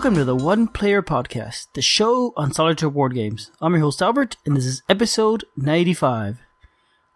Welcome 0.00 0.14
to 0.14 0.24
the 0.24 0.34
One 0.34 0.66
Player 0.66 1.02
Podcast, 1.02 1.66
the 1.74 1.82
show 1.82 2.32
on 2.34 2.54
solitaire 2.54 2.88
board 2.88 3.12
games. 3.12 3.50
I'm 3.60 3.74
your 3.74 3.82
host 3.82 4.00
Albert, 4.00 4.38
and 4.46 4.56
this 4.56 4.64
is 4.64 4.82
episode 4.88 5.44
95. 5.58 6.40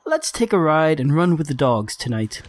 Let's 0.05 0.31
take 0.31 0.53
a 0.53 0.59
ride 0.59 1.01
and 1.01 1.17
run 1.17 1.39
with 1.39 1.47
the 1.47 1.55
dogs 1.55 1.97
tonight. 1.97 2.43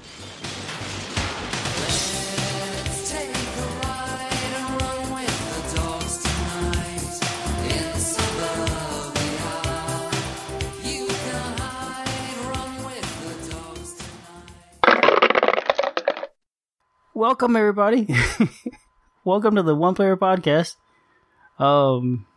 Welcome 17.13 17.55
everybody. 17.55 18.13
Welcome 19.25 19.55
to 19.55 19.63
the 19.63 19.73
One 19.73 19.95
Player 19.95 20.15
Podcast. 20.15 20.75
Um, 21.57 22.27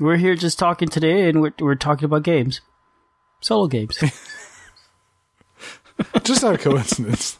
we're 0.00 0.16
here 0.16 0.34
just 0.34 0.58
talking 0.58 0.88
today, 0.88 1.28
and 1.28 1.40
we're 1.40 1.52
we're 1.60 1.76
talking 1.76 2.06
about 2.06 2.24
games, 2.24 2.60
solo 3.40 3.68
games. 3.68 3.98
just 6.24 6.42
out 6.42 6.54
of 6.56 6.60
coincidence. 6.60 7.38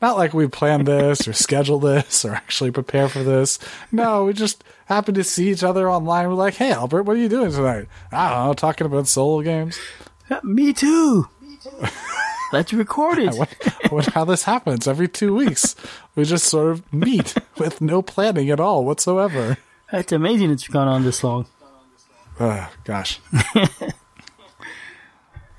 Not 0.00 0.16
like 0.16 0.32
we 0.32 0.46
planned 0.46 0.86
this 0.86 1.26
or 1.26 1.32
scheduled 1.32 1.82
this 1.82 2.24
or 2.24 2.30
actually 2.32 2.70
prepare 2.70 3.08
for 3.08 3.24
this. 3.24 3.58
No, 3.90 4.26
we 4.26 4.34
just 4.34 4.62
happened 4.86 5.16
to 5.16 5.24
see 5.24 5.50
each 5.50 5.64
other 5.64 5.90
online. 5.90 6.28
We're 6.28 6.34
like, 6.34 6.54
"Hey, 6.54 6.70
Albert, 6.70 7.02
what 7.02 7.16
are 7.16 7.20
you 7.20 7.28
doing 7.28 7.50
tonight?" 7.50 7.88
I 8.12 8.30
don't 8.30 8.46
know, 8.46 8.54
talking 8.54 8.86
about 8.86 9.08
solo 9.08 9.42
games. 9.42 9.80
Me 10.44 10.72
too. 10.72 11.26
Let's 12.52 12.72
record 12.72 13.18
it. 13.18 13.34
how 14.14 14.24
this 14.24 14.44
happens 14.44 14.88
every 14.88 15.08
two 15.08 15.34
weeks. 15.34 15.76
We 16.14 16.24
just 16.24 16.46
sort 16.46 16.72
of 16.72 16.92
meet 16.92 17.34
with 17.58 17.80
no 17.80 18.02
planning 18.02 18.50
at 18.50 18.60
all 18.60 18.84
whatsoever. 18.84 19.56
That's 19.92 20.12
amazing. 20.12 20.50
It's 20.50 20.66
gone 20.68 20.88
on 20.88 21.04
this 21.04 21.22
long. 21.22 21.46
Uh, 22.38 22.68
gosh. 22.84 23.20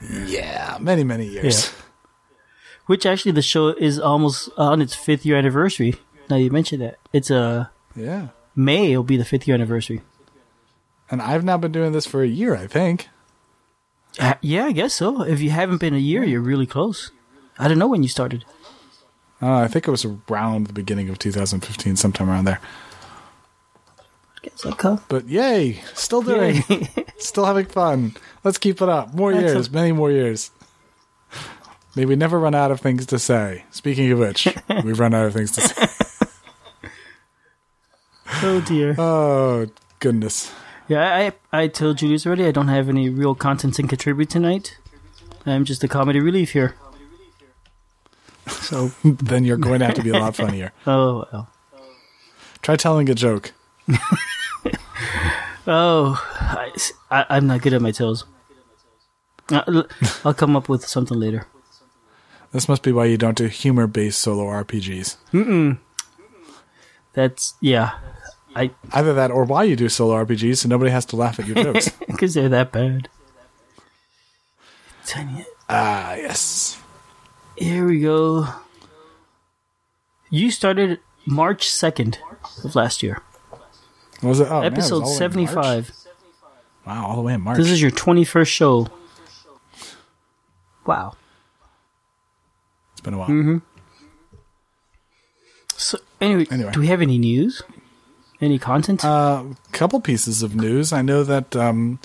yeah, 0.02 0.78
many 0.80 1.04
many 1.04 1.28
years. 1.28 1.68
Yeah. 1.68 1.72
Which 2.88 3.06
actually, 3.06 3.34
the 3.34 3.42
show 3.42 3.70
is 3.70 4.00
almost 4.00 4.50
on 4.58 4.82
its 4.82 4.96
fifth 4.96 5.26
year 5.26 5.38
anniversary. 5.38 5.96
Now 6.30 6.38
you 6.38 6.50
mentioned 6.50 6.82
that 6.82 6.98
it's 7.14 7.30
a 7.30 7.38
uh, 7.38 7.66
yeah 7.96 8.30
May. 8.56 8.92
It'll 8.92 9.04
be 9.04 9.18
the 9.18 9.26
fifth 9.26 9.48
year 9.48 9.56
anniversary. 9.56 10.02
And 11.10 11.22
I've 11.22 11.44
now 11.44 11.58
been 11.58 11.72
doing 11.72 11.92
this 11.92 12.06
for 12.06 12.24
a 12.24 12.28
year, 12.28 12.56
I 12.56 12.68
think. 12.68 13.10
Uh, 14.20 14.34
yeah, 14.42 14.66
I 14.66 14.72
guess 14.72 14.94
so. 14.94 15.24
If 15.24 15.40
you 15.42 15.50
haven't 15.52 15.78
been 15.80 15.94
a 15.94 16.00
year, 16.00 16.24
you're 16.24 16.42
really 16.42 16.66
close. 16.66 17.12
I 17.58 17.68
don't 17.68 17.80
know 17.80 17.88
when 17.88 18.04
you 18.04 18.10
started. 18.10 18.46
Uh, 19.42 19.58
I 19.58 19.68
think 19.68 19.88
it 19.88 19.92
was 19.92 20.06
around 20.06 20.68
the 20.68 20.74
beginning 20.74 21.10
of 21.10 21.18
2015, 21.18 21.96
sometime 21.96 22.30
around 22.30 22.46
there. 22.46 22.60
Guess 24.44 24.66
I 24.66 24.72
come. 24.72 25.02
But 25.08 25.28
yay, 25.28 25.82
still 25.94 26.22
doing, 26.22 26.64
still 27.18 27.46
having 27.46 27.66
fun. 27.68 28.16
Let's 28.44 28.58
keep 28.58 28.82
it 28.82 28.90
up. 28.90 29.14
More 29.14 29.32
years, 29.32 29.70
many 29.72 29.92
more 29.92 30.12
years. 30.12 30.52
May 31.96 32.06
we 32.06 32.16
never 32.16 32.40
run 32.40 32.56
out 32.56 32.72
of 32.72 32.80
things 32.80 33.06
to 33.08 33.20
say. 33.20 33.66
Speaking 33.72 34.12
of 34.12 34.20
which, 34.20 34.48
we've 34.84 35.00
run 35.00 35.14
out 35.14 35.26
of 35.26 35.34
things 35.34 35.52
to 35.52 35.62
say. 35.62 36.90
oh 38.44 38.62
dear. 38.62 38.96
Oh 38.98 39.68
goodness. 40.00 40.52
Yeah, 40.92 41.32
I 41.54 41.62
I 41.64 41.68
told 41.68 42.00
Julius 42.00 42.26
already. 42.26 42.46
I 42.46 42.52
don't 42.52 42.68
have 42.68 42.90
any 42.90 43.08
real 43.08 43.34
content 43.34 43.76
to 43.76 43.84
contribute 43.84 44.30
tonight. 44.30 44.78
I'm 45.46 45.64
just 45.64 45.86
a 45.86 45.88
comedy 45.88 46.20
relief 46.20 46.52
here. 46.52 46.76
So 48.50 48.92
then 49.06 49.46
you're 49.46 49.56
going 49.56 49.80
to 49.80 49.86
have 49.86 49.96
to 49.96 50.04
be 50.04 50.10
a 50.10 50.20
lot 50.20 50.36
funnier. 50.44 50.74
oh 50.86 51.26
well. 51.32 51.50
Try 52.62 52.76
telling 52.76 53.10
a 53.10 53.16
joke. 53.16 53.54
oh, 55.66 56.22
I, 56.42 56.74
I, 57.10 57.38
am 57.38 57.48
not 57.48 57.62
good 57.62 57.74
at 57.74 57.82
my 57.82 57.92
toes. 57.92 58.26
I'll 59.50 60.34
come 60.34 60.58
up 60.58 60.68
with 60.68 60.86
something 60.86 61.18
later. 61.18 61.48
This 62.52 62.68
must 62.68 62.84
be 62.84 62.92
why 62.92 63.06
you 63.06 63.18
don't 63.18 63.38
do 63.38 63.48
humor-based 63.48 64.20
solo 64.20 64.44
RPGs. 64.44 65.16
Mm-mm. 65.32 65.80
That's 67.14 67.54
yeah. 67.62 67.98
I 68.56 68.72
either 68.92 69.14
that 69.14 69.32
or 69.32 69.46
why 69.46 69.64
you 69.64 69.76
do 69.76 69.88
solo 69.90 70.14
RPGs 70.26 70.58
so 70.58 70.70
nobody 70.70 70.92
has 70.92 71.06
to 71.08 71.16
laugh 71.16 71.40
at 71.40 71.48
your 71.48 71.56
jokes 71.56 71.90
because 72.08 72.34
they're 72.34 72.50
that 72.50 72.72
bad. 72.72 73.08
Ah, 75.70 76.16
yes. 76.16 76.82
Here 77.58 77.86
we 77.86 78.02
go. 78.02 78.48
You 80.30 80.52
started 80.52 81.00
March 81.26 81.70
second 81.70 82.20
of 82.64 82.76
last 82.76 83.04
year. 83.04 83.22
was 84.22 84.40
it? 84.40 84.48
Oh, 84.50 84.62
episode 84.62 85.04
man, 85.04 85.10
seventy-five. 85.10 85.92
Wow, 86.86 87.08
all 87.08 87.16
the 87.16 87.22
way 87.22 87.34
in 87.34 87.42
March. 87.42 87.58
This 87.58 87.70
is 87.70 87.82
your 87.82 87.92
twenty-first 87.92 88.52
show. 88.52 88.88
Wow. 90.86 91.14
It's 92.94 93.02
been 93.02 93.14
a 93.14 93.18
while. 93.18 93.28
Mm-hmm. 93.30 93.58
So 95.76 96.00
anyway, 96.20 96.48
anyway, 96.52 96.72
do 96.72 96.80
we 96.80 96.88
have 96.88 97.02
any 97.02 97.18
news? 97.18 97.62
Any 98.42 98.58
content? 98.58 99.04
A 99.04 99.08
uh, 99.08 99.44
couple 99.72 100.02
pieces 100.02 100.42
of 100.42 100.56
news. 100.56 100.92
I 100.92 101.04
know 101.04 101.24
that 101.24 101.56
um, 101.56 102.00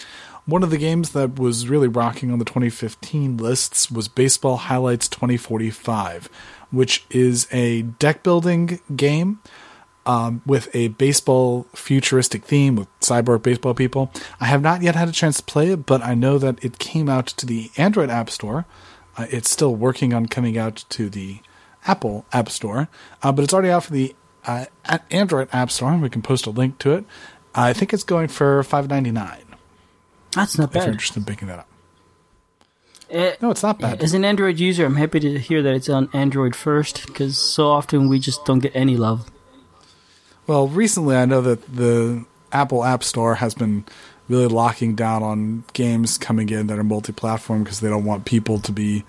one 0.44 0.62
of 0.62 0.68
the 0.68 0.76
games 0.76 1.10
that 1.12 1.38
was 1.38 1.66
really 1.66 1.88
rocking 1.88 2.30
on 2.30 2.38
the 2.38 2.44
2015 2.44 3.38
lists 3.38 3.90
was 3.90 4.06
Baseball 4.06 4.58
Highlights 4.58 5.08
2045, 5.08 6.28
which 6.70 7.06
is 7.10 7.48
a 7.50 7.82
deck 7.82 8.22
building 8.22 8.80
game 8.94 9.40
um, 10.04 10.42
with 10.46 10.68
a 10.74 10.88
baseball 10.88 11.66
futuristic 11.74 12.44
theme 12.44 12.76
with 12.76 13.00
cyborg 13.00 13.42
baseball 13.42 13.72
people. 13.72 14.12
I 14.38 14.44
have 14.44 14.60
not 14.60 14.82
yet 14.82 14.94
had 14.94 15.08
a 15.08 15.12
chance 15.12 15.38
to 15.38 15.42
play 15.42 15.70
it, 15.70 15.86
but 15.86 16.02
I 16.02 16.14
know 16.14 16.38
that 16.38 16.62
it 16.64 16.78
came 16.78 17.08
out 17.08 17.26
to 17.28 17.46
the 17.46 17.70
Android 17.76 18.10
App 18.10 18.30
Store. 18.30 18.66
Uh, 19.16 19.26
it's 19.30 19.50
still 19.50 19.74
working 19.74 20.12
on 20.12 20.26
coming 20.26 20.58
out 20.58 20.84
to 20.90 21.08
the 21.08 21.40
Apple 21.86 22.26
App 22.32 22.50
Store, 22.50 22.88
uh, 23.22 23.32
but 23.32 23.42
it's 23.42 23.54
already 23.54 23.70
out 23.70 23.84
for 23.84 23.92
the 23.92 24.14
uh, 24.46 24.66
at 24.84 25.04
Android 25.10 25.48
App 25.52 25.70
Store. 25.70 25.96
We 25.96 26.10
can 26.10 26.22
post 26.22 26.46
a 26.46 26.50
link 26.50 26.78
to 26.78 26.92
it. 26.92 27.04
I 27.54 27.72
think 27.72 27.92
it's 27.92 28.04
going 28.04 28.28
for 28.28 28.62
five 28.62 28.88
ninety 28.88 29.10
nine. 29.10 29.42
That's 30.32 30.58
not 30.58 30.72
bad. 30.72 30.80
If 30.80 30.84
you're 30.84 30.92
interested 30.92 31.20
in 31.20 31.24
picking 31.24 31.48
that 31.48 31.60
up. 31.60 31.68
It, 33.08 33.16
eh, 33.16 33.36
no, 33.40 33.50
it's 33.50 33.62
not 33.62 33.78
bad. 33.78 34.02
As 34.02 34.14
an 34.14 34.24
Android 34.24 34.58
user, 34.58 34.84
I'm 34.84 34.96
happy 34.96 35.20
to 35.20 35.38
hear 35.38 35.62
that 35.62 35.74
it's 35.74 35.88
on 35.88 36.10
Android 36.12 36.54
first 36.54 37.06
because 37.06 37.38
so 37.38 37.68
often 37.68 38.08
we 38.08 38.18
just 38.18 38.44
don't 38.44 38.58
get 38.58 38.72
any 38.74 38.96
love. 38.96 39.30
Well, 40.46 40.68
recently 40.68 41.16
I 41.16 41.24
know 41.24 41.40
that 41.40 41.74
the 41.74 42.24
Apple 42.52 42.84
App 42.84 43.02
Store 43.02 43.36
has 43.36 43.54
been 43.54 43.84
really 44.28 44.48
locking 44.48 44.94
down 44.94 45.22
on 45.22 45.64
games 45.72 46.18
coming 46.18 46.48
in 46.48 46.66
that 46.66 46.78
are 46.78 46.84
multi-platform 46.84 47.62
because 47.62 47.80
they 47.80 47.88
don't 47.88 48.04
want 48.04 48.24
people 48.24 48.58
to 48.60 48.72
be 48.72 49.04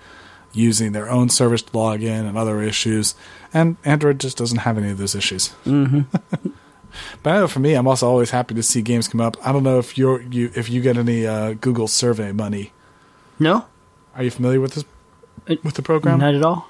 using 0.52 0.92
their 0.92 1.10
own 1.10 1.28
service 1.28 1.62
to 1.62 1.76
log 1.76 2.02
in 2.02 2.26
and 2.26 2.36
other 2.36 2.62
issues. 2.62 3.14
And 3.52 3.76
Android 3.84 4.20
just 4.20 4.36
doesn't 4.36 4.58
have 4.58 4.78
any 4.78 4.90
of 4.90 4.98
those 4.98 5.14
issues. 5.14 5.54
Mm-hmm. 5.64 6.00
but 7.22 7.30
I 7.30 7.38
know 7.38 7.48
for 7.48 7.60
me, 7.60 7.74
I'm 7.74 7.86
also 7.86 8.08
always 8.08 8.30
happy 8.30 8.54
to 8.54 8.62
see 8.62 8.82
games 8.82 9.08
come 9.08 9.20
up. 9.20 9.36
I 9.46 9.52
don't 9.52 9.62
know 9.62 9.78
if 9.78 9.96
you're 9.96 10.22
you 10.22 10.50
if 10.54 10.68
you 10.68 10.80
get 10.80 10.96
any 10.96 11.26
uh, 11.26 11.54
Google 11.54 11.88
survey 11.88 12.32
money. 12.32 12.72
No. 13.38 13.66
Are 14.14 14.22
you 14.22 14.30
familiar 14.30 14.60
with 14.60 14.74
this 14.74 14.84
with 15.62 15.74
the 15.74 15.82
program? 15.82 16.18
Not 16.18 16.34
at 16.34 16.42
all. 16.42 16.68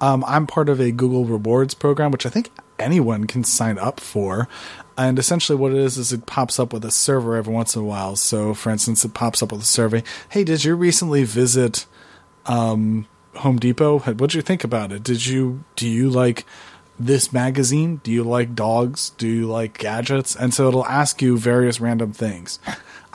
Um, 0.00 0.24
I'm 0.26 0.46
part 0.46 0.68
of 0.68 0.80
a 0.80 0.92
Google 0.92 1.24
Rewards 1.24 1.74
program, 1.74 2.10
which 2.10 2.26
I 2.26 2.28
think 2.28 2.50
anyone 2.78 3.26
can 3.26 3.44
sign 3.44 3.78
up 3.78 3.98
for. 3.98 4.48
And 4.98 5.18
essentially, 5.18 5.58
what 5.58 5.72
it 5.72 5.78
is 5.78 5.98
is 5.98 6.12
it 6.12 6.26
pops 6.26 6.58
up 6.58 6.72
with 6.72 6.84
a 6.84 6.90
server 6.90 7.36
every 7.36 7.52
once 7.52 7.76
in 7.76 7.82
a 7.82 7.84
while. 7.84 8.16
So, 8.16 8.54
for 8.54 8.70
instance, 8.70 9.04
it 9.04 9.14
pops 9.14 9.42
up 9.42 9.52
with 9.52 9.60
a 9.60 9.64
survey. 9.64 10.02
Hey, 10.30 10.42
did 10.42 10.64
you 10.64 10.74
recently 10.74 11.24
visit 11.24 11.86
um, 12.46 13.06
Home 13.36 13.58
Depot? 13.58 13.98
What 13.98 14.18
did 14.18 14.34
you 14.34 14.42
think 14.42 14.64
about 14.64 14.92
it? 14.92 15.02
Did 15.02 15.26
you 15.26 15.64
do 15.76 15.86
you 15.86 16.08
like 16.08 16.46
this 16.98 17.32
magazine? 17.32 18.00
Do 18.02 18.10
you 18.10 18.24
like 18.24 18.54
dogs? 18.54 19.10
Do 19.10 19.28
you 19.28 19.46
like 19.46 19.78
gadgets? 19.78 20.34
And 20.34 20.54
so 20.54 20.68
it'll 20.68 20.86
ask 20.86 21.20
you 21.20 21.36
various 21.36 21.80
random 21.80 22.12
things. 22.12 22.58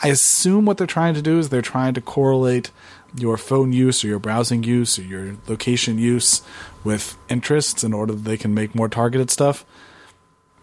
I 0.04 0.10
assume 0.10 0.66
what 0.66 0.78
they're 0.78 0.88
trying 0.88 1.14
to 1.16 1.22
do 1.22 1.40
is 1.40 1.50
they're 1.50 1.62
trying 1.62 1.94
to 1.96 2.02
correlate 2.02 2.72
your 3.16 3.38
phone 3.38 3.74
use 3.74 4.04
or 4.04 4.08
your 4.08 4.20
browsing 4.20 4.64
use 4.64 4.98
or 4.98 5.04
your 5.04 5.36
location 5.48 5.98
use 5.98 6.42
with 6.84 7.18
interests 7.30 7.84
in 7.84 7.94
order 7.94 8.14
that 8.14 8.24
they 8.24 8.38
can 8.38 8.54
make 8.54 8.74
more 8.74 8.90
targeted 8.90 9.30
stuff 9.30 9.66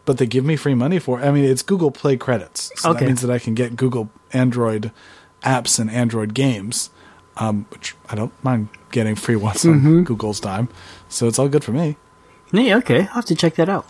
but 0.08 0.16
they 0.16 0.24
give 0.24 0.42
me 0.42 0.56
free 0.56 0.74
money 0.74 0.98
for 0.98 1.20
it. 1.20 1.24
I 1.26 1.30
mean, 1.30 1.44
it's 1.44 1.60
Google 1.60 1.90
Play 1.90 2.16
credits. 2.16 2.72
So 2.76 2.92
okay. 2.92 3.00
that 3.00 3.06
means 3.08 3.20
that 3.20 3.30
I 3.30 3.38
can 3.38 3.52
get 3.52 3.76
Google 3.76 4.08
Android 4.32 4.90
apps 5.42 5.78
and 5.78 5.90
Android 5.90 6.32
games, 6.32 6.88
um, 7.36 7.66
which 7.68 7.94
I 8.08 8.14
don't 8.14 8.32
mind 8.42 8.70
getting 8.90 9.16
free 9.16 9.36
ones 9.36 9.64
mm-hmm. 9.64 9.86
on 9.86 10.04
Google's 10.04 10.40
dime. 10.40 10.70
So 11.10 11.28
it's 11.28 11.38
all 11.38 11.50
good 11.50 11.62
for 11.62 11.72
me. 11.72 11.98
Yeah, 12.52 12.78
okay. 12.78 13.00
I'll 13.00 13.20
have 13.20 13.26
to 13.26 13.34
check 13.34 13.56
that 13.56 13.68
out. 13.68 13.84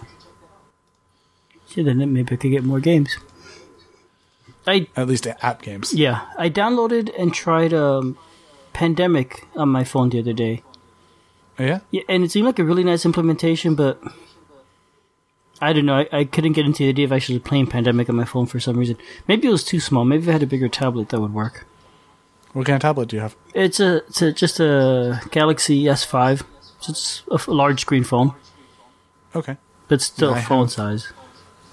So 1.69 1.85
then 1.85 1.99
maybe 2.12 2.35
I 2.35 2.37
could 2.37 2.50
get 2.50 2.64
more 2.64 2.81
games. 2.81 3.17
I 4.67 4.88
At 4.97 5.06
least 5.06 5.29
app 5.41 5.62
games. 5.62 5.94
Yeah. 5.94 6.23
I 6.37 6.50
downloaded 6.50 7.12
and 7.17 7.32
tried 7.32 7.73
um, 7.73 8.19
Pandemic 8.73 9.47
on 9.55 9.69
my 9.69 9.85
phone 9.85 10.09
the 10.09 10.19
other 10.19 10.32
day. 10.32 10.64
Oh, 11.61 11.64
yeah? 11.64 11.79
Yeah, 11.93 12.03
and 12.09 12.25
it 12.25 12.32
seemed 12.32 12.47
like 12.47 12.59
a 12.59 12.64
really 12.64 12.82
nice 12.82 13.05
implementation, 13.05 13.76
but 13.76 14.03
I 15.61 15.73
don't 15.73 15.87
know. 15.87 15.99
I, 15.99 16.09
I 16.13 16.25
couldn't 16.25 16.53
get 16.53 16.67
into 16.67 16.85
the 16.85 16.89
idea 16.91 17.05
of 17.05 17.13
actually 17.13 17.39
playing 17.41 17.67
Pandemic 17.67 18.09
on 18.09 18.17
my 18.17 18.25
phone 18.25 18.47
for 18.47 18.61
some 18.61 18.77
reason. 18.77 18.97
Maybe 19.27 19.49
it 19.49 19.51
was 19.51 19.65
too 19.65 19.81
small. 19.81 20.05
Maybe 20.05 20.23
if 20.23 20.29
I 20.29 20.33
had 20.33 20.43
a 20.43 20.47
bigger 20.47 20.69
tablet, 20.69 21.09
that 21.09 21.21
would 21.21 21.35
work. 21.35 21.67
What 22.53 22.67
kind 22.67 22.77
of 22.77 22.83
tablet 22.83 23.09
do 23.09 23.17
you 23.17 23.23
have? 23.23 23.35
It's 23.55 23.81
a, 23.81 23.97
it's 24.09 24.23
a 24.23 24.33
just 24.33 24.61
a 24.61 25.21
Galaxy 25.33 25.85
S5. 25.85 26.43
So 26.81 26.93
it's 26.93 27.23
a 27.49 27.51
large 27.51 27.81
screen 27.81 28.05
phone, 28.05 28.35
Okay. 29.35 29.57
but 29.89 30.01
still 30.01 30.35
I 30.35 30.41
phone 30.43 30.67
have- 30.67 30.71
size. 30.73 31.13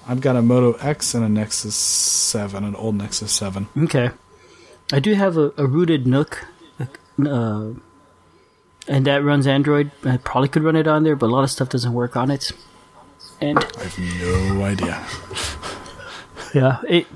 I've 0.08 0.20
got 0.20 0.36
a 0.36 0.42
Moto 0.42 0.72
X 0.78 1.14
and 1.14 1.24
a 1.24 1.28
Nexus 1.28 1.74
7, 1.74 2.62
an 2.64 2.74
old 2.76 2.94
Nexus 2.96 3.32
7. 3.32 3.68
Okay. 3.84 4.10
I 4.92 5.00
do 5.00 5.14
have 5.14 5.36
a, 5.36 5.52
a 5.56 5.66
rooted 5.66 6.06
Nook, 6.06 6.46
uh, 6.78 7.70
and 8.86 9.04
that 9.06 9.24
runs 9.24 9.46
Android. 9.48 9.90
I 10.04 10.16
probably 10.18 10.48
could 10.48 10.62
run 10.62 10.76
it 10.76 10.86
on 10.86 11.02
there, 11.02 11.16
but 11.16 11.26
a 11.26 11.32
lot 11.32 11.42
of 11.44 11.50
stuff 11.50 11.68
doesn't 11.70 11.92
work 11.92 12.16
on 12.16 12.30
it. 12.30 12.52
And 13.40 13.58
I 13.58 13.84
have 13.84 13.98
no 13.98 14.64
idea. 14.64 15.04
yeah, 16.54 16.80
it 16.88 17.06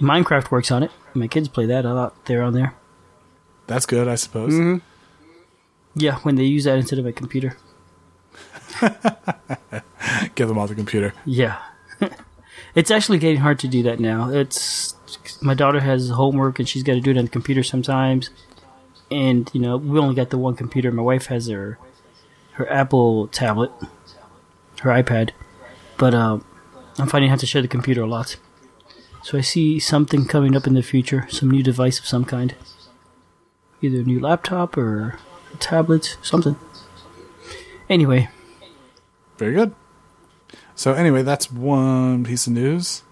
Minecraft 0.00 0.50
works 0.50 0.70
on 0.70 0.82
it. 0.82 0.90
My 1.14 1.28
kids 1.28 1.48
play 1.48 1.66
that 1.66 1.84
a 1.84 1.94
lot. 1.94 2.24
They're 2.26 2.42
on 2.42 2.52
there. 2.52 2.74
That's 3.66 3.86
good, 3.86 4.08
I 4.08 4.16
suppose. 4.16 4.52
Mm-hmm. 4.52 4.78
Yeah, 5.96 6.18
when 6.18 6.34
they 6.34 6.44
use 6.44 6.64
that 6.64 6.76
instead 6.76 6.98
of 6.98 7.06
a 7.06 7.12
computer. 7.12 7.56
Get 8.80 10.48
them 10.48 10.58
off 10.58 10.68
the 10.68 10.74
computer. 10.74 11.14
Yeah. 11.24 11.58
it's 12.74 12.90
actually 12.90 13.18
getting 13.18 13.40
hard 13.40 13.58
to 13.60 13.68
do 13.68 13.82
that 13.84 14.00
now. 14.00 14.28
It's 14.30 14.94
my 15.40 15.54
daughter 15.54 15.80
has 15.80 16.10
homework 16.10 16.58
and 16.58 16.68
she's 16.68 16.82
got 16.82 16.94
to 16.94 17.00
do 17.00 17.12
it 17.12 17.18
on 17.18 17.24
the 17.26 17.30
computer 17.30 17.62
sometimes. 17.62 18.30
And 19.10 19.48
you 19.54 19.60
know, 19.60 19.76
we 19.76 19.98
only 19.98 20.14
got 20.14 20.30
the 20.30 20.38
one 20.38 20.56
computer. 20.56 20.90
My 20.90 21.02
wife 21.02 21.26
has 21.26 21.46
her 21.46 21.78
her 22.52 22.70
Apple 22.70 23.28
tablet, 23.28 23.70
her 24.80 24.90
iPad. 24.90 25.30
But 25.98 26.14
um, 26.14 26.44
I'm 26.98 27.08
finding 27.08 27.28
I 27.28 27.32
have 27.32 27.40
to 27.40 27.46
share 27.46 27.62
the 27.62 27.68
computer 27.68 28.02
a 28.02 28.06
lot. 28.06 28.36
So 29.22 29.38
I 29.38 29.40
see 29.40 29.78
something 29.78 30.26
coming 30.26 30.54
up 30.56 30.66
in 30.66 30.74
the 30.74 30.82
future, 30.82 31.26
some 31.30 31.50
new 31.50 31.62
device 31.62 31.98
of 31.98 32.06
some 32.06 32.24
kind. 32.24 32.54
Either 33.80 34.00
a 34.00 34.02
new 34.02 34.20
laptop 34.20 34.76
or 34.76 35.18
a 35.52 35.56
tablet, 35.56 36.16
something. 36.22 36.56
Anyway, 37.88 38.28
Very 39.38 39.54
good. 39.54 39.74
So 40.74 40.92
anyway, 40.92 41.22
that's 41.22 41.50
one 41.50 42.24
piece 42.24 42.46
of 42.46 42.52
news. 42.52 43.02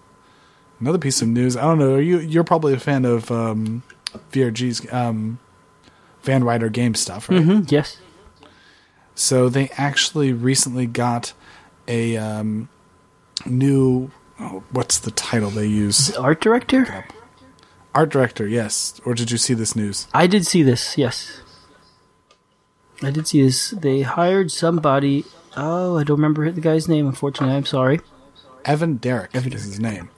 Another 0.79 0.97
piece 0.97 1.21
of 1.21 1.27
news. 1.27 1.55
I 1.55 1.61
don't 1.61 1.79
know. 1.79 1.97
You 1.97 2.19
you're 2.19 2.43
probably 2.43 2.73
a 2.73 2.79
fan 2.79 3.05
of 3.05 3.31
um, 3.31 3.83
VRG's 4.31 4.91
um, 4.91 5.39
Van 6.23 6.43
Ryder 6.43 6.69
game 6.69 6.95
stuff, 6.95 7.29
right? 7.29 7.41
hmm 7.41 7.61
yes. 7.67 7.97
So 9.15 9.47
they 9.47 9.69
actually 9.77 10.33
recently 10.33 10.87
got 10.87 11.33
a 11.87 12.17
um, 12.17 12.67
new. 13.45 14.11
Oh, 14.39 14.63
what's 14.71 14.99
the 14.99 15.11
title 15.11 15.49
they 15.49 15.67
use? 15.67 16.15
Art 16.15 16.41
director? 16.41 17.05
Art 17.93 18.09
director. 18.09 18.47
Yes. 18.47 18.99
Or 19.05 19.13
did 19.13 19.31
you 19.31 19.37
see 19.37 19.53
this 19.53 19.75
news? 19.75 20.07
I 20.13 20.27
did 20.27 20.45
see 20.45 20.63
this, 20.63 20.97
yes. 20.97 21.41
I 23.01 23.11
did 23.11 23.27
see 23.27 23.43
this. 23.43 23.71
They 23.71 24.01
hired 24.01 24.51
somebody. 24.51 25.25
Oh, 25.55 25.97
I 25.97 26.03
don't 26.03 26.17
remember 26.17 26.49
the 26.51 26.61
guy's 26.61 26.87
name, 26.87 27.07
unfortunately. 27.07 27.55
I'm 27.55 27.65
sorry. 27.65 27.99
Evan 28.65 28.95
Derrick 28.95 29.35
is 29.35 29.65
his 29.65 29.79
name. 29.79 30.09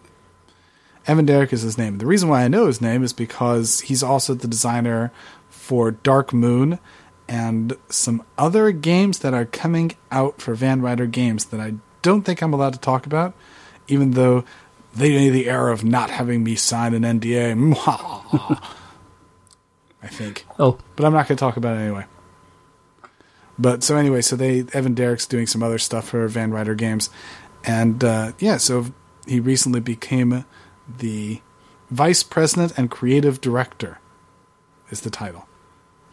Evan 1.07 1.25
Derrick 1.25 1.53
is 1.53 1.61
his 1.61 1.77
name. 1.77 1.97
The 1.97 2.05
reason 2.05 2.29
why 2.29 2.43
I 2.43 2.47
know 2.47 2.67
his 2.67 2.81
name 2.81 3.03
is 3.03 3.13
because 3.13 3.81
he's 3.81 4.01
also 4.01 4.33
the 4.33 4.47
designer 4.47 5.11
for 5.49 5.91
Dark 5.91 6.33
Moon 6.33 6.79
and 7.27 7.75
some 7.89 8.23
other 8.37 8.71
games 8.71 9.19
that 9.19 9.33
are 9.33 9.45
coming 9.45 9.93
out 10.11 10.41
for 10.41 10.55
Van 10.55 10.81
Ryder 10.81 11.07
Games 11.07 11.45
that 11.45 11.59
I 11.59 11.75
don't 12.05 12.21
think 12.21 12.41
I'm 12.41 12.53
allowed 12.53 12.73
to 12.73 12.79
talk 12.79 13.05
about, 13.05 13.33
even 13.87 14.11
though 14.11 14.45
they 14.93 15.09
made 15.09 15.31
the 15.31 15.49
error 15.49 15.71
of 15.71 15.83
not 15.83 16.09
having 16.09 16.43
me 16.43 16.55
sign 16.55 16.93
an 16.93 17.01
NDA. 17.19 17.75
I 20.03 20.07
think. 20.07 20.45
Oh, 20.59 20.77
But 20.95 21.05
I'm 21.05 21.13
not 21.13 21.27
going 21.27 21.35
to 21.35 21.39
talk 21.39 21.57
about 21.57 21.77
it 21.77 21.81
anyway. 21.81 22.05
But 23.57 23.83
so 23.83 23.97
anyway, 23.97 24.21
so 24.21 24.35
they 24.35 24.65
Evan 24.73 24.93
Derrick's 24.93 25.25
doing 25.25 25.47
some 25.47 25.63
other 25.63 25.79
stuff 25.79 26.09
for 26.09 26.27
Van 26.27 26.51
Ryder 26.51 26.75
Games, 26.75 27.09
and 27.63 28.03
uh, 28.03 28.33
yeah, 28.37 28.57
so 28.57 28.87
he 29.25 29.39
recently 29.39 29.79
became 29.79 30.45
the 30.97 31.41
vice 31.89 32.21
president 32.21 32.77
and 32.77 32.91
creative 32.91 33.39
director. 33.41 33.99
Is 34.91 35.01
the 35.01 35.09
title? 35.09 35.47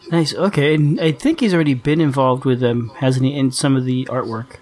nice. 0.09 0.33
Okay, 0.33 0.73
and 0.73 0.99
I 0.99 1.11
think 1.11 1.41
he's 1.41 1.53
already 1.53 1.73
been 1.73 1.99
involved 2.01 2.45
with 2.45 2.61
them, 2.61 2.91
hasn't 2.97 3.25
he, 3.25 3.37
in 3.37 3.51
some 3.51 3.75
of 3.75 3.83
the 3.85 4.05
artwork? 4.05 4.55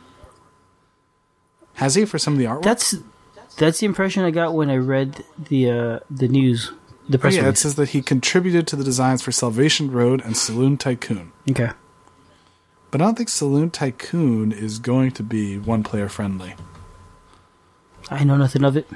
Has 1.76 1.96
he 1.96 2.06
for 2.06 2.18
some 2.20 2.34
of 2.34 2.40
the 2.40 2.46
artwork? 2.46 2.64
That's 2.64 2.96
that's 3.58 3.80
the 3.80 3.86
impression 3.86 4.24
I 4.24 4.32
got 4.32 4.54
when 4.54 4.70
I 4.70 4.78
read 4.78 5.24
the 5.38 5.70
uh, 5.70 6.00
the 6.10 6.28
news, 6.28 6.72
the 7.10 7.18
Oh, 7.18 7.22
press 7.22 7.36
yeah, 7.36 7.48
it 7.50 7.58
says 7.58 7.76
that 7.76 7.90
he 7.90 8.02
contributed 8.02 8.68
to 8.68 8.76
the 8.76 8.84
designs 8.84 9.22
for 9.22 9.32
Salvation 9.32 9.92
Road 9.92 10.22
and 10.24 10.38
Saloon 10.38 10.78
Tycoon. 10.78 11.32
Okay. 11.50 11.70
But 12.92 13.02
I 13.02 13.06
don't 13.06 13.16
think 13.16 13.30
Saloon 13.30 13.70
Tycoon 13.72 14.52
is 14.52 14.80
going 14.80 15.12
to 15.12 15.24
be 15.24 15.58
one 15.58 15.82
player 15.84 16.10
friendly. 16.10 16.56
I 18.10 18.24
know 18.26 18.36
nothing 18.36 18.66
of 18.66 18.76
it. 18.76 18.88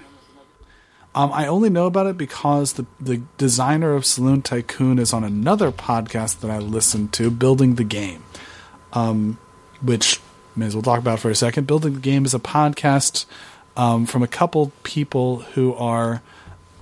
Um, 1.13 1.31
I 1.31 1.47
only 1.47 1.69
know 1.69 1.85
about 1.85 2.07
it 2.07 2.17
because 2.17 2.73
the 2.73 2.85
the 2.99 3.21
designer 3.37 3.93
of 3.93 4.05
Saloon 4.05 4.41
Tycoon 4.41 4.99
is 4.99 5.13
on 5.13 5.23
another 5.23 5.71
podcast 5.71 6.41
that 6.41 6.51
I 6.51 6.59
listen 6.59 7.07
to, 7.09 7.31
Building 7.31 7.75
the 7.75 7.85
Game, 7.85 8.23
um, 8.91 9.37
which 9.81 10.19
may 10.55 10.67
as 10.67 10.75
well 10.75 10.81
talk 10.81 10.99
about 10.99 11.19
for 11.19 11.29
a 11.29 11.35
second. 11.35 11.67
Building 11.67 11.93
the 11.93 11.99
Game 11.99 12.25
is 12.25 12.33
a 12.33 12.39
podcast 12.39 13.25
um, 13.75 14.05
from 14.05 14.23
a 14.23 14.27
couple 14.27 14.71
people 14.83 15.39
who 15.39 15.73
are 15.75 16.21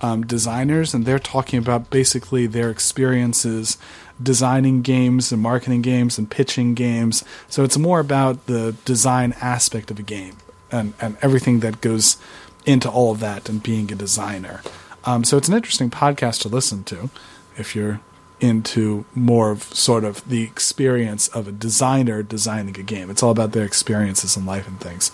um, 0.01 0.25
designers, 0.25 0.93
and 0.93 1.05
they're 1.05 1.19
talking 1.19 1.59
about 1.59 1.89
basically 1.89 2.45
their 2.45 2.69
experiences 2.69 3.77
designing 4.21 4.81
games 4.81 5.31
and 5.31 5.41
marketing 5.41 5.81
games 5.81 6.17
and 6.17 6.29
pitching 6.29 6.73
games. 6.73 7.23
So 7.49 7.63
it's 7.63 7.77
more 7.77 7.99
about 7.99 8.45
the 8.45 8.75
design 8.85 9.33
aspect 9.41 9.89
of 9.89 9.99
a 9.99 10.03
game 10.03 10.37
and, 10.71 10.93
and 11.01 11.17
everything 11.21 11.61
that 11.61 11.81
goes 11.81 12.17
into 12.65 12.89
all 12.89 13.11
of 13.11 13.19
that 13.21 13.49
and 13.49 13.61
being 13.61 13.91
a 13.91 13.95
designer. 13.95 14.61
Um, 15.05 15.23
so 15.23 15.37
it's 15.37 15.47
an 15.47 15.55
interesting 15.55 15.89
podcast 15.89 16.41
to 16.41 16.47
listen 16.47 16.83
to 16.85 17.09
if 17.57 17.75
you're 17.75 17.99
into 18.43 19.05
more 19.15 19.51
of 19.51 19.63
sort 19.63 20.03
of 20.03 20.27
the 20.27 20.43
experience 20.43 21.29
of 21.29 21.47
a 21.47 21.51
designer 21.51 22.21
designing 22.21 22.77
a 22.77 22.83
game. 22.83 23.09
It's 23.09 23.23
all 23.23 23.31
about 23.31 23.53
their 23.53 23.63
experiences 23.63 24.35
in 24.35 24.45
life 24.45 24.67
and 24.67 24.77
things. 24.81 25.11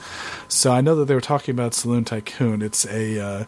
So 0.48 0.72
I 0.72 0.82
know 0.82 0.96
that 0.96 1.06
they 1.06 1.14
were 1.14 1.22
talking 1.22 1.54
about 1.54 1.76
Saloon 1.76 2.06
Tycoon. 2.06 2.64
It's 2.64 2.88
a 2.88 3.20
uh, 3.24 3.46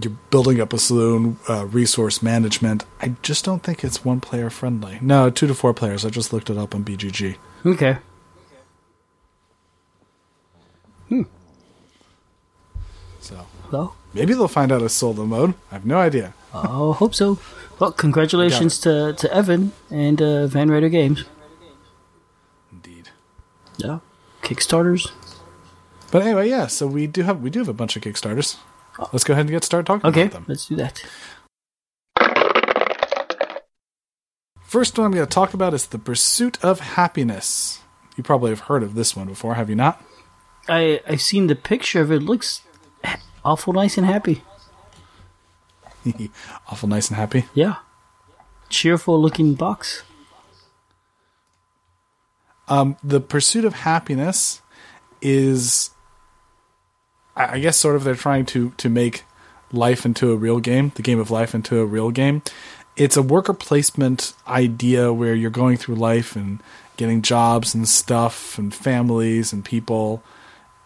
you're 0.00 0.16
building 0.30 0.58
up 0.58 0.72
a 0.72 0.78
saloon, 0.78 1.38
uh, 1.50 1.66
resource 1.66 2.22
management. 2.22 2.86
I 3.02 3.14
just 3.20 3.44
don't 3.44 3.62
think 3.62 3.84
it's 3.84 4.06
one 4.06 4.20
player 4.20 4.48
friendly. 4.48 4.98
No, 5.02 5.28
two 5.28 5.46
to 5.46 5.54
four 5.54 5.74
players. 5.74 6.06
I 6.06 6.08
just 6.08 6.32
looked 6.32 6.48
it 6.48 6.56
up 6.56 6.74
on 6.74 6.82
BGG. 6.82 7.36
Okay. 7.66 7.98
Hmm. 11.10 11.22
So 13.20 13.46
Well, 13.70 13.96
maybe 14.14 14.32
they'll 14.32 14.48
find 14.48 14.72
out 14.72 14.80
a 14.80 14.88
solo 14.88 15.26
mode. 15.26 15.52
I 15.70 15.74
have 15.74 15.84
no 15.84 15.98
idea. 15.98 16.32
I 16.54 16.66
hope 16.66 17.14
so. 17.14 17.38
Well, 17.78 17.92
congratulations 17.92 18.78
to, 18.80 19.14
to 19.14 19.34
Evan 19.34 19.72
and 19.90 20.20
uh, 20.22 20.46
Van 20.46 20.70
Ryder 20.70 20.88
Games. 20.88 21.24
Indeed. 22.72 23.08
Yeah. 23.78 23.98
Kickstarters. 24.42 25.10
But 26.10 26.22
anyway, 26.22 26.48
yeah. 26.48 26.68
So 26.68 26.86
we 26.86 27.06
do 27.06 27.22
have 27.22 27.40
we 27.42 27.50
do 27.50 27.58
have 27.58 27.68
a 27.68 27.72
bunch 27.72 27.96
of 27.96 28.02
Kickstarters. 28.02 28.56
Let's 29.12 29.24
go 29.24 29.32
ahead 29.32 29.46
and 29.46 29.50
get 29.50 29.64
started 29.64 29.86
talking 29.86 30.08
Okay, 30.08 30.22
about 30.22 30.32
them. 30.32 30.44
let's 30.46 30.66
do 30.66 30.76
that. 30.76 31.02
First 34.62 34.98
one 34.98 35.06
I'm 35.06 35.12
going 35.12 35.26
to 35.26 35.30
talk 35.32 35.54
about 35.54 35.74
is 35.74 35.86
the 35.86 35.98
Pursuit 35.98 36.62
of 36.64 36.80
Happiness. 36.80 37.80
You 38.16 38.22
probably 38.22 38.50
have 38.50 38.60
heard 38.60 38.82
of 38.82 38.94
this 38.94 39.16
one 39.16 39.26
before, 39.28 39.54
have 39.54 39.68
you 39.68 39.76
not? 39.76 40.02
I 40.68 41.00
I've 41.08 41.20
seen 41.22 41.48
the 41.48 41.54
picture 41.56 42.00
of 42.00 42.10
it. 42.12 42.16
it 42.16 42.22
looks 42.22 42.62
awful 43.44 43.72
nice 43.72 43.98
and 43.98 44.06
happy. 44.06 44.42
Awful 46.68 46.88
nice 46.88 47.08
and 47.08 47.16
happy. 47.16 47.44
Yeah. 47.54 47.76
Cheerful 48.68 49.20
looking 49.20 49.54
box. 49.54 50.02
Um, 52.68 52.96
the 53.02 53.20
Pursuit 53.20 53.64
of 53.64 53.74
Happiness 53.74 54.62
is, 55.20 55.90
I 57.36 57.56
I 57.56 57.58
guess, 57.58 57.76
sort 57.76 57.96
of 57.96 58.04
they're 58.04 58.14
trying 58.14 58.46
to 58.46 58.70
to 58.78 58.88
make 58.88 59.24
life 59.72 60.06
into 60.06 60.32
a 60.32 60.36
real 60.36 60.60
game, 60.60 60.92
the 60.94 61.02
game 61.02 61.18
of 61.18 61.30
life 61.30 61.54
into 61.54 61.78
a 61.78 61.84
real 61.84 62.10
game. 62.10 62.42
It's 62.96 63.16
a 63.16 63.22
worker 63.22 63.54
placement 63.54 64.34
idea 64.46 65.12
where 65.12 65.34
you're 65.34 65.50
going 65.50 65.76
through 65.76 65.96
life 65.96 66.36
and 66.36 66.62
getting 66.96 67.22
jobs 67.22 67.74
and 67.74 67.88
stuff 67.88 68.56
and 68.56 68.72
families 68.72 69.52
and 69.52 69.64
people, 69.64 70.22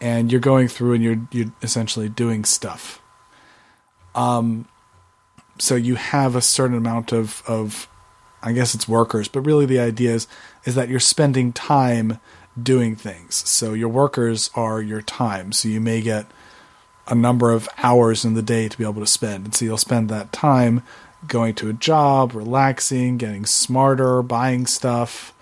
and 0.00 0.32
you're 0.32 0.40
going 0.40 0.68
through 0.68 0.94
and 0.94 1.04
you're 1.04 1.20
you're 1.30 1.52
essentially 1.62 2.08
doing 2.08 2.44
stuff. 2.44 3.00
Um, 4.14 4.66
so 5.58 5.74
you 5.74 5.96
have 5.96 6.36
a 6.36 6.40
certain 6.40 6.76
amount 6.76 7.12
of 7.12 7.42
of 7.46 7.88
I 8.42 8.52
guess 8.52 8.74
it's 8.74 8.88
workers, 8.88 9.28
but 9.28 9.40
really 9.40 9.66
the 9.66 9.80
idea 9.80 10.14
is 10.14 10.28
is 10.64 10.74
that 10.74 10.88
you're 10.88 11.00
spending 11.00 11.52
time 11.52 12.20
doing 12.60 12.96
things. 12.96 13.36
So 13.48 13.72
your 13.72 13.88
workers 13.88 14.50
are 14.54 14.80
your 14.80 15.02
time. 15.02 15.52
So 15.52 15.68
you 15.68 15.80
may 15.80 16.00
get 16.00 16.26
a 17.06 17.14
number 17.14 17.52
of 17.52 17.68
hours 17.78 18.24
in 18.24 18.34
the 18.34 18.42
day 18.42 18.68
to 18.68 18.78
be 18.78 18.84
able 18.84 19.00
to 19.00 19.06
spend. 19.06 19.46
And 19.46 19.54
so 19.54 19.64
you'll 19.64 19.78
spend 19.78 20.08
that 20.08 20.32
time 20.32 20.82
going 21.26 21.54
to 21.54 21.68
a 21.68 21.72
job, 21.72 22.34
relaxing, 22.34 23.16
getting 23.16 23.46
smarter, 23.46 24.22
buying 24.22 24.66
stuff, 24.66 25.32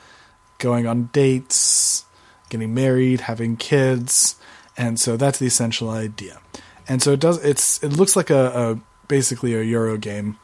going 0.58 0.86
on 0.86 1.10
dates, 1.12 2.04
getting 2.48 2.72
married, 2.72 3.22
having 3.22 3.56
kids. 3.56 4.36
And 4.76 4.98
so 4.98 5.16
that's 5.16 5.38
the 5.38 5.46
essential 5.46 5.90
idea. 5.90 6.40
And 6.88 7.02
so 7.02 7.12
it 7.12 7.20
does 7.20 7.44
it's 7.44 7.82
it 7.82 7.92
looks 7.92 8.14
like 8.16 8.30
a, 8.30 8.46
a 8.46 8.80
basically 9.08 9.54
a 9.54 9.62
Euro 9.62 9.96
game 9.96 10.38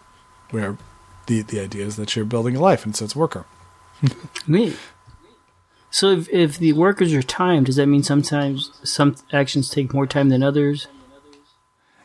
where 0.51 0.77
the 1.27 1.43
the 1.43 1.61
idea 1.61 1.85
is 1.85 1.97
that 1.97 2.15
you're 2.15 2.25
building 2.25 2.57
a 2.57 2.61
life 2.61 2.85
and 2.85 2.95
so 2.95 3.05
it's 3.05 3.17
worker. 3.17 3.47
Neat. 4.47 4.77
So 5.91 6.11
if 6.11 6.29
if 6.31 6.59
the 6.59 6.73
workers 6.73 7.13
are 7.13 7.23
timed, 7.23 7.67
does 7.67 7.77
that 7.77 7.87
mean 7.87 8.03
sometimes 8.03 8.71
some 8.83 9.17
actions 9.33 9.69
take 9.69 9.93
more 9.93 10.07
time 10.07 10.31
than 10.31 10.43
others? 10.43 10.89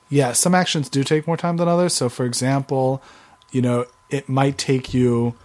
Yeah, 0.10 0.34
some 0.34 0.56
actions 0.56 0.90
do 0.90 1.04
take 1.04 1.28
more 1.28 1.38
time 1.38 1.58
than 1.58 1.68
others. 1.68 1.94
So, 1.94 2.08
for 2.08 2.26
example, 2.26 3.02
you 3.52 3.62
know, 3.62 3.86
it 4.10 4.30
might 4.30 4.58
take 4.58 4.94
you 4.94 5.36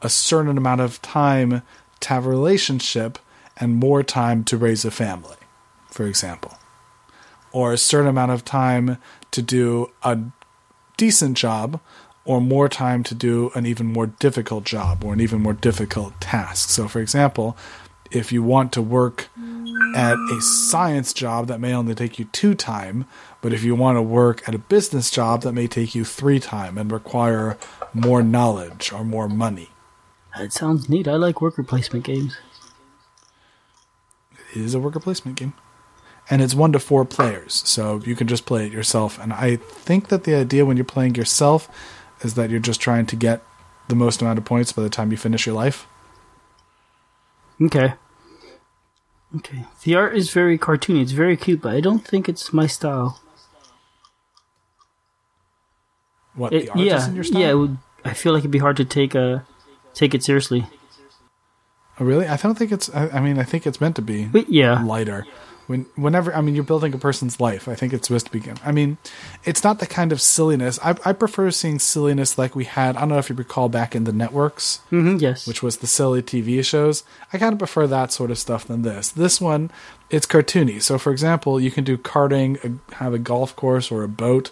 a 0.00 0.08
certain 0.08 0.56
amount 0.56 0.80
of 0.80 1.02
time 1.02 1.62
to 2.00 2.08
have 2.08 2.26
a 2.26 2.28
relationship 2.28 3.18
and 3.56 3.74
more 3.74 4.02
time 4.02 4.44
to 4.44 4.56
raise 4.56 4.84
a 4.84 4.90
family, 4.90 5.36
for 5.90 6.06
example, 6.06 6.58
or 7.52 7.72
a 7.72 7.78
certain 7.78 8.08
amount 8.08 8.32
of 8.32 8.44
time 8.44 8.98
to 9.30 9.42
do 9.42 9.90
a 10.02 10.18
decent 11.02 11.36
job 11.36 11.80
or 12.24 12.40
more 12.40 12.68
time 12.68 13.02
to 13.02 13.12
do 13.12 13.50
an 13.56 13.66
even 13.66 13.86
more 13.86 14.06
difficult 14.06 14.62
job 14.62 15.02
or 15.02 15.12
an 15.12 15.20
even 15.20 15.40
more 15.40 15.52
difficult 15.52 16.12
task. 16.20 16.68
So, 16.68 16.86
for 16.86 17.00
example, 17.00 17.56
if 18.12 18.30
you 18.30 18.40
want 18.40 18.72
to 18.74 18.80
work 18.80 19.28
at 19.96 20.16
a 20.16 20.40
science 20.40 21.12
job 21.12 21.48
that 21.48 21.58
may 21.58 21.74
only 21.74 21.92
take 21.96 22.20
you 22.20 22.26
two 22.26 22.54
time, 22.54 23.04
but 23.40 23.52
if 23.52 23.64
you 23.64 23.74
want 23.74 23.96
to 23.96 24.02
work 24.02 24.48
at 24.48 24.54
a 24.54 24.58
business 24.58 25.10
job 25.10 25.42
that 25.42 25.54
may 25.54 25.66
take 25.66 25.92
you 25.96 26.04
three 26.04 26.38
time 26.38 26.78
and 26.78 26.92
require 26.92 27.58
more 27.92 28.22
knowledge 28.22 28.92
or 28.92 29.02
more 29.02 29.28
money. 29.28 29.70
That 30.38 30.52
sounds 30.52 30.88
neat. 30.88 31.08
I 31.08 31.16
like 31.16 31.40
worker 31.40 31.64
placement 31.64 32.04
games. 32.04 32.36
It 34.54 34.60
is 34.60 34.72
a 34.72 34.78
worker 34.78 35.00
placement 35.00 35.36
game. 35.36 35.54
And 36.30 36.40
it's 36.40 36.54
one 36.54 36.72
to 36.72 36.78
four 36.78 37.04
players, 37.04 37.52
so 37.66 38.00
you 38.06 38.14
can 38.16 38.26
just 38.28 38.46
play 38.46 38.64
it 38.66 38.72
yourself. 38.72 39.18
And 39.18 39.32
I 39.32 39.56
think 39.56 40.08
that 40.08 40.24
the 40.24 40.34
idea 40.34 40.64
when 40.64 40.76
you're 40.76 40.84
playing 40.84 41.14
yourself 41.16 41.68
is 42.22 42.34
that 42.34 42.48
you're 42.48 42.60
just 42.60 42.80
trying 42.80 43.06
to 43.06 43.16
get 43.16 43.42
the 43.88 43.94
most 43.96 44.22
amount 44.22 44.38
of 44.38 44.44
points 44.44 44.72
by 44.72 44.82
the 44.82 44.88
time 44.88 45.10
you 45.10 45.16
finish 45.16 45.44
your 45.46 45.54
life. 45.56 45.86
Okay. 47.60 47.94
Okay. 49.36 49.64
The 49.82 49.94
art 49.96 50.16
is 50.16 50.30
very 50.30 50.58
cartoony. 50.58 51.02
It's 51.02 51.12
very 51.12 51.36
cute, 51.36 51.60
but 51.60 51.74
I 51.74 51.80
don't 51.80 52.06
think 52.06 52.28
it's 52.28 52.52
my 52.52 52.66
style. 52.66 53.20
What 56.34 56.52
It- 56.52 56.66
the 56.66 56.70
art 56.70 56.80
yeah, 56.80 56.96
is 56.96 57.08
in 57.08 57.14
your 57.14 57.24
style? 57.24 57.40
yeah. 57.40 57.50
It 57.50 57.54
would, 57.54 57.78
I 58.04 58.14
feel 58.14 58.32
like 58.32 58.40
it'd 58.40 58.50
be 58.50 58.58
hard 58.58 58.76
to 58.78 58.84
take 58.84 59.14
uh 59.14 59.40
take 59.94 60.14
it 60.14 60.22
seriously. 60.22 60.66
Oh, 62.00 62.04
really? 62.06 62.26
I 62.26 62.36
don't 62.36 62.56
think 62.56 62.72
it's. 62.72 62.88
I, 62.94 63.08
I 63.10 63.20
mean, 63.20 63.38
I 63.38 63.42
think 63.44 63.66
it's 63.66 63.80
meant 63.80 63.96
to 63.96 64.02
be 64.02 64.24
But 64.24 64.50
yeah, 64.50 64.82
lighter. 64.82 65.26
When 65.66 65.86
whenever 65.94 66.34
I 66.34 66.40
mean, 66.40 66.54
you're 66.54 66.64
building 66.64 66.92
a 66.92 66.98
person's 66.98 67.40
life. 67.40 67.68
I 67.68 67.74
think 67.74 67.92
it's 67.92 68.08
supposed 68.08 68.26
to 68.26 68.32
begin. 68.32 68.56
I 68.64 68.72
mean, 68.72 68.98
it's 69.44 69.62
not 69.62 69.78
the 69.78 69.86
kind 69.86 70.12
of 70.12 70.20
silliness. 70.20 70.78
I, 70.82 70.96
I 71.04 71.12
prefer 71.12 71.50
seeing 71.50 71.78
silliness 71.78 72.36
like 72.36 72.56
we 72.56 72.64
had. 72.64 72.96
I 72.96 73.00
don't 73.00 73.10
know 73.10 73.18
if 73.18 73.30
you 73.30 73.36
recall 73.36 73.68
back 73.68 73.94
in 73.94 74.04
the 74.04 74.12
networks, 74.12 74.78
hmm 74.90 75.16
yes. 75.16 75.46
which 75.46 75.62
was 75.62 75.78
the 75.78 75.86
silly 75.86 76.22
TV 76.22 76.64
shows. 76.64 77.04
I 77.32 77.38
kind 77.38 77.52
of 77.52 77.58
prefer 77.58 77.86
that 77.86 78.12
sort 78.12 78.30
of 78.30 78.38
stuff 78.38 78.66
than 78.66 78.82
this. 78.82 79.10
This 79.10 79.40
one, 79.40 79.70
it's 80.10 80.26
cartoony. 80.26 80.82
So, 80.82 80.98
for 80.98 81.12
example, 81.12 81.60
you 81.60 81.70
can 81.70 81.84
do 81.84 81.96
karting, 81.96 82.62
a, 82.64 82.94
have 82.96 83.14
a 83.14 83.18
golf 83.18 83.54
course 83.56 83.90
or 83.90 84.02
a 84.02 84.08
boat. 84.08 84.50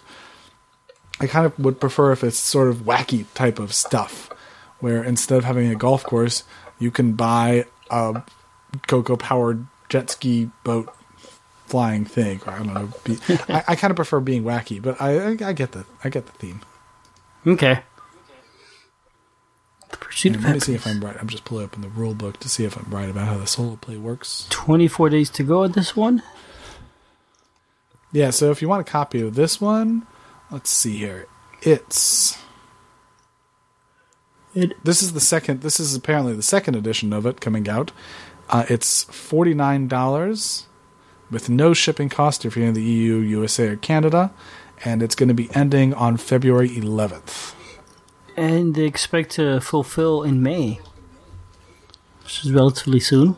I 1.19 1.27
kind 1.27 1.45
of 1.45 1.57
would 1.59 1.79
prefer 1.79 2.11
if 2.11 2.23
it's 2.23 2.39
sort 2.39 2.69
of 2.69 2.77
wacky 2.77 3.25
type 3.35 3.59
of 3.59 3.73
stuff, 3.73 4.31
where 4.79 5.03
instead 5.03 5.37
of 5.37 5.43
having 5.43 5.69
a 5.69 5.75
golf 5.75 6.03
course, 6.03 6.43
you 6.79 6.89
can 6.89 7.13
buy 7.13 7.65
a 7.91 8.23
cocoa 8.87 9.17
powered 9.17 9.67
jet 9.89 10.09
ski 10.09 10.49
boat 10.63 10.91
flying 11.71 12.05
thing. 12.05 12.41
Or 12.45 12.53
I 12.53 12.57
don't 12.57 12.73
know. 12.73 12.89
Be, 13.03 13.17
I, 13.49 13.63
I 13.69 13.75
kind 13.75 13.89
of 13.91 13.95
prefer 13.95 14.19
being 14.19 14.43
wacky, 14.43 14.81
but 14.81 15.01
I, 15.01 15.31
I, 15.31 15.37
I 15.49 15.53
get 15.53 15.71
the 15.71 15.85
I 16.03 16.09
get 16.09 16.25
the 16.25 16.33
theme. 16.33 16.61
Okay. 17.47 17.81
The 19.89 19.97
pursuit 19.97 20.35
of 20.35 20.43
Let 20.43 20.53
me 20.53 20.59
see 20.59 20.75
if. 20.75 20.85
I'm 20.85 21.03
right. 21.03 21.17
I'm 21.19 21.27
just 21.27 21.45
pulling 21.45 21.65
up 21.65 21.75
in 21.75 21.81
the 21.81 21.89
rule 21.89 22.13
book 22.13 22.39
to 22.41 22.49
see 22.49 22.65
if 22.65 22.77
I'm 22.77 22.93
right 22.93 23.09
about 23.09 23.27
how 23.27 23.37
the 23.37 23.47
solo 23.47 23.77
play 23.77 23.97
works. 23.97 24.47
Twenty-four 24.49 25.09
days 25.09 25.29
to 25.31 25.43
go 25.43 25.63
on 25.63 25.71
this 25.71 25.95
one. 25.95 26.21
Yeah, 28.13 28.29
so 28.29 28.51
if 28.51 28.61
you 28.61 28.67
want 28.67 28.87
a 28.87 28.91
copy 28.91 29.21
of 29.21 29.35
this 29.35 29.61
one, 29.61 30.05
let's 30.51 30.69
see 30.69 30.97
here. 30.97 31.27
It's 31.61 32.37
It 34.53 34.73
this 34.83 35.01
is 35.01 35.13
the 35.13 35.21
second. 35.21 35.61
This 35.61 35.79
is 35.79 35.95
apparently 35.95 36.33
the 36.35 36.43
second 36.43 36.75
edition 36.75 37.13
of 37.13 37.25
it 37.25 37.39
coming 37.39 37.69
out. 37.69 37.91
Uh, 38.49 38.65
it's 38.69 39.03
forty 39.05 39.53
nine 39.53 39.87
dollars 39.87 40.67
with 41.31 41.49
no 41.49 41.73
shipping 41.73 42.09
cost 42.09 42.45
if 42.45 42.55
you're 42.55 42.67
in 42.67 42.73
the 42.73 42.83
EU, 42.83 43.15
USA, 43.15 43.69
or 43.69 43.75
Canada, 43.77 44.31
and 44.85 45.01
it's 45.01 45.15
going 45.15 45.29
to 45.29 45.33
be 45.35 45.49
ending 45.55 45.93
on 45.93 46.17
February 46.17 46.75
eleventh. 46.77 47.55
and 48.37 48.75
they 48.75 48.83
expect 48.85 49.31
to 49.31 49.59
fulfill 49.61 50.23
in 50.23 50.41
May, 50.43 50.79
which 52.23 52.43
is 52.45 52.51
relatively 52.51 52.99
soon. 52.99 53.35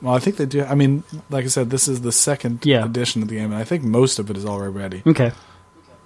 Well, 0.00 0.14
I 0.14 0.18
think 0.18 0.36
they 0.36 0.46
do. 0.46 0.64
I 0.64 0.74
mean, 0.74 1.02
like 1.28 1.44
I 1.44 1.48
said, 1.48 1.68
this 1.70 1.86
is 1.88 2.00
the 2.00 2.12
second 2.12 2.64
Yeah. 2.64 2.84
edition 2.84 3.20
of 3.22 3.28
the 3.28 3.34
game, 3.36 3.52
and 3.52 3.60
I 3.60 3.64
think 3.64 3.82
most 3.82 4.18
of 4.18 4.30
it 4.30 4.36
is 4.36 4.46
already 4.46 4.72
ready. 4.72 5.02
Okay. 5.06 5.32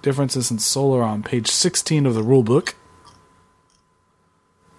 Differences 0.01 0.51
in 0.51 0.59
solar 0.59 1.01
on 1.01 1.23
page 1.23 1.47
16 1.49 2.05
of 2.05 2.13
the 2.13 2.23
rule 2.23 2.43
book. 2.43 2.75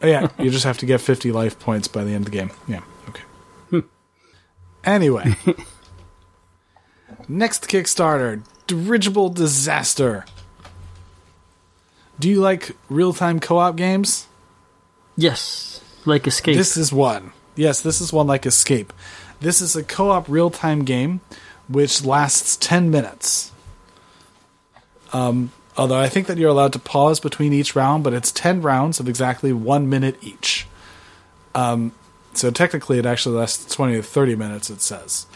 Oh, 0.03 0.07
yeah, 0.07 0.29
you 0.39 0.51
just 0.51 0.65
have 0.65 0.77
to 0.79 0.87
get 0.87 1.01
50 1.01 1.33
life 1.33 1.59
points 1.59 1.89
by 1.89 2.05
the 2.05 2.11
end 2.11 2.27
of 2.27 2.31
the 2.33 2.37
game. 2.39 2.51
Yeah. 2.69 2.81
Anyway. 4.87 5.35
Next 7.29 7.69
Kickstarter 7.69 8.43
Dirigible 8.67 9.29
Disaster. 9.29 10.25
Do 12.19 12.31
you 12.31 12.41
like 12.41 12.77
real 12.89 13.13
time 13.13 13.41
co 13.41 13.59
op 13.59 13.77
games? 13.77 14.27
Yes, 15.17 15.83
like 16.05 16.27
Escape. 16.27 16.57
This 16.57 16.77
is 16.77 16.93
one. 16.93 17.33
Yes, 17.57 17.81
this 17.81 18.01
is 18.01 18.13
one 18.13 18.27
like 18.27 18.47
Escape. 18.47 18.93
This 19.41 19.61
is 19.61 19.77
a 19.77 19.83
co 19.83 20.11
op 20.11 20.29
real 20.29 20.51
time 20.51 20.85
game 20.85 21.21
which 21.69 22.05
lasts 22.05 22.57
10 22.57 22.91
minutes. 22.91 23.53
Um, 25.13 25.53
although 25.77 25.99
I 25.99 26.09
think 26.09 26.27
that 26.27 26.39
you're 26.39 26.51
allowed 26.51 26.73
to 26.75 26.79
pause 26.79 27.21
between 27.21 27.53
each 27.53 27.75
round, 27.75 28.05
but 28.05 28.15
it's 28.15 28.31
10 28.31 28.63
rounds 28.63 29.01
of 29.01 29.09
exactly 29.09 29.53
one 29.53 29.89
minute 29.89 30.17
each. 30.23 30.67
Um, 31.55 31.93
so 32.37 32.51
technically, 32.51 32.99
it 32.99 33.07
actually 33.07 33.37
lasts 33.37 33.75
20 33.75 33.95
to 33.97 34.03
30 34.03 34.37
minutes, 34.37 34.71
it 34.71 34.81
says. 34.81 35.27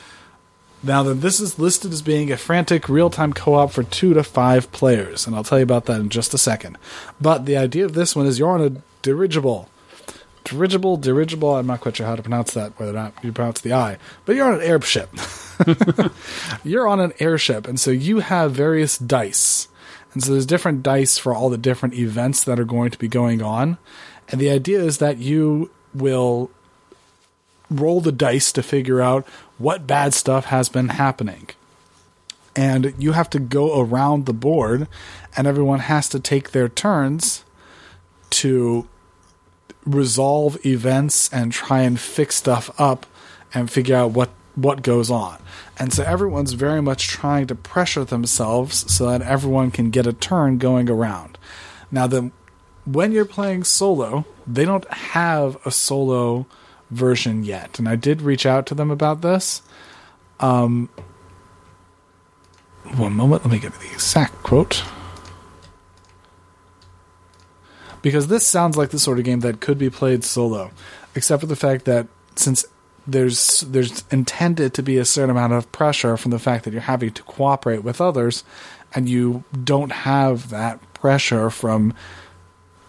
Now, 0.83 1.02
that 1.02 1.14
this 1.14 1.40
is 1.40 1.59
listed 1.59 1.92
as 1.92 2.00
being 2.00 2.33
a 2.33 2.37
frantic 2.37 2.88
real 2.88 3.11
time 3.11 3.33
co 3.33 3.54
op 3.54 3.73
for 3.73 3.83
two 3.83 4.14
to 4.14 4.25
five 4.25 4.73
players, 4.73 5.26
and 5.26 5.37
I'll 5.37 5.45
tell 5.45 5.59
you 5.59 5.64
about 5.64 5.87
that 5.87 6.00
in 6.00 6.09
just 6.09 6.33
a 6.33 6.38
second. 6.38 6.78
But 7.21 7.45
the 7.45 7.57
idea 7.57 7.85
of 7.85 7.92
this 7.92 8.16
one 8.16 8.26
is 8.26 8.38
you're 8.38 8.50
on 8.50 8.62
a 8.62 8.83
dirigible 9.02 9.69
dirigible, 10.45 10.97
dirigible. 10.97 11.57
I'm 11.57 11.66
not 11.66 11.80
quite 11.80 11.97
sure 11.97 12.07
how 12.07 12.16
to 12.16 12.23
pronounce 12.23 12.54
that, 12.54 12.78
whether 12.78 12.92
or 12.92 12.95
not 12.95 13.14
you 13.23 13.33
pronounce 13.33 13.61
the 13.61 13.73
I, 13.73 13.99
but 14.25 14.37
you're 14.37 14.47
on 14.47 14.61
an 14.61 14.66
airship. 14.66 15.11
you're 16.64 16.88
on 16.88 17.00
an 17.00 17.12
airship, 17.21 17.69
and 17.69 17.78
so 17.78 17.90
you 17.90 18.21
have 18.21 18.52
various 18.52 18.99
dice. 18.99 19.69
And 20.12 20.23
so 20.23 20.33
there's 20.33 20.47
different 20.47 20.83
dice 20.83 21.19
for 21.19 21.35
all 21.35 21.50
the 21.50 21.59
different 21.59 21.95
events 21.95 22.42
that 22.45 22.59
are 22.59 22.64
going 22.64 22.90
to 22.90 22.99
be 22.99 23.07
going 23.07 23.42
on. 23.42 23.78
And 24.28 24.40
the 24.40 24.50
idea 24.50 24.80
is 24.80 24.99
that 24.99 25.19
you 25.19 25.71
will 25.95 26.50
roll 27.71 28.00
the 28.00 28.12
dice 28.12 28.53
to 28.53 28.62
figure 28.62 29.00
out 29.00 29.27
what 29.59 29.87
bad 29.87 30.12
stuff 30.12 30.47
has 30.47 30.69
been 30.69 30.89
happening. 30.89 31.49
And 32.57 32.95
you 32.99 33.12
have 33.12 33.31
to 33.31 33.39
go 33.39 33.81
around 33.81 34.27
the 34.27 34.33
board, 34.33 34.89
and 35.37 35.47
everyone 35.47 35.81
has 35.81 36.09
to 36.11 36.21
take 36.21 36.50
their 36.50 36.69
turns 36.69 37.45
to 38.31 38.89
resolve 39.87 40.65
events 40.67 41.33
and 41.33 41.53
try 41.53 41.81
and 41.81 41.99
fix 41.99 42.37
stuff 42.37 42.71
up 42.79 43.07
and 43.55 43.71
figure 43.71 43.97
out 43.97 44.11
what 44.11 44.31
what 44.57 44.83
goes 44.83 45.11
on. 45.11 45.39
And 45.79 45.93
so 45.93 46.03
everyone's 46.03 46.53
very 46.53 46.83
much 46.83 47.09
trying 47.09 47.47
to 47.47 47.55
pressure 47.55 48.05
themselves 48.05 48.93
so 48.93 49.09
that 49.09 49.23
everyone 49.23 49.71
can 49.71 49.91
get 49.91 50.07
a 50.07 50.12
turn 50.12 50.59
going 50.59 50.91
around. 50.91 51.39
Now 51.91 52.07
the 52.07 52.31
when 52.85 53.12
you're 53.12 53.25
playing 53.25 53.65
solo, 53.65 54.25
they 54.47 54.65
don't 54.65 54.89
have 54.91 55.57
a 55.65 55.71
solo 55.71 56.47
version 56.90 57.44
yet. 57.44 57.78
And 57.78 57.88
I 57.88 57.97
did 57.97 58.23
reach 58.23 58.47
out 58.47 58.66
to 58.66 58.75
them 58.75 58.90
about 58.90 59.23
this. 59.23 59.62
Um 60.38 60.88
one 62.97 63.12
moment, 63.12 63.44
let 63.44 63.52
me 63.52 63.59
get 63.59 63.73
the 63.75 63.92
exact 63.92 64.42
quote 64.42 64.82
because 68.02 68.28
this 68.28 68.47
sounds 68.47 68.76
like 68.76 68.90
the 68.90 68.99
sort 68.99 69.18
of 69.18 69.25
game 69.25 69.40
that 69.40 69.61
could 69.61 69.78
be 69.78 69.90
played 69.90 70.25
solo, 70.25 70.70
except 71.14 71.40
for 71.40 71.47
the 71.47 71.56
fact 71.56 71.85
that 71.85 72.06
since 72.37 72.64
there's 73.06 73.61
there's 73.62 74.04
intended 74.11 74.75
to 74.75 74.82
be 74.82 74.97
a 74.97 75.04
certain 75.04 75.30
amount 75.30 75.52
of 75.52 75.70
pressure 75.73 76.16
from 76.16 76.30
the 76.30 76.38
fact 76.38 76.64
that 76.64 76.73
you're 76.73 76.82
having 76.82 77.11
to 77.12 77.23
cooperate 77.25 77.82
with 77.82 78.00
others, 78.00 78.44
and 78.94 79.09
you 79.09 79.44
don't 79.64 79.92
have 79.92 80.50
that 80.50 80.80
pressure 80.94 81.50
from 81.50 81.94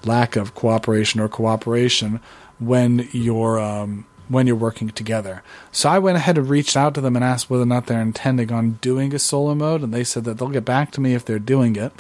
lack 0.04 0.36
of 0.36 0.56
cooperation 0.56 1.20
or 1.20 1.30
cooperation 1.30 2.20
when 2.62 3.10
you're 3.12 3.60
um, 3.60 4.06
when 4.30 4.48
you're 4.48 4.56
working 4.56 4.90
together. 4.90 5.44
So 5.72 5.90
I 5.90 6.00
went 6.00 6.18
ahead 6.18 6.38
and 6.38 6.50
reached 6.50 6.78
out 6.78 6.94
to 6.96 7.02
them 7.02 7.18
and 7.18 7.26
asked 7.26 7.50
whether 7.50 7.64
or 7.64 7.68
not 7.68 7.88
they're 7.88 8.02
intending 8.02 8.52
on 8.52 8.74
doing 8.82 9.14
a 9.14 9.20
solo 9.20 9.54
mode, 9.54 9.82
and 9.82 9.94
they 9.94 10.06
said 10.06 10.24
that 10.24 10.38
they'll 10.38 10.50
get 10.50 10.64
back 10.64 10.92
to 10.92 11.02
me 11.02 11.14
if 11.14 11.26
they're 11.26 11.40
doing 11.40 11.76
it. 11.76 11.92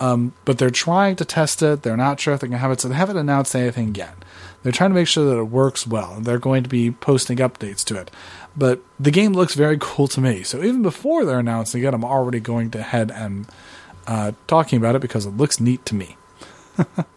Um, 0.00 0.34
but 0.44 0.58
they're 0.58 0.70
trying 0.70 1.16
to 1.16 1.24
test 1.24 1.62
it. 1.62 1.82
They're 1.82 1.96
not 1.96 2.20
sure 2.20 2.34
if 2.34 2.40
they 2.40 2.48
can 2.48 2.58
have 2.58 2.70
it, 2.70 2.80
so 2.80 2.88
they 2.88 2.94
haven't 2.94 3.16
announced 3.16 3.54
anything 3.56 3.94
yet. 3.94 4.14
They're 4.62 4.72
trying 4.72 4.90
to 4.90 4.94
make 4.94 5.08
sure 5.08 5.24
that 5.24 5.38
it 5.38 5.44
works 5.44 5.86
well. 5.86 6.20
They're 6.20 6.38
going 6.38 6.62
to 6.62 6.68
be 6.68 6.90
posting 6.90 7.38
updates 7.38 7.84
to 7.84 7.96
it. 7.96 8.10
But 8.56 8.80
the 8.98 9.10
game 9.10 9.32
looks 9.32 9.54
very 9.54 9.78
cool 9.80 10.08
to 10.08 10.20
me. 10.20 10.42
So 10.42 10.62
even 10.62 10.82
before 10.82 11.24
they're 11.24 11.38
announcing 11.38 11.82
it, 11.82 11.94
I'm 11.94 12.04
already 12.04 12.40
going 12.40 12.70
to 12.72 12.82
head 12.82 13.10
and 13.10 13.46
uh, 14.06 14.32
talking 14.46 14.76
about 14.76 14.94
it 14.94 15.02
because 15.02 15.26
it 15.26 15.36
looks 15.36 15.60
neat 15.60 15.84
to 15.86 15.94
me. 15.94 16.16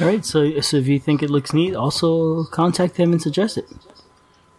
All 0.00 0.06
right, 0.06 0.24
so 0.24 0.60
so 0.60 0.76
if 0.76 0.88
you 0.88 0.98
think 0.98 1.22
it 1.22 1.30
looks 1.30 1.52
neat, 1.52 1.74
also 1.74 2.44
contact 2.44 2.96
them 2.96 3.12
and 3.12 3.22
suggest 3.22 3.56
it. 3.56 3.66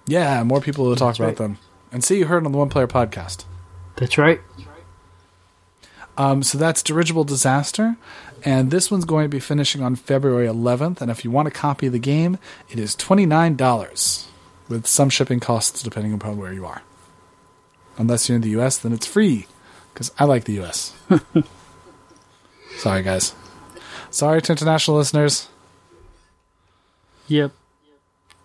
Yeah, 0.08 0.44
more 0.44 0.62
people 0.62 0.86
will 0.86 0.96
talk 0.96 1.10
That's 1.10 1.20
about 1.20 1.27
right. 1.27 1.38
them. 1.38 1.58
And 1.92 2.04
see 2.04 2.18
you 2.20 2.25
heard 2.25 2.46
on 2.46 2.51
the 2.51 2.58
One 2.58 2.70
Player 2.70 2.88
Podcast. 2.88 3.46
That's 3.98 4.18
right. 4.18 4.39
Um, 6.18 6.44
so 6.44 6.58
that's 6.58 6.82
Dirigible 6.82 7.25
Disaster, 7.25 7.98
and 8.44 8.72
this 8.72 8.89
one's 8.89 9.04
going 9.04 9.25
to 9.25 9.30
be 9.30 9.39
finishing 9.42 9.84
on 9.84 9.96
February 9.96 10.48
11th. 10.48 11.01
And 11.01 11.12
if 11.12 11.25
you 11.25 11.32
want 11.32 11.50
a 11.50 11.51
copy 11.51 11.88
of 11.88 11.94
the 11.94 12.00
game, 12.00 12.38
it 12.70 12.80
is 12.80 12.96
$29 12.96 14.27
with 14.70 14.88
some 14.88 15.10
shipping 15.10 15.42
costs 15.42 15.84
depending 15.84 16.13
upon 16.13 16.38
where 16.38 16.54
you 16.54 16.65
are. 16.65 16.82
Unless 17.98 18.30
you're 18.30 18.38
in 18.38 18.42
the 18.42 18.50
US, 18.62 18.77
then 18.77 18.94
it's 18.94 19.06
free 19.06 19.48
because 19.94 20.12
I 20.18 20.24
like 20.24 20.46
the 20.46 20.62
US. 20.62 20.94
Sorry, 22.77 23.04
guys. 23.04 23.34
Sorry 24.15 24.41
to 24.41 24.51
international 24.53 24.95
listeners. 24.95 25.50
Yep. 27.27 27.51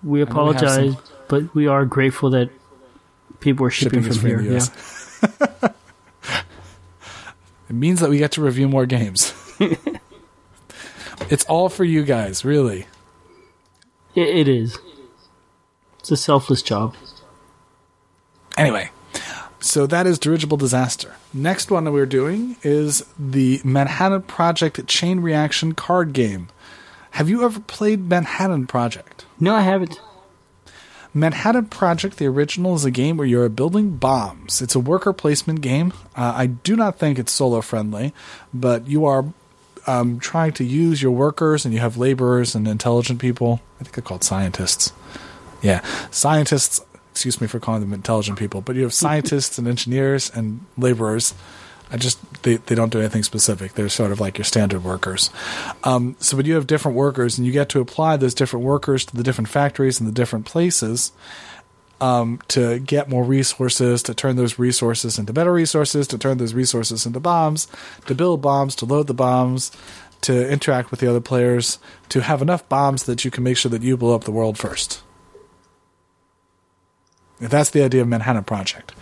We 0.03 0.11
we 0.11 0.21
apologize, 0.23 0.95
some- 0.95 1.03
but 1.29 1.55
we 1.55 1.69
are 1.69 1.85
grateful 1.85 2.31
that 2.31 2.51
people 3.39 3.65
are 3.67 3.71
shipping, 3.71 4.03
Shipping 4.03 4.19
from 4.19 4.29
here. 4.29 4.43
the 4.43 5.63
Yeah. 5.63 5.69
It 7.69 7.75
means 7.77 8.01
that 8.01 8.11
we 8.11 8.19
get 8.19 8.33
to 8.33 8.43
review 8.43 8.69
more 8.69 8.85
games. 8.85 9.33
it's 11.31 11.45
all 11.45 11.69
for 11.69 11.85
you 11.85 12.03
guys, 12.03 12.45
really. 12.45 12.89
It 14.17 14.49
is. 14.49 14.77
It's 16.01 16.11
a 16.11 16.17
selfless 16.17 16.63
job. 16.63 16.97
Anyway, 18.59 18.91
so 19.61 19.87
that 19.87 20.07
is 20.07 20.19
Dirigible 20.19 20.57
Disaster. 20.57 21.17
Next 21.33 21.71
one 21.71 21.85
that 21.85 21.93
we're 21.93 22.07
doing 22.07 22.57
is 22.63 23.05
the 23.19 23.61
Manhattan 23.65 24.23
Project 24.23 24.87
Chain 24.87 25.21
Reaction 25.21 25.75
card 25.75 26.13
game. 26.13 26.49
Have 27.13 27.29
you 27.29 27.45
ever 27.45 27.61
played 27.61 28.09
Manhattan 28.09 28.67
Project? 28.67 29.25
No, 29.39 29.55
I 29.55 29.63
haven't. 29.63 30.01
Manhattan 31.13 31.67
Project, 31.67 32.19
the 32.19 32.27
original, 32.27 32.77
is 32.77 32.85
a 32.85 32.91
game 32.91 33.17
where 33.17 33.27
you're 33.27 33.49
building 33.49 33.97
bombs. 33.97 34.63
It's 34.63 34.77
a 34.77 34.81
worker 34.81 35.13
placement 35.13 35.61
game. 35.61 35.93
Uh, 36.17 36.33
I 36.37 36.47
do 36.47 36.77
not 36.77 36.99
think 36.99 37.19
it's 37.19 37.33
solo 37.33 37.61
friendly, 37.63 38.15
but 38.55 38.87
you 38.87 39.05
are 39.07 39.25
um, 39.89 40.21
trying 40.21 40.53
to 40.53 40.65
use 40.65 41.03
your 41.03 41.11
workers, 41.11 41.65
and 41.65 41.75
you 41.75 41.81
have 41.81 41.97
laborers 41.97 42.55
and 42.55 42.69
intelligent 42.69 43.21
people. 43.21 43.61
I 43.81 43.85
think 43.85 43.97
they're 43.97 44.03
called 44.03 44.23
scientists. 44.23 44.93
Yeah, 45.63 45.85
scientists. 46.11 46.81
Excuse 47.11 47.41
me 47.41 47.47
for 47.47 47.61
calling 47.61 47.81
them 47.81 47.93
intelligent 47.93 48.39
people, 48.39 48.61
but 48.61 48.77
you 48.77 48.83
have 48.83 48.95
scientists 48.95 49.59
and 49.59 49.67
engineers 49.67 50.31
and 50.35 50.65
laborers. 50.79 51.35
I 51.93 51.97
just 51.97 52.21
they, 52.45 52.57
they 52.57 52.75
don't 52.75 52.91
do 52.91 53.01
anything 53.01 53.25
specific. 53.25 53.75
They're 53.75 53.89
sort 53.89 54.13
of 54.13 54.21
like 54.21 54.39
your 54.39 54.45
standard 54.45 54.85
workers. 54.85 55.31
Um, 55.83 56.15
so, 56.21 56.37
but 56.37 56.47
you 56.47 56.55
have 56.55 56.67
different 56.67 56.97
workers, 56.97 57.37
and 57.37 57.47
you 57.47 57.53
get 57.53 57.69
to 57.71 57.81
apply 57.81 58.17
those 58.17 58.33
different 58.33 58.65
workers 58.65 59.05
to 59.07 59.17
the 59.17 59.25
different 59.25 59.49
factories 59.49 59.99
and 59.99 60.09
the 60.09 60.13
different 60.13 60.47
places 60.47 61.13
um, 62.01 62.41
to 62.49 62.79
get 62.79 63.09
more 63.09 63.25
resources, 63.25 64.03
to 64.05 64.15
turn 64.15 64.37
those 64.37 64.59
resources 64.59 65.19
into 65.19 65.33
better 65.33 65.53
resources, 65.53 66.07
to 66.09 66.19
turn 66.19 66.39
those 66.39 66.55
resources 66.55 67.07
into 67.07 67.21
bombs, 67.21 67.67
to 68.07 68.15
build 68.15 68.41
bombs, 68.41 68.75
to 68.77 68.87
load 68.87 69.07
the 69.07 69.15
bombs, 69.15 69.71
to 70.23 70.51
interact 70.51 70.91
with 70.91 71.01
the 71.01 71.09
other 71.09 71.21
players, 71.21 71.79
to 72.09 72.21
have 72.21 72.43
enough 72.43 72.69
bombs 72.69 73.05
that 73.05 73.25
you 73.25 73.31
can 73.31 73.45
make 73.45 73.57
sure 73.57 73.71
that 73.71 73.83
you 73.83 73.97
blow 73.97 74.15
up 74.15 74.25
the 74.25 74.33
world 74.33 74.59
first. 74.59 75.03
That's 77.41 77.71
the 77.71 77.83
idea 77.83 78.03
of 78.03 78.09
Manhattan 78.09 78.45
Project. 78.45 78.93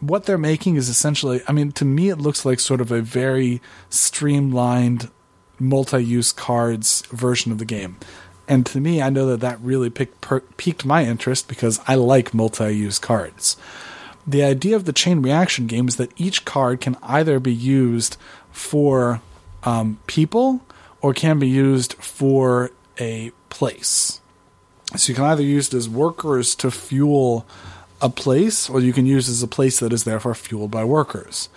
What 0.00 0.24
they're 0.24 0.38
making 0.38 0.76
is 0.76 0.88
essentially, 0.88 1.42
I 1.46 1.52
mean, 1.52 1.72
to 1.72 1.84
me, 1.84 2.08
it 2.08 2.16
looks 2.16 2.44
like 2.44 2.60
sort 2.60 2.80
of 2.80 2.90
a 2.90 3.00
very 3.00 3.60
streamlined, 3.90 5.10
multi 5.58 6.02
use 6.02 6.32
cards 6.32 7.02
version 7.10 7.52
of 7.52 7.58
the 7.58 7.64
game. 7.64 7.96
And 8.48 8.64
to 8.66 8.80
me, 8.80 9.02
I 9.02 9.10
know 9.10 9.26
that 9.26 9.40
that 9.40 9.60
really 9.60 9.90
picked, 9.90 10.20
per, 10.20 10.40
piqued 10.40 10.84
my 10.84 11.04
interest 11.04 11.48
because 11.48 11.80
I 11.86 11.96
like 11.96 12.34
multi 12.34 12.74
use 12.74 12.98
cards. 12.98 13.56
The 14.26 14.42
idea 14.42 14.76
of 14.76 14.84
the 14.84 14.92
chain 14.92 15.22
reaction 15.22 15.66
game 15.66 15.88
is 15.88 15.96
that 15.96 16.12
each 16.16 16.44
card 16.44 16.80
can 16.80 16.96
either 17.02 17.38
be 17.38 17.54
used 17.54 18.16
for 18.50 19.20
um, 19.64 19.98
people 20.06 20.62
or 21.00 21.14
can 21.14 21.38
be 21.38 21.48
used 21.48 21.94
for 21.94 22.70
a 22.98 23.30
place. 23.50 24.20
So 24.94 25.10
you 25.10 25.16
can 25.16 25.24
either 25.24 25.42
use 25.42 25.68
it 25.68 25.76
as 25.76 25.88
workers 25.88 26.54
to 26.56 26.70
fuel 26.70 27.46
a 28.00 28.08
place, 28.08 28.68
or 28.70 28.80
you 28.80 28.92
can 28.92 29.06
use 29.06 29.28
it 29.28 29.32
as 29.32 29.42
a 29.42 29.48
place 29.48 29.80
that 29.80 29.92
is 29.92 30.04
therefore 30.04 30.34
fueled 30.34 30.70
by 30.70 30.84
workers. 30.84 31.48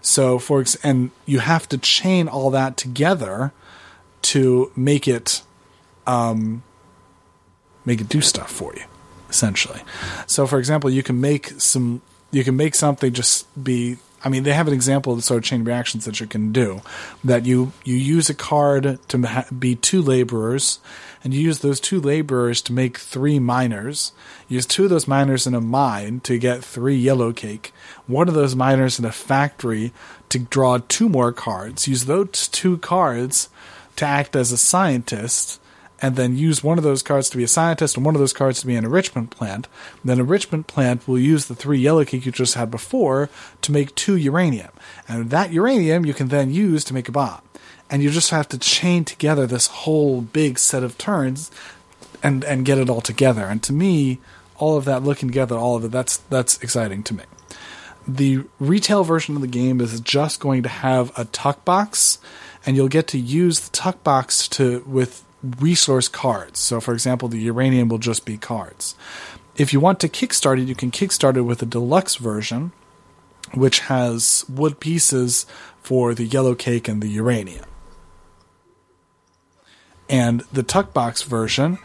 So 0.00 0.38
for 0.38 0.60
ex- 0.60 0.76
and 0.76 1.10
you 1.26 1.40
have 1.40 1.68
to 1.68 1.78
chain 1.78 2.28
all 2.28 2.50
that 2.50 2.76
together 2.76 3.52
to 4.22 4.72
make 4.74 5.06
it 5.06 5.42
um, 6.06 6.62
make 7.84 8.00
it 8.00 8.08
do 8.08 8.20
stuff 8.20 8.50
for 8.50 8.74
you, 8.74 8.84
essentially. 9.28 9.80
So 10.26 10.46
for 10.46 10.58
example, 10.58 10.88
you 10.88 11.02
can 11.02 11.20
make 11.20 11.48
some 11.60 12.00
you 12.30 12.44
can 12.44 12.56
make 12.56 12.74
something 12.74 13.12
just 13.12 13.46
be 13.62 13.98
I 14.24 14.28
mean, 14.28 14.42
they 14.42 14.52
have 14.52 14.66
an 14.66 14.74
example 14.74 15.12
of 15.12 15.18
the 15.18 15.22
sort 15.22 15.38
of 15.38 15.44
chain 15.44 15.62
reactions 15.62 16.04
that 16.04 16.18
you 16.18 16.26
can 16.26 16.52
do. 16.52 16.82
That 17.22 17.46
you 17.46 17.72
you 17.84 17.96
use 17.96 18.28
a 18.28 18.34
card 18.34 18.98
to 19.08 19.46
be 19.56 19.76
two 19.76 20.02
laborers, 20.02 20.80
and 21.24 21.34
you 21.34 21.40
use 21.40 21.60
those 21.60 21.80
two 21.80 22.00
laborers 22.00 22.62
to 22.62 22.72
make 22.72 22.98
three 22.98 23.38
miners. 23.38 24.12
Use 24.48 24.66
two 24.66 24.84
of 24.84 24.90
those 24.90 25.08
miners 25.08 25.46
in 25.46 25.54
a 25.54 25.60
mine 25.60 26.20
to 26.20 26.38
get 26.38 26.64
three 26.64 26.96
yellow 26.96 27.32
cake. 27.32 27.72
One 28.06 28.28
of 28.28 28.34
those 28.34 28.54
miners 28.54 28.98
in 28.98 29.04
a 29.04 29.12
factory 29.12 29.92
to 30.28 30.38
draw 30.38 30.78
two 30.78 31.08
more 31.08 31.32
cards. 31.32 31.88
Use 31.88 32.04
those 32.04 32.48
two 32.48 32.78
cards 32.78 33.48
to 33.96 34.06
act 34.06 34.36
as 34.36 34.52
a 34.52 34.58
scientist 34.58 35.60
and 36.00 36.16
then 36.16 36.36
use 36.36 36.62
one 36.62 36.78
of 36.78 36.84
those 36.84 37.02
cards 37.02 37.28
to 37.30 37.36
be 37.36 37.42
a 37.42 37.48
scientist 37.48 37.96
and 37.96 38.06
one 38.06 38.14
of 38.14 38.20
those 38.20 38.32
cards 38.32 38.60
to 38.60 38.66
be 38.66 38.76
an 38.76 38.84
enrichment 38.84 39.30
plant. 39.30 39.66
Then 40.04 40.20
enrichment 40.20 40.66
plant 40.66 41.06
will 41.08 41.18
use 41.18 41.46
the 41.46 41.56
three 41.56 41.78
yellow 41.78 42.04
cake 42.04 42.24
you 42.24 42.32
just 42.32 42.54
had 42.54 42.70
before 42.70 43.28
to 43.62 43.72
make 43.72 43.94
two 43.94 44.16
uranium. 44.16 44.70
And 45.08 45.30
that 45.30 45.52
uranium 45.52 46.06
you 46.06 46.14
can 46.14 46.28
then 46.28 46.52
use 46.52 46.84
to 46.84 46.94
make 46.94 47.08
a 47.08 47.12
bomb. 47.12 47.40
And 47.90 48.02
you 48.02 48.10
just 48.10 48.30
have 48.30 48.48
to 48.48 48.58
chain 48.58 49.04
together 49.04 49.46
this 49.46 49.66
whole 49.68 50.20
big 50.20 50.58
set 50.58 50.82
of 50.82 50.98
turns 50.98 51.50
and, 52.22 52.44
and 52.44 52.64
get 52.64 52.78
it 52.78 52.90
all 52.90 53.00
together. 53.00 53.44
And 53.44 53.62
to 53.62 53.72
me, 53.72 54.18
all 54.56 54.76
of 54.76 54.84
that 54.84 55.02
looking 55.02 55.28
together, 55.28 55.56
all 55.56 55.76
of 55.76 55.84
it, 55.84 55.90
that's 55.90 56.18
that's 56.28 56.60
exciting 56.62 57.02
to 57.04 57.14
me. 57.14 57.24
The 58.06 58.44
retail 58.58 59.04
version 59.04 59.36
of 59.36 59.42
the 59.42 59.48
game 59.48 59.80
is 59.80 60.00
just 60.00 60.40
going 60.40 60.62
to 60.62 60.68
have 60.68 61.16
a 61.18 61.26
tuck 61.26 61.64
box, 61.64 62.18
and 62.66 62.76
you'll 62.76 62.88
get 62.88 63.06
to 63.08 63.18
use 63.18 63.60
the 63.60 63.70
tuck 63.70 64.02
box 64.02 64.48
to 64.48 64.82
with 64.86 65.24
resource 65.60 66.08
cards. 66.08 66.58
So, 66.58 66.80
for 66.80 66.92
example, 66.92 67.28
the 67.28 67.38
uranium 67.38 67.88
will 67.88 67.98
just 67.98 68.24
be 68.24 68.36
cards. 68.36 68.94
If 69.56 69.72
you 69.72 69.80
want 69.80 70.00
to 70.00 70.08
kickstart 70.08 70.60
it, 70.60 70.68
you 70.68 70.74
can 70.74 70.90
kickstart 70.90 71.36
it 71.36 71.42
with 71.42 71.62
a 71.62 71.66
deluxe 71.66 72.16
version, 72.16 72.72
which 73.54 73.80
has 73.80 74.44
wood 74.48 74.80
pieces 74.80 75.46
for 75.82 76.14
the 76.14 76.24
yellow 76.24 76.54
cake 76.54 76.88
and 76.88 77.02
the 77.02 77.08
uranium. 77.08 77.64
And 80.08 80.40
the 80.52 80.62
tuck 80.62 80.92
box 80.94 81.22
version, 81.22 81.78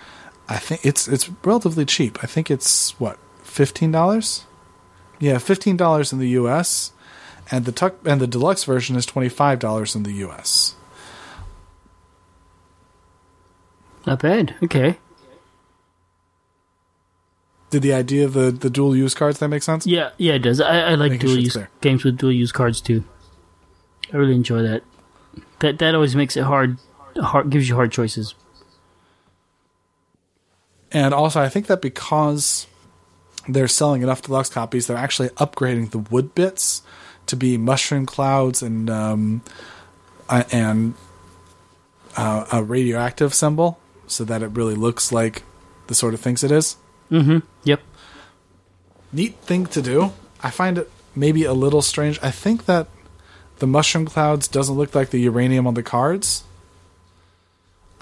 I 0.47 0.57
think 0.57 0.85
it's 0.85 1.07
it's 1.07 1.29
relatively 1.43 1.85
cheap. 1.85 2.19
I 2.23 2.27
think 2.27 2.49
it's 2.49 2.97
what 2.99 3.17
fifteen 3.43 3.91
dollars. 3.91 4.45
Yeah, 5.19 5.37
fifteen 5.37 5.75
dollars 5.77 6.13
in 6.13 6.19
the 6.19 6.29
U.S. 6.29 6.91
and 7.51 7.65
the 7.65 7.71
tuck 7.71 7.95
and 8.05 8.21
the 8.21 8.27
deluxe 8.27 8.63
version 8.63 8.95
is 8.95 9.05
twenty 9.05 9.29
five 9.29 9.59
dollars 9.59 9.95
in 9.95 10.03
the 10.03 10.13
U.S. 10.13 10.75
Not 14.05 14.21
bad. 14.21 14.55
Okay. 14.63 14.97
Did 17.69 17.81
the 17.81 17.93
idea 17.93 18.25
of 18.25 18.33
the, 18.33 18.51
the 18.51 18.69
dual 18.69 18.95
use 18.95 19.15
cards 19.15 19.39
that 19.39 19.47
make 19.47 19.63
sense? 19.63 19.87
Yeah, 19.87 20.11
yeah, 20.17 20.33
it 20.33 20.39
does. 20.39 20.61
I, 20.61 20.91
I 20.91 20.95
like 20.95 21.13
Making 21.13 21.19
dual 21.27 21.33
sure 21.35 21.41
use 21.43 21.53
clear. 21.53 21.69
games 21.81 22.03
with 22.03 22.17
dual 22.17 22.31
use 22.31 22.51
cards 22.51 22.81
too. 22.81 23.03
I 24.13 24.17
really 24.17 24.35
enjoy 24.35 24.61
that. 24.61 24.83
That 25.59 25.79
that 25.79 25.95
always 25.95 26.15
makes 26.15 26.37
it 26.37 26.43
hard. 26.43 26.77
Hard 27.17 27.49
gives 27.49 27.69
you 27.69 27.75
hard 27.75 27.91
choices. 27.91 28.35
And 30.91 31.13
also, 31.13 31.41
I 31.41 31.49
think 31.49 31.67
that 31.67 31.81
because 31.81 32.67
they're 33.47 33.67
selling 33.67 34.01
enough 34.01 34.21
deluxe 34.21 34.49
copies. 34.49 34.87
They're 34.87 34.97
actually 34.97 35.29
upgrading 35.29 35.91
the 35.91 35.99
wood 35.99 36.33
bits 36.35 36.81
to 37.27 37.35
be 37.35 37.57
mushroom 37.57 38.05
clouds 38.05 38.61
and 38.61 38.89
um, 38.89 39.41
and 40.29 40.93
uh, 42.15 42.45
a 42.51 42.63
radioactive 42.63 43.33
symbol, 43.33 43.79
so 44.07 44.23
that 44.23 44.41
it 44.41 44.47
really 44.47 44.75
looks 44.75 45.11
like 45.11 45.43
the 45.87 45.95
sort 45.95 46.13
of 46.13 46.19
things 46.19 46.43
it 46.43 46.51
is. 46.51 46.77
Mm-hmm. 47.11 47.39
Yep. 47.63 47.81
Neat 49.11 49.35
thing 49.41 49.65
to 49.67 49.81
do. 49.81 50.13
I 50.41 50.49
find 50.49 50.77
it 50.77 50.89
maybe 51.15 51.43
a 51.43 51.53
little 51.53 51.81
strange. 51.81 52.19
I 52.23 52.31
think 52.31 52.65
that 52.65 52.87
the 53.59 53.67
mushroom 53.67 54.05
clouds 54.05 54.47
doesn't 54.47 54.75
look 54.75 54.95
like 54.95 55.11
the 55.11 55.19
uranium 55.19 55.67
on 55.67 55.73
the 55.73 55.83
cards. 55.83 56.43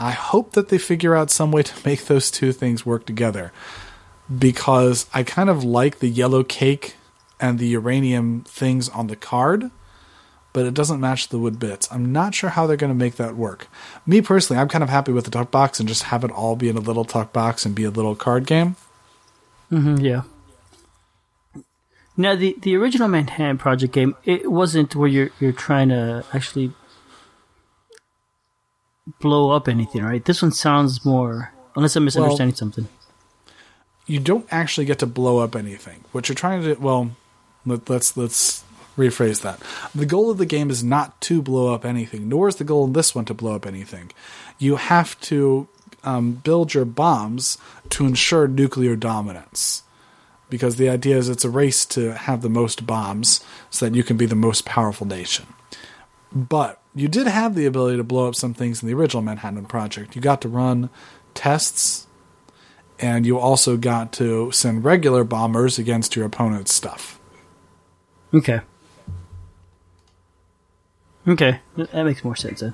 I 0.02 0.12
hope 0.12 0.54
that 0.54 0.70
they 0.70 0.78
figure 0.78 1.16
out 1.16 1.30
some 1.30 1.52
way 1.52 1.64
to 1.64 1.74
make 1.88 2.06
those 2.06 2.32
two 2.32 2.52
things 2.52 2.86
work 2.86 3.06
together 3.06 3.52
because 4.36 5.08
I 5.14 5.24
kind 5.24 5.50
of 5.50 5.64
like 5.64 6.00
the 6.00 6.10
yellow 6.10 6.44
cake 6.44 6.96
and 7.40 7.60
the 7.60 7.68
uranium 7.68 8.44
things 8.44 8.88
on 8.90 9.08
the 9.08 9.16
card, 9.16 9.72
but 10.54 10.66
it 10.66 10.74
doesn't 10.74 11.00
match 11.00 11.30
the 11.30 11.40
wood 11.40 11.60
bits. 11.60 11.92
I'm 11.92 12.12
not 12.12 12.36
sure 12.36 12.52
how 12.52 12.68
they're 12.68 12.78
going 12.78 12.92
to 12.92 12.98
make 12.98 13.16
that 13.16 13.36
work. 13.36 13.68
Me 14.06 14.22
personally, 14.22 14.62
I'm 14.62 14.70
kind 14.70 14.84
of 14.84 14.90
happy 14.90 15.12
with 15.12 15.26
the 15.26 15.32
tuck 15.32 15.52
box 15.52 15.80
and 15.80 15.90
just 15.90 16.04
have 16.04 16.24
it 16.24 16.32
all 16.32 16.56
be 16.56 16.70
in 16.70 16.78
a 16.78 16.82
little 16.82 17.06
tuck 17.06 17.34
box 17.34 17.66
and 17.66 17.76
be 17.76 17.84
a 17.84 17.90
little 17.90 18.16
card 18.16 18.46
game. 18.46 18.76
Mm-hmm, 19.72 19.98
yeah. 19.98 20.22
Now 22.18 22.36
the 22.36 22.56
the 22.62 22.76
original 22.76 23.08
Manhattan 23.08 23.58
Project 23.58 23.94
game, 23.94 24.16
it 24.26 24.52
wasn't 24.52 24.96
where 24.96 25.08
you're 25.08 25.30
you're 25.40 25.54
trying 25.54 25.90
to 25.90 26.26
actually 26.34 26.74
blow 29.20 29.52
up 29.52 29.68
anything, 29.68 30.04
right? 30.04 30.24
This 30.24 30.42
one 30.42 30.52
sounds 30.52 31.06
more 31.06 31.54
unless 31.76 31.96
I'm 31.96 32.06
misunderstanding 32.06 32.54
well, 32.54 32.58
something. 32.58 32.88
You 34.06 34.20
don't 34.20 34.48
actually 34.52 34.86
get 34.86 35.00
to 35.00 35.06
blow 35.06 35.40
up 35.40 35.56
anything. 35.56 36.04
What 36.12 36.28
you're 36.28 36.36
trying 36.36 36.64
to 36.64 36.76
well, 36.76 37.12
let, 37.66 37.90
let's 37.90 38.18
let's 38.18 38.64
rephrase 38.98 39.42
that. 39.42 39.60
The 39.96 40.06
goal 40.06 40.30
of 40.30 40.38
the 40.38 40.46
game 40.46 40.70
is 40.70 40.84
not 40.84 41.20
to 41.22 41.42
blow 41.42 41.74
up 41.74 41.86
anything, 41.86 42.28
nor 42.30 42.48
is 42.48 42.58
the 42.58 42.64
goal 42.64 42.86
in 42.86 42.94
this 42.94 43.16
one 43.16 43.26
to 43.26 43.34
blow 43.34 43.56
up 43.56 43.66
anything. 43.66 44.12
You 44.60 44.76
have 44.76 45.20
to 45.22 45.68
um, 46.04 46.34
build 46.34 46.74
your 46.74 46.86
bombs 46.86 47.58
to 47.92 48.06
ensure 48.06 48.48
nuclear 48.48 48.96
dominance. 48.96 49.84
Because 50.50 50.76
the 50.76 50.90
idea 50.90 51.18
is 51.18 51.30
it's 51.30 51.46
a 51.46 51.50
race 51.50 51.86
to 51.88 52.14
have 52.14 52.42
the 52.42 52.50
most 52.50 52.86
bombs 52.86 53.40
so 53.70 53.86
that 53.86 53.96
you 53.96 54.04
can 54.04 54.18
be 54.18 54.26
the 54.26 54.36
most 54.36 54.66
powerful 54.66 55.08
nation. 55.08 55.46
But 56.34 56.81
you 56.94 57.08
did 57.08 57.28
have 57.28 57.56
the 57.56 57.66
ability 57.66 57.98
to 57.98 58.04
blow 58.04 58.28
up 58.28 58.36
some 58.36 58.54
things 58.54 58.82
in 58.82 58.88
the 58.88 58.94
original 58.94 59.22
Manhattan 59.22 59.66
Project. 59.66 60.16
You 60.16 60.22
got 60.22 60.42
to 60.42 60.50
run 60.50 60.90
tests, 61.34 62.08
and 63.00 63.26
you 63.26 63.38
also 63.40 63.78
got 63.78 64.12
to 64.14 64.52
send 64.52 64.84
regular 64.84 65.24
bombers 65.24 65.80
against 65.80 66.16
your 66.16 66.26
opponent's 66.26 66.74
stuff. 66.74 67.20
Okay. 68.34 68.62
Okay, 71.28 71.60
that 71.76 72.04
makes 72.04 72.24
more 72.24 72.36
sense 72.36 72.62
then. 72.62 72.74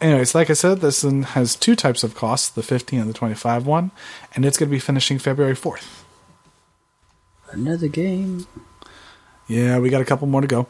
Anyways, 0.00 0.34
like 0.34 0.50
I 0.50 0.54
said, 0.54 0.80
this 0.80 1.04
one 1.04 1.22
has 1.22 1.54
two 1.54 1.76
types 1.76 2.02
of 2.02 2.14
costs 2.14 2.48
the 2.48 2.62
fifteen 2.62 3.00
and 3.00 3.08
the 3.08 3.14
25 3.14 3.66
one, 3.66 3.90
and 4.34 4.44
it's 4.44 4.58
going 4.58 4.68
to 4.68 4.74
be 4.74 4.80
finishing 4.80 5.18
February 5.18 5.54
4th. 5.54 6.02
Another 7.50 7.88
game. 7.88 8.46
Yeah, 9.46 9.78
we 9.78 9.90
got 9.90 10.00
a 10.00 10.04
couple 10.04 10.26
more 10.26 10.40
to 10.40 10.46
go. 10.46 10.66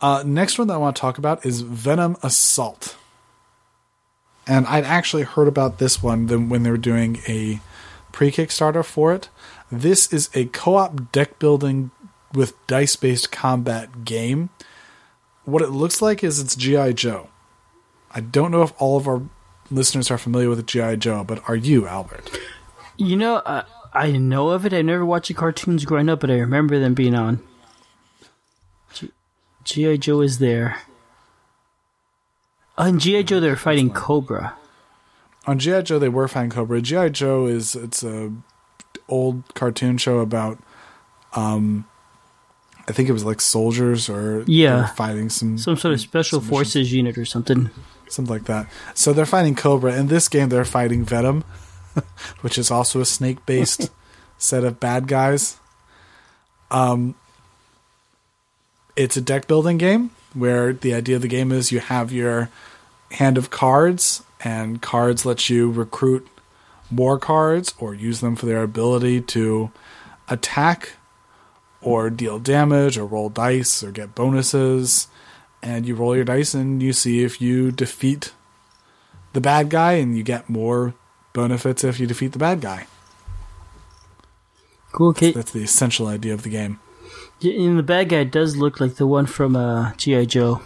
Uh, 0.00 0.22
next 0.26 0.58
one 0.58 0.68
that 0.68 0.74
I 0.74 0.78
want 0.78 0.96
to 0.96 1.00
talk 1.00 1.18
about 1.18 1.44
is 1.46 1.62
Venom 1.62 2.16
Assault. 2.22 2.96
And 4.46 4.66
I'd 4.66 4.84
actually 4.84 5.22
heard 5.22 5.48
about 5.48 5.78
this 5.78 6.02
one 6.02 6.26
when 6.50 6.62
they 6.62 6.70
were 6.70 6.76
doing 6.76 7.18
a 7.26 7.60
pre 8.12 8.30
Kickstarter 8.30 8.84
for 8.84 9.14
it. 9.14 9.28
This 9.72 10.12
is 10.12 10.28
a 10.34 10.46
co 10.46 10.76
op 10.76 11.12
deck 11.12 11.38
building 11.38 11.90
with 12.34 12.54
dice 12.66 12.96
based 12.96 13.32
combat 13.32 14.04
game. 14.04 14.50
What 15.44 15.62
it 15.62 15.70
looks 15.70 16.02
like 16.02 16.22
is 16.22 16.40
it's 16.40 16.56
G.I. 16.56 16.92
Joe. 16.92 17.28
I 18.10 18.20
don't 18.20 18.50
know 18.50 18.62
if 18.62 18.72
all 18.78 18.96
of 18.96 19.08
our 19.08 19.22
listeners 19.70 20.10
are 20.10 20.18
familiar 20.18 20.48
with 20.48 20.66
G.I. 20.66 20.96
Joe, 20.96 21.24
but 21.24 21.42
are 21.48 21.56
you, 21.56 21.86
Albert? 21.86 22.38
You 22.96 23.16
know, 23.16 23.36
uh, 23.36 23.64
I 23.92 24.12
know 24.12 24.50
of 24.50 24.64
it. 24.66 24.72
I 24.72 24.82
never 24.82 25.04
watched 25.04 25.28
the 25.28 25.34
cartoons 25.34 25.84
growing 25.84 26.08
up, 26.08 26.20
but 26.20 26.30
I 26.30 26.38
remember 26.38 26.78
them 26.78 26.94
being 26.94 27.14
on. 27.14 27.40
G.I. 29.64 29.96
Joe 29.96 30.20
is 30.20 30.38
there. 30.38 30.78
On 32.76 32.98
G.I. 32.98 33.22
Joe, 33.22 33.40
they're 33.40 33.56
fighting 33.56 33.90
Cobra. 33.90 34.54
On 35.46 35.58
G.I. 35.58 35.82
Joe, 35.82 35.98
they 35.98 36.08
were 36.08 36.28
fighting 36.28 36.50
Cobra. 36.50 36.80
G.I. 36.80 37.10
Joe 37.10 37.46
is 37.46 37.74
it's 37.74 38.02
a 38.02 38.32
old 39.08 39.54
cartoon 39.54 39.98
show 39.98 40.20
about 40.20 40.58
um 41.34 41.86
I 42.88 42.92
think 42.92 43.08
it 43.08 43.12
was 43.12 43.24
like 43.24 43.40
soldiers 43.40 44.08
or 44.08 44.44
yeah 44.46 44.86
fighting 44.88 45.28
some 45.28 45.58
some 45.58 45.76
sort 45.76 45.94
of 45.94 46.00
special 46.00 46.40
forces 46.40 46.92
unit 46.92 47.18
or 47.18 47.24
something 47.24 47.70
something 48.08 48.32
like 48.32 48.44
that. 48.44 48.68
So 48.94 49.12
they're 49.12 49.26
fighting 49.26 49.54
Cobra. 49.54 49.94
In 49.96 50.08
this 50.08 50.28
game, 50.28 50.48
they're 50.48 50.64
fighting 50.64 51.04
Venom, 51.04 51.44
which 52.40 52.58
is 52.58 52.70
also 52.70 53.00
a 53.00 53.04
snake 53.04 53.44
based 53.46 53.90
set 54.38 54.64
of 54.64 54.80
bad 54.80 55.08
guys. 55.08 55.58
Um, 56.70 57.14
it's 58.96 59.16
a 59.16 59.20
deck 59.20 59.46
building 59.46 59.78
game 59.78 60.10
where 60.32 60.72
the 60.72 60.94
idea 60.94 61.16
of 61.16 61.22
the 61.22 61.28
game 61.28 61.52
is 61.52 61.72
you 61.72 61.80
have 61.80 62.12
your 62.12 62.50
hand 63.12 63.38
of 63.38 63.50
cards, 63.50 64.22
and 64.42 64.82
cards 64.82 65.24
let 65.24 65.48
you 65.48 65.70
recruit 65.70 66.26
more 66.90 67.18
cards 67.18 67.74
or 67.78 67.94
use 67.94 68.20
them 68.20 68.36
for 68.36 68.46
their 68.46 68.62
ability 68.62 69.20
to 69.20 69.70
attack 70.28 70.94
or 71.80 72.10
deal 72.10 72.38
damage 72.38 72.98
or 72.98 73.06
roll 73.06 73.28
dice 73.28 73.82
or 73.82 73.90
get 73.90 74.14
bonuses. 74.14 75.08
And 75.62 75.86
you 75.86 75.94
roll 75.94 76.14
your 76.14 76.24
dice 76.24 76.52
and 76.52 76.82
you 76.82 76.92
see 76.92 77.24
if 77.24 77.40
you 77.40 77.70
defeat 77.72 78.32
the 79.32 79.40
bad 79.40 79.68
guy, 79.68 79.94
and 79.94 80.16
you 80.16 80.22
get 80.22 80.48
more 80.48 80.94
benefits 81.32 81.82
if 81.82 81.98
you 81.98 82.06
defeat 82.06 82.32
the 82.32 82.38
bad 82.38 82.60
guy. 82.60 82.86
Cool. 84.92 85.08
Okay. 85.08 85.32
That's 85.32 85.50
the 85.50 85.64
essential 85.64 86.06
idea 86.06 86.34
of 86.34 86.44
the 86.44 86.50
game. 86.50 86.78
And 87.44 87.78
the 87.78 87.82
bad 87.82 88.08
guy 88.08 88.24
does 88.24 88.56
look 88.56 88.80
like 88.80 88.94
the 88.94 89.06
one 89.06 89.26
from 89.26 89.56
uh, 89.56 89.92
GI 89.96 90.26
Joe. 90.26 90.62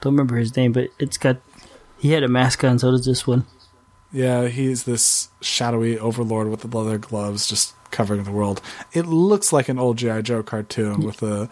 Don't 0.00 0.14
remember 0.14 0.36
his 0.36 0.56
name, 0.56 0.72
but 0.72 0.90
it's 0.98 1.18
got 1.18 1.38
he 1.98 2.12
had 2.12 2.22
a 2.22 2.28
mask 2.28 2.64
on. 2.64 2.78
So 2.78 2.90
does 2.90 3.04
this 3.04 3.26
one. 3.26 3.44
Yeah, 4.12 4.46
he's 4.48 4.84
this 4.84 5.28
shadowy 5.42 5.98
overlord 5.98 6.48
with 6.48 6.60
the 6.60 6.78
leather 6.78 6.96
gloves, 6.96 7.46
just 7.46 7.74
covering 7.90 8.22
the 8.22 8.32
world. 8.32 8.62
It 8.92 9.06
looks 9.06 9.52
like 9.52 9.68
an 9.68 9.78
old 9.78 9.98
GI 9.98 10.22
Joe 10.22 10.42
cartoon 10.42 11.00
with 11.00 11.22
a 11.22 11.50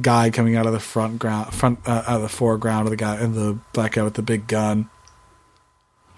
guy 0.00 0.30
coming 0.30 0.56
out 0.56 0.66
of 0.66 0.72
the 0.72 0.80
front 0.80 1.18
ground, 1.18 1.54
front 1.54 1.78
uh, 1.86 2.02
out 2.06 2.16
of 2.16 2.22
the 2.22 2.28
foreground 2.28 2.86
of 2.86 2.90
the 2.90 2.96
guy 2.96 3.16
and 3.16 3.34
the 3.34 3.58
black 3.72 3.92
guy 3.92 4.02
with 4.02 4.14
the 4.14 4.22
big 4.22 4.48
gun. 4.48 4.90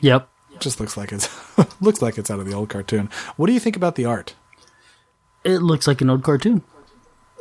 Yep, 0.01 0.29
just 0.61 0.81
looks 0.81 0.97
like 0.97 1.13
it's 1.13 1.29
looks 1.81 2.01
like 2.01 2.17
it's 2.17 2.31
out 2.31 2.39
of 2.39 2.47
the 2.47 2.55
old 2.55 2.71
cartoon. 2.71 3.11
What 3.37 3.47
do 3.49 3.53
you 3.53 3.61
think 3.61 3.77
about 3.77 3.97
the 3.97 4.07
art? 4.07 4.35
It 5.45 5.59
looks 5.59 5.87
like 5.87 6.01
an 6.01 6.11
old 6.11 6.23
cartoon. 6.23 6.63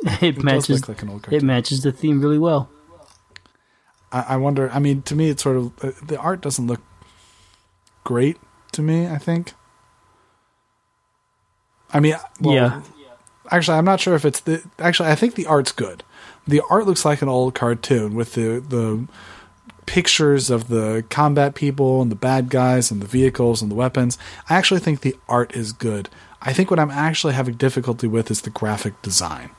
It, 0.20 0.38
it 0.38 0.44
matches. 0.44 0.88
Like 0.88 1.02
it 1.32 1.42
matches 1.42 1.82
the 1.82 1.90
theme 1.90 2.20
really 2.20 2.38
well. 2.38 2.68
I, 4.12 4.20
I, 4.30 4.36
wonder. 4.36 4.70
I 4.70 4.78
mean, 4.78 5.02
to 5.02 5.14
me, 5.14 5.30
it's 5.30 5.42
sort 5.42 5.56
of 5.56 5.84
uh, 5.84 5.92
the 6.04 6.18
art 6.18 6.40
doesn't 6.40 6.66
look 6.66 6.80
great 8.04 8.36
to 8.72 8.82
me. 8.82 9.08
I 9.08 9.18
think. 9.18 9.54
I 11.92 12.00
mean, 12.00 12.14
well, 12.40 12.54
yeah. 12.54 12.82
Actually, 13.50 13.78
I'm 13.78 13.84
not 13.84 14.00
sure 14.00 14.14
if 14.14 14.24
it's 14.24 14.40
the. 14.40 14.62
Actually, 14.78 15.08
I 15.08 15.14
think 15.14 15.34
the 15.34 15.46
art's 15.46 15.72
good. 15.72 16.02
The 16.46 16.62
art 16.68 16.86
looks 16.86 17.04
like 17.04 17.22
an 17.22 17.28
old 17.28 17.54
cartoon 17.54 18.14
with 18.14 18.34
the 18.34 18.60
the 18.60 19.06
pictures 19.86 20.50
of 20.50 20.68
the 20.68 21.04
combat 21.10 21.54
people 21.54 22.02
and 22.02 22.10
the 22.10 22.16
bad 22.16 22.50
guys 22.50 22.90
and 22.90 23.00
the 23.00 23.06
vehicles 23.06 23.62
and 23.62 23.70
the 23.70 23.74
weapons. 23.74 24.18
I 24.50 24.56
actually 24.56 24.80
think 24.80 25.00
the 25.00 25.16
art 25.28 25.54
is 25.54 25.72
good. 25.72 26.10
I 26.42 26.52
think 26.52 26.70
what 26.70 26.80
I'm 26.80 26.90
actually 26.90 27.34
having 27.34 27.54
difficulty 27.54 28.06
with 28.06 28.30
is 28.30 28.42
the 28.42 28.50
graphic 28.50 29.00
design. 29.02 29.50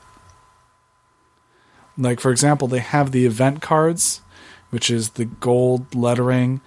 Like, 1.98 2.20
for 2.20 2.30
example, 2.30 2.68
they 2.68 2.78
have 2.78 3.10
the 3.12 3.26
event 3.26 3.60
cards, 3.60 4.22
which 4.70 4.88
is 4.88 5.10
the 5.10 5.24
gold 5.24 5.94
lettering 5.94 6.60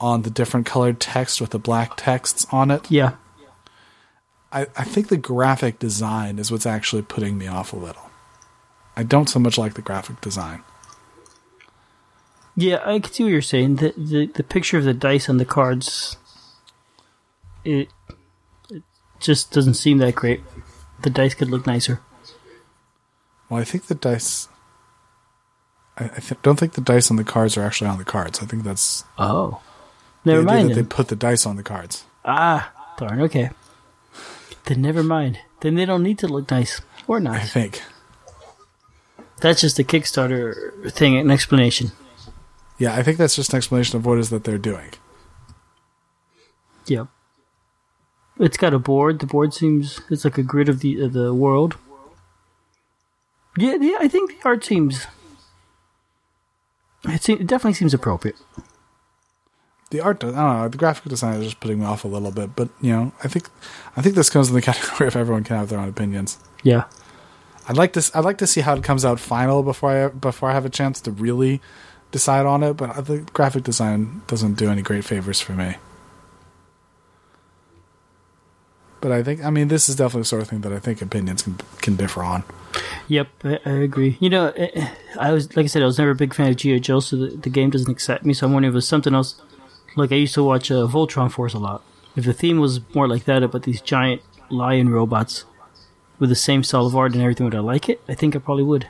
on 0.00 0.22
the 0.22 0.30
different 0.30 0.66
colored 0.66 1.00
text 1.00 1.40
with 1.40 1.50
the 1.50 1.58
black 1.58 1.96
texts 1.96 2.46
on 2.52 2.70
it. 2.70 2.90
Yeah. 2.90 3.14
I, 4.52 4.62
I 4.76 4.84
think 4.84 5.08
the 5.08 5.16
graphic 5.16 5.78
design 5.78 6.38
is 6.38 6.52
what's 6.52 6.66
actually 6.66 7.02
putting 7.02 7.36
me 7.36 7.48
off 7.48 7.72
a 7.72 7.76
little. 7.76 8.10
I 8.96 9.02
don't 9.02 9.28
so 9.28 9.38
much 9.40 9.58
like 9.58 9.74
the 9.74 9.82
graphic 9.82 10.20
design. 10.20 10.62
Yeah, 12.54 12.80
I 12.86 13.00
can 13.00 13.12
see 13.12 13.24
what 13.24 13.32
you're 13.32 13.42
saying. 13.42 13.76
The 13.76 13.92
the, 13.96 14.26
the 14.26 14.42
picture 14.42 14.78
of 14.78 14.84
the 14.84 14.94
dice 14.94 15.28
on 15.28 15.36
the 15.36 15.44
cards 15.44 16.16
it, 17.66 17.88
it 18.70 18.82
just 19.20 19.52
doesn't 19.52 19.74
seem 19.74 19.98
that 19.98 20.14
great. 20.14 20.40
The 21.02 21.10
dice 21.10 21.34
could 21.34 21.50
look 21.50 21.66
nicer. 21.66 22.00
Well, 23.50 23.60
I 23.60 23.64
think 23.64 23.86
the 23.86 23.94
dice 23.94 24.48
I, 25.98 26.04
I 26.04 26.18
th- 26.20 26.40
don't 26.42 26.58
think 26.58 26.74
the 26.74 26.80
dice 26.80 27.10
on 27.10 27.16
the 27.16 27.24
cards 27.24 27.56
are 27.56 27.62
actually 27.62 27.88
on 27.88 27.98
the 27.98 28.04
cards. 28.04 28.40
I 28.42 28.46
think 28.46 28.64
that's 28.64 29.04
oh, 29.18 29.60
never 30.24 30.42
mind. 30.42 30.70
That 30.70 30.74
they 30.74 30.82
put 30.82 31.08
the 31.08 31.16
dice 31.16 31.46
on 31.46 31.56
the 31.56 31.62
cards. 31.62 32.04
Ah, 32.24 32.72
darn. 32.98 33.20
Okay, 33.22 33.50
then 34.64 34.82
never 34.82 35.02
mind. 35.02 35.38
then 35.60 35.74
they 35.74 35.84
don't 35.86 36.02
need 36.02 36.18
to 36.18 36.28
look 36.28 36.50
nice 36.50 36.80
or 37.06 37.16
I 37.16 37.20
nice. 37.20 37.52
think. 37.52 37.82
That's 39.40 39.60
just 39.60 39.78
a 39.78 39.84
Kickstarter 39.84 40.90
thing, 40.92 41.16
an 41.16 41.30
explanation. 41.30 41.92
Yeah, 42.78 42.94
I 42.94 43.02
think 43.02 43.18
that's 43.18 43.36
just 43.36 43.52
an 43.52 43.56
explanation 43.58 43.96
of 43.96 44.06
what 44.06 44.18
it 44.18 44.20
is 44.20 44.30
that 44.30 44.44
they're 44.44 44.58
doing. 44.58 44.90
Yep. 46.86 47.08
It's 48.38 48.56
got 48.56 48.74
a 48.74 48.78
board. 48.78 49.20
The 49.20 49.26
board 49.26 49.54
seems 49.54 50.00
it's 50.10 50.24
like 50.24 50.38
a 50.38 50.42
grid 50.42 50.68
of 50.68 50.80
the 50.80 51.00
of 51.02 51.12
the 51.12 51.32
world. 51.32 51.76
Yeah, 53.56 53.76
yeah. 53.80 53.96
I 54.00 54.08
think 54.08 54.42
the 54.42 54.48
art 54.48 54.64
seems. 54.64 55.06
It, 57.06 57.22
seem, 57.22 57.40
it 57.40 57.46
definitely 57.46 57.74
seems 57.74 57.94
appropriate. 57.94 58.36
The 59.90 60.00
art, 60.00 60.24
I 60.24 60.26
don't 60.28 60.34
know, 60.34 60.68
the 60.68 60.78
graphic 60.78 61.08
design 61.08 61.38
is 61.40 61.44
just 61.44 61.60
putting 61.60 61.78
me 61.78 61.86
off 61.86 62.04
a 62.04 62.08
little 62.08 62.32
bit, 62.32 62.56
but 62.56 62.68
you 62.80 62.90
know, 62.92 63.12
I 63.22 63.28
think, 63.28 63.48
I 63.96 64.02
think 64.02 64.16
this 64.16 64.30
comes 64.30 64.48
in 64.48 64.54
the 64.54 64.62
category 64.70 65.06
of 65.06 65.16
everyone 65.16 65.44
can 65.44 65.56
have 65.56 65.68
their 65.68 65.78
own 65.78 65.88
opinions. 65.88 66.38
Yeah. 66.62 66.84
I'd 67.68 67.76
like 67.76 67.92
to, 67.94 68.10
I'd 68.14 68.24
like 68.24 68.38
to 68.38 68.46
see 68.46 68.60
how 68.60 68.74
it 68.74 68.84
comes 68.84 69.04
out 69.04 69.20
final 69.20 69.62
before 69.62 69.90
I, 69.90 70.08
before 70.08 70.50
I 70.50 70.54
have 70.54 70.64
a 70.64 70.70
chance 70.70 71.00
to 71.02 71.10
really 71.10 71.60
decide 72.12 72.46
on 72.46 72.62
it. 72.62 72.74
But 72.74 73.06
the 73.06 73.18
graphic 73.32 73.64
design 73.64 74.22
doesn't 74.26 74.54
do 74.54 74.70
any 74.70 74.82
great 74.82 75.04
favors 75.04 75.40
for 75.40 75.52
me. 75.52 75.76
But 79.00 79.12
I 79.12 79.22
think, 79.22 79.44
I 79.44 79.50
mean, 79.50 79.68
this 79.68 79.88
is 79.88 79.96
definitely 79.96 80.22
the 80.22 80.26
sort 80.26 80.42
of 80.42 80.48
thing 80.48 80.62
that 80.62 80.72
I 80.72 80.78
think 80.78 81.02
opinions 81.02 81.42
can 81.42 81.56
can 81.82 81.96
differ 81.96 82.22
on. 82.22 82.44
Yep, 83.08 83.28
I, 83.44 83.60
I 83.64 83.70
agree. 83.70 84.16
You 84.20 84.30
know, 84.30 84.48
eh, 84.56 84.70
eh, 84.74 84.88
I 85.18 85.32
was 85.32 85.54
like 85.56 85.64
I 85.64 85.66
said, 85.66 85.82
I 85.82 85.86
was 85.86 85.98
never 85.98 86.10
a 86.10 86.14
big 86.14 86.34
fan 86.34 86.50
of 86.50 86.56
GI 86.56 86.80
Joe, 86.80 87.00
so 87.00 87.16
the, 87.16 87.36
the 87.36 87.50
game 87.50 87.70
doesn't 87.70 87.90
excite 87.90 88.24
me. 88.24 88.34
So 88.34 88.46
I'm 88.46 88.52
wondering 88.52 88.74
if 88.74 88.78
it's 88.78 88.88
something 88.88 89.14
else. 89.14 89.40
Like 89.96 90.12
I 90.12 90.16
used 90.16 90.34
to 90.34 90.42
watch 90.42 90.70
uh, 90.70 90.86
Voltron 90.86 91.30
Force 91.30 91.54
a 91.54 91.58
lot. 91.58 91.82
If 92.16 92.24
the 92.24 92.32
theme 92.32 92.58
was 92.58 92.80
more 92.94 93.08
like 93.08 93.24
that, 93.24 93.42
about 93.42 93.62
these 93.62 93.80
giant 93.80 94.22
lion 94.50 94.88
robots 94.88 95.44
with 96.18 96.30
the 96.30 96.36
same 96.36 96.62
style 96.62 96.86
of 96.86 96.96
art 96.96 97.12
and 97.12 97.22
everything, 97.22 97.44
would 97.44 97.54
I 97.54 97.60
like 97.60 97.88
it? 97.88 98.00
I 98.08 98.14
think 98.14 98.34
I 98.34 98.38
probably 98.38 98.64
would. 98.64 98.88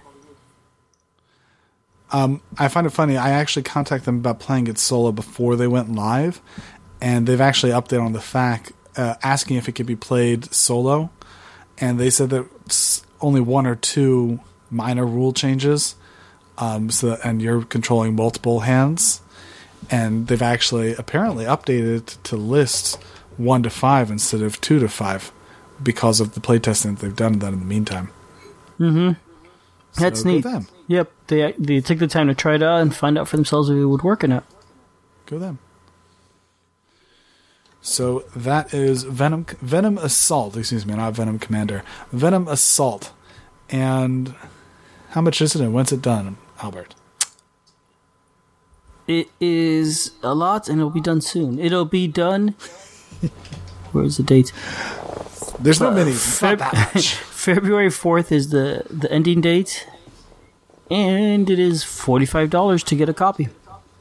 Um, 2.12 2.40
I 2.56 2.68
find 2.68 2.86
it 2.86 2.90
funny. 2.90 3.16
I 3.16 3.30
actually 3.30 3.64
contacted 3.64 4.06
them 4.06 4.18
about 4.18 4.38
playing 4.38 4.68
it 4.68 4.78
solo 4.78 5.10
before 5.10 5.56
they 5.56 5.66
went 5.66 5.92
live, 5.92 6.40
and 7.00 7.26
they've 7.26 7.40
actually 7.40 7.72
updated 7.72 8.04
on 8.04 8.12
the 8.12 8.20
fact 8.20 8.72
uh, 8.96 9.14
asking 9.22 9.56
if 9.56 9.68
it 9.68 9.72
could 9.72 9.86
be 9.86 9.96
played 9.96 10.52
solo, 10.52 11.10
and 11.78 11.98
they 12.00 12.10
said 12.10 12.30
that 12.30 13.02
only 13.20 13.40
one 13.40 13.66
or 13.66 13.74
two 13.76 14.40
minor 14.70 15.06
rule 15.06 15.32
changes. 15.32 15.94
Um, 16.58 16.90
so 16.90 17.10
that, 17.10 17.20
and 17.24 17.42
you're 17.42 17.62
controlling 17.64 18.16
multiple 18.16 18.60
hands, 18.60 19.20
and 19.90 20.26
they've 20.26 20.40
actually 20.40 20.94
apparently 20.94 21.44
updated 21.44 22.16
to 22.22 22.36
list 22.36 22.96
one 23.36 23.62
to 23.62 23.68
five 23.70 24.10
instead 24.10 24.40
of 24.40 24.58
two 24.62 24.78
to 24.78 24.88
five 24.88 25.30
because 25.82 26.18
of 26.18 26.32
the 26.32 26.40
playtesting 26.40 26.96
that 26.96 27.00
they've 27.00 27.14
done 27.16 27.40
that 27.40 27.52
in 27.52 27.58
the 27.58 27.66
meantime. 27.66 28.08
That's 28.78 30.20
So 30.20 30.24
go 30.24 30.30
neat. 30.30 30.44
them. 30.44 30.66
Yep, 30.88 31.10
they 31.26 31.52
they 31.58 31.80
took 31.80 31.98
the 31.98 32.06
time 32.06 32.28
to 32.28 32.34
try 32.34 32.54
it 32.54 32.62
out 32.62 32.80
and 32.80 32.94
find 32.94 33.18
out 33.18 33.28
for 33.28 33.36
themselves 33.36 33.68
if 33.68 33.76
it 33.76 33.84
would 33.84 34.02
work 34.02 34.24
or 34.24 34.28
not. 34.28 34.44
Go 35.26 35.38
them. 35.38 35.58
So 37.86 38.24
that 38.34 38.74
is 38.74 39.04
Venom 39.04 39.46
Venom 39.62 39.96
Assault, 39.98 40.56
excuse 40.56 40.84
me, 40.84 40.94
not 40.96 41.14
Venom 41.14 41.38
Commander. 41.38 41.84
Venom 42.10 42.48
Assault. 42.48 43.12
And 43.70 44.34
how 45.10 45.20
much 45.20 45.40
is 45.40 45.54
it 45.54 45.60
and 45.62 45.72
when's 45.72 45.92
it 45.92 46.02
done, 46.02 46.36
Albert? 46.60 46.96
It 49.06 49.28
is 49.40 50.10
a 50.24 50.34
lot, 50.34 50.68
and 50.68 50.80
it'll 50.80 50.90
be 50.90 51.00
done 51.00 51.20
soon. 51.20 51.60
It'll 51.60 51.84
be 51.84 52.08
done. 52.08 52.56
Where's 53.92 54.16
the 54.16 54.24
date? 54.24 54.52
There's 55.60 55.80
Uh, 55.80 55.90
not 55.90 56.06
Feb- 56.08 56.58
that 56.58 56.90
much. 56.94 57.14
February 57.46 57.90
fourth 57.90 58.32
is 58.32 58.50
the 58.50 58.82
the 58.90 59.10
ending 59.12 59.40
date, 59.40 59.86
and 60.90 61.48
it 61.48 61.60
is 61.60 61.84
forty 61.84 62.26
five 62.26 62.50
dollars 62.50 62.82
to 62.82 62.96
get 62.96 63.08
a 63.08 63.14
copy. 63.14 63.48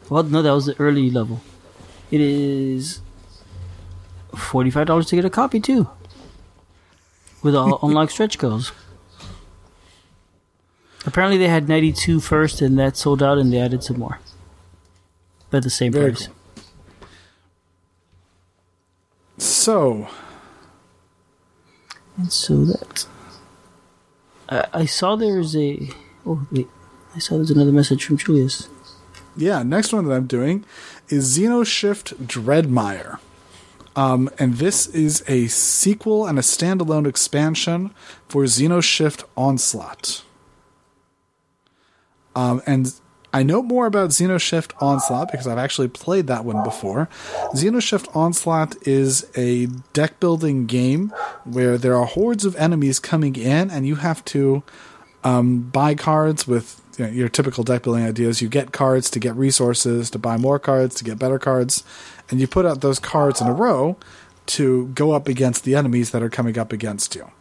Well, 0.10 0.24
no, 0.24 0.41
that 0.41 0.52
was 0.54 0.65
the 0.65 0.76
early 0.80 1.12
level. 1.12 1.41
It 2.10 2.19
is 2.21 3.02
forty 4.36 4.69
five 4.71 4.88
dollars 4.88 5.08
to 5.08 5.15
get 5.15 5.26
a 5.26 5.30
copy 5.30 5.60
too, 5.60 5.89
with 7.43 7.56
all 7.56 7.80
unlocked 7.88 8.12
stretch 8.12 8.38
goals. 8.38 8.71
Apparently, 11.08 11.38
they 11.38 11.48
had 11.48 11.69
92 11.69 12.19
first, 12.19 12.62
and 12.62 12.80
that 12.80 12.98
sold 12.98 13.21
out, 13.21 13.38
and 13.38 13.54
they 13.54 13.60
added 13.60 13.84
some 13.84 14.00
more. 14.00 14.19
But 15.52 15.62
the 15.62 15.69
same 15.69 15.91
Very 15.91 16.12
price. 16.13 16.26
cool. 16.28 16.36
So 19.38 20.08
And 22.17 22.32
so 22.32 22.65
that. 22.65 23.06
I, 24.50 24.65
I 24.74 24.86
saw 24.86 25.15
there's 25.15 25.56
a. 25.56 25.89
Oh, 26.26 26.48
wait. 26.52 26.67
I 27.15 27.19
saw 27.19 27.36
there's 27.36 27.52
another 27.52 27.71
message 27.71 28.04
from 28.06 28.17
Julius. 28.17 28.67
yeah, 29.38 29.63
next 29.63 29.93
one 29.93 30.06
that 30.06 30.13
I'm 30.13 30.28
doing 30.28 30.65
is 31.10 31.38
Xenoshyft 31.38 32.15
Dreadmire. 32.26 33.19
Um, 33.96 34.30
and 34.38 34.56
this 34.56 34.88
is 34.88 35.24
a 35.28 35.48
sequel 35.48 36.28
and 36.28 36.38
a 36.38 36.42
standalone 36.42 37.08
expansion 37.08 37.94
for 38.28 38.44
Xenoshyft 38.44 39.24
Onslaught. 39.38 40.24
Um, 42.36 42.62
and 42.66 42.94
I 43.36 43.44
know 43.44 43.62
more 43.62 43.86
about 43.86 44.12
Xenoshyft 44.12 44.72
Onslaught 44.82 45.32
because 45.32 45.48
I've 45.48 45.58
actually 45.58 45.88
played 45.88 46.28
that 46.28 46.46
one 46.46 46.64
before. 46.64 47.10
Xenoshyft 47.54 48.14
Onslaught 48.16 48.76
is 48.88 49.30
a 49.36 49.68
deck 49.94 50.20
building 50.20 50.66
game 50.66 51.14
where 51.44 51.78
there 51.78 51.96
are 51.96 52.06
hordes 52.06 52.46
of 52.46 52.56
enemies 52.56 53.00
coming 53.00 53.36
in, 53.36 53.70
and 53.70 53.88
you 53.88 53.96
have 53.96 54.24
to 54.26 54.64
um, 55.26 55.64
buy 55.64 55.96
cards 55.96 56.48
with 56.48 56.82
you 56.98 57.06
know, 57.06 57.12
your 57.12 57.28
typical 57.28 57.64
deck 57.64 57.84
building 57.84 58.06
ideas. 58.06 58.42
You 58.42 58.48
get 58.48 58.72
cards 58.72 59.10
to 59.12 59.20
get 59.20 59.36
resources, 59.36 60.10
to 60.12 60.20
buy 60.20 60.38
more 60.38 60.60
cards, 60.60 60.96
to 60.96 61.04
get 61.04 61.20
better 61.20 61.40
cards, 61.40 61.84
and 62.30 62.40
you 62.40 62.48
put 62.48 62.66
out 62.66 62.82
those 62.82 63.00
cards 63.00 63.42
in 63.42 63.48
a 63.48 63.54
row 63.54 63.98
to 64.48 64.88
go 64.88 65.12
up 65.12 65.28
against 65.28 65.64
the 65.64 65.76
enemies 65.76 66.12
that 66.12 66.22
are 66.22 66.30
coming 66.30 66.58
up 66.58 66.72
against 66.72 67.16
you. 67.16 67.32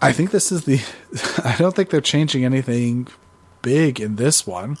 I 0.00 0.12
think 0.12 0.32
this 0.32 0.52
is 0.52 0.64
the. 0.64 0.80
I 1.44 1.56
don't 1.56 1.74
think 1.74 1.90
they're 1.90 2.00
changing 2.00 2.44
anything 2.44 3.08
big 3.62 4.00
in 4.00 4.16
this 4.16 4.46
one. 4.46 4.76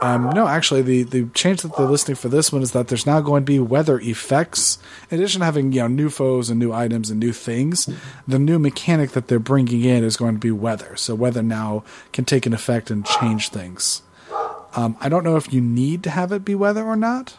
Um, 0.00 0.30
no, 0.30 0.48
actually, 0.48 0.82
the, 0.82 1.04
the 1.04 1.26
change 1.26 1.62
that 1.62 1.76
they're 1.76 1.86
listing 1.86 2.16
for 2.16 2.28
this 2.28 2.52
one 2.52 2.62
is 2.62 2.72
that 2.72 2.88
there's 2.88 3.06
now 3.06 3.20
going 3.20 3.42
to 3.42 3.46
be 3.46 3.60
weather 3.60 4.00
effects. 4.00 4.78
In 5.10 5.18
addition 5.18 5.40
to 5.40 5.44
having 5.44 5.72
you 5.72 5.80
know 5.80 5.86
new 5.86 6.10
foes 6.10 6.50
and 6.50 6.58
new 6.58 6.72
items 6.72 7.08
and 7.08 7.20
new 7.20 7.32
things, 7.32 7.88
the 8.26 8.38
new 8.38 8.58
mechanic 8.58 9.12
that 9.12 9.28
they're 9.28 9.38
bringing 9.38 9.82
in 9.82 10.02
is 10.02 10.16
going 10.16 10.34
to 10.34 10.40
be 10.40 10.50
weather. 10.50 10.96
So 10.96 11.14
weather 11.14 11.42
now 11.42 11.84
can 12.12 12.24
take 12.24 12.46
an 12.46 12.52
effect 12.52 12.90
and 12.90 13.06
change 13.06 13.50
things. 13.50 14.02
Um, 14.74 14.96
I 15.00 15.08
don't 15.08 15.24
know 15.24 15.36
if 15.36 15.52
you 15.52 15.60
need 15.60 16.02
to 16.04 16.10
have 16.10 16.32
it 16.32 16.44
be 16.44 16.54
weather 16.54 16.84
or 16.84 16.96
not. 16.96 17.36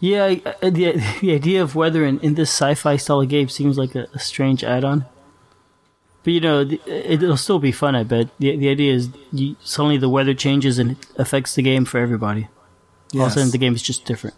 Yeah, 0.00 0.24
I- 0.24 0.42
I- 0.62 0.70
the, 0.70 0.92
the 1.20 1.32
idea 1.34 1.62
of 1.62 1.74
weather 1.74 2.04
in, 2.04 2.18
in 2.20 2.34
this 2.34 2.50
sci 2.50 2.74
fi 2.74 2.96
style 2.96 3.20
of 3.20 3.28
game 3.28 3.48
seems 3.48 3.78
like 3.78 3.94
a, 3.94 4.06
a 4.12 4.18
strange 4.18 4.62
add 4.64 4.84
on. 4.84 5.06
But 6.24 6.32
you 6.32 6.40
know, 6.40 6.64
the, 6.64 6.80
uh, 6.80 6.90
it'll 6.90 7.36
still 7.36 7.58
be 7.58 7.72
fun, 7.72 7.94
I 7.94 8.02
bet. 8.02 8.28
The, 8.38 8.56
the 8.56 8.68
idea 8.68 8.94
is 8.94 9.10
you, 9.32 9.56
suddenly 9.62 9.98
the 9.98 10.08
weather 10.08 10.34
changes 10.34 10.78
and 10.78 10.92
it 10.92 10.98
affects 11.16 11.54
the 11.54 11.62
game 11.62 11.84
for 11.84 11.98
everybody. 11.98 12.48
All 13.14 13.22
of 13.22 13.28
a 13.28 13.30
sudden, 13.30 13.50
the 13.50 13.58
game 13.58 13.74
is 13.74 13.82
just 13.82 14.04
different. 14.06 14.34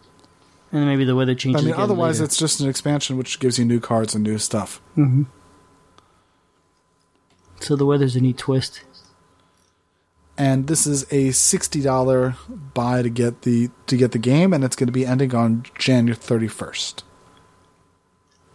And 0.71 0.83
then 0.83 0.89
maybe 0.89 1.05
the 1.05 1.15
weather 1.17 1.35
changes 1.35 1.63
I 1.63 1.67
mean, 1.67 1.75
otherwise, 1.75 2.19
later. 2.21 2.25
it's 2.27 2.37
just 2.37 2.61
an 2.61 2.69
expansion 2.69 3.17
which 3.17 3.41
gives 3.41 3.59
you 3.59 3.65
new 3.65 3.81
cards 3.81 4.15
and 4.15 4.23
new 4.23 4.37
stuff. 4.37 4.83
Mm-hmm. 4.97 5.23
So 7.67 7.75
the 7.75 7.85
weather's 7.85 8.15
a 8.15 8.21
neat 8.21 8.39
twist. 8.39 8.83
and 10.39 10.69
this 10.69 10.87
is 10.87 11.11
a 11.13 11.33
sixty 11.33 11.81
dollar 11.81 12.37
buy 12.75 13.03
to 13.03 13.09
get 13.09 13.43
the 13.43 13.71
to 13.89 13.97
get 13.97 14.13
the 14.13 14.19
game, 14.19 14.53
and 14.53 14.63
it's 14.63 14.77
going 14.77 14.87
to 14.87 14.93
be 14.93 15.05
ending 15.07 15.35
on 15.35 15.65
January 15.77 16.15
thirty 16.17 16.47
first. 16.47 17.03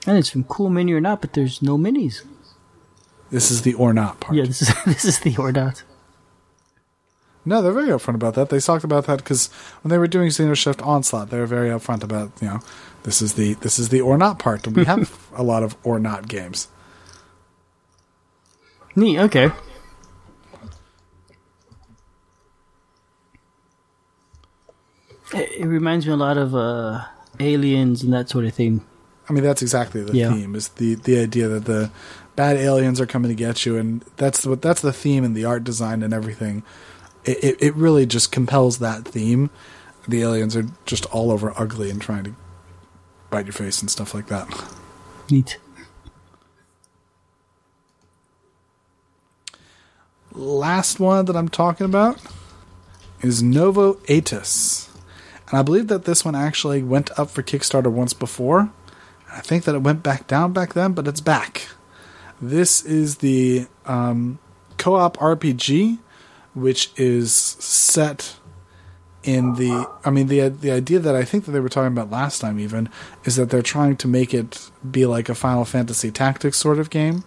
And 0.08 0.18
it's 0.18 0.30
from 0.30 0.46
Cool 0.46 0.70
Mini 0.70 0.94
or 0.94 1.02
not, 1.02 1.22
but 1.22 1.34
there's 1.34 1.62
no 1.62 1.78
minis. 1.78 2.24
This 3.30 3.52
is 3.52 3.64
the 3.64 3.74
or 3.74 3.94
not 3.94 4.20
part. 4.20 4.36
Yeah, 4.36 4.46
this 4.46 4.62
is 4.62 4.74
this 4.86 5.06
is 5.06 5.20
the 5.20 5.36
or 5.38 5.52
not. 5.52 5.84
No, 7.44 7.62
they're 7.62 7.72
very 7.74 7.90
upfront 7.90 8.16
about 8.16 8.36
that. 8.36 8.50
They 8.50 8.60
talked 8.60 8.84
about 8.84 9.08
that 9.08 9.18
because 9.18 9.48
when 9.82 9.90
they 9.90 9.98
were 9.98 10.08
doing 10.08 10.30
Xenoshyft 10.30 10.86
Onslaught, 10.86 11.32
they 11.32 11.40
were 11.40 11.48
very 11.48 11.70
upfront 11.70 12.04
about 12.04 12.32
you 12.42 12.48
know 12.48 12.60
this 13.04 13.22
is 13.22 13.34
the 13.34 13.56
this 13.56 13.78
is 13.78 13.90
the 13.90 14.00
or 14.00 14.18
not 14.18 14.40
part, 14.40 14.66
and 14.68 14.76
we 14.76 14.86
have 14.94 15.28
a 15.36 15.44
lot 15.44 15.64
of 15.64 15.76
or 15.84 16.00
not 16.00 16.28
games. 16.28 16.70
Neat. 18.96 19.20
Okay. 19.20 19.52
It, 25.34 25.52
it 25.62 25.66
reminds 25.66 26.06
me 26.06 26.14
a 26.14 26.18
lot 26.18 26.38
of 26.38 26.56
uh, 26.56 27.06
aliens 27.40 28.04
and 28.04 28.14
that 28.14 28.30
sort 28.30 28.46
of 28.46 28.54
thing. 28.54 28.86
I 29.30 29.34
mean, 29.34 29.44
that's 29.44 29.62
exactly 29.62 30.04
the 30.04 30.14
Yeah. 30.16 30.34
theme 30.34 30.56
is 30.56 30.70
the 30.70 30.96
the 30.96 31.20
idea 31.20 31.48
that 31.48 31.66
the 31.66 31.92
bad 32.36 32.58
aliens 32.58 33.00
are 33.00 33.06
coming 33.06 33.30
to 33.30 33.36
get 33.36 33.66
you, 33.66 33.78
and 33.78 34.04
that's 34.18 34.46
what 34.46 34.62
that's 34.62 34.82
the 34.82 34.92
theme 34.94 35.24
and 35.24 35.36
the 35.36 35.46
art 35.46 35.64
design 35.64 36.04
and 36.04 36.14
everything. 36.14 36.64
It, 37.24 37.44
it 37.44 37.58
it 37.62 37.76
really 37.76 38.06
just 38.06 38.32
compels 38.32 38.80
that 38.80 39.06
theme. 39.06 39.50
The 40.08 40.22
aliens 40.22 40.56
are 40.56 40.66
just 40.86 41.06
all 41.08 41.32
over 41.32 41.54
ugly 41.56 41.90
and 41.92 42.02
trying 42.02 42.24
to 42.26 42.36
bite 43.30 43.46
your 43.46 43.54
face 43.54 43.80
and 43.82 43.90
stuff 43.90 44.14
like 44.14 44.28
that. 44.28 44.48
Neat. 45.30 45.58
Last 50.34 51.00
one 51.00 51.26
that 51.26 51.36
I'm 51.36 51.50
talking 51.50 51.86
about 51.86 52.22
is 53.22 53.44
Nova 53.44 53.94
Aetas. 54.08 54.90
And 55.50 55.60
I 55.60 55.64
believe 55.64 55.88
that 55.88 56.06
this 56.06 56.24
one 56.24 56.36
actually 56.36 56.82
went 56.82 57.18
up 57.20 57.30
for 57.30 57.44
Kickstarter 57.44 57.92
once 57.92 58.14
before. 58.14 58.72
I 59.32 59.42
think 59.42 59.66
that 59.66 59.76
it 59.76 59.82
went 59.82 60.04
back 60.04 60.28
down 60.28 60.54
back 60.54 60.74
then, 60.74 60.94
but 60.94 61.08
it's 61.08 61.22
back. 61.22 61.68
This 62.42 62.84
is 62.86 63.18
the 63.18 63.68
um, 63.86 64.40
co 64.78 64.96
op 64.96 65.18
RPG, 65.18 66.00
which 66.54 66.92
is 66.98 67.34
set 67.34 68.38
in 69.24 69.56
the. 69.56 69.90
I 70.04 70.10
mean, 70.10 70.28
the 70.28 70.50
the 70.50 70.72
idea 70.72 71.00
that 71.00 71.16
I 71.16 71.24
think 71.24 71.46
that 71.46 71.52
they 71.52 71.60
were 71.60 71.70
talking 71.70 71.92
about 71.92 72.10
last 72.10 72.40
time 72.40 72.60
even 72.60 72.90
is 73.26 73.36
that 73.36 73.50
they're 73.50 73.62
trying 73.62 73.98
to 73.98 74.08
make 74.08 74.34
it 74.34 74.70
be 74.90 75.06
like 75.06 75.30
a 75.30 75.36
Final 75.36 75.66
Fantasy 75.66 76.12
Tactics 76.12 76.58
sort 76.58 76.80
of 76.80 76.90
game. 76.90 77.24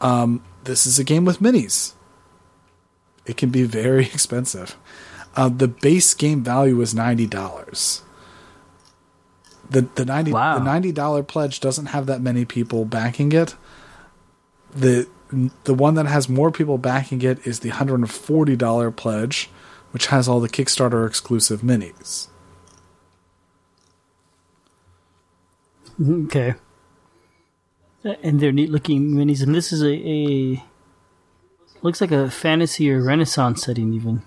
Um, 0.00 0.42
this 0.66 0.86
is 0.86 0.98
a 0.98 1.04
game 1.04 1.24
with 1.24 1.40
minis. 1.40 1.94
It 3.24 3.36
can 3.36 3.50
be 3.50 3.64
very 3.64 4.04
expensive. 4.14 4.76
Uh, 5.34 5.48
the 5.48 5.68
base 5.68 6.14
game 6.14 6.42
value 6.44 6.76
was 6.76 6.94
ninety 6.94 7.26
dollars. 7.26 8.02
The 9.68 9.88
the 9.96 10.04
ninety 10.04 10.32
Wow. 10.32 10.58
the 10.58 10.64
ninety 10.64 10.92
dollar 10.92 11.22
pledge 11.22 11.60
doesn't 11.60 11.86
have 11.86 12.06
that 12.06 12.20
many 12.20 12.44
people 12.44 12.84
backing 12.84 13.32
it. 13.32 13.56
The 14.74 15.08
the 15.64 15.74
one 15.74 15.94
that 15.94 16.06
has 16.06 16.28
more 16.28 16.50
people 16.52 16.78
backing 16.78 17.20
it 17.22 17.44
is 17.46 17.60
the 17.60 17.70
hundred 17.70 17.96
and 17.96 18.10
forty 18.10 18.54
dollar 18.56 18.90
pledge, 18.92 19.50
which 19.90 20.06
has 20.06 20.28
all 20.28 20.38
the 20.40 20.48
Kickstarter 20.48 21.06
exclusive 21.06 21.62
minis. 21.62 22.28
Okay. 25.98 26.54
And 28.22 28.38
they're 28.40 28.52
neat 28.52 28.70
looking 28.70 29.10
minis, 29.10 29.42
and 29.42 29.54
this 29.54 29.72
is 29.72 29.82
a, 29.82 29.92
a 29.92 30.64
looks 31.82 32.00
like 32.00 32.12
a 32.12 32.30
fantasy 32.30 32.90
or 32.90 33.02
renaissance 33.02 33.64
setting, 33.64 33.92
even 33.92 34.22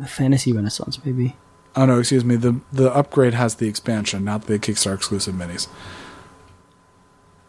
a 0.00 0.06
fantasy 0.06 0.52
renaissance, 0.52 1.04
maybe. 1.04 1.36
Oh 1.74 1.84
no, 1.84 1.98
excuse 1.98 2.24
me. 2.24 2.36
The 2.36 2.60
the 2.72 2.92
upgrade 2.92 3.34
has 3.34 3.56
the 3.56 3.68
expansion, 3.68 4.24
not 4.24 4.46
the 4.46 4.58
Kickstarter 4.58 4.94
exclusive 4.94 5.34
minis. 5.34 5.68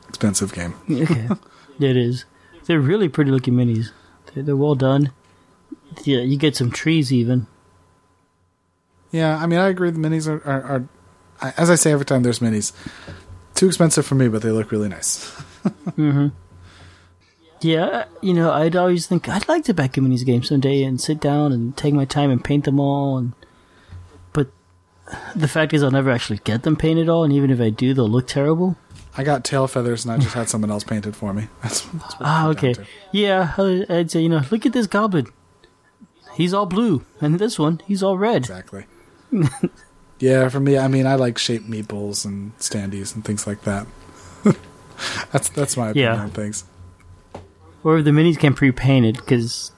Expensive 0.10 0.54
game. 0.54 0.76
Okay, 1.80 1.90
it 1.90 1.96
is. 1.96 2.26
They're 2.66 2.80
really 2.80 3.08
pretty 3.08 3.32
looking 3.32 3.54
minis. 3.54 3.92
They're, 4.34 4.44
they're 4.44 4.56
well 4.56 4.76
done. 4.76 5.12
Yeah, 6.04 6.20
you 6.20 6.38
get 6.38 6.56
some 6.56 6.72
trees 6.72 7.14
even. 7.14 7.48
Yeah, 9.12 9.38
I 9.38 9.46
mean, 9.46 9.60
I 9.60 9.68
agree. 9.70 9.92
The 9.92 10.00
minis 10.00 10.28
are, 10.28 10.44
are, 10.46 10.64
are 11.42 11.54
as 11.58 11.70
I 11.70 11.76
say 11.76 11.92
every 11.92 12.06
time 12.06 12.24
there's 12.24 12.40
minis, 12.40 12.74
too 13.58 13.68
expensive 13.68 14.06
for 14.06 14.16
me, 14.16 14.28
but 14.28 14.42
they 14.42 14.52
look 14.52 14.72
really 14.72 14.88
nice. 14.88 15.36
Yeah, 17.60 18.06
you 18.22 18.34
know, 18.34 18.52
I'd 18.52 18.76
always 18.76 19.08
think 19.08 19.28
I'd 19.28 19.48
like 19.48 19.64
to 19.66 19.74
back 19.74 19.98
a 19.98 20.00
minis 20.00 20.24
game 20.24 20.44
someday 20.44 20.84
and 20.84 21.02
sit 21.02 21.20
down 21.20 21.52
and 21.52 21.76
take 21.76 21.94
my 21.94 22.06
time 22.06 22.30
and 22.30 22.44
paint 22.44 22.66
them 22.66 22.80
all. 22.80 23.18
And 23.18 23.34
but 24.32 24.52
the 25.36 25.48
fact 25.48 25.74
is, 25.74 25.82
I'll 25.82 25.90
never 25.92 26.12
actually 26.12 26.40
get 26.44 26.64
them 26.64 26.76
painted 26.76 27.10
all, 27.10 27.24
and 27.24 27.34
even 27.34 27.50
if 27.50 27.60
I 27.60 27.70
do, 27.72 27.94
they'll 27.96 28.08
look 28.08 28.28
terrible. 28.28 28.78
I 29.18 29.24
got 29.24 29.44
tail 29.44 29.66
feathers, 29.66 30.06
and 30.06 30.14
I 30.14 30.20
just 30.20 30.36
had 30.36 30.48
someone 30.48 30.70
else 30.70 30.84
paint 30.84 31.08
it 31.08 31.16
for 31.16 31.34
me. 31.34 31.48
That's, 31.64 31.82
that's 31.82 32.20
what 32.20 32.22
Ah, 32.22 32.48
okay. 32.50 32.76
Yeah, 33.12 33.54
I'd 33.58 34.12
say, 34.12 34.22
you 34.22 34.30
know, 34.30 34.44
look 34.52 34.68
at 34.68 34.74
this 34.74 34.86
goblin. 34.86 35.26
He's 36.36 36.54
all 36.54 36.68
blue, 36.68 37.04
and 37.20 37.40
this 37.40 37.58
one, 37.58 37.82
he's 37.88 38.04
all 38.04 38.20
red. 38.20 38.38
Exactly. 38.44 38.86
yeah, 40.20 40.50
for 40.50 40.60
me, 40.60 40.78
I 40.78 40.88
mean, 40.88 41.06
I 41.06 41.16
like 41.16 41.38
shaped 41.38 41.70
meeples 41.70 42.26
and 42.26 42.58
standees 42.60 43.14
and 43.16 43.24
things 43.24 43.46
like 43.48 43.62
that. 43.64 43.88
that's 45.32 45.50
that's 45.50 45.78
my 45.78 45.90
opinion 45.90 46.14
Yeah. 46.14 46.22
on 46.22 46.30
things. 46.32 46.64
Or 47.84 48.02
the 48.02 48.12
minis 48.12 48.38
can 48.38 48.54
pre-painted, 48.54 49.16
because 49.18 49.72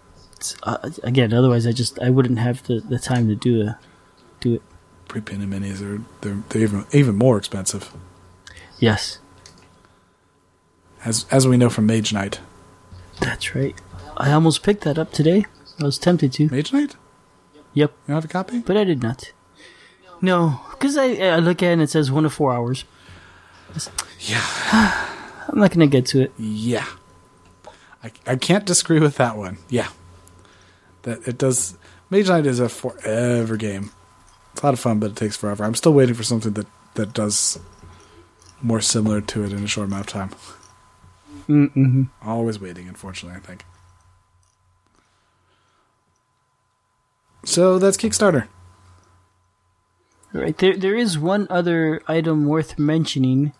uh, 0.64 0.90
again, 1.04 1.34
otherwise, 1.34 1.68
I 1.68 1.72
just 1.74 2.00
I 2.00 2.10
wouldn't 2.10 2.40
have 2.40 2.64
the, 2.64 2.80
the 2.80 2.98
time 3.00 3.28
to 3.28 3.36
do 3.36 3.62
a 3.62 3.78
do 4.40 4.56
it. 4.56 4.62
Pre-painted 5.08 5.50
minis 5.50 5.82
are 5.82 6.02
they're, 6.22 6.42
they're 6.50 6.62
even 6.62 6.86
even 6.92 7.16
more 7.16 7.38
expensive, 7.38 7.92
Yes, 8.80 9.20
as 11.06 11.26
as 11.32 11.48
we 11.48 11.58
know 11.58 11.70
from 11.70 11.86
Mage 11.86 12.14
Knight. 12.14 12.40
that's 13.20 13.54
right. 13.56 13.76
I 14.18 14.32
almost 14.32 14.64
picked 14.64 14.84
that 14.84 14.98
up 14.98 15.12
today. 15.12 15.46
I 15.80 15.84
was 15.86 15.98
tempted 15.98 16.34
to. 16.34 16.50
Mage 16.50 16.72
Knight, 16.74 16.96
Yep, 17.74 17.92
you 18.08 18.14
have 18.14 18.26
a 18.26 18.28
copy? 18.28 18.60
but 18.60 18.78
I 18.78 18.84
did 18.84 19.02
not. 19.02 19.32
No, 20.22 20.60
because 20.72 20.98
I, 20.98 21.14
I 21.16 21.38
look 21.38 21.64
at 21.64 21.70
it 21.70 21.74
and 21.74 21.82
it 21.82 21.90
says 21.90 22.12
one 22.12 22.24
to 22.24 22.30
four 22.30 22.52
hours. 22.54 22.86
Yeah, 24.20 24.42
I'm 25.48 25.60
not 25.60 25.72
gonna 25.72 25.88
get 25.88 26.06
to 26.08 26.22
it. 26.24 26.34
yeah. 26.38 26.86
I 28.04 28.12
I 28.26 28.36
can't 28.36 28.66
disagree 28.66 29.00
with 29.00 29.18
that 29.18 29.38
one. 29.38 29.58
Yeah, 29.70 29.90
that 31.04 31.28
it 31.28 31.38
does. 31.38 31.78
Mage 32.10 32.28
Knight 32.28 32.46
is 32.46 32.60
a 32.60 32.70
forever 32.70 33.58
game. 33.58 33.92
It's 34.54 34.64
a 34.64 34.66
lot 34.66 34.74
of 34.74 34.80
fun, 34.80 35.00
but 35.00 35.12
it 35.12 35.16
takes 35.18 35.36
forever. 35.36 35.64
I'm 35.64 35.76
still 35.76 35.94
waiting 35.94 36.16
for 36.16 36.24
something 36.24 36.54
that 36.54 36.68
that 36.96 37.14
does 37.14 37.60
more 38.62 38.82
similar 38.82 39.22
to 39.22 39.44
it 39.44 39.52
in 39.54 39.64
a 39.64 39.68
short 39.68 39.88
amount 39.88 40.08
of 40.08 40.12
time. 40.12 40.30
Mm-hmm. 41.48 42.04
Always 42.22 42.60
waiting, 42.60 42.88
unfortunately, 42.88 43.38
I 43.38 43.42
think. 43.46 43.66
So 47.44 47.80
that's 47.80 47.98
Kickstarter. 47.98 48.48
Right 50.32 50.58
there, 50.58 50.78
there 50.78 50.96
is 50.96 51.18
one 51.18 51.48
other 51.50 52.02
item 52.08 52.48
worth 52.48 52.78
mentioning. 52.78 53.54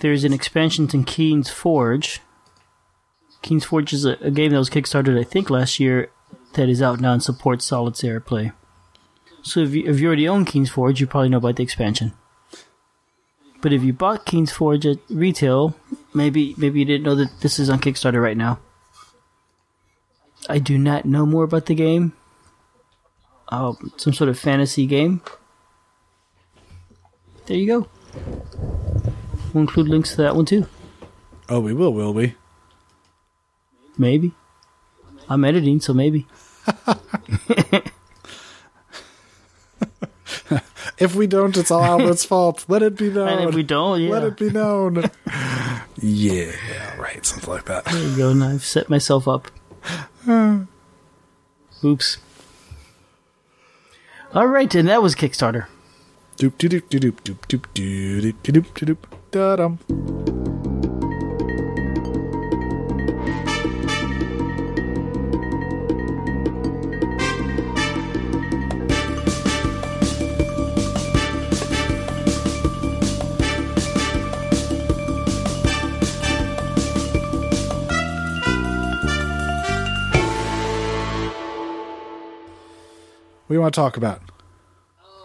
There's 0.00 0.24
an 0.24 0.32
expansion 0.32 0.88
to 0.88 1.04
King's 1.04 1.50
Forge. 1.50 2.20
King's 3.42 3.64
Forge 3.64 3.92
is 3.92 4.04
a, 4.04 4.12
a 4.20 4.30
game 4.30 4.50
that 4.50 4.58
was 4.58 4.70
kickstarted, 4.70 5.18
I 5.18 5.24
think, 5.24 5.50
last 5.50 5.78
year. 5.78 6.10
That 6.54 6.68
is 6.68 6.82
out 6.82 7.00
now 7.00 7.12
and 7.12 7.22
supports 7.22 7.64
solitaire 7.64 8.20
play. 8.20 8.50
So 9.42 9.60
if 9.60 9.72
you, 9.72 9.88
if 9.88 10.00
you 10.00 10.08
already 10.08 10.28
own 10.28 10.44
King's 10.44 10.70
Forge, 10.70 11.00
you 11.00 11.06
probably 11.06 11.28
know 11.28 11.38
about 11.38 11.56
the 11.56 11.62
expansion. 11.62 12.12
But 13.60 13.72
if 13.72 13.82
you 13.82 13.92
bought 13.92 14.26
King's 14.26 14.50
Forge 14.50 14.86
at 14.86 14.98
retail, 15.08 15.76
maybe 16.12 16.54
maybe 16.56 16.80
you 16.80 16.84
didn't 16.84 17.04
know 17.04 17.14
that 17.14 17.40
this 17.40 17.58
is 17.58 17.70
on 17.70 17.80
Kickstarter 17.80 18.22
right 18.22 18.36
now. 18.36 18.58
I 20.48 20.58
do 20.58 20.78
not 20.78 21.04
know 21.04 21.26
more 21.26 21.44
about 21.44 21.66
the 21.66 21.74
game. 21.74 22.14
Uh, 23.48 23.74
some 23.96 24.12
sort 24.12 24.30
of 24.30 24.38
fantasy 24.38 24.86
game. 24.86 25.22
There 27.50 27.58
you 27.58 27.66
go. 27.66 27.88
We'll 29.52 29.62
include 29.62 29.88
links 29.88 30.10
to 30.12 30.18
that 30.18 30.36
one 30.36 30.44
too. 30.44 30.68
Oh, 31.48 31.58
we 31.58 31.74
will, 31.74 31.92
will 31.92 32.14
we? 32.14 32.36
Maybe. 33.98 34.30
I'm 35.28 35.44
editing, 35.44 35.80
so 35.80 35.92
maybe. 35.92 36.28
If 40.98 41.14
we 41.14 41.26
don't, 41.26 41.56
it's 41.56 41.70
all 41.72 41.82
Albert's 41.82 42.24
fault. 42.26 42.66
Let 42.68 42.82
it 42.82 42.94
be 42.94 43.10
known. 43.10 43.28
And 43.28 43.48
if 43.48 43.54
we 43.54 43.62
don't, 43.62 44.00
yeah. 44.02 44.10
Let 44.10 44.22
it 44.22 44.36
be 44.36 44.50
known. 44.50 45.10
yeah, 45.96 46.52
right, 46.98 47.24
something 47.24 47.50
like 47.50 47.64
that. 47.64 47.86
There 47.86 48.00
you 48.00 48.16
go. 48.16 48.30
and 48.30 48.44
I've 48.44 48.64
set 48.64 48.90
myself 48.90 49.26
up. 49.26 49.50
Oops. 51.84 52.18
All 54.34 54.46
right, 54.46 54.72
and 54.74 54.88
that 54.88 55.02
was 55.02 55.16
Kickstarter. 55.16 55.66
Doop 56.40 56.56
doop 56.56 56.88
doop 56.88 56.88
doop 56.88 57.16
doop 57.22 57.40
doop 57.48 57.66
doop 57.74 58.36
doop 58.42 58.66
doop 58.80 58.86
doop 58.86 59.20
want 83.60 83.74
to 83.74 83.80
talk 83.80 83.96
about? 83.96 84.22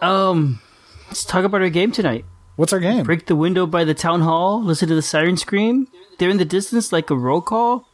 Um, 0.02 0.60
let's 1.08 1.24
talk 1.24 1.44
about 1.44 1.62
our 1.62 1.68
game 1.70 1.92
tonight. 1.92 2.24
What's 2.56 2.72
our 2.72 2.80
game? 2.80 3.04
Break 3.04 3.26
the 3.26 3.36
window 3.36 3.66
by 3.66 3.84
the 3.84 3.94
town 3.94 4.22
hall. 4.22 4.62
Listen 4.62 4.88
to 4.88 4.94
the 4.94 5.02
siren 5.02 5.36
scream. 5.36 5.88
They're 6.18 6.30
in 6.30 6.38
the 6.38 6.44
distance 6.44 6.92
like 6.92 7.10
a 7.10 7.16
roll 7.16 7.40
call 7.42 7.88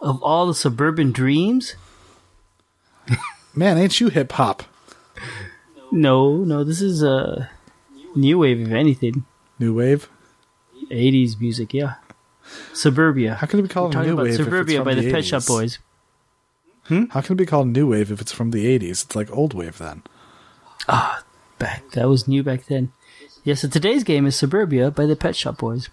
of 0.00 0.22
all 0.22 0.46
the 0.46 0.54
suburban 0.54 1.12
dreams. 1.12 1.76
Man, 3.54 3.76
ain't 3.78 4.00
you 4.00 4.08
hip 4.08 4.32
hop? 4.32 4.62
No, 5.92 6.36
no, 6.38 6.64
this 6.64 6.80
is 6.80 7.02
a 7.02 7.50
new 8.14 8.38
wave, 8.38 8.60
if 8.60 8.72
anything. 8.72 9.24
New 9.58 9.74
wave? 9.74 10.08
80s 10.90 11.40
music, 11.40 11.74
yeah. 11.74 11.94
Suburbia. 12.72 13.34
How 13.34 13.46
can 13.46 13.58
it 13.58 13.62
be 13.62 13.68
called 13.68 13.92
Talking 13.92 14.08
new 14.08 14.14
about 14.14 14.24
wave? 14.24 14.34
if 14.34 14.40
it's 14.40 14.44
Suburbia 14.46 14.78
from 14.78 14.84
by 14.84 14.94
the, 14.94 15.02
the 15.02 15.12
Pet 15.12 15.24
Shop 15.24 15.42
80s? 15.42 15.46
Boys. 15.48 15.78
Hmm? 16.84 17.04
How 17.10 17.20
can 17.20 17.34
it 17.34 17.36
be 17.38 17.46
called 17.46 17.68
new 17.68 17.88
wave 17.88 18.12
if 18.12 18.20
it's 18.20 18.32
from 18.32 18.50
the 18.52 18.78
80s? 18.78 19.04
It's 19.04 19.16
like 19.16 19.30
old 19.30 19.52
wave 19.54 19.78
then. 19.78 20.02
Ah, 20.88 21.22
Back 21.66 21.90
that 21.94 22.08
was 22.08 22.28
new 22.28 22.44
back 22.44 22.66
then. 22.66 22.92
Yes, 23.42 23.62
so 23.62 23.68
today's 23.68 24.04
game 24.04 24.24
is 24.24 24.36
Suburbia 24.36 24.92
by 24.92 25.04
the 25.04 25.16
Pet 25.16 25.34
Shop 25.34 25.58
Boys. 25.58 25.88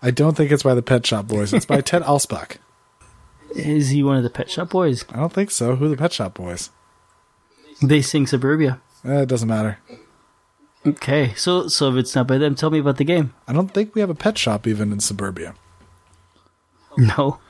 I 0.00 0.12
don't 0.12 0.36
think 0.36 0.52
it's 0.52 0.62
by 0.62 0.74
the 0.74 0.82
Pet 0.82 1.04
Shop 1.04 1.26
Boys. 1.26 1.52
It's 1.52 1.66
by 1.66 1.80
Ted 1.80 2.02
Alspach. 2.02 2.58
Is 3.56 3.88
he 3.88 4.04
one 4.04 4.16
of 4.16 4.22
the 4.22 4.30
Pet 4.30 4.48
Shop 4.48 4.70
Boys? 4.70 5.04
I 5.10 5.16
don't 5.16 5.32
think 5.32 5.50
so. 5.50 5.74
Who 5.74 5.86
are 5.86 5.88
the 5.88 5.96
Pet 5.96 6.12
Shop 6.12 6.34
Boys? 6.34 6.70
They 7.82 8.00
sing 8.00 8.28
Suburbia. 8.28 8.80
Eh, 9.04 9.22
it 9.22 9.28
doesn't 9.28 9.48
matter. 9.48 9.78
Okay, 10.86 11.34
so 11.34 11.66
so 11.66 11.90
if 11.90 11.96
it's 11.96 12.14
not 12.14 12.28
by 12.28 12.38
them, 12.38 12.54
tell 12.54 12.70
me 12.70 12.78
about 12.78 12.98
the 12.98 13.04
game. 13.04 13.34
I 13.48 13.52
don't 13.52 13.74
think 13.74 13.96
we 13.96 14.00
have 14.02 14.10
a 14.10 14.14
pet 14.14 14.38
shop 14.38 14.68
even 14.68 14.92
in 14.92 15.00
Suburbia. 15.00 15.56
No. 16.96 17.40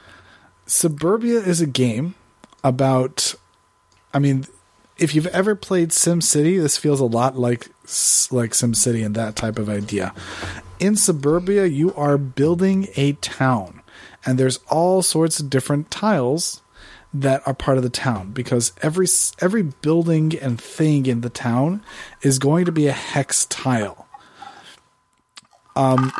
Suburbia 0.65 1.39
is 1.41 1.61
a 1.61 1.67
game 1.67 2.15
about. 2.65 3.35
I 4.15 4.19
mean, 4.19 4.47
if 4.99 5.15
you've 5.15 5.27
ever 5.29 5.55
played 5.55 5.91
SimCity, 5.91 6.61
this 6.61 6.77
feels 6.77 7.01
a 7.01 7.05
lot 7.05 7.37
like 7.37 7.69
like 8.31 8.53
SimCity 8.53 9.05
and 9.05 9.15
that 9.15 9.37
type 9.37 9.59
of 9.59 9.69
idea. 9.69 10.15
In 10.79 10.97
Suburbia, 10.97 11.67
you 11.67 11.95
are 11.95 12.19
building 12.19 12.89
a 12.97 13.13
town, 13.15 13.83
and 14.25 14.39
there's 14.39 14.59
all 14.69 15.03
sorts 15.03 15.41
of 15.41 15.51
different 15.51 15.91
tiles 15.91 16.63
that 17.15 17.47
are 17.47 17.55
part 17.55 17.77
of 17.77 17.83
the 17.83 17.91
town 17.91 18.31
because 18.33 18.73
every 18.83 19.07
every 19.41 19.63
building 19.63 20.39
and 20.39 20.61
thing 20.61 21.07
in 21.07 21.21
the 21.21 21.31
town 21.31 21.83
is 22.23 22.39
going 22.39 22.65
to 22.65 22.73
be 22.73 22.87
a 22.87 22.93
hex 22.93 23.47
tile. 23.47 24.07
Um, 25.75 26.13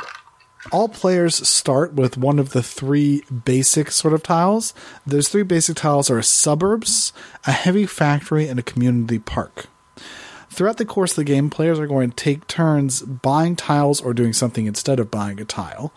all 0.71 0.89
players 0.89 1.47
start 1.49 1.95
with 1.95 2.17
one 2.17 2.39
of 2.39 2.51
the 2.51 2.63
three 2.63 3.23
basic 3.45 3.91
sort 3.91 4.15
of 4.15 4.23
tiles. 4.23 4.75
Those 5.07 5.29
three 5.29 5.43
basic 5.43 5.77
tiles 5.77 6.11
are 6.11 6.23
suburbs, 6.23 7.13
a 7.47 7.53
heavy 7.53 7.87
factory, 7.87 8.47
and 8.47 8.59
a 8.59 8.63
community 8.63 9.19
park. 9.19 9.67
Throughout 10.51 10.77
the 10.77 10.85
course 10.85 11.13
of 11.13 11.17
the 11.17 11.25
game, 11.25 11.51
players 11.51 11.79
are 11.79 11.87
going 11.87 12.11
to 12.11 12.17
take 12.17 12.47
turns 12.47 13.03
buying 13.03 13.57
tiles 13.57 14.01
or 14.01 14.13
doing 14.13 14.33
something 14.33 14.67
instead 14.67 15.01
of 15.01 15.11
buying 15.11 15.41
a 15.41 15.45
tile 15.45 15.93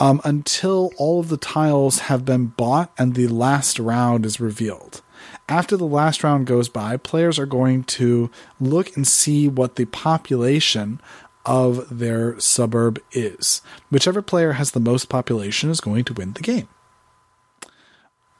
um, 0.00 0.20
until 0.24 0.92
all 0.96 1.20
of 1.20 1.28
the 1.28 1.36
tiles 1.36 2.00
have 2.00 2.24
been 2.24 2.46
bought 2.46 2.90
and 2.98 3.14
the 3.14 3.28
last 3.28 3.78
round 3.78 4.24
is 4.24 4.40
revealed. 4.40 5.02
After 5.48 5.76
the 5.76 5.86
last 5.86 6.24
round 6.24 6.46
goes 6.46 6.68
by, 6.68 6.96
players 6.96 7.38
are 7.38 7.46
going 7.46 7.84
to 7.84 8.30
look 8.58 8.96
and 8.96 9.06
see 9.06 9.46
what 9.46 9.76
the 9.76 9.84
population 9.84 11.00
of 11.46 11.98
their 11.98 12.38
suburb 12.38 13.00
is. 13.12 13.62
Whichever 13.90 14.22
player 14.22 14.52
has 14.52 14.72
the 14.72 14.80
most 14.80 15.08
population 15.08 15.70
is 15.70 15.80
going 15.80 16.04
to 16.04 16.14
win 16.14 16.32
the 16.32 16.40
game. 16.40 16.68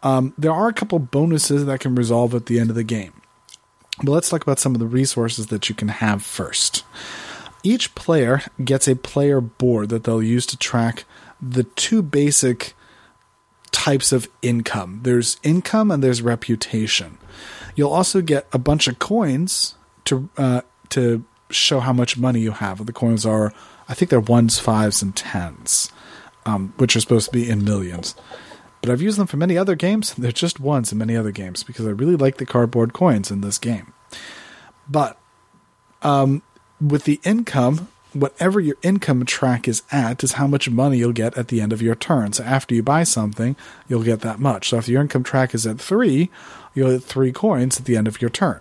Um, 0.02 0.34
there 0.38 0.52
are 0.52 0.68
a 0.68 0.74
couple 0.74 0.98
bonuses 0.98 1.66
that 1.66 1.80
can 1.80 1.94
resolve 1.94 2.34
at 2.34 2.46
the 2.46 2.58
end 2.58 2.70
of 2.70 2.76
the 2.76 2.84
game. 2.84 3.12
But 4.02 4.12
let's 4.12 4.30
talk 4.30 4.42
about 4.42 4.58
some 4.58 4.74
of 4.74 4.78
the 4.78 4.86
resources 4.86 5.48
that 5.48 5.68
you 5.68 5.74
can 5.74 5.88
have 5.88 6.22
first. 6.22 6.84
Each 7.62 7.94
player 7.94 8.42
gets 8.64 8.88
a 8.88 8.96
player 8.96 9.40
board 9.40 9.90
that 9.90 10.04
they'll 10.04 10.22
use 10.22 10.46
to 10.46 10.56
track 10.56 11.04
the 11.40 11.64
two 11.64 12.02
basic 12.02 12.74
types 13.72 14.10
of 14.12 14.28
income 14.42 15.00
there's 15.04 15.38
income 15.42 15.90
and 15.90 16.02
there's 16.02 16.22
reputation. 16.22 17.18
You'll 17.76 17.92
also 17.92 18.20
get 18.20 18.46
a 18.52 18.58
bunch 18.58 18.88
of 18.88 18.98
coins 18.98 19.74
to 20.06 20.28
uh, 20.36 20.62
to 20.90 21.24
show 21.50 21.80
how 21.80 21.92
much 21.92 22.16
money 22.16 22.40
you 22.40 22.52
have. 22.52 22.84
The 22.86 22.92
coins 22.92 23.26
are, 23.26 23.52
I 23.88 23.94
think 23.94 24.10
they're 24.10 24.20
ones, 24.20 24.58
fives, 24.58 25.02
and 25.02 25.14
tens, 25.14 25.90
um, 26.46 26.72
which 26.76 26.96
are 26.96 27.00
supposed 27.00 27.26
to 27.26 27.32
be 27.32 27.48
in 27.48 27.64
millions. 27.64 28.14
But 28.80 28.90
I've 28.90 29.02
used 29.02 29.18
them 29.18 29.26
for 29.26 29.36
many 29.36 29.58
other 29.58 29.74
games. 29.74 30.14
They're 30.14 30.32
just 30.32 30.58
ones 30.58 30.90
in 30.90 30.98
many 30.98 31.16
other 31.16 31.32
games 31.32 31.62
because 31.62 31.86
I 31.86 31.90
really 31.90 32.16
like 32.16 32.38
the 32.38 32.46
cardboard 32.46 32.92
coins 32.92 33.30
in 33.30 33.42
this 33.42 33.58
game. 33.58 33.92
But 34.88 35.18
um, 36.02 36.42
with 36.80 37.04
the 37.04 37.20
income, 37.22 37.88
whatever 38.12 38.58
your 38.58 38.76
income 38.82 39.24
track 39.24 39.68
is 39.68 39.82
at 39.92 40.24
is 40.24 40.32
how 40.32 40.46
much 40.46 40.68
money 40.68 40.98
you'll 40.98 41.12
get 41.12 41.36
at 41.36 41.48
the 41.48 41.60
end 41.60 41.72
of 41.72 41.82
your 41.82 41.94
turn. 41.94 42.32
So 42.32 42.44
after 42.44 42.74
you 42.74 42.82
buy 42.82 43.04
something, 43.04 43.54
you'll 43.88 44.02
get 44.02 44.20
that 44.20 44.40
much. 44.40 44.70
So 44.70 44.78
if 44.78 44.88
your 44.88 45.02
income 45.02 45.22
track 45.22 45.54
is 45.54 45.66
at 45.66 45.80
three, 45.80 46.30
you'll 46.74 46.92
get 46.92 47.04
three 47.04 47.32
coins 47.32 47.78
at 47.78 47.84
the 47.84 47.96
end 47.96 48.08
of 48.08 48.20
your 48.20 48.30
turn. 48.30 48.60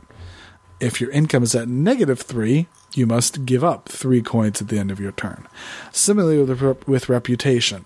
If 0.80 1.02
your 1.02 1.12
income 1.12 1.44
is 1.44 1.56
at 1.56 1.68
negative 1.68 2.22
three, 2.22 2.68
you 2.94 3.06
must 3.06 3.46
give 3.46 3.64
up 3.64 3.90
three 3.90 4.22
coins 4.22 4.62
at 4.62 4.68
the 4.68 4.80
end 4.80 4.92
of 4.92 5.00
your 5.00 5.12
turn. 5.12 5.48
Similarly 5.92 6.42
with, 6.44 6.88
with 6.88 7.10
reputation. 7.10 7.86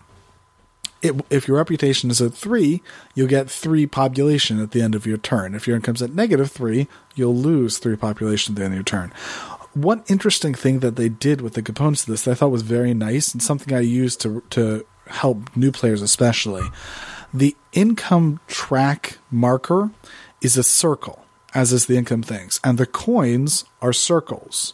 It, 1.01 1.20
if 1.30 1.47
your 1.47 1.58
reputation 1.58 2.10
is 2.10 2.22
at 2.22 2.34
three, 2.34 2.82
you'll 3.14 3.28
get 3.28 3.49
three 3.49 3.86
population 3.86 4.62
at 4.62 4.72
the 4.72 4.82
end 4.82 4.95
of 4.95 5.06
your 5.06 5.18
turn. 5.18 5.54
If 5.54 5.68
your 5.68 5.76
income's 5.76 6.01
at 6.01 6.14
negative 6.14 6.49
three, 6.49 6.88
you'll 7.16 7.36
lose 7.36 7.78
three 7.78 7.97
population 7.97 8.54
at 8.54 8.58
the 8.58 8.64
end 8.64 8.74
of 8.74 8.78
your 8.78 8.84
turn 8.84 9.12
one 9.74 10.04
interesting 10.08 10.54
thing 10.54 10.80
that 10.80 10.95
they 10.95 11.10
did 11.10 11.41
with 11.41 11.54
the 11.54 11.62
components 11.62 12.04
of 12.04 12.08
this 12.08 12.24
that 12.24 12.32
I 12.32 12.36
thought 12.36 12.51
was 12.51 12.62
very 12.62 12.93
nice 12.93 13.34
and 13.34 13.41
something 13.41 13.74
I 13.74 13.80
use 13.80 14.16
to 14.18 14.43
to 14.51 14.86
help 15.08 15.56
new 15.56 15.72
players 15.72 16.01
especially. 16.01 16.64
The 17.34 17.56
income 17.72 18.39
track 18.47 19.18
marker 19.32 19.91
is 20.41 20.58
a 20.58 20.64
circle, 20.64 21.26
as 21.54 21.74
is 21.74 21.88
the 21.88 21.97
income 21.97 22.24
things, 22.24 22.60
and 22.64 22.78
the 22.78 22.86
coins 22.86 23.66
are 23.82 23.93
circles. 23.93 24.74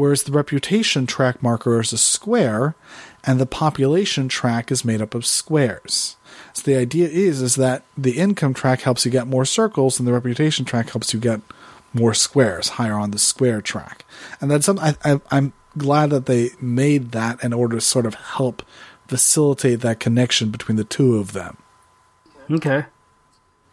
Whereas 0.00 0.22
the 0.22 0.32
reputation 0.32 1.06
track 1.06 1.42
marker 1.42 1.78
is 1.78 1.92
a 1.92 1.98
square, 1.98 2.74
and 3.22 3.38
the 3.38 3.44
population 3.44 4.28
track 4.28 4.72
is 4.72 4.82
made 4.82 5.02
up 5.02 5.14
of 5.14 5.26
squares. 5.26 6.16
So 6.54 6.62
the 6.62 6.78
idea 6.78 7.06
is 7.06 7.42
is 7.42 7.56
that 7.56 7.84
the 7.98 8.16
income 8.16 8.54
track 8.54 8.80
helps 8.80 9.04
you 9.04 9.10
get 9.10 9.26
more 9.26 9.44
circles, 9.44 9.98
and 9.98 10.08
the 10.08 10.14
reputation 10.14 10.64
track 10.64 10.88
helps 10.88 11.12
you 11.12 11.20
get 11.20 11.42
more 11.92 12.14
squares, 12.14 12.70
higher 12.70 12.94
on 12.94 13.10
the 13.10 13.18
square 13.18 13.60
track. 13.60 14.06
And 14.40 14.50
that's 14.50 14.64
something 14.64 14.96
I, 15.04 15.12
I, 15.12 15.20
I'm 15.30 15.52
glad 15.76 16.08
that 16.08 16.24
they 16.24 16.52
made 16.62 17.10
that 17.10 17.44
in 17.44 17.52
order 17.52 17.76
to 17.76 17.82
sort 17.82 18.06
of 18.06 18.14
help 18.14 18.62
facilitate 19.06 19.80
that 19.80 20.00
connection 20.00 20.48
between 20.48 20.76
the 20.76 20.84
two 20.84 21.18
of 21.18 21.34
them. 21.34 21.58
Okay. 22.50 22.86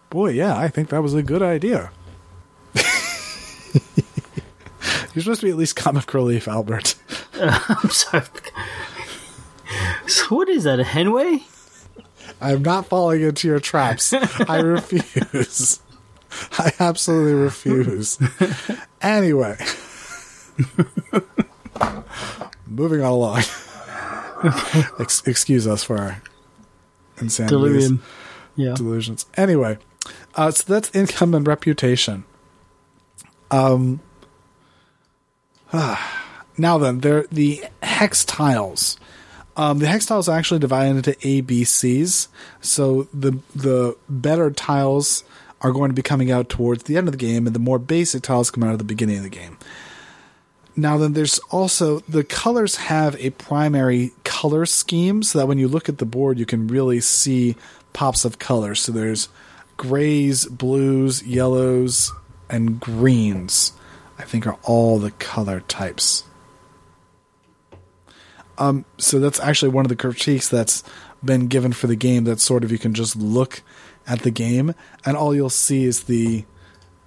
Boy, 0.09 0.31
yeah, 0.31 0.57
I 0.57 0.67
think 0.67 0.89
that 0.89 1.01
was 1.01 1.13
a 1.13 1.23
good 1.23 1.41
idea. 1.41 1.89
You're 5.13 5.23
supposed 5.23 5.41
to 5.41 5.47
be 5.47 5.51
at 5.51 5.57
least 5.57 5.75
comic 5.75 6.13
relief, 6.13 6.47
Albert. 6.47 6.95
Uh, 7.35 7.59
I'm 7.83 7.89
sorry. 7.89 8.23
So 10.07 10.35
what 10.35 10.49
is 10.49 10.63
that? 10.63 10.79
A 10.79 10.83
Henway? 10.83 11.41
I'm 12.39 12.61
not 12.61 12.85
falling 12.87 13.21
into 13.21 13.47
your 13.47 13.59
traps. 13.59 14.13
I 14.47 14.59
refuse. 14.59 15.81
I 16.53 16.71
absolutely 16.79 17.33
refuse. 17.33 18.19
anyway, 19.01 19.57
moving 22.67 23.01
on 23.01 23.11
along. 23.11 23.43
Ex- 24.99 25.25
excuse 25.25 25.65
us 25.67 25.83
for 25.83 25.97
our 25.97 26.21
insanity. 27.19 27.55
Delirium. 27.55 28.03
Yeah. 28.55 28.73
delusions. 28.75 29.25
Anyway, 29.35 29.77
uh, 30.35 30.51
so 30.51 30.71
that's 30.73 30.93
income 30.95 31.33
and 31.33 31.47
reputation. 31.47 32.23
Um. 33.51 34.01
now 36.57 36.77
then, 36.77 36.99
there 36.99 37.25
the 37.31 37.63
hex 37.81 38.25
tiles. 38.25 38.97
Um, 39.55 39.79
the 39.79 39.87
hex 39.87 40.05
tiles 40.05 40.29
are 40.29 40.37
actually 40.37 40.59
divided 40.59 40.97
into 40.97 41.27
A, 41.27 41.41
B, 41.41 41.63
C's. 41.63 42.27
So 42.61 43.07
the 43.13 43.39
the 43.55 43.97
better 44.07 44.51
tiles 44.51 45.23
are 45.61 45.71
going 45.71 45.89
to 45.89 45.95
be 45.95 46.03
coming 46.03 46.31
out 46.31 46.49
towards 46.49 46.83
the 46.83 46.97
end 46.97 47.07
of 47.07 47.11
the 47.11 47.17
game, 47.17 47.47
and 47.47 47.55
the 47.55 47.59
more 47.59 47.79
basic 47.79 48.21
tiles 48.23 48.51
come 48.51 48.63
out 48.63 48.73
at 48.73 48.77
the 48.77 48.83
beginning 48.83 49.17
of 49.17 49.23
the 49.23 49.29
game. 49.29 49.57
Now, 50.75 50.99
then, 50.99 51.13
there's 51.13 51.39
also 51.49 51.99
the 52.01 52.23
colors 52.23 52.75
have 52.75 53.15
a 53.15 53.31
primary 53.31 54.11
color 54.23 54.67
scheme 54.67 55.23
so 55.23 55.39
that 55.39 55.47
when 55.47 55.57
you 55.57 55.67
look 55.67 55.89
at 55.89 55.97
the 55.97 56.05
board, 56.05 56.37
you 56.37 56.45
can 56.45 56.67
really 56.67 56.99
see 56.99 57.55
pops 57.93 58.25
of 58.25 58.37
color. 58.37 58.75
So 58.75 58.91
there's 58.91 59.27
grays, 59.75 60.45
blues, 60.45 61.23
yellows, 61.23 62.13
and 62.47 62.79
greens, 62.79 63.73
I 64.17 64.23
think, 64.23 64.47
are 64.47 64.57
all 64.63 64.99
the 64.99 65.11
color 65.11 65.61
types. 65.61 66.23
Um, 68.57 68.85
so 68.97 69.19
that's 69.19 69.39
actually 69.39 69.69
one 69.69 69.85
of 69.85 69.89
the 69.89 69.95
critiques 69.95 70.49
that's 70.49 70.83
been 71.23 71.47
given 71.47 71.73
for 71.73 71.87
the 71.87 71.95
game 71.95 72.23
that 72.23 72.39
sort 72.39 72.63
of 72.63 72.71
you 72.71 72.79
can 72.79 72.93
just 72.93 73.15
look 73.15 73.61
at 74.07 74.21
the 74.21 74.31
game, 74.31 74.73
and 75.05 75.17
all 75.17 75.35
you'll 75.35 75.49
see 75.49 75.83
is 75.83 76.03
the 76.03 76.45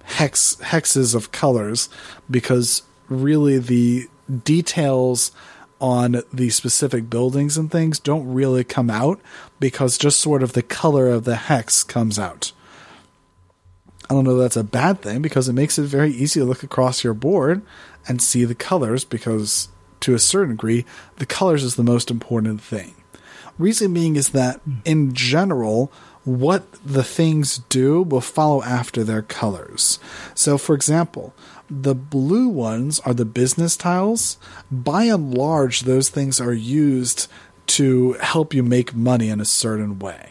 hex 0.03 0.57
hexes 0.61 1.13
of 1.13 1.31
colors 1.31 1.89
because 2.29 2.83
really 3.07 3.57
the 3.57 4.07
details 4.43 5.31
on 5.79 6.21
the 6.31 6.49
specific 6.49 7.09
buildings 7.09 7.57
and 7.57 7.71
things 7.71 7.99
don't 7.99 8.31
really 8.31 8.63
come 8.63 8.89
out 8.89 9.19
because 9.59 9.97
just 9.97 10.19
sort 10.19 10.43
of 10.43 10.53
the 10.53 10.61
color 10.61 11.07
of 11.07 11.23
the 11.23 11.35
hex 11.35 11.83
comes 11.83 12.19
out. 12.19 12.51
I 14.11 14.13
don't 14.13 14.25
know 14.25 14.35
that's 14.35 14.57
a 14.57 14.63
bad 14.65 15.01
thing 15.01 15.21
because 15.21 15.47
it 15.47 15.53
makes 15.53 15.79
it 15.79 15.83
very 15.83 16.11
easy 16.11 16.41
to 16.41 16.45
look 16.45 16.63
across 16.63 17.01
your 17.01 17.13
board 17.13 17.61
and 18.09 18.21
see 18.21 18.43
the 18.43 18.53
colors 18.53 19.05
because 19.05 19.69
to 20.01 20.13
a 20.13 20.19
certain 20.19 20.57
degree 20.57 20.83
the 21.15 21.25
colors 21.25 21.63
is 21.63 21.77
the 21.77 21.83
most 21.83 22.11
important 22.11 22.59
thing. 22.59 22.93
Reason 23.57 23.93
being 23.93 24.17
is 24.17 24.31
that 24.31 24.59
in 24.83 25.13
general 25.13 25.93
what 26.25 26.69
the 26.85 27.05
things 27.05 27.59
do 27.69 28.01
will 28.01 28.19
follow 28.19 28.61
after 28.63 29.05
their 29.05 29.21
colors. 29.21 29.97
So, 30.35 30.57
for 30.57 30.75
example, 30.75 31.33
the 31.69 31.95
blue 31.95 32.49
ones 32.49 32.99
are 33.05 33.13
the 33.13 33.23
business 33.23 33.77
tiles. 33.77 34.37
By 34.69 35.05
and 35.05 35.33
large, 35.33 35.81
those 35.81 36.09
things 36.09 36.41
are 36.41 36.51
used 36.51 37.29
to 37.67 38.17
help 38.19 38.53
you 38.53 38.61
make 38.61 38.93
money 38.93 39.29
in 39.29 39.39
a 39.39 39.45
certain 39.45 39.99
way. 39.99 40.30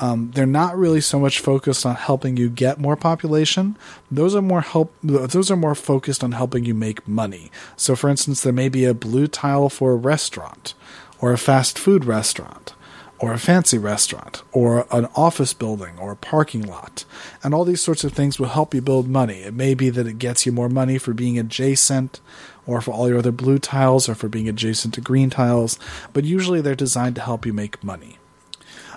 Um, 0.00 0.30
they're 0.32 0.46
not 0.46 0.78
really 0.78 1.00
so 1.00 1.18
much 1.18 1.40
focused 1.40 1.84
on 1.84 1.96
helping 1.96 2.36
you 2.36 2.48
get 2.48 2.78
more 2.78 2.96
population. 2.96 3.76
Those 4.10 4.34
are 4.34 4.42
more 4.42 4.60
help. 4.60 4.94
Those 5.02 5.50
are 5.50 5.56
more 5.56 5.74
focused 5.74 6.22
on 6.22 6.32
helping 6.32 6.64
you 6.64 6.74
make 6.74 7.06
money. 7.08 7.50
So, 7.76 7.96
for 7.96 8.08
instance, 8.08 8.42
there 8.42 8.52
may 8.52 8.68
be 8.68 8.84
a 8.84 8.94
blue 8.94 9.26
tile 9.26 9.68
for 9.68 9.92
a 9.92 9.96
restaurant, 9.96 10.74
or 11.20 11.32
a 11.32 11.38
fast 11.38 11.78
food 11.78 12.04
restaurant, 12.04 12.74
or 13.18 13.32
a 13.32 13.38
fancy 13.38 13.76
restaurant, 13.76 14.42
or 14.52 14.86
an 14.92 15.08
office 15.16 15.52
building, 15.52 15.98
or 15.98 16.12
a 16.12 16.16
parking 16.16 16.62
lot, 16.62 17.04
and 17.42 17.52
all 17.52 17.64
these 17.64 17.82
sorts 17.82 18.04
of 18.04 18.12
things 18.12 18.38
will 18.38 18.46
help 18.48 18.72
you 18.72 18.80
build 18.80 19.08
money. 19.08 19.40
It 19.40 19.54
may 19.54 19.74
be 19.74 19.90
that 19.90 20.06
it 20.06 20.20
gets 20.20 20.46
you 20.46 20.52
more 20.52 20.68
money 20.68 20.98
for 20.98 21.12
being 21.12 21.40
adjacent, 21.40 22.20
or 22.68 22.80
for 22.80 22.92
all 22.92 23.08
your 23.08 23.18
other 23.18 23.32
blue 23.32 23.58
tiles, 23.58 24.08
or 24.08 24.14
for 24.14 24.28
being 24.28 24.48
adjacent 24.48 24.94
to 24.94 25.00
green 25.00 25.30
tiles. 25.30 25.76
But 26.12 26.24
usually, 26.24 26.60
they're 26.60 26.76
designed 26.76 27.16
to 27.16 27.22
help 27.22 27.44
you 27.44 27.52
make 27.52 27.82
money. 27.82 28.17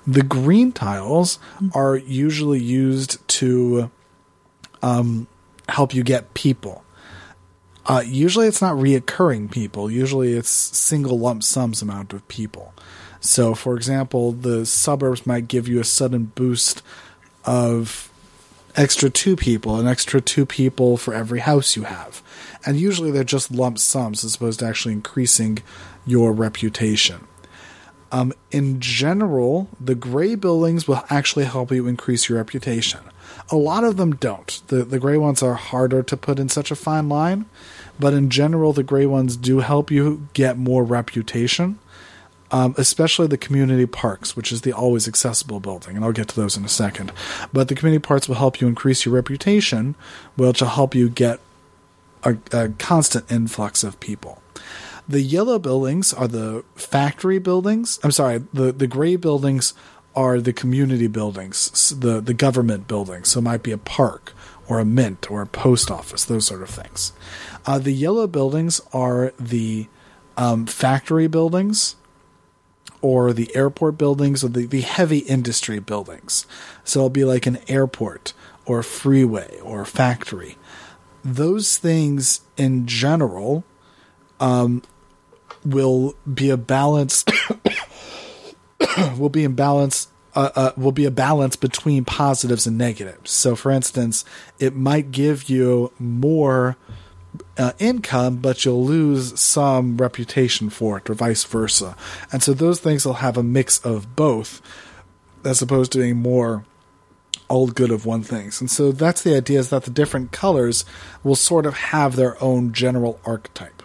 The 0.08 0.24
green 0.24 0.72
tiles 0.72 1.40
are 1.74 1.96
usually 1.96 2.62
used 2.62 3.26
to 3.30 3.92
um, 4.82 5.28
help 5.70 5.94
you 5.94 6.04
get 6.04 6.34
people. 6.34 6.84
Uh, 7.86 8.04
usually 8.06 8.48
it's 8.48 8.62
not 8.62 8.76
reoccurring 8.76 9.52
people. 9.52 9.90
Usually 9.90 10.34
it's 10.34 10.50
single 10.50 11.20
lump 11.20 11.44
sums 11.44 11.82
amount 11.82 12.14
of 12.14 12.28
people. 12.28 12.74
So, 13.20 13.54
for 13.54 13.76
example, 13.76 14.32
the 14.32 14.66
suburbs 14.66 15.28
might 15.28 15.48
give 15.48 15.68
you 15.68 15.80
a 15.80 15.84
sudden 15.84 16.26
boost 16.26 16.82
of 17.46 18.12
extra 18.76 19.10
two 19.10 19.36
people, 19.36 19.80
an 19.80 19.88
extra 19.88 20.22
two 20.22 20.46
people 20.46 20.98
for 20.98 21.14
every 21.14 21.40
house 21.40 21.76
you 21.76 21.84
have. 21.84 22.24
And 22.66 22.80
usually 22.80 23.12
they're 23.12 23.24
just 23.24 23.52
lump 23.52 23.78
sums 23.80 24.24
as 24.24 24.36
opposed 24.36 24.60
to 24.60 24.66
actually 24.66 24.94
increasing 24.94 25.60
your 26.06 26.32
reputation. 26.34 27.28
Um, 28.12 28.34
in 28.52 28.80
general, 28.82 29.70
the 29.80 29.96
gray 29.96 30.36
buildings 30.36 30.88
will 30.88 31.04
actually 31.10 31.46
help 31.46 31.72
you 31.72 31.88
increase 31.88 32.28
your 32.28 32.38
reputation. 32.38 33.00
A 33.50 33.56
lot 33.56 33.84
of 33.84 33.98
them 33.98 34.16
don't. 34.16 34.62
The 34.68 34.84
the 34.84 35.00
gray 35.00 35.18
ones 35.18 35.42
are 35.42 35.54
harder 35.54 36.04
to 36.04 36.18
put 36.18 36.40
in 36.40 36.50
such 36.50 36.72
a 36.72 36.76
fine 36.76 37.08
line, 37.08 37.46
but 38.00 38.14
in 38.14 38.30
general, 38.30 38.74
the 38.74 38.84
gray 38.84 39.06
ones 39.06 39.38
do 39.38 39.60
help 39.60 39.90
you 39.90 40.28
get 40.34 40.58
more 40.58 40.84
reputation. 40.84 41.80
Um, 42.54 42.76
especially 42.78 43.28
the 43.28 43.38
community 43.38 43.86
parks, 43.86 44.36
which 44.36 44.52
is 44.52 44.62
the 44.62 44.74
always 44.74 45.08
accessible 45.08 45.62
building, 45.62 45.96
and 45.96 46.04
I'll 46.04 46.12
get 46.12 46.28
to 46.28 46.36
those 46.36 46.58
in 46.58 46.66
a 46.66 46.70
second. 46.70 47.14
But 47.54 47.70
the 47.70 47.76
community 47.76 48.02
parks 48.06 48.28
will 48.28 48.36
help 48.36 48.60
you 48.60 48.68
increase 48.68 49.06
your 49.06 49.16
reputation, 49.16 49.96
which 50.36 50.60
will 50.60 50.68
help 50.68 50.94
you 50.94 51.08
get 51.08 51.40
a, 52.24 52.36
a 52.52 52.68
constant 52.78 53.32
influx 53.32 53.86
of 53.86 53.98
people. 54.02 54.42
The 55.08 55.22
yellow 55.22 55.60
buildings 55.60 56.14
are 56.14 56.28
the 56.28 56.64
factory 56.76 57.40
buildings. 57.40 58.00
I'm 58.04 58.12
sorry, 58.12 58.44
the, 58.54 58.72
the 58.72 58.88
gray 58.88 59.16
buildings 59.16 59.74
are 60.16 60.40
the 60.40 60.54
community 60.54 61.08
buildings, 61.08 61.90
the, 61.98 62.22
the 62.22 62.34
government 62.34 62.88
buildings. 62.88 63.30
So 63.30 63.40
it 63.40 63.44
might 63.44 63.64
be 63.64 63.72
a 63.72 63.78
park 63.78 64.34
or 64.68 64.80
a 64.80 64.86
mint 64.86 65.30
or 65.32 65.42
a 65.42 65.48
post 65.48 65.90
office, 65.90 66.26
those 66.26 66.46
sort 66.46 66.62
of 66.62 66.70
things. 66.70 67.14
Uh, 67.66 67.80
the 67.80 67.92
yellow 67.92 68.28
buildings 68.28 68.82
are 68.94 69.34
the 69.40 69.88
um, 70.38 70.66
factory 70.66 71.28
buildings 71.28 71.96
or 73.02 73.34
the 73.34 73.54
airport 73.56 73.98
buildings 73.98 74.44
or 74.44 74.50
the, 74.50 74.66
the 74.66 74.82
heavy 74.82 75.20
industry 75.20 75.80
buildings. 75.80 76.46
So 76.84 77.02
it'll 77.02 77.10
be 77.10 77.26
like 77.26 77.46
an 77.46 77.60
airport 77.68 78.34
or 78.66 78.84
freeway 78.84 79.60
or 79.62 79.86
factory. 79.86 80.58
Those 81.24 81.78
things 81.78 82.42
in 82.58 82.88
general 82.88 83.64
um, 84.42 84.82
will 85.64 86.16
be 86.32 86.50
a 86.50 86.58
balance 86.58 87.24
will 89.18 89.30
be 89.30 89.46
in 89.46 89.54
balance 89.54 90.08
uh, 90.34 90.50
uh, 90.56 90.72
will 90.78 90.92
be 90.92 91.06
a 91.06 91.12
balance 91.12 91.56
between 91.56 92.06
positives 92.06 92.66
and 92.66 92.78
negatives. 92.78 93.32
So, 93.32 93.56
for 93.56 93.70
instance, 93.70 94.24
it 94.60 94.74
might 94.74 95.12
give 95.12 95.50
you 95.50 95.92
more 96.00 96.78
uh, 97.58 97.74
income, 97.80 98.38
but 98.38 98.64
you'll 98.64 98.86
lose 98.86 99.38
some 99.40 99.98
reputation 99.98 100.70
for 100.70 100.98
it, 100.98 101.10
or 101.10 101.16
vice 101.16 101.44
versa. 101.44 101.98
And 102.32 102.42
so, 102.42 102.54
those 102.54 102.80
things 102.80 103.06
will 103.06 103.16
have 103.16 103.38
a 103.38 103.44
mix 103.44 103.80
of 103.80 104.16
both, 104.16 104.62
as 105.44 105.62
opposed 105.62 105.92
to 105.94 105.98
being 105.98 106.18
more 106.18 106.64
all 107.50 107.68
good 107.68 107.92
of 107.92 108.06
one 108.06 108.24
things. 108.24 108.62
And 108.62 108.72
so, 108.72 108.94
that's 108.94 109.24
the 109.24 109.36
idea: 109.36 109.60
is 109.60 109.70
that 109.70 109.84
the 109.84 109.92
different 109.92 110.32
colors 110.32 110.86
will 111.26 111.36
sort 111.36 111.66
of 111.66 111.74
have 111.74 112.16
their 112.16 112.42
own 112.42 112.72
general 112.72 113.20
archetype 113.26 113.81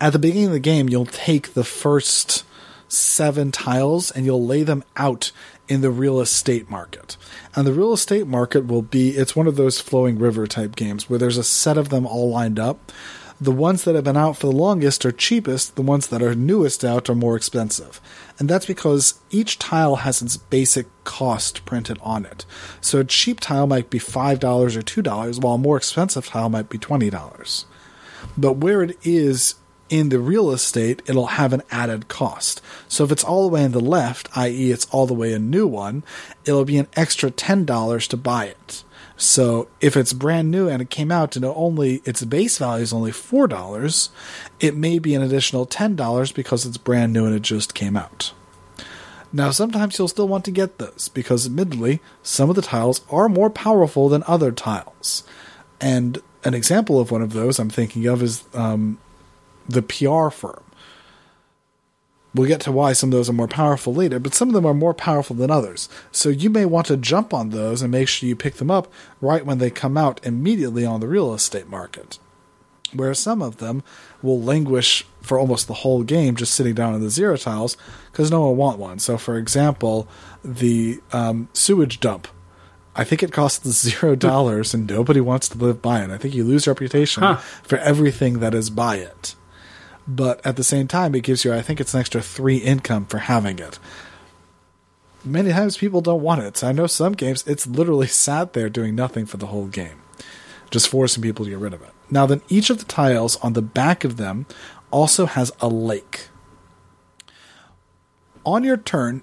at 0.00 0.12
the 0.12 0.18
beginning 0.18 0.46
of 0.46 0.52
the 0.52 0.60
game, 0.60 0.88
you'll 0.88 1.06
take 1.06 1.54
the 1.54 1.64
first 1.64 2.44
seven 2.88 3.52
tiles 3.52 4.10
and 4.10 4.24
you'll 4.24 4.44
lay 4.44 4.62
them 4.62 4.82
out 4.96 5.30
in 5.68 5.80
the 5.80 5.90
real 5.90 6.20
estate 6.20 6.68
market. 6.68 7.16
And 7.54 7.66
the 7.66 7.72
real 7.72 7.92
estate 7.92 8.26
market 8.26 8.66
will 8.66 8.82
be 8.82 9.10
it's 9.10 9.36
one 9.36 9.46
of 9.46 9.56
those 9.56 9.80
flowing 9.80 10.18
river 10.18 10.46
type 10.46 10.74
games 10.74 11.08
where 11.08 11.18
there's 11.18 11.38
a 11.38 11.44
set 11.44 11.78
of 11.78 11.90
them 11.90 12.06
all 12.06 12.30
lined 12.30 12.58
up. 12.58 12.90
The 13.40 13.52
ones 13.52 13.84
that 13.84 13.94
have 13.94 14.04
been 14.04 14.18
out 14.18 14.36
for 14.36 14.48
the 14.48 14.56
longest 14.56 15.06
are 15.06 15.12
cheapest, 15.12 15.76
the 15.76 15.82
ones 15.82 16.08
that 16.08 16.22
are 16.22 16.34
newest 16.34 16.84
out 16.84 17.08
are 17.08 17.14
more 17.14 17.36
expensive. 17.36 17.98
And 18.38 18.50
that's 18.50 18.66
because 18.66 19.14
each 19.30 19.58
tile 19.58 19.96
has 19.96 20.20
its 20.20 20.36
basic 20.36 20.86
cost 21.04 21.64
printed 21.64 21.98
on 22.02 22.26
it. 22.26 22.44
So 22.82 22.98
a 22.98 23.04
cheap 23.04 23.40
tile 23.40 23.66
might 23.66 23.88
be 23.88 23.98
$5 23.98 24.42
or 24.42 24.82
$2, 24.82 25.42
while 25.42 25.54
a 25.54 25.58
more 25.58 25.78
expensive 25.78 26.26
tile 26.26 26.50
might 26.50 26.68
be 26.68 26.78
$20. 26.78 27.64
But 28.36 28.56
where 28.58 28.82
it 28.82 28.98
is 29.02 29.54
in 29.90 30.08
the 30.08 30.20
real 30.20 30.50
estate, 30.50 31.02
it'll 31.06 31.26
have 31.26 31.52
an 31.52 31.62
added 31.70 32.08
cost. 32.08 32.62
So 32.88 33.04
if 33.04 33.12
it's 33.12 33.24
all 33.24 33.42
the 33.42 33.52
way 33.52 33.64
in 33.64 33.72
the 33.72 33.80
left, 33.80 34.34
i.e., 34.36 34.70
it's 34.70 34.86
all 34.86 35.06
the 35.06 35.14
way 35.14 35.32
a 35.32 35.38
new 35.38 35.66
one, 35.66 36.04
it'll 36.46 36.64
be 36.64 36.78
an 36.78 36.88
extra 36.96 37.30
$10 37.30 38.08
to 38.08 38.16
buy 38.16 38.46
it. 38.46 38.84
So 39.16 39.68
if 39.82 39.98
it's 39.98 40.14
brand 40.14 40.50
new 40.50 40.66
and 40.66 40.80
it 40.80 40.88
came 40.88 41.12
out 41.12 41.36
and 41.36 41.44
only 41.44 41.96
its 42.06 42.24
base 42.24 42.56
value 42.56 42.82
is 42.82 42.92
only 42.94 43.12
four 43.12 43.46
dollars, 43.46 44.08
it 44.60 44.74
may 44.74 44.98
be 44.98 45.14
an 45.14 45.20
additional 45.20 45.66
ten 45.66 45.94
dollars 45.94 46.32
because 46.32 46.64
it's 46.64 46.78
brand 46.78 47.12
new 47.12 47.26
and 47.26 47.34
it 47.34 47.42
just 47.42 47.74
came 47.74 47.98
out. 47.98 48.32
Now 49.30 49.50
sometimes 49.50 49.98
you'll 49.98 50.08
still 50.08 50.26
want 50.26 50.46
to 50.46 50.50
get 50.50 50.78
those 50.78 51.10
because 51.12 51.44
admittedly 51.44 52.00
some 52.22 52.48
of 52.48 52.56
the 52.56 52.62
tiles 52.62 53.02
are 53.10 53.28
more 53.28 53.50
powerful 53.50 54.08
than 54.08 54.24
other 54.26 54.52
tiles. 54.52 55.22
And 55.82 56.22
an 56.42 56.54
example 56.54 56.98
of 56.98 57.10
one 57.10 57.20
of 57.20 57.34
those 57.34 57.58
I'm 57.58 57.68
thinking 57.68 58.06
of 58.06 58.22
is 58.22 58.44
um, 58.54 58.98
the 59.72 59.82
PR 59.82 60.30
firm. 60.30 60.64
We'll 62.32 62.48
get 62.48 62.60
to 62.62 62.72
why 62.72 62.92
some 62.92 63.08
of 63.08 63.12
those 63.12 63.28
are 63.28 63.34
more 63.34 63.48
powerful 63.48 63.92
later, 63.92 64.20
but 64.20 64.34
some 64.34 64.48
of 64.48 64.54
them 64.54 64.66
are 64.66 64.74
more 64.74 64.94
powerful 64.94 65.34
than 65.34 65.50
others. 65.50 65.88
So 66.12 66.28
you 66.28 66.48
may 66.48 66.64
want 66.64 66.86
to 66.86 66.96
jump 66.96 67.34
on 67.34 67.50
those 67.50 67.82
and 67.82 67.90
make 67.90 68.06
sure 68.06 68.28
you 68.28 68.36
pick 68.36 68.54
them 68.54 68.70
up 68.70 68.92
right 69.20 69.44
when 69.44 69.58
they 69.58 69.70
come 69.70 69.96
out 69.96 70.24
immediately 70.24 70.86
on 70.86 71.00
the 71.00 71.08
real 71.08 71.34
estate 71.34 71.68
market. 71.68 72.20
Whereas 72.92 73.18
some 73.18 73.42
of 73.42 73.56
them 73.56 73.82
will 74.22 74.40
languish 74.40 75.06
for 75.22 75.38
almost 75.38 75.66
the 75.66 75.74
whole 75.74 76.02
game 76.02 76.36
just 76.36 76.54
sitting 76.54 76.74
down 76.74 76.94
in 76.94 77.00
the 77.00 77.10
zero 77.10 77.36
tiles 77.36 77.76
because 78.12 78.30
no 78.30 78.40
one 78.40 78.48
will 78.50 78.56
want 78.56 78.78
one. 78.78 78.98
So, 79.00 79.18
for 79.18 79.36
example, 79.36 80.08
the 80.44 81.00
um, 81.12 81.48
sewage 81.52 82.00
dump 82.00 82.28
I 82.94 83.04
think 83.04 83.22
it 83.22 83.32
costs 83.32 83.68
zero 83.70 84.14
dollars 84.16 84.74
and 84.74 84.88
nobody 84.88 85.20
wants 85.20 85.48
to 85.50 85.58
live 85.58 85.80
by 85.80 86.02
it. 86.02 86.10
I 86.10 86.18
think 86.18 86.34
you 86.34 86.44
lose 86.44 86.66
reputation 86.66 87.22
huh. 87.22 87.36
for 87.36 87.78
everything 87.78 88.40
that 88.40 88.54
is 88.54 88.70
by 88.70 88.96
it 88.96 89.34
but 90.10 90.44
at 90.44 90.56
the 90.56 90.64
same 90.64 90.88
time, 90.88 91.14
it 91.14 91.22
gives 91.22 91.44
you, 91.44 91.54
I 91.54 91.62
think 91.62 91.80
it's 91.80 91.94
an 91.94 92.00
extra 92.00 92.20
three 92.20 92.56
income 92.56 93.06
for 93.06 93.18
having 93.18 93.58
it. 93.60 93.78
Many 95.24 95.52
times 95.52 95.78
people 95.78 96.00
don't 96.00 96.22
want 96.22 96.42
it. 96.42 96.56
So 96.56 96.68
I 96.68 96.72
know 96.72 96.86
some 96.86 97.12
games, 97.12 97.46
it's 97.46 97.66
literally 97.66 98.06
sat 98.08 98.52
there 98.52 98.68
doing 98.68 98.94
nothing 98.94 99.24
for 99.24 99.36
the 99.36 99.46
whole 99.46 99.66
game, 99.66 100.02
just 100.70 100.88
forcing 100.88 101.22
people 101.22 101.44
to 101.44 101.50
get 101.50 101.60
rid 101.60 101.74
of 101.74 101.82
it. 101.82 101.90
Now, 102.10 102.26
then, 102.26 102.42
each 102.48 102.70
of 102.70 102.78
the 102.78 102.84
tiles 102.84 103.36
on 103.36 103.52
the 103.52 103.62
back 103.62 104.02
of 104.02 104.16
them 104.16 104.46
also 104.90 105.26
has 105.26 105.52
a 105.60 105.68
lake. 105.68 106.28
On 108.44 108.64
your 108.64 108.76
turn, 108.76 109.22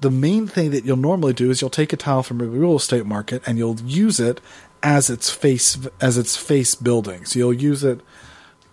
the 0.00 0.10
main 0.10 0.46
thing 0.46 0.70
that 0.72 0.84
you'll 0.84 0.98
normally 0.98 1.32
do 1.32 1.50
is 1.50 1.62
you'll 1.62 1.70
take 1.70 1.94
a 1.94 1.96
tile 1.96 2.22
from 2.22 2.42
a 2.42 2.44
real 2.44 2.76
estate 2.76 3.06
market 3.06 3.42
and 3.46 3.56
you'll 3.56 3.80
use 3.80 4.20
it 4.20 4.42
as 4.82 5.08
its 5.08 5.30
face 5.30 5.78
as 5.98 6.18
its 6.18 6.36
face 6.36 6.74
building. 6.74 7.24
So 7.24 7.38
you'll 7.38 7.54
use 7.54 7.82
it 7.82 8.02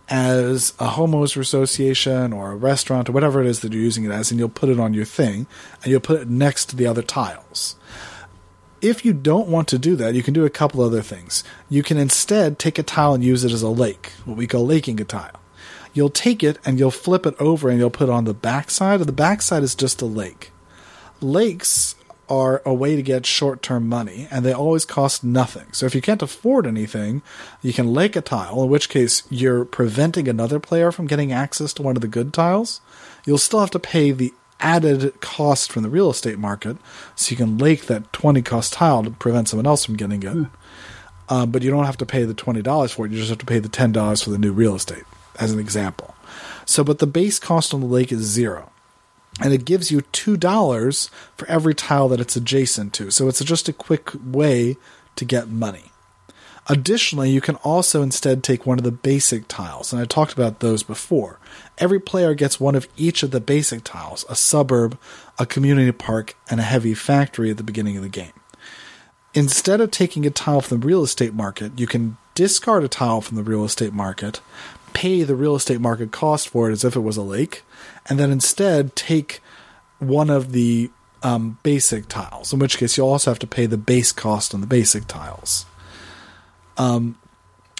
as 0.09 0.71
a 0.79 0.89
homeowners 0.89 1.37
association 1.37 2.33
or 2.33 2.51
a 2.51 2.55
restaurant 2.55 3.09
or 3.09 3.11
whatever 3.13 3.41
it 3.41 3.47
is 3.47 3.61
that 3.61 3.73
you're 3.73 3.81
using 3.81 4.03
it 4.03 4.11
as, 4.11 4.31
and 4.31 4.39
you'll 4.39 4.49
put 4.49 4.69
it 4.69 4.79
on 4.79 4.93
your 4.93 5.05
thing 5.05 5.47
and 5.81 5.91
you'll 5.91 6.01
put 6.01 6.21
it 6.21 6.29
next 6.29 6.65
to 6.65 6.75
the 6.75 6.87
other 6.87 7.01
tiles. 7.01 7.75
If 8.81 9.05
you 9.05 9.13
don't 9.13 9.47
want 9.47 9.69
to 9.69 9.79
do 9.79 9.95
that, 9.95 10.13
you 10.13 10.21
can 10.21 10.33
do 10.33 10.45
a 10.45 10.49
couple 10.49 10.81
other 10.81 11.01
things. 11.01 11.43
You 11.69 11.83
can 11.83 11.97
instead 11.97 12.59
take 12.59 12.77
a 12.77 12.83
tile 12.83 13.13
and 13.13 13.23
use 13.23 13.45
it 13.45 13.53
as 13.53 13.61
a 13.61 13.69
lake, 13.69 14.11
what 14.25 14.35
we 14.35 14.45
call 14.45 14.65
laking 14.65 14.99
a 14.99 15.05
tile. 15.05 15.39
You'll 15.93 16.09
take 16.09 16.43
it 16.43 16.59
and 16.65 16.77
you'll 16.77 16.91
flip 16.91 17.25
it 17.25 17.35
over 17.39 17.69
and 17.69 17.79
you'll 17.79 17.89
put 17.89 18.09
it 18.09 18.11
on 18.11 18.25
the 18.25 18.33
backside, 18.33 18.99
the 18.99 19.11
backside 19.13 19.63
is 19.63 19.75
just 19.75 20.01
a 20.01 20.05
lake. 20.05 20.51
Lakes 21.21 21.95
are 22.29 22.61
a 22.65 22.73
way 22.73 22.95
to 22.95 23.01
get 23.01 23.25
short 23.25 23.61
term 23.61 23.87
money, 23.87 24.27
and 24.31 24.45
they 24.45 24.53
always 24.53 24.85
cost 24.85 25.23
nothing. 25.23 25.71
So 25.71 25.85
if 25.85 25.95
you 25.95 26.01
can't 26.01 26.21
afford 26.21 26.65
anything, 26.65 27.21
you 27.61 27.73
can 27.73 27.93
lake 27.93 28.15
a 28.15 28.21
tile, 28.21 28.63
in 28.63 28.69
which 28.69 28.89
case 28.89 29.23
you're 29.29 29.65
preventing 29.65 30.27
another 30.27 30.59
player 30.59 30.91
from 30.91 31.07
getting 31.07 31.31
access 31.31 31.73
to 31.73 31.81
one 31.81 31.95
of 31.95 32.01
the 32.01 32.07
good 32.07 32.33
tiles. 32.33 32.81
You'll 33.25 33.37
still 33.37 33.59
have 33.59 33.71
to 33.71 33.79
pay 33.79 34.11
the 34.11 34.33
added 34.59 35.19
cost 35.19 35.71
from 35.71 35.83
the 35.83 35.89
real 35.89 36.09
estate 36.09 36.39
market, 36.39 36.77
so 37.15 37.31
you 37.31 37.37
can 37.37 37.57
lake 37.57 37.85
that 37.87 38.11
20 38.13 38.41
cost 38.41 38.73
tile 38.73 39.03
to 39.03 39.11
prevent 39.11 39.49
someone 39.49 39.67
else 39.67 39.85
from 39.85 39.97
getting 39.97 40.23
it. 40.23 40.47
Uh, 41.29 41.45
but 41.45 41.61
you 41.61 41.71
don't 41.71 41.85
have 41.85 41.97
to 41.97 42.05
pay 42.05 42.23
the 42.23 42.33
$20 42.33 42.93
for 42.93 43.05
it, 43.05 43.11
you 43.11 43.17
just 43.17 43.29
have 43.29 43.37
to 43.39 43.45
pay 43.45 43.59
the 43.59 43.69
$10 43.69 44.23
for 44.23 44.29
the 44.29 44.37
new 44.37 44.51
real 44.51 44.75
estate, 44.75 45.03
as 45.39 45.51
an 45.51 45.59
example. 45.59 46.15
So, 46.65 46.83
but 46.83 46.99
the 46.99 47.07
base 47.07 47.39
cost 47.39 47.73
on 47.73 47.81
the 47.81 47.87
lake 47.87 48.11
is 48.11 48.21
zero 48.21 48.72
and 49.41 49.53
it 49.53 49.65
gives 49.65 49.91
you 49.91 50.01
two 50.01 50.37
dollars 50.37 51.09
for 51.35 51.47
every 51.47 51.73
tile 51.73 52.07
that 52.09 52.19
it's 52.19 52.35
adjacent 52.35 52.93
to. 52.93 53.11
So 53.11 53.27
it's 53.27 53.43
just 53.43 53.69
a 53.69 53.73
quick 53.73 54.11
way 54.23 54.77
to 55.15 55.25
get 55.25 55.49
money. 55.49 55.91
Additionally, 56.67 57.29
you 57.29 57.41
can 57.41 57.55
also 57.57 58.01
instead 58.01 58.41
take 58.41 58.65
one 58.65 58.77
of 58.77 58.85
the 58.85 58.91
basic 58.91 59.49
tiles, 59.49 59.91
and 59.91 60.01
I 60.01 60.05
talked 60.05 60.31
about 60.31 60.59
those 60.61 60.81
before. 60.81 61.39
Every 61.77 61.99
player 61.99 62.33
gets 62.33 62.59
one 62.59 62.75
of 62.75 62.87
each 62.95 63.21
of 63.21 63.31
the 63.31 63.41
basic 63.41 63.83
tiles 63.83 64.25
a 64.29 64.35
suburb, 64.35 64.97
a 65.37 65.45
community 65.45 65.91
park, 65.91 66.35
and 66.49 66.61
a 66.61 66.63
heavy 66.63 66.93
factory 66.93 67.51
at 67.51 67.57
the 67.57 67.63
beginning 67.63 67.97
of 67.97 68.03
the 68.03 68.09
game. 68.09 68.31
Instead 69.33 69.81
of 69.81 69.91
taking 69.91 70.25
a 70.25 70.29
tile 70.29 70.61
from 70.61 70.79
the 70.79 70.87
real 70.87 71.03
estate 71.03 71.33
market, 71.33 71.77
you 71.77 71.87
can 71.87 72.17
discard 72.33 72.83
a 72.83 72.87
tile 72.87 73.19
from 73.19 73.35
the 73.35 73.43
real 73.43 73.65
estate 73.65 73.91
market, 73.91 74.39
pay 74.93 75.23
the 75.23 75.35
real 75.35 75.55
estate 75.55 75.81
market 75.81 76.11
cost 76.11 76.47
for 76.47 76.69
it 76.69 76.73
as 76.73 76.85
if 76.85 76.95
it 76.95 77.01
was 77.01 77.17
a 77.17 77.23
lake, 77.23 77.63
and 78.09 78.19
then 78.19 78.31
instead 78.31 78.95
take 78.95 79.41
one 79.99 80.29
of 80.29 80.51
the 80.51 80.89
um, 81.21 81.57
basic 81.63 82.07
tiles, 82.07 82.51
in 82.51 82.59
which 82.59 82.77
case 82.77 82.97
you 82.97 83.05
also 83.05 83.31
have 83.31 83.39
to 83.39 83.47
pay 83.47 83.65
the 83.65 83.77
base 83.77 84.11
cost 84.11 84.53
on 84.53 84.61
the 84.61 84.67
basic 84.67 85.07
tiles. 85.07 85.65
Um, 86.77 87.17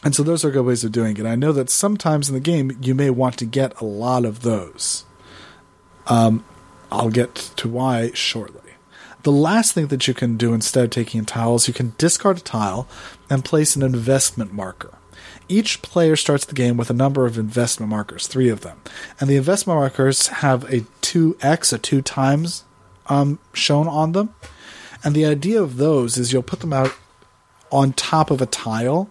and 0.03 0.15
so 0.15 0.23
those 0.23 0.43
are 0.43 0.51
good 0.51 0.65
ways 0.65 0.83
of 0.83 0.91
doing 0.91 1.17
it. 1.17 1.25
I 1.25 1.35
know 1.35 1.51
that 1.51 1.69
sometimes 1.69 2.29
in 2.29 2.35
the 2.35 2.41
game 2.41 2.77
you 2.81 2.95
may 2.95 3.09
want 3.09 3.37
to 3.37 3.45
get 3.45 3.79
a 3.79 3.85
lot 3.85 4.25
of 4.25 4.41
those. 4.41 5.05
Um, 6.07 6.43
I'll 6.91 7.09
get 7.09 7.35
to 7.35 7.69
why 7.69 8.11
shortly. 8.13 8.59
The 9.23 9.31
last 9.31 9.73
thing 9.73 9.87
that 9.87 10.07
you 10.07 10.13
can 10.13 10.35
do 10.35 10.53
instead 10.53 10.83
of 10.83 10.89
taking 10.89 11.21
a 11.21 11.23
tiles, 11.23 11.67
you 11.67 11.73
can 11.73 11.93
discard 11.97 12.37
a 12.37 12.41
tile 12.41 12.87
and 13.29 13.45
place 13.45 13.75
an 13.75 13.81
investment 13.81 14.53
marker. 14.53 14.97
Each 15.47 15.81
player 15.81 16.15
starts 16.15 16.45
the 16.45 16.55
game 16.55 16.77
with 16.77 16.89
a 16.89 16.93
number 16.93 17.25
of 17.25 17.37
investment 17.37 17.89
markers, 17.89 18.27
three 18.27 18.49
of 18.49 18.61
them. 18.61 18.81
And 19.19 19.29
the 19.29 19.35
investment 19.35 19.79
markers 19.79 20.27
have 20.27 20.63
a 20.65 20.81
2x, 21.01 21.73
a 21.73 21.77
2 21.77 22.01
times 22.01 22.63
um, 23.07 23.39
shown 23.53 23.87
on 23.87 24.13
them. 24.13 24.33
And 25.03 25.13
the 25.13 25.25
idea 25.25 25.61
of 25.61 25.77
those 25.77 26.17
is 26.17 26.31
you'll 26.31 26.43
put 26.43 26.61
them 26.61 26.73
out 26.73 26.95
on 27.71 27.91
top 27.91 28.29
of 28.29 28.41
a 28.41 28.45
tile, 28.45 29.09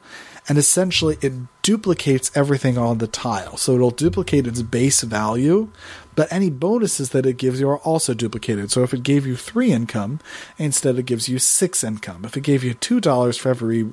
and 0.49 0.57
essentially 0.57 1.19
it 1.21 1.33
duplicates 1.63 2.31
everything 2.35 2.79
on 2.79 2.99
the 2.99 3.07
tile. 3.07 3.57
So 3.57 3.75
it'll 3.75 3.91
duplicate 3.91 4.47
its 4.47 4.63
base 4.63 5.03
value, 5.03 5.71
but 6.15 6.33
any 6.33 6.49
bonuses 6.49 7.11
that 7.11 7.27
it 7.27 7.37
gives 7.37 7.61
you 7.61 7.69
are 7.69 7.79
also 7.79 8.15
duplicated. 8.15 8.71
So 8.71 8.83
if 8.83 8.95
it 8.95 9.03
gave 9.03 9.27
you 9.27 9.37
three 9.37 9.73
income, 9.73 10.21
instead 10.59 10.99
it 10.99 11.07
gives 11.07 11.29
you 11.29 11.39
six 11.39 11.85
income. 11.85 12.25
If 12.25 12.37
it 12.37 12.43
gave 12.43 12.65
you 12.65 12.75
two 12.75 13.01
dollars 13.01 13.37
for 13.37 13.51
every 13.51 13.93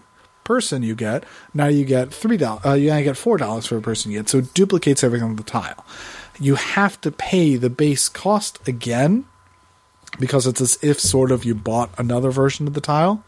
person 0.49 0.81
you 0.81 0.95
get, 0.95 1.23
now 1.53 1.67
you 1.67 1.85
get 1.85 2.11
three 2.11 2.37
dollars. 2.37 2.65
Uh, 2.65 2.73
you 2.73 2.89
get 3.03 3.15
four 3.15 3.37
dollars 3.37 3.67
for 3.67 3.77
a 3.77 3.81
person 3.81 4.11
you 4.11 4.17
get. 4.17 4.29
So 4.29 4.39
it 4.39 4.53
duplicates 4.55 5.03
everything 5.03 5.29
on 5.29 5.35
the 5.35 5.43
tile. 5.43 5.85
You 6.39 6.55
have 6.55 6.99
to 7.01 7.11
pay 7.11 7.55
the 7.55 7.69
base 7.69 8.09
cost 8.09 8.67
again 8.67 9.25
because 10.19 10.47
it's 10.47 10.59
as 10.59 10.79
if 10.81 10.99
sort 10.99 11.31
of 11.31 11.45
you 11.45 11.53
bought 11.53 11.91
another 11.99 12.31
version 12.31 12.67
of 12.67 12.73
the 12.73 12.81
tile 12.81 13.23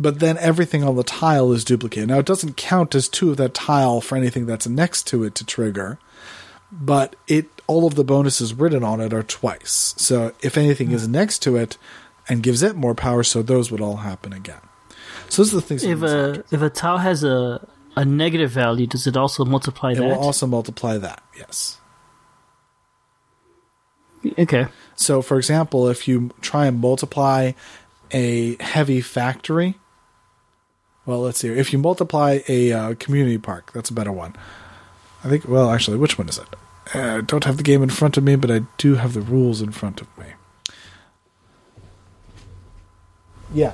but 0.00 0.20
then 0.20 0.38
everything 0.38 0.84
on 0.84 0.96
the 0.96 1.02
tile 1.02 1.52
is 1.52 1.64
duplicated. 1.64 2.08
Now 2.08 2.20
it 2.20 2.26
doesn't 2.26 2.56
count 2.56 2.94
as 2.94 3.08
two 3.08 3.30
of 3.30 3.36
that 3.38 3.54
tile 3.54 4.00
for 4.00 4.16
anything 4.16 4.46
that's 4.46 4.68
next 4.68 5.06
to 5.08 5.24
it 5.24 5.34
to 5.36 5.44
trigger, 5.44 5.98
but 6.70 7.16
it 7.26 7.46
all 7.66 7.86
of 7.86 7.96
the 7.96 8.04
bonuses 8.04 8.54
written 8.54 8.84
on 8.84 9.00
it 9.00 9.12
are 9.12 9.22
twice. 9.22 9.94
So 9.98 10.32
if 10.40 10.56
anything 10.56 10.92
is 10.92 11.08
next 11.08 11.40
to 11.40 11.56
it 11.56 11.76
and 12.28 12.42
gives 12.42 12.62
it 12.62 12.76
more 12.76 12.94
power, 12.94 13.22
so 13.22 13.42
those 13.42 13.70
would 13.70 13.80
all 13.80 13.96
happen 13.96 14.32
again. 14.32 14.67
So 15.28 15.42
those 15.42 15.52
are 15.52 15.56
the 15.56 15.62
things. 15.62 15.84
If 15.84 16.02
a 16.02 16.44
if 16.50 16.62
a 16.62 16.70
tile 16.70 16.98
has 16.98 17.24
a 17.24 17.66
a 17.96 18.04
negative 18.04 18.50
value, 18.50 18.86
does 18.86 19.06
it 19.06 19.16
also 19.16 19.44
multiply 19.44 19.92
it 19.92 19.96
that? 19.96 20.04
will 20.04 20.14
also 20.14 20.46
multiply 20.46 20.98
that. 20.98 21.22
Yes. 21.36 21.78
okay. 24.38 24.66
So, 24.94 25.22
for 25.22 25.36
example, 25.36 25.88
if 25.88 26.06
you 26.06 26.30
try 26.40 26.66
and 26.66 26.80
multiply 26.80 27.52
a 28.12 28.56
heavy 28.62 29.00
factory, 29.00 29.74
well, 31.06 31.20
let's 31.20 31.38
see. 31.40 31.48
If 31.48 31.72
you 31.72 31.78
multiply 31.78 32.40
a 32.48 32.72
uh, 32.72 32.94
community 32.98 33.38
park, 33.38 33.72
that's 33.72 33.90
a 33.90 33.94
better 33.94 34.12
one. 34.12 34.36
I 35.24 35.28
think. 35.28 35.48
Well, 35.48 35.70
actually, 35.70 35.96
which 35.96 36.18
one 36.18 36.28
is 36.28 36.38
it? 36.38 36.46
Uh, 36.94 37.18
I 37.18 37.20
don't 37.20 37.44
have 37.44 37.56
the 37.56 37.62
game 37.62 37.82
in 37.82 37.90
front 37.90 38.16
of 38.16 38.24
me, 38.24 38.36
but 38.36 38.50
I 38.50 38.60
do 38.76 38.94
have 38.94 39.12
the 39.12 39.20
rules 39.20 39.60
in 39.60 39.72
front 39.72 40.00
of 40.00 40.06
me. 40.18 40.26
Yeah. 43.52 43.72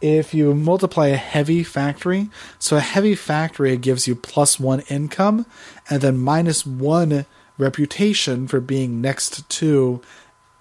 If 0.00 0.32
you 0.32 0.54
multiply 0.54 1.08
a 1.08 1.16
heavy 1.16 1.62
factory, 1.62 2.30
so 2.58 2.76
a 2.76 2.80
heavy 2.80 3.14
factory 3.14 3.76
gives 3.76 4.08
you 4.08 4.14
plus 4.14 4.58
one 4.58 4.80
income 4.88 5.44
and 5.90 6.00
then 6.00 6.18
minus 6.18 6.64
one 6.64 7.26
reputation 7.58 8.48
for 8.48 8.60
being 8.60 9.00
next 9.00 9.48
to 9.48 10.00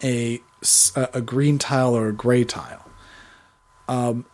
a, 0.04 0.42
a 0.96 1.22
green 1.22 1.58
tile 1.58 1.96
or 1.96 2.10
a 2.10 2.14
gray 2.14 2.44
tile. 2.44 2.86
Um, 3.88 4.26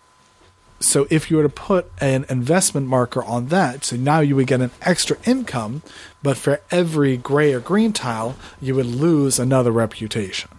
so 0.80 1.08
if 1.10 1.32
you 1.32 1.38
were 1.38 1.44
to 1.44 1.50
put 1.50 1.90
an 2.00 2.26
investment 2.30 2.88
marker 2.88 3.24
on 3.24 3.48
that, 3.48 3.86
so 3.86 3.96
now 3.96 4.20
you 4.20 4.36
would 4.36 4.48
get 4.48 4.62
an 4.62 4.72
extra 4.82 5.18
income, 5.26 5.84
but 6.22 6.36
for 6.36 6.62
every 6.70 7.16
gray 7.16 7.54
or 7.54 7.60
green 7.60 7.94
tile, 7.94 8.36
you 8.62 8.76
would 8.76 8.86
lose 8.86 9.40
another 9.40 9.72
reputation. 9.72 10.50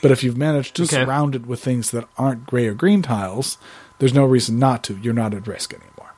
But 0.00 0.10
if 0.10 0.22
you've 0.22 0.36
managed 0.36 0.76
to 0.76 0.82
Okay. 0.84 0.96
surround 1.04 1.34
it 1.34 1.46
with 1.46 1.60
things 1.62 1.90
that 1.90 2.08
aren't 2.16 2.46
gray 2.46 2.66
or 2.66 2.74
green 2.74 3.02
tiles, 3.02 3.58
there's 3.98 4.14
no 4.14 4.24
reason 4.24 4.58
not 4.58 4.82
to. 4.84 4.94
You're 4.96 5.12
not 5.14 5.34
at 5.34 5.46
risk 5.46 5.74
anymore. 5.74 6.12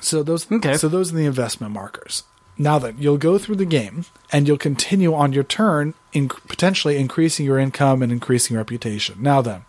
So 0.00 0.22
those 0.22 0.50
Okay. 0.50 0.76
so 0.76 0.88
those 0.88 1.12
are 1.12 1.16
the 1.16 1.24
investment 1.26 1.72
markers. 1.72 2.24
Now 2.56 2.78
then, 2.78 2.96
you'll 2.98 3.18
go 3.18 3.36
through 3.36 3.56
the 3.56 3.64
game 3.64 4.04
and 4.30 4.46
you'll 4.46 4.58
continue 4.58 5.12
on 5.14 5.32
your 5.32 5.42
turn, 5.44 5.94
in, 6.12 6.28
potentially 6.28 6.96
increasing 6.96 7.44
your 7.46 7.58
income 7.58 8.00
and 8.02 8.12
increasing 8.12 8.56
reputation. 8.56 9.16
Now 9.20 9.42
then, 9.42 9.64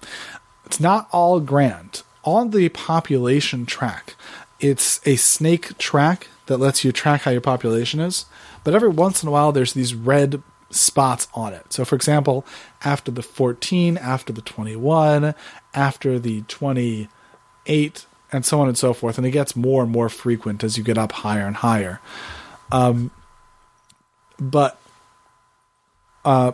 it's 0.65 0.79
not 0.79 1.07
all 1.11 1.39
grand. 1.39 2.03
On 2.23 2.51
the 2.51 2.69
population 2.69 3.65
track, 3.65 4.15
it's 4.59 4.99
a 5.05 5.15
snake 5.15 5.77
track 5.77 6.27
that 6.45 6.57
lets 6.57 6.83
you 6.83 6.91
track 6.91 7.21
how 7.21 7.31
your 7.31 7.41
population 7.41 7.99
is. 7.99 8.25
But 8.65 8.73
every 8.73 8.89
once 8.89 9.23
in 9.23 9.29
a 9.29 9.31
while, 9.31 9.53
there's 9.53 9.73
these 9.73 9.95
red 9.95 10.41
spots 10.71 11.29
on 11.33 11.53
it. 11.53 11.71
So, 11.71 11.85
for 11.85 11.95
example, 11.95 12.45
after 12.83 13.11
the 13.11 13.21
14, 13.21 13.97
after 13.97 14.33
the 14.33 14.41
21, 14.41 15.35
after 15.73 16.19
the 16.19 16.41
28, 16.41 18.05
and 18.31 18.43
so 18.43 18.59
on 18.59 18.67
and 18.67 18.77
so 18.77 18.93
forth. 18.93 19.17
And 19.17 19.25
it 19.25 19.31
gets 19.31 19.55
more 19.55 19.83
and 19.83 19.91
more 19.91 20.09
frequent 20.09 20.63
as 20.63 20.77
you 20.77 20.83
get 20.83 20.97
up 20.97 21.11
higher 21.11 21.45
and 21.45 21.57
higher. 21.57 22.01
Um, 22.71 23.11
but 24.39 24.79
uh, 26.25 26.53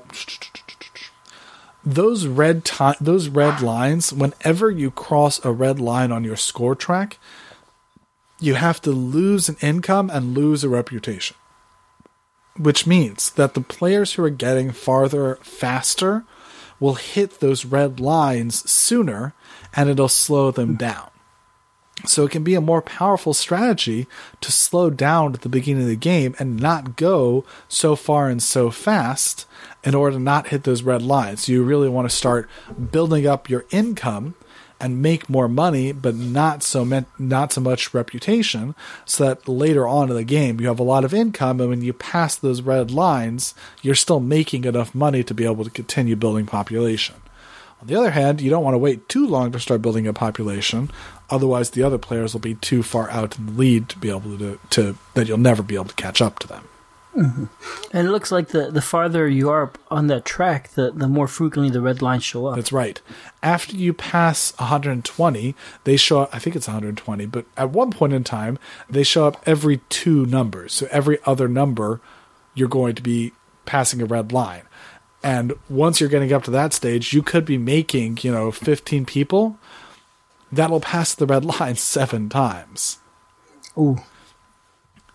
those 1.83 2.27
red 2.27 2.65
ti- 2.65 2.99
those 2.99 3.29
red 3.29 3.61
lines, 3.61 4.11
whenever 4.11 4.69
you 4.69 4.91
cross 4.91 5.43
a 5.45 5.51
red 5.53 5.79
line 5.79 6.11
on 6.11 6.25
your 6.25 6.35
score 6.35 6.75
track, 6.75 7.17
you 8.39 8.55
have 8.55 8.81
to 8.81 8.91
lose 8.91 9.47
an 9.47 9.55
income 9.61 10.09
and 10.09 10.35
lose 10.35 10.65
a 10.65 10.69
reputation. 10.69 11.37
Which 12.61 12.85
means 12.85 13.31
that 13.31 13.53
the 13.53 13.61
players 13.61 14.13
who 14.13 14.23
are 14.23 14.29
getting 14.29 14.71
farther 14.71 15.35
faster 15.41 16.23
will 16.79 16.95
hit 16.95 17.39
those 17.39 17.65
red 17.65 17.99
lines 17.99 18.69
sooner 18.69 19.33
and 19.73 19.89
it'll 19.89 20.09
slow 20.09 20.51
them 20.51 20.69
hmm. 20.69 20.75
down. 20.75 21.07
So 22.05 22.25
it 22.25 22.31
can 22.31 22.43
be 22.43 22.55
a 22.55 22.61
more 22.61 22.81
powerful 22.81 23.33
strategy 23.33 24.07
to 24.41 24.51
slow 24.51 24.89
down 24.89 25.33
at 25.33 25.41
the 25.41 25.49
beginning 25.49 25.83
of 25.83 25.89
the 25.89 25.95
game 25.95 26.35
and 26.39 26.59
not 26.59 26.95
go 26.95 27.45
so 27.67 27.95
far 27.95 28.27
and 28.27 28.41
so 28.41 28.71
fast 28.71 29.45
in 29.83 29.93
order 29.93 30.17
to 30.17 30.21
not 30.21 30.47
hit 30.47 30.63
those 30.63 30.83
red 30.83 31.03
lines. 31.03 31.47
You 31.47 31.63
really 31.63 31.89
want 31.89 32.09
to 32.09 32.15
start 32.15 32.49
building 32.91 33.27
up 33.27 33.49
your 33.49 33.65
income 33.69 34.33
and 34.81 35.01
make 35.01 35.29
more 35.29 35.47
money, 35.47 35.91
but 35.91 36.15
not 36.15 36.63
so 36.63 36.83
not 37.19 37.53
so 37.53 37.61
much 37.61 37.93
reputation, 37.93 38.73
so 39.05 39.25
that 39.25 39.47
later 39.47 39.87
on 39.87 40.09
in 40.09 40.15
the 40.15 40.23
game 40.23 40.59
you 40.59 40.67
have 40.67 40.79
a 40.79 40.83
lot 40.83 41.05
of 41.05 41.13
income, 41.13 41.61
and 41.61 41.69
when 41.69 41.81
you 41.83 41.93
pass 41.93 42.35
those 42.35 42.63
red 42.63 42.89
lines, 42.89 43.53
you're 43.83 43.93
still 43.93 44.19
making 44.19 44.65
enough 44.65 44.95
money 44.95 45.23
to 45.23 45.35
be 45.35 45.45
able 45.45 45.63
to 45.63 45.69
continue 45.69 46.15
building 46.15 46.47
population. 46.47 47.15
On 47.79 47.87
the 47.87 47.95
other 47.95 48.11
hand, 48.11 48.41
you 48.41 48.49
don't 48.49 48.63
want 48.63 48.73
to 48.73 48.79
wait 48.79 49.07
too 49.07 49.27
long 49.27 49.51
to 49.51 49.59
start 49.59 49.83
building 49.83 50.07
a 50.07 50.13
population, 50.13 50.89
otherwise 51.29 51.69
the 51.69 51.83
other 51.83 51.99
players 51.99 52.33
will 52.33 52.41
be 52.41 52.55
too 52.55 52.81
far 52.81 53.09
out 53.11 53.37
in 53.37 53.45
the 53.45 53.51
lead 53.51 53.87
to 53.89 53.99
be 53.99 54.09
able 54.09 54.37
to, 54.39 54.59
to 54.71 54.97
that 55.13 55.27
you'll 55.27 55.37
never 55.37 55.61
be 55.61 55.75
able 55.75 55.85
to 55.85 55.95
catch 55.95 56.21
up 56.23 56.39
to 56.39 56.47
them. 56.47 56.67
Mm-hmm. 57.15 57.45
And 57.91 58.07
it 58.07 58.11
looks 58.11 58.31
like 58.31 58.49
the, 58.49 58.71
the 58.71 58.81
farther 58.81 59.27
you 59.27 59.49
are 59.49 59.71
on 59.89 60.07
that 60.07 60.23
track, 60.23 60.69
the, 60.69 60.91
the 60.91 61.07
more 61.07 61.27
frequently 61.27 61.69
the 61.69 61.81
red 61.81 62.01
lines 62.01 62.23
show 62.23 62.45
up. 62.45 62.55
That's 62.55 62.71
right. 62.71 63.01
After 63.43 63.75
you 63.75 63.93
pass 63.93 64.57
120, 64.57 65.55
they 65.83 65.97
show 65.97 66.21
up, 66.21 66.29
I 66.33 66.39
think 66.39 66.55
it's 66.55 66.67
120, 66.67 67.25
but 67.25 67.45
at 67.57 67.71
one 67.71 67.91
point 67.91 68.13
in 68.13 68.23
time, 68.23 68.57
they 68.89 69.03
show 69.03 69.27
up 69.27 69.41
every 69.45 69.81
two 69.89 70.25
numbers. 70.25 70.73
So 70.73 70.87
every 70.89 71.19
other 71.25 71.47
number, 71.47 71.99
you're 72.53 72.69
going 72.69 72.95
to 72.95 73.03
be 73.03 73.33
passing 73.65 74.01
a 74.01 74.05
red 74.05 74.31
line. 74.31 74.63
And 75.23 75.53
once 75.69 75.99
you're 75.99 76.09
getting 76.09 76.33
up 76.33 76.43
to 76.45 76.51
that 76.51 76.73
stage, 76.73 77.13
you 77.13 77.21
could 77.21 77.45
be 77.45 77.57
making, 77.57 78.19
you 78.21 78.31
know, 78.31 78.51
15 78.51 79.05
people. 79.05 79.57
That'll 80.51 80.79
pass 80.79 81.13
the 81.13 81.25
red 81.25 81.45
line 81.59 81.75
seven 81.75 82.29
times. 82.29 82.99
Ooh. 83.77 83.99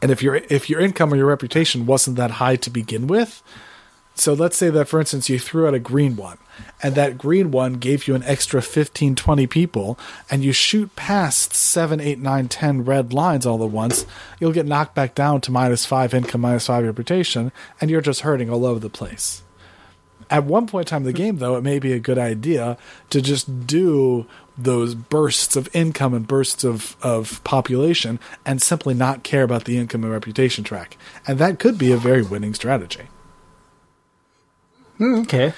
And 0.02 0.10
if 0.10 0.22
your 0.22 0.36
if 0.36 0.68
your 0.68 0.80
income 0.80 1.12
or 1.12 1.16
your 1.16 1.26
reputation 1.26 1.86
wasn't 1.86 2.16
that 2.16 2.32
high 2.32 2.56
to 2.56 2.70
begin 2.70 3.06
with, 3.06 3.42
so 4.18 4.32
let's 4.32 4.56
say 4.56 4.70
that 4.70 4.88
for 4.88 4.98
instance 4.98 5.28
you 5.28 5.38
threw 5.38 5.66
out 5.66 5.74
a 5.74 5.78
green 5.78 6.16
one 6.16 6.38
and 6.82 6.94
that 6.94 7.18
green 7.18 7.50
one 7.50 7.74
gave 7.74 8.08
you 8.08 8.14
an 8.14 8.22
extra 8.24 8.62
15 8.62 9.14
20 9.14 9.46
people 9.46 9.98
and 10.30 10.42
you 10.42 10.52
shoot 10.52 10.94
past 10.96 11.52
7 11.52 12.00
8 12.00 12.18
9 12.18 12.48
10 12.48 12.84
red 12.84 13.12
lines 13.12 13.44
all 13.44 13.62
at 13.62 13.70
once 13.70 14.06
you'll 14.40 14.52
get 14.52 14.66
knocked 14.66 14.94
back 14.94 15.14
down 15.14 15.42
to 15.42 15.52
minus 15.52 15.84
5 15.84 16.14
income 16.14 16.40
minus 16.40 16.66
5 16.66 16.84
reputation 16.84 17.52
and 17.80 17.90
you're 17.90 18.00
just 18.00 18.22
hurting 18.22 18.48
all 18.48 18.64
over 18.64 18.80
the 18.80 18.88
place. 18.88 19.42
At 20.28 20.44
one 20.44 20.66
point 20.66 20.88
in 20.88 20.90
time 20.90 21.02
in 21.02 21.06
the 21.06 21.12
game 21.12 21.36
though 21.36 21.56
it 21.56 21.62
may 21.62 21.78
be 21.78 21.92
a 21.92 22.00
good 22.00 22.18
idea 22.18 22.78
to 23.10 23.20
just 23.20 23.66
do 23.66 24.26
those 24.58 24.94
bursts 24.94 25.54
of 25.56 25.68
income 25.74 26.14
and 26.14 26.26
bursts 26.26 26.64
of, 26.64 26.96
of 27.02 27.42
population 27.44 28.18
and 28.44 28.62
simply 28.62 28.94
not 28.94 29.22
care 29.22 29.42
about 29.42 29.64
the 29.64 29.76
income 29.78 30.02
and 30.02 30.12
reputation 30.12 30.64
track 30.64 30.96
and 31.26 31.38
that 31.38 31.58
could 31.58 31.76
be 31.78 31.92
a 31.92 31.96
very 31.96 32.22
winning 32.22 32.54
strategy 32.54 33.02
Mm, 34.98 35.22
okay. 35.24 35.52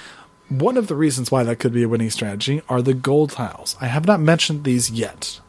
one 0.49 0.75
of 0.75 0.87
the 0.87 0.95
reasons 0.95 1.31
why 1.31 1.43
that 1.43 1.59
could 1.59 1.71
be 1.73 1.83
a 1.83 1.87
winning 1.89 2.09
strategy 2.09 2.61
are 2.67 2.81
the 2.81 2.93
gold 2.93 3.31
tiles. 3.31 3.77
I 3.79 3.85
have 3.87 4.05
not 4.05 4.19
mentioned 4.19 4.63
these 4.63 4.91
yet, 4.91 5.39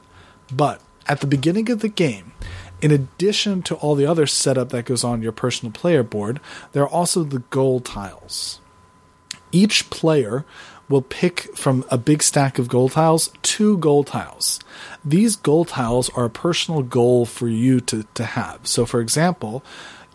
but 0.52 0.80
at 1.06 1.20
the 1.20 1.26
beginning 1.26 1.70
of 1.70 1.80
the 1.80 1.88
game, 1.88 2.32
in 2.80 2.92
addition 2.92 3.62
to 3.62 3.74
all 3.74 3.94
the 3.94 4.06
other 4.06 4.26
setup 4.26 4.68
that 4.70 4.84
goes 4.84 5.02
on 5.04 5.22
your 5.22 5.32
personal 5.32 5.72
player 5.72 6.02
board, 6.02 6.40
there 6.72 6.82
are 6.82 6.88
also 6.88 7.24
the 7.24 7.40
gold 7.50 7.84
tiles. 7.84 8.60
Each 9.52 9.90
player 9.90 10.44
will 10.90 11.00
pick 11.00 11.56
from 11.56 11.84
a 11.88 11.96
big 11.96 12.22
stack 12.22 12.58
of 12.58 12.68
gold 12.68 12.92
tiles 12.92 13.30
two 13.42 13.78
gold 13.78 14.08
tiles. 14.08 14.60
These 15.04 15.36
gold 15.36 15.68
tiles 15.68 16.10
are 16.10 16.24
a 16.24 16.30
personal 16.30 16.82
goal 16.82 17.24
for 17.24 17.48
you 17.48 17.80
to, 17.82 18.04
to 18.14 18.24
have. 18.24 18.66
So, 18.66 18.84
for 18.84 19.00
example, 19.00 19.62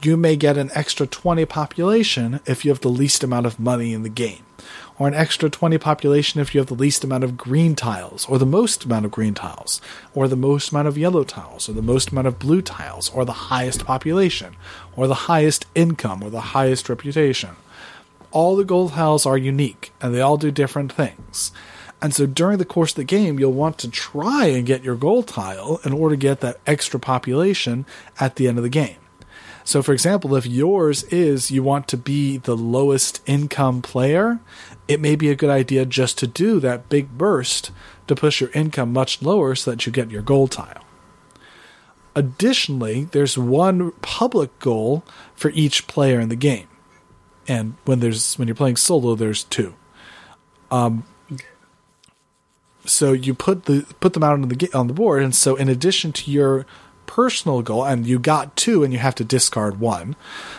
you 0.03 0.17
may 0.17 0.35
get 0.35 0.57
an 0.57 0.69
extra 0.73 1.07
20 1.07 1.45
population 1.45 2.41
if 2.45 2.65
you 2.65 2.71
have 2.71 2.81
the 2.81 2.89
least 2.89 3.23
amount 3.23 3.45
of 3.45 3.59
money 3.59 3.93
in 3.93 4.03
the 4.03 4.09
game, 4.09 4.45
or 4.99 5.07
an 5.07 5.13
extra 5.13 5.49
20 5.49 5.77
population 5.77 6.41
if 6.41 6.53
you 6.53 6.59
have 6.59 6.67
the 6.67 6.75
least 6.75 7.03
amount 7.03 7.23
of 7.23 7.37
green 7.37 7.75
tiles, 7.75 8.25
or 8.27 8.37
the 8.37 8.45
most 8.45 8.83
amount 8.83 9.05
of 9.05 9.11
green 9.11 9.33
tiles, 9.33 9.81
or 10.13 10.27
the 10.27 10.35
most 10.35 10.71
amount 10.71 10.89
of 10.89 10.97
yellow 10.97 11.23
tiles, 11.23 11.69
or 11.69 11.73
the 11.73 11.81
most 11.81 12.11
amount 12.11 12.27
of 12.27 12.37
blue 12.37 12.61
tiles, 12.61 13.09
or 13.09 13.23
the 13.23 13.31
highest 13.31 13.85
population, 13.85 14.55
or 14.95 15.07
the 15.07 15.13
highest 15.13 15.65
income, 15.73 16.21
or 16.21 16.29
the 16.29 16.41
highest 16.41 16.89
reputation. 16.89 17.55
All 18.31 18.55
the 18.55 18.65
gold 18.65 18.93
tiles 18.93 19.25
are 19.25 19.37
unique, 19.37 19.91
and 20.01 20.13
they 20.13 20.21
all 20.21 20.37
do 20.37 20.51
different 20.51 20.91
things. 20.91 21.51
And 22.01 22.13
so 22.13 22.25
during 22.25 22.57
the 22.57 22.65
course 22.65 22.91
of 22.91 22.97
the 22.97 23.03
game, 23.03 23.39
you'll 23.39 23.53
want 23.53 23.77
to 23.79 23.89
try 23.89 24.47
and 24.47 24.65
get 24.65 24.83
your 24.83 24.95
gold 24.95 25.27
tile 25.27 25.79
in 25.83 25.93
order 25.93 26.15
to 26.15 26.19
get 26.19 26.41
that 26.41 26.59
extra 26.67 26.99
population 26.99 27.85
at 28.19 28.35
the 28.35 28.47
end 28.47 28.57
of 28.57 28.63
the 28.63 28.69
game. 28.69 28.97
So, 29.63 29.81
for 29.81 29.93
example, 29.93 30.35
if 30.35 30.45
yours 30.45 31.03
is 31.05 31.49
you 31.49 31.63
want 31.63 31.87
to 31.87 31.97
be 31.97 32.37
the 32.37 32.55
lowest 32.55 33.21
income 33.25 33.81
player, 33.81 34.39
it 34.87 35.01
may 35.01 35.15
be 35.15 35.31
a 35.31 35.35
good 35.35 35.49
idea 35.49 35.87
just 35.87 36.19
to 36.19 36.27
do 36.27 36.59
that 36.59 36.87
big 36.87 37.17
burst 37.17 37.71
to 38.05 38.15
push 38.15 38.39
your 38.39 38.51
income 38.51 38.93
much 38.93 39.23
lower 39.23 39.55
so 39.55 39.71
that 39.71 39.85
you 39.87 39.91
get 39.91 40.11
your 40.11 40.21
gold 40.21 40.51
tile. 40.51 40.83
Additionally, 42.15 43.05
there's 43.05 43.37
one 43.37 43.91
public 44.03 44.57
goal 44.59 45.03
for 45.35 45.49
each 45.51 45.87
player 45.87 46.19
in 46.19 46.29
the 46.29 46.35
game. 46.35 46.67
And 47.47 47.75
when 47.85 47.99
there's 47.99 48.37
when 48.37 48.47
you're 48.47 48.55
playing 48.55 48.77
solo, 48.77 49.15
there's 49.15 49.43
two. 49.43 49.75
Um, 50.71 51.05
so 52.85 53.13
you 53.13 53.33
put 53.33 53.65
the 53.65 53.85
put 53.99 54.13
them 54.13 54.23
out 54.23 54.33
on 54.33 54.41
the 54.41 54.69
on 54.73 54.87
the 54.87 54.93
board, 54.93 55.23
and 55.23 55.33
so 55.33 55.55
in 55.55 55.69
addition 55.69 56.11
to 56.13 56.31
your 56.31 56.65
personal 57.05 57.61
goal, 57.61 57.85
and 57.85 58.07
you 58.07 58.17
got 58.19 58.55
two, 58.55 58.83
and 58.83 58.91
you 58.91 58.99
have 58.99 59.15
to 59.15 59.23
discard 59.23 59.79
one. 59.79 60.15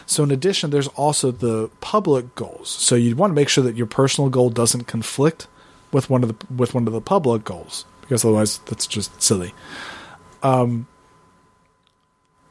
So 0.06 0.22
in 0.22 0.30
addition, 0.30 0.70
there's 0.70 0.88
also 0.88 1.30
the 1.30 1.70
public 1.80 2.34
goals. 2.34 2.68
So 2.68 2.94
you 2.94 3.16
want 3.16 3.32
to 3.32 3.34
make 3.34 3.48
sure 3.48 3.64
that 3.64 3.76
your 3.76 3.86
personal 3.86 4.30
goal 4.30 4.50
doesn't 4.50 4.84
conflict 4.84 5.48
with 5.92 6.08
one 6.10 6.22
of 6.22 6.28
the 6.28 6.54
with 6.54 6.74
one 6.74 6.86
of 6.86 6.92
the 6.92 7.00
public 7.00 7.44
goals, 7.44 7.84
because 8.00 8.24
otherwise 8.24 8.58
that's 8.58 8.86
just 8.86 9.20
silly. 9.20 9.54
Um, 10.42 10.86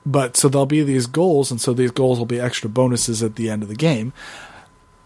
but 0.06 0.38
so 0.38 0.48
there'll 0.50 0.66
be 0.66 0.84
these 0.84 1.08
goals, 1.08 1.52
and 1.52 1.60
so 1.60 1.74
these 1.74 1.92
goals 1.92 2.20
will 2.20 2.26
be 2.26 2.40
extra 2.40 2.70
bonuses 2.70 3.24
at 3.24 3.36
the 3.36 3.50
end 3.50 3.64
of 3.64 3.70
the 3.70 3.76
game. 3.76 4.14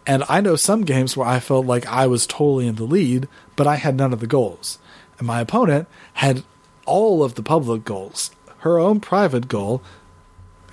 And 0.08 0.24
I 0.28 0.42
know 0.42 0.56
some 0.56 0.82
games 0.84 1.16
where 1.16 1.28
I 1.28 1.40
felt 1.40 1.66
like 1.66 1.86
I 1.88 2.08
was 2.08 2.26
totally 2.26 2.68
in 2.68 2.76
the 2.76 2.84
lead, 2.84 3.28
but 3.56 3.68
I 3.68 3.76
had 3.76 3.96
none 3.96 4.12
of 4.14 4.20
the 4.22 4.28
goals. 4.28 4.80
And 5.20 5.28
my 5.28 5.40
opponent 5.42 5.88
had 6.14 6.44
all 6.86 7.24
of 7.24 7.36
the 7.36 7.44
public 7.44 7.86
goals, 7.86 8.32
her 8.60 8.80
own 8.80 9.00
private 9.00 9.48
goal, 9.48 9.82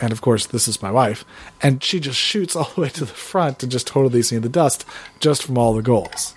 and 0.01 0.13
of 0.13 0.21
course, 0.21 0.47
this 0.47 0.69
is 0.69 0.83
my 0.83 0.91
wife, 0.91 1.25
and 1.63 1.83
she 1.83 2.01
just 2.01 2.19
shoots 2.19 2.57
all 2.57 2.71
the 2.75 2.81
way 2.83 2.89
to 2.91 3.05
the 3.05 3.13
front 3.13 3.63
and 3.63 3.71
just 3.73 3.87
totally 3.87 4.15
leaves 4.15 4.33
me 4.33 4.37
in 4.37 4.43
the 4.43 4.49
dust 4.49 4.85
just 5.21 5.43
from 5.43 5.59
all 5.59 5.75
the 5.75 5.83
goals. 5.83 6.35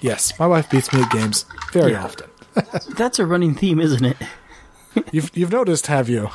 Yes, 0.00 0.38
my 0.38 0.46
wife 0.46 0.68
beats 0.70 0.92
me 0.92 1.02
at 1.02 1.10
games 1.10 1.46
very 1.72 1.92
Yeah. 1.92 2.04
often. 2.04 2.30
That's 2.96 3.18
a 3.18 3.26
running 3.26 3.54
theme, 3.54 3.80
isn't 3.80 4.04
it? 4.04 4.16
You've, 5.12 5.30
you've 5.36 5.50
noticed, 5.52 5.86
have 5.88 6.08
you? 6.08 6.28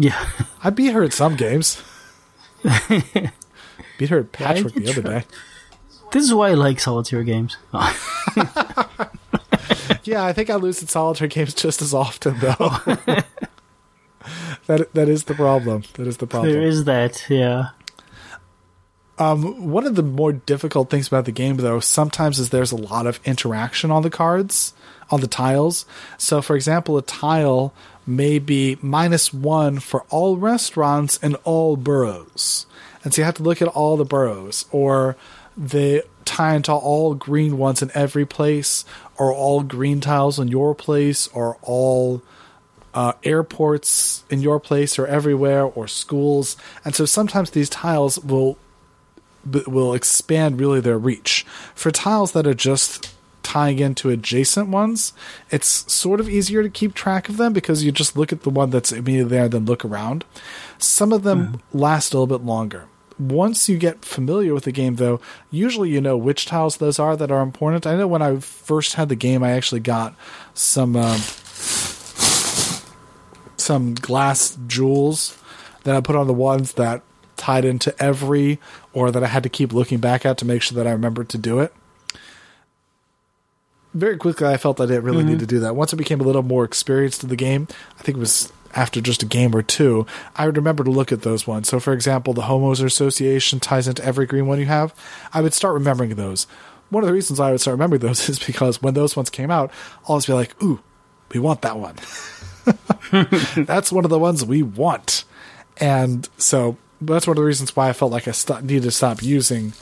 Yeah. 0.00 0.28
I 0.64 0.70
beat 0.70 0.92
her 0.92 1.02
at 1.02 1.12
some 1.12 1.36
games. 1.36 1.82
beat 3.98 4.10
her 4.10 4.20
at 4.20 4.32
Patchwork 4.32 4.74
you 4.74 4.82
the 4.82 4.90
other 4.90 5.02
try. 5.02 5.18
day. 5.20 5.26
This 6.12 6.24
is 6.24 6.34
why 6.34 6.50
I 6.50 6.54
like 6.54 6.80
solitaire 6.80 7.22
games. 7.24 7.56
Yeah, 10.08 10.24
I 10.24 10.32
think 10.32 10.48
I 10.48 10.54
lose 10.54 10.82
at 10.82 10.88
solitaire 10.88 11.28
games 11.28 11.52
just 11.52 11.82
as 11.82 11.92
often, 11.92 12.38
though. 12.38 12.54
that 14.66 14.88
that 14.94 15.08
is 15.08 15.24
the 15.24 15.34
problem. 15.34 15.82
That 15.94 16.06
is 16.06 16.16
the 16.16 16.26
problem. 16.26 16.50
there 16.50 16.62
is 16.62 16.84
that, 16.84 17.26
yeah. 17.28 17.70
Um, 19.18 19.70
one 19.70 19.86
of 19.86 19.96
the 19.96 20.02
more 20.02 20.32
difficult 20.32 20.88
things 20.88 21.08
about 21.08 21.26
the 21.26 21.32
game, 21.32 21.58
though, 21.58 21.80
sometimes 21.80 22.38
is 22.38 22.48
there's 22.48 22.72
a 22.72 22.76
lot 22.76 23.06
of 23.06 23.20
interaction 23.24 23.90
on 23.90 24.02
the 24.02 24.10
cards, 24.10 24.72
on 25.10 25.20
the 25.20 25.26
tiles. 25.26 25.84
So, 26.16 26.40
for 26.40 26.56
example, 26.56 26.96
a 26.96 27.02
tile 27.02 27.74
may 28.08 28.38
be 28.38 28.78
minus 28.80 29.32
one 29.32 29.78
for 29.78 30.04
all 30.08 30.38
restaurants 30.38 31.18
in 31.18 31.34
all 31.44 31.76
boroughs. 31.76 32.66
And 33.04 33.12
so 33.12 33.20
you 33.20 33.26
have 33.26 33.34
to 33.34 33.42
look 33.42 33.60
at 33.60 33.68
all 33.68 33.96
the 33.96 34.04
boroughs, 34.04 34.64
or 34.72 35.16
they 35.56 36.02
tie 36.24 36.54
into 36.54 36.72
all 36.72 37.14
green 37.14 37.58
ones 37.58 37.82
in 37.82 37.90
every 37.94 38.26
place, 38.26 38.84
or 39.18 39.32
all 39.32 39.62
green 39.62 40.00
tiles 40.00 40.38
in 40.38 40.48
your 40.48 40.74
place, 40.74 41.28
or 41.28 41.58
all 41.62 42.22
uh, 42.94 43.12
airports 43.22 44.24
in 44.30 44.40
your 44.40 44.58
place 44.58 44.98
or 44.98 45.06
everywhere, 45.06 45.64
or 45.64 45.86
schools. 45.86 46.56
And 46.84 46.94
so 46.94 47.04
sometimes 47.04 47.50
these 47.50 47.68
tiles 47.68 48.18
will 48.18 48.56
will 49.66 49.94
expand 49.94 50.60
really 50.60 50.80
their 50.80 50.98
reach. 50.98 51.46
For 51.74 51.90
tiles 51.90 52.32
that 52.32 52.46
are 52.46 52.54
just 52.54 53.14
tying 53.48 53.78
into 53.78 54.10
adjacent 54.10 54.68
ones, 54.68 55.14
it's 55.50 55.90
sort 55.90 56.20
of 56.20 56.28
easier 56.28 56.62
to 56.62 56.68
keep 56.68 56.92
track 56.92 57.30
of 57.30 57.38
them 57.38 57.54
because 57.54 57.82
you 57.82 57.90
just 57.90 58.14
look 58.14 58.30
at 58.30 58.42
the 58.42 58.50
one 58.50 58.68
that's 58.68 58.92
immediately 58.92 59.30
there, 59.30 59.44
and 59.44 59.52
then 59.52 59.64
look 59.64 59.86
around. 59.86 60.26
Some 60.76 61.14
of 61.14 61.22
them 61.22 61.62
last 61.72 62.12
a 62.12 62.18
little 62.18 62.38
bit 62.38 62.44
longer. 62.44 62.88
Once 63.18 63.66
you 63.66 63.78
get 63.78 64.04
familiar 64.04 64.52
with 64.52 64.64
the 64.64 64.70
game, 64.70 64.96
though, 64.96 65.18
usually 65.50 65.88
you 65.88 65.98
know 65.98 66.14
which 66.14 66.44
tiles 66.44 66.76
those 66.76 66.98
are 66.98 67.16
that 67.16 67.30
are 67.30 67.40
important. 67.40 67.86
I 67.86 67.96
know 67.96 68.06
when 68.06 68.20
I 68.20 68.36
first 68.38 68.96
had 68.96 69.08
the 69.08 69.16
game, 69.16 69.42
I 69.42 69.52
actually 69.52 69.80
got 69.80 70.14
some 70.52 70.94
um, 70.94 71.18
some 73.56 73.94
glass 73.94 74.58
jewels 74.66 75.38
that 75.84 75.96
I 75.96 76.02
put 76.02 76.16
on 76.16 76.26
the 76.26 76.34
ones 76.34 76.74
that 76.74 77.00
tied 77.38 77.64
into 77.64 77.94
every 77.98 78.58
or 78.92 79.10
that 79.10 79.24
I 79.24 79.28
had 79.28 79.42
to 79.44 79.48
keep 79.48 79.72
looking 79.72 80.00
back 80.00 80.26
at 80.26 80.36
to 80.38 80.44
make 80.44 80.60
sure 80.60 80.76
that 80.76 80.86
I 80.86 80.92
remembered 80.92 81.30
to 81.30 81.38
do 81.38 81.60
it. 81.60 81.72
Very 83.98 84.16
quickly, 84.16 84.46
I 84.46 84.56
felt 84.56 84.80
I 84.80 84.86
didn't 84.86 85.04
really 85.04 85.24
need 85.24 85.32
mm-hmm. 85.32 85.40
to 85.40 85.46
do 85.46 85.60
that. 85.60 85.74
Once 85.74 85.92
I 85.92 85.96
became 85.96 86.20
a 86.20 86.24
little 86.24 86.42
more 86.42 86.64
experienced 86.64 87.22
in 87.24 87.28
the 87.28 87.36
game, 87.36 87.66
I 87.98 88.02
think 88.02 88.16
it 88.16 88.20
was 88.20 88.52
after 88.74 89.00
just 89.00 89.22
a 89.22 89.26
game 89.26 89.56
or 89.56 89.62
two, 89.62 90.06
I 90.36 90.46
would 90.46 90.56
remember 90.56 90.84
to 90.84 90.90
look 90.90 91.10
at 91.10 91.22
those 91.22 91.46
ones. 91.46 91.68
So, 91.68 91.80
for 91.80 91.92
example, 91.92 92.32
the 92.32 92.42
Homeowners 92.42 92.84
Association 92.84 93.58
ties 93.58 93.88
into 93.88 94.04
every 94.04 94.26
green 94.26 94.46
one 94.46 94.60
you 94.60 94.66
have. 94.66 94.94
I 95.32 95.40
would 95.40 95.54
start 95.54 95.74
remembering 95.74 96.14
those. 96.14 96.46
One 96.90 97.02
of 97.02 97.08
the 97.08 97.14
reasons 97.14 97.40
I 97.40 97.50
would 97.50 97.60
start 97.60 97.74
remembering 97.74 98.02
those 98.02 98.28
is 98.28 98.38
because 98.38 98.80
when 98.80 98.94
those 98.94 99.16
ones 99.16 99.30
came 99.30 99.50
out, 99.50 99.72
I'll 100.02 100.10
always 100.10 100.26
be 100.26 100.32
like, 100.32 100.62
ooh, 100.62 100.80
we 101.32 101.40
want 101.40 101.62
that 101.62 101.78
one. 101.78 101.96
That's 103.66 103.90
one 103.90 104.04
of 104.04 104.10
the 104.10 104.18
ones 104.18 104.44
we 104.44 104.62
want. 104.62 105.24
And 105.78 106.28
so 106.38 106.76
that's 107.00 107.26
one 107.26 107.36
of 107.36 107.40
the 107.40 107.46
reasons 107.46 107.74
why 107.76 107.88
I 107.88 107.92
felt 107.92 108.12
like 108.12 108.26
I 108.26 108.32
st- 108.32 108.64
needed 108.64 108.82
to 108.84 108.90
stop 108.90 109.22
using 109.22 109.72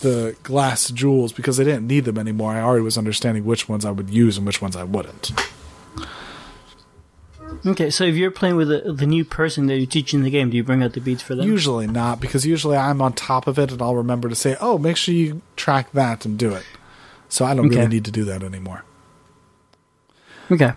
the 0.00 0.36
glass 0.42 0.90
jewels 0.90 1.32
because 1.32 1.58
I 1.60 1.64
didn't 1.64 1.86
need 1.86 2.04
them 2.04 2.18
anymore. 2.18 2.52
I 2.52 2.60
already 2.62 2.82
was 2.84 2.98
understanding 2.98 3.44
which 3.44 3.68
ones 3.68 3.84
I 3.84 3.90
would 3.90 4.10
use 4.10 4.36
and 4.36 4.46
which 4.46 4.60
ones 4.62 4.76
I 4.76 4.84
wouldn't. 4.84 5.32
Okay, 7.66 7.90
so 7.90 8.04
if 8.04 8.14
you're 8.14 8.30
playing 8.30 8.56
with 8.56 8.68
the, 8.68 8.92
the 8.92 9.04
new 9.06 9.24
person 9.24 9.66
that 9.66 9.76
you're 9.76 9.86
teaching 9.86 10.22
the 10.22 10.30
game, 10.30 10.48
do 10.50 10.56
you 10.56 10.64
bring 10.64 10.82
out 10.82 10.94
the 10.94 11.00
beads 11.00 11.20
for 11.22 11.34
them? 11.34 11.46
Usually 11.46 11.86
not, 11.86 12.18
because 12.20 12.46
usually 12.46 12.76
I'm 12.76 13.02
on 13.02 13.12
top 13.12 13.46
of 13.46 13.58
it 13.58 13.70
and 13.70 13.82
I'll 13.82 13.96
remember 13.96 14.28
to 14.30 14.34
say, 14.34 14.56
oh, 14.60 14.78
make 14.78 14.96
sure 14.96 15.14
you 15.14 15.42
track 15.56 15.92
that 15.92 16.24
and 16.24 16.38
do 16.38 16.54
it. 16.54 16.64
So 17.28 17.44
I 17.44 17.54
don't 17.54 17.66
Okay. 17.66 17.76
really 17.76 17.88
need 17.88 18.04
to 18.06 18.10
do 18.10 18.24
that 18.24 18.42
anymore. 18.42 18.84
Okay. 20.50 20.72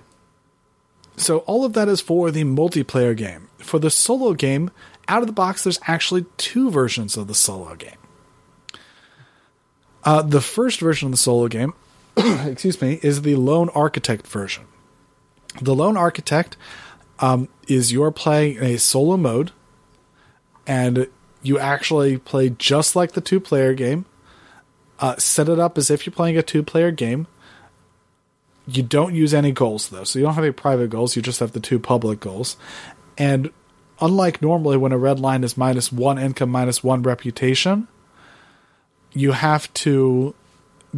So 1.16 1.40
all 1.40 1.64
of 1.64 1.74
that 1.74 1.88
is 1.88 2.02
for 2.02 2.32
the 2.32 2.44
multiplayer 2.44 3.16
game. 3.16 3.48
For 3.60 3.80
the 3.80 3.90
solo 3.90 4.34
game, 4.34 4.70
out 5.08 5.22
of 5.22 5.28
the 5.28 5.34
box, 5.34 5.64
there's 5.64 5.80
actually 5.88 6.26
two 6.38 6.70
versions 6.70 7.16
of 7.16 7.28
the 7.28 7.36
solo 7.36 7.76
game. 7.76 7.92
Uh, 10.06 10.22
the 10.22 10.42
first 10.42 10.80
version 10.80 11.08
of 11.08 11.12
the 11.12 11.18
solo 11.18 11.48
game, 11.48 11.74
excuse 12.18 12.82
me, 12.82 13.00
is 13.02 13.22
the 13.22 13.36
Lone 13.36 13.70
Architect 13.70 14.28
version. 14.28 14.66
The 15.62 15.76
Lone 15.76 15.98
Architect 15.98 16.58
um, 17.20 17.48
is 17.68 17.92
you're 17.92 18.12
playing 18.12 18.56
in 18.58 18.64
a 18.64 18.78
solo 18.78 19.18
mode, 19.18 19.52
and 20.68 21.08
you 21.42 21.60
actually 21.60 22.18
play 22.18 22.50
just 22.50 22.96
like 22.96 23.14
the 23.14 23.22
two 23.22 23.40
player 23.40 23.74
game. 23.74 24.06
Uh, 25.00 25.16
set 25.18 25.50
it 25.50 25.60
up 25.60 25.78
as 25.78 25.90
if 25.90 26.06
you're 26.06 26.14
playing 26.14 26.38
a 26.38 26.44
two 26.44 26.64
player 26.64 26.92
game. 26.92 27.28
You 28.66 28.84
don't 28.84 29.14
use 29.14 29.34
any 29.34 29.52
goals 29.52 29.90
though, 29.90 30.06
so 30.06 30.20
you 30.20 30.26
don't 30.26 30.36
have 30.36 30.44
any 30.44 30.54
private 30.54 30.90
goals. 30.90 31.16
You 31.16 31.22
just 31.22 31.40
have 31.40 31.52
the 31.52 31.60
two 31.60 31.80
public 31.80 32.20
goals. 32.20 32.56
And 33.18 33.52
unlike 34.00 34.42
normally 34.42 34.78
when 34.78 34.92
a 34.92 34.98
red 34.98 35.20
line 35.20 35.44
is 35.44 35.58
minus 35.58 35.92
one 35.92 36.18
income, 36.18 36.50
minus 36.50 36.84
one 36.84 37.04
reputation, 37.04 37.88
you 39.14 39.32
have 39.32 39.74
to 39.76 40.36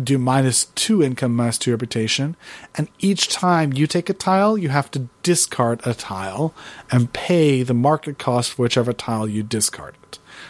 do 0.01 0.18
minus 0.18 0.66
two 0.66 1.01
income, 1.01 1.36
minus 1.36 1.57
two 1.57 1.72
reputation. 1.72 2.36
And 2.76 2.89
each 2.99 3.30
time 3.30 3.74
you 3.74 3.88
take 3.88 4.09
a 4.09 4.13
tile, 4.13 4.57
you 4.57 4.70
have 4.70 4.91
to 4.91 5.07
discard 5.24 5.82
a 5.86 5.93
tile 5.93 6.53
and 6.91 7.13
pay 7.13 7.63
the 7.63 7.74
market 7.74 8.18
cost 8.18 8.53
for 8.53 8.63
whichever 8.63 8.93
tile 8.93 9.28
you 9.28 9.43
discarded. 9.43 9.99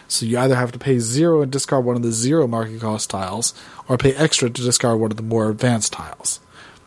So 0.07 0.25
you 0.25 0.37
either 0.37 0.55
have 0.55 0.71
to 0.71 0.79
pay 0.79 0.99
zero 0.99 1.41
and 1.41 1.51
discard 1.51 1.85
one 1.85 1.95
of 1.95 2.03
the 2.03 2.11
zero 2.11 2.47
market 2.47 2.81
cost 2.81 3.09
tiles, 3.09 3.53
or 3.87 3.97
pay 3.97 4.13
extra 4.15 4.49
to 4.49 4.61
discard 4.61 4.99
one 4.99 5.11
of 5.11 5.17
the 5.17 5.23
more 5.23 5.49
advanced 5.49 5.93
tiles. 5.93 6.39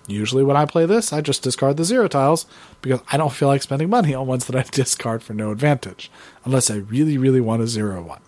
Usually, 0.06 0.42
when 0.42 0.56
I 0.56 0.64
play 0.64 0.86
this, 0.86 1.12
I 1.12 1.20
just 1.20 1.42
discard 1.42 1.76
the 1.76 1.84
zero 1.84 2.08
tiles 2.08 2.46
because 2.80 3.00
I 3.12 3.16
don't 3.16 3.32
feel 3.32 3.48
like 3.48 3.62
spending 3.62 3.90
money 3.90 4.14
on 4.14 4.26
ones 4.26 4.46
that 4.46 4.56
I 4.56 4.62
discard 4.70 5.22
for 5.22 5.34
no 5.34 5.50
advantage, 5.50 6.10
unless 6.44 6.70
I 6.70 6.76
really, 6.76 7.18
really 7.18 7.40
want 7.40 7.62
a 7.62 7.66
zero 7.66 8.02
one. 8.02 8.20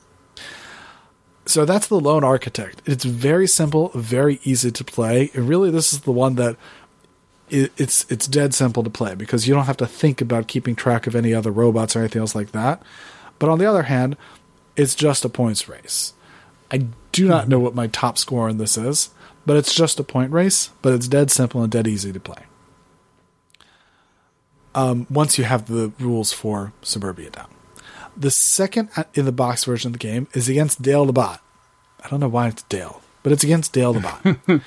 So 1.50 1.64
that's 1.64 1.88
the 1.88 1.98
Lone 1.98 2.22
Architect. 2.22 2.80
It's 2.86 3.04
very 3.04 3.48
simple, 3.48 3.90
very 3.92 4.38
easy 4.44 4.70
to 4.70 4.84
play, 4.84 5.32
and 5.34 5.48
really, 5.48 5.68
this 5.72 5.92
is 5.92 6.02
the 6.02 6.12
one 6.12 6.36
that 6.36 6.56
it, 7.48 7.72
it's 7.76 8.08
it's 8.08 8.28
dead 8.28 8.54
simple 8.54 8.84
to 8.84 8.88
play 8.88 9.16
because 9.16 9.48
you 9.48 9.54
don't 9.54 9.64
have 9.64 9.76
to 9.78 9.86
think 9.88 10.20
about 10.20 10.46
keeping 10.46 10.76
track 10.76 11.08
of 11.08 11.16
any 11.16 11.34
other 11.34 11.50
robots 11.50 11.96
or 11.96 11.98
anything 11.98 12.20
else 12.20 12.36
like 12.36 12.52
that. 12.52 12.80
But 13.40 13.48
on 13.48 13.58
the 13.58 13.66
other 13.66 13.82
hand, 13.82 14.16
it's 14.76 14.94
just 14.94 15.24
a 15.24 15.28
points 15.28 15.68
race. 15.68 16.12
I 16.70 16.86
do 17.10 17.26
not 17.26 17.48
know 17.48 17.58
what 17.58 17.74
my 17.74 17.88
top 17.88 18.16
score 18.16 18.48
in 18.48 18.58
this 18.58 18.78
is, 18.78 19.10
but 19.44 19.56
it's 19.56 19.74
just 19.74 19.98
a 19.98 20.04
point 20.04 20.30
race, 20.30 20.70
but 20.82 20.94
it's 20.94 21.08
dead 21.08 21.32
simple 21.32 21.64
and 21.64 21.72
dead 21.72 21.88
easy 21.88 22.12
to 22.12 22.20
play. 22.20 22.44
Um, 24.72 25.08
once 25.10 25.36
you 25.36 25.42
have 25.42 25.66
the 25.66 25.90
rules 25.98 26.32
for 26.32 26.72
Suburbia 26.80 27.30
down. 27.30 27.48
The 28.16 28.30
second 28.30 28.90
in 29.14 29.24
the 29.24 29.32
box 29.32 29.64
version 29.64 29.88
of 29.88 29.92
the 29.94 29.98
game 29.98 30.28
is 30.34 30.48
against 30.48 30.82
Dale 30.82 31.06
the 31.06 31.12
Bot. 31.12 31.40
I 32.04 32.08
don't 32.08 32.20
know 32.20 32.28
why 32.28 32.48
it's 32.48 32.62
Dale, 32.64 33.00
but 33.22 33.32
it's 33.32 33.44
against 33.44 33.72
Dale 33.72 33.92
the 33.92 34.00
Bot. 34.00 34.62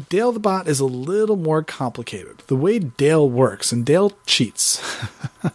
Dale 0.10 0.32
the 0.32 0.40
Bot 0.40 0.68
is 0.68 0.80
a 0.80 0.84
little 0.84 1.36
more 1.36 1.62
complicated. 1.62 2.38
The 2.48 2.56
way 2.56 2.78
Dale 2.78 3.28
works, 3.28 3.72
and 3.72 3.84
Dale 3.84 4.12
cheats. 4.26 4.82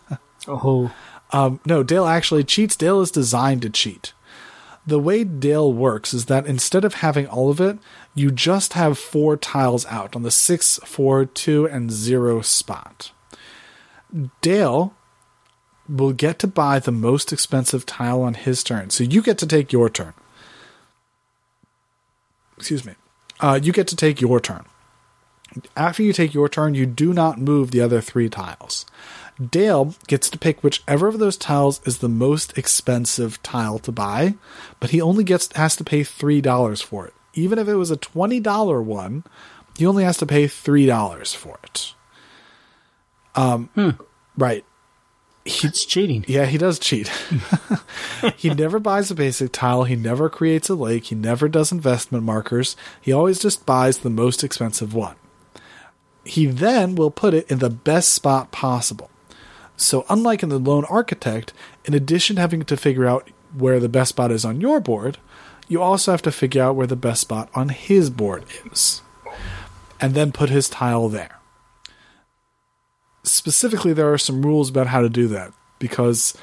Oh, 0.48 0.92
Um, 1.32 1.60
no, 1.68 1.84
Dale 1.84 2.06
actually 2.08 2.44
cheats. 2.44 2.76
Dale 2.76 3.00
is 3.02 3.12
designed 3.12 3.62
to 3.62 3.70
cheat. 3.70 4.14
The 4.88 4.98
way 5.00 5.24
Dale 5.24 5.72
works 5.72 6.16
is 6.16 6.26
that 6.26 6.48
instead 6.48 6.84
of 6.84 6.96
having 6.96 7.28
all 7.28 7.52
of 7.52 7.62
it, 7.62 7.78
you 8.16 8.32
just 8.32 8.74
have 8.74 8.98
four 8.98 9.38
tiles 9.38 9.86
out 9.86 10.16
on 10.16 10.24
the 10.24 10.32
six, 10.32 10.80
four, 10.84 11.26
two, 11.26 11.68
and 11.68 11.92
zero 11.92 12.42
spot. 12.42 13.12
Dale 14.42 14.96
will 15.92 16.14
get 16.14 16.40
to 16.40 16.48
buy 16.48 16.80
the 16.80 16.92
most 16.92 17.34
expensive 17.34 17.86
tile 17.86 18.22
on 18.22 18.34
his 18.34 18.64
turn. 18.64 18.90
So 18.90 19.04
you 19.04 19.22
get 19.22 19.38
to 19.40 19.48
take 19.48 19.72
your 19.72 19.90
turn. 19.90 20.14
Excuse 22.58 22.86
me. 22.86 22.94
Uh, 23.40 23.60
you 23.62 23.74
get 23.74 23.88
to 23.88 23.96
take 23.96 24.22
your 24.22 24.40
turn. 24.40 24.66
After 25.76 26.02
you 26.02 26.14
take 26.14 26.34
your 26.34 26.48
turn, 26.48 26.76
you 26.76 26.86
do 26.86 27.14
not 27.14 27.40
move 27.40 27.72
the 27.72 27.82
other 27.82 28.00
three 28.00 28.30
tiles. 28.30 28.86
Dale 29.50 29.96
gets 30.08 30.30
to 30.30 30.38
pick 30.38 30.64
whichever 30.64 31.08
of 31.08 31.20
those 31.20 31.36
tiles 31.36 31.82
is 31.86 31.98
the 31.98 32.08
most 32.08 32.58
expensive 32.58 33.42
tile 33.44 33.80
to 33.80 33.92
buy, 33.92 34.36
but 34.80 34.92
he 34.92 35.02
only 35.02 35.24
gets 35.24 35.52
has 35.56 35.76
to 35.78 35.84
pay 35.84 36.04
three 36.04 36.40
dollars 36.40 36.82
for 36.82 37.08
it. 37.08 37.14
Even 37.34 37.58
if 37.58 37.68
it 37.68 37.76
was 37.76 37.92
a 37.92 37.98
twenty 37.98 38.40
dollar 38.40 38.82
one, 38.82 39.24
he 39.78 39.86
only 39.86 40.04
has 40.04 40.18
to 40.18 40.26
pay 40.26 40.48
three 40.48 40.86
dollars 40.86 41.34
for 41.34 41.58
it. 41.64 41.94
Um, 43.36 43.70
right. 44.38 44.64
It's 45.46 45.86
cheating. 45.86 46.24
Yeah, 46.28 46.46
he 46.46 46.58
does 46.58 46.78
cheat. 46.78 47.12
he 48.38 48.50
never 48.52 48.80
buys 48.80 49.10
a 49.10 49.16
basic 49.16 49.52
tile. 49.52 49.84
He 49.86 49.96
never 49.96 50.30
creates 50.30 50.70
a 50.70 50.76
lake. 50.76 51.06
He 51.06 51.16
never 51.16 51.50
does 51.50 51.72
investment 51.72 52.24
markers. 52.24 52.76
He 53.02 53.12
always 53.12 53.40
just 53.40 53.66
buys 53.66 54.00
the 54.00 54.10
most 54.10 54.44
expensive 54.44 54.94
one. 54.94 55.16
He 56.24 56.46
then 56.46 56.96
will 56.96 57.10
put 57.10 57.34
it 57.34 57.50
in 57.50 57.60
the 57.60 57.72
best 57.72 58.14
spot 58.14 58.52
possible. 58.52 59.10
So, 59.76 60.06
unlike 60.10 60.44
in 60.44 60.50
the 60.50 60.60
Lone 60.60 60.86
Architect, 60.86 61.54
in 61.86 61.96
addition 61.96 62.36
to 62.36 62.42
having 62.42 62.62
to 62.64 62.78
figure 62.78 63.08
out 63.08 63.32
where 63.58 63.80
the 63.80 63.90
best 63.90 64.10
spot 64.10 64.32
is 64.32 64.46
on 64.46 64.62
your 64.62 64.80
board, 64.80 65.18
you 65.68 65.82
also 65.82 66.12
have 66.12 66.22
to 66.24 66.32
figure 66.32 66.62
out 66.62 66.76
where 66.76 66.86
the 66.86 66.96
best 66.96 67.22
spot 67.22 67.50
on 67.56 67.70
his 67.70 68.12
board 68.12 68.46
is. 68.72 69.02
And 70.00 70.14
then 70.14 70.32
put 70.32 70.50
his 70.50 70.70
tile 70.70 71.10
there 71.10 71.41
specifically 73.24 73.94
there 73.94 74.12
are 74.12 74.18
some 74.18 74.46
rules 74.46 74.70
about 74.70 74.88
how 74.88 75.02
to 75.02 75.10
do 75.10 75.28
that 75.28 75.54
because 75.80 76.38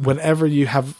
whenever 0.00 0.46
you 0.46 0.66
have 0.66 0.96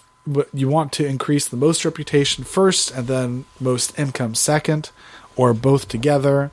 you 0.52 0.68
want 0.68 0.92
to 0.92 1.06
increase 1.06 1.48
the 1.48 1.56
most 1.56 1.84
reputation 1.84 2.44
first 2.44 2.90
and 2.90 3.06
then 3.06 3.44
most 3.58 3.98
income 3.98 4.34
second 4.34 4.90
or 5.36 5.54
both 5.54 5.88
together 5.88 6.50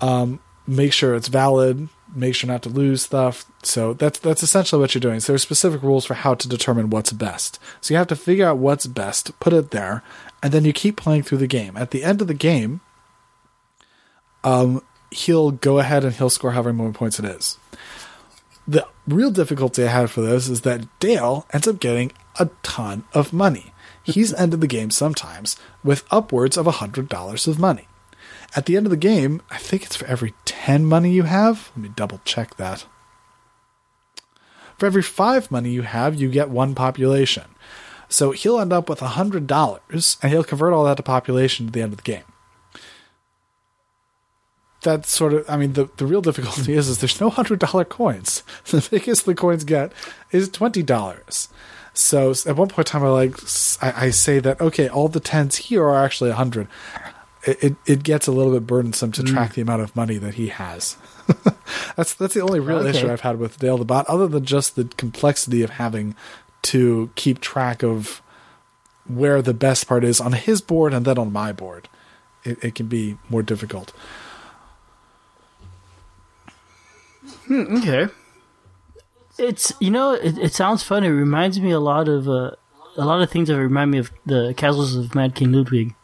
um, 0.00 0.40
make 0.66 0.92
sure 0.92 1.14
it's 1.14 1.28
valid 1.28 1.88
make 2.14 2.34
sure 2.34 2.48
not 2.48 2.62
to 2.62 2.68
lose 2.68 3.02
stuff. 3.02 3.44
So 3.62 3.92
that's 3.92 4.18
that's 4.18 4.42
essentially 4.42 4.80
what 4.80 4.94
you're 4.94 5.00
doing. 5.00 5.20
So 5.20 5.32
there's 5.32 5.42
specific 5.42 5.82
rules 5.82 6.06
for 6.06 6.14
how 6.14 6.34
to 6.34 6.48
determine 6.48 6.90
what's 6.90 7.12
best. 7.12 7.58
So 7.80 7.92
you 7.92 7.98
have 7.98 8.06
to 8.08 8.16
figure 8.16 8.46
out 8.46 8.58
what's 8.58 8.86
best 8.86 9.38
put 9.38 9.52
it 9.52 9.70
there 9.70 10.02
and 10.42 10.52
then 10.52 10.64
you 10.64 10.72
keep 10.72 10.96
playing 10.96 11.24
through 11.24 11.38
the 11.38 11.46
game. 11.46 11.76
At 11.76 11.90
the 11.90 12.02
end 12.02 12.20
of 12.20 12.26
the 12.26 12.34
game 12.34 12.80
um, 14.44 14.82
he'll 15.10 15.50
go 15.50 15.78
ahead 15.78 16.04
and 16.04 16.14
he'll 16.14 16.30
score 16.30 16.52
however 16.52 16.72
many 16.72 16.92
points 16.92 17.18
it 17.18 17.24
is. 17.24 17.58
The 18.66 18.86
real 19.06 19.30
difficulty 19.30 19.84
I 19.84 19.88
have 19.88 20.10
for 20.10 20.22
this 20.22 20.48
is 20.48 20.62
that 20.62 20.86
Dale 20.98 21.46
ends 21.52 21.68
up 21.68 21.78
getting 21.78 22.12
a 22.38 22.50
ton 22.62 23.04
of 23.12 23.32
money. 23.32 23.72
He's 24.02 24.34
ended 24.38 24.60
the 24.60 24.66
game 24.66 24.90
sometimes 24.90 25.56
with 25.84 26.04
upwards 26.10 26.56
of 26.56 26.66
$100 26.66 27.48
of 27.48 27.58
money. 27.58 27.88
At 28.54 28.66
the 28.66 28.76
end 28.76 28.86
of 28.86 28.90
the 28.90 28.96
game, 28.96 29.42
I 29.50 29.58
think 29.58 29.84
it's 29.84 29.96
for 29.96 30.06
every 30.06 30.34
10 30.44 30.84
money 30.84 31.12
you 31.12 31.24
have. 31.24 31.70
Let 31.76 31.82
me 31.82 31.90
double 31.94 32.20
check 32.24 32.56
that. 32.56 32.86
For 34.78 34.86
every 34.86 35.02
5 35.02 35.50
money 35.50 35.70
you 35.70 35.82
have, 35.82 36.14
you 36.14 36.30
get 36.30 36.50
one 36.50 36.74
population. 36.74 37.44
So 38.08 38.30
he'll 38.30 38.60
end 38.60 38.72
up 38.72 38.88
with 38.88 39.00
$100 39.00 40.18
and 40.22 40.32
he'll 40.32 40.44
convert 40.44 40.72
all 40.72 40.84
that 40.84 40.96
to 40.98 41.02
population 41.02 41.66
at 41.66 41.72
the 41.72 41.82
end 41.82 41.92
of 41.92 41.98
the 41.98 42.02
game 42.02 42.24
that's 44.86 45.10
sort 45.10 45.34
of 45.34 45.50
I 45.50 45.56
mean 45.56 45.72
the, 45.72 45.90
the 45.96 46.06
real 46.06 46.22
difficulty 46.22 46.74
is 46.74 46.88
is 46.88 46.98
there's 46.98 47.20
no 47.20 47.28
hundred 47.28 47.58
dollar 47.58 47.84
coins. 47.84 48.42
The 48.66 48.86
biggest 48.88 49.26
the 49.26 49.34
coins 49.34 49.64
get 49.64 49.92
is 50.30 50.48
twenty 50.48 50.82
dollars. 50.82 51.48
So 51.92 52.30
at 52.46 52.56
one 52.56 52.68
point 52.68 52.88
in 52.88 52.92
time 52.92 53.04
I 53.04 53.08
like 53.08 53.36
I, 53.82 54.06
I 54.06 54.10
say 54.10 54.38
that 54.38 54.60
okay, 54.60 54.88
all 54.88 55.08
the 55.08 55.20
tens 55.20 55.56
here 55.56 55.84
are 55.84 56.04
actually 56.04 56.30
a 56.30 56.34
hundred. 56.34 56.68
It, 57.44 57.64
it 57.64 57.76
it 57.84 58.02
gets 58.04 58.28
a 58.28 58.32
little 58.32 58.52
bit 58.52 58.66
burdensome 58.66 59.10
to 59.12 59.22
mm. 59.22 59.26
track 59.26 59.54
the 59.54 59.62
amount 59.62 59.82
of 59.82 59.96
money 59.96 60.18
that 60.18 60.34
he 60.34 60.48
has. 60.48 60.96
that's 61.96 62.14
that's 62.14 62.34
the 62.34 62.40
only 62.40 62.60
real 62.60 62.78
Okay. 62.78 62.90
issue 62.90 63.10
I've 63.10 63.22
had 63.22 63.40
with 63.40 63.58
Dale 63.58 63.78
the 63.78 63.84
Bot, 63.84 64.06
other 64.06 64.28
than 64.28 64.44
just 64.44 64.76
the 64.76 64.84
complexity 64.96 65.62
of 65.62 65.70
having 65.70 66.14
to 66.62 67.10
keep 67.16 67.40
track 67.40 67.82
of 67.82 68.22
where 69.08 69.42
the 69.42 69.54
best 69.54 69.88
part 69.88 70.04
is 70.04 70.20
on 70.20 70.32
his 70.32 70.60
board 70.60 70.94
and 70.94 71.04
then 71.04 71.18
on 71.18 71.32
my 71.32 71.52
board. 71.52 71.88
It, 72.44 72.62
it 72.62 72.74
can 72.76 72.86
be 72.86 73.18
more 73.28 73.42
difficult. 73.42 73.92
Okay. 77.50 78.08
It's 79.38 79.72
you 79.80 79.90
know 79.90 80.12
it, 80.14 80.38
it 80.38 80.54
sounds 80.54 80.82
fun. 80.82 81.04
It 81.04 81.10
reminds 81.10 81.60
me 81.60 81.70
a 81.70 81.80
lot 81.80 82.08
of 82.08 82.28
uh, 82.28 82.52
a 82.96 83.04
lot 83.04 83.20
of 83.20 83.30
things 83.30 83.48
that 83.48 83.58
remind 83.58 83.90
me 83.90 83.98
of 83.98 84.10
the 84.24 84.54
castles 84.56 84.94
of 84.96 85.14
Mad 85.14 85.34
King 85.34 85.52
Ludwig. 85.52 85.94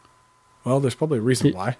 Well, 0.63 0.79
there's 0.79 0.95
probably 0.95 1.17
a 1.17 1.21
reason 1.21 1.47
It- 1.47 1.55
why. 1.55 1.77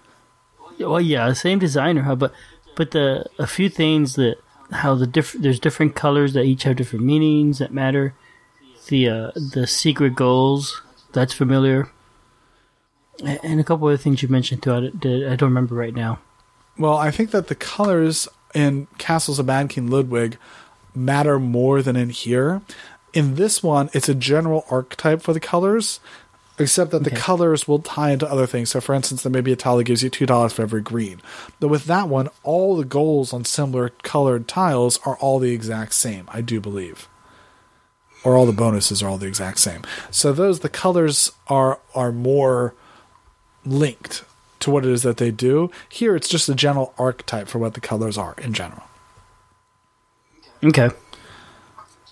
Well, 0.79 0.99
yeah, 0.99 1.31
same 1.33 1.59
designer, 1.59 2.01
huh? 2.01 2.15
But 2.15 2.33
but 2.75 2.91
the 2.91 3.25
a 3.37 3.45
few 3.45 3.69
things 3.69 4.15
that 4.15 4.37
how 4.71 4.95
the 4.95 5.05
diff- 5.05 5.33
there's 5.39 5.59
different 5.59 5.93
colors 5.95 6.33
that 6.33 6.43
each 6.45 6.63
have 6.63 6.75
different 6.77 7.05
meanings 7.05 7.59
that 7.59 7.71
matter. 7.71 8.15
The 8.87 9.07
uh, 9.07 9.31
the 9.35 9.67
secret 9.67 10.15
goals 10.15 10.81
that's 11.13 11.31
familiar, 11.33 11.89
and 13.23 13.59
a 13.59 13.63
couple 13.63 13.87
other 13.87 13.97
things 13.97 14.23
you 14.23 14.27
mentioned 14.29 14.63
too. 14.63 14.73
I, 14.73 14.79
that 14.79 15.27
I 15.31 15.35
don't 15.35 15.49
remember 15.49 15.75
right 15.75 15.93
now. 15.93 16.19
Well, 16.77 16.97
I 16.97 17.11
think 17.11 17.29
that 17.31 17.47
the 17.47 17.55
colors 17.55 18.27
in 18.53 18.87
Castles 18.97 19.39
of 19.39 19.45
Mad 19.45 19.69
King 19.69 19.89
Ludwig 19.89 20.37
matter 20.95 21.39
more 21.39 21.81
than 21.81 21.95
in 21.95 22.09
here. 22.09 22.61
In 23.13 23.35
this 23.35 23.61
one, 23.61 23.89
it's 23.93 24.09
a 24.09 24.15
general 24.15 24.65
archetype 24.69 25.21
for 25.21 25.33
the 25.33 25.39
colors, 25.39 25.99
except 26.57 26.91
that 26.91 27.03
the 27.03 27.11
colors 27.11 27.67
will 27.67 27.79
tie 27.79 28.11
into 28.11 28.29
other 28.29 28.47
things. 28.47 28.71
So, 28.71 28.81
for 28.81 28.95
instance, 28.95 29.23
there 29.23 29.31
may 29.31 29.41
be 29.41 29.51
a 29.51 29.55
tile 29.55 29.77
that 29.77 29.83
gives 29.85 30.03
you 30.03 30.09
two 30.09 30.25
dollars 30.25 30.53
for 30.53 30.61
every 30.63 30.81
green. 30.81 31.21
But 31.59 31.67
with 31.67 31.85
that 31.85 32.09
one, 32.09 32.29
all 32.43 32.75
the 32.75 32.85
goals 32.85 33.33
on 33.33 33.45
similar 33.45 33.89
colored 33.89 34.47
tiles 34.47 34.99
are 35.05 35.17
all 35.17 35.39
the 35.39 35.51
exact 35.51 35.93
same. 35.93 36.27
I 36.29 36.41
do 36.41 36.59
believe, 36.59 37.07
or 38.23 38.35
all 38.35 38.45
the 38.45 38.51
bonuses 38.51 39.03
are 39.03 39.09
all 39.09 39.17
the 39.17 39.27
exact 39.27 39.59
same. 39.59 39.81
So 40.09 40.31
those 40.31 40.59
the 40.61 40.69
colors 40.69 41.31
are 41.47 41.79
are 41.93 42.11
more 42.11 42.73
linked 43.65 44.23
to 44.63 44.71
what 44.71 44.85
it 44.85 44.91
is 44.91 45.03
that 45.03 45.17
they 45.17 45.31
do. 45.31 45.71
Here, 45.89 46.15
it's 46.15 46.27
just 46.27 46.49
a 46.49 46.55
general 46.55 46.93
archetype 46.97 47.47
for 47.47 47.59
what 47.59 47.73
the 47.73 47.81
colors 47.81 48.17
are 48.17 48.35
in 48.41 48.53
general. 48.53 48.83
Okay, 50.63 50.89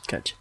gotcha. 0.07 0.35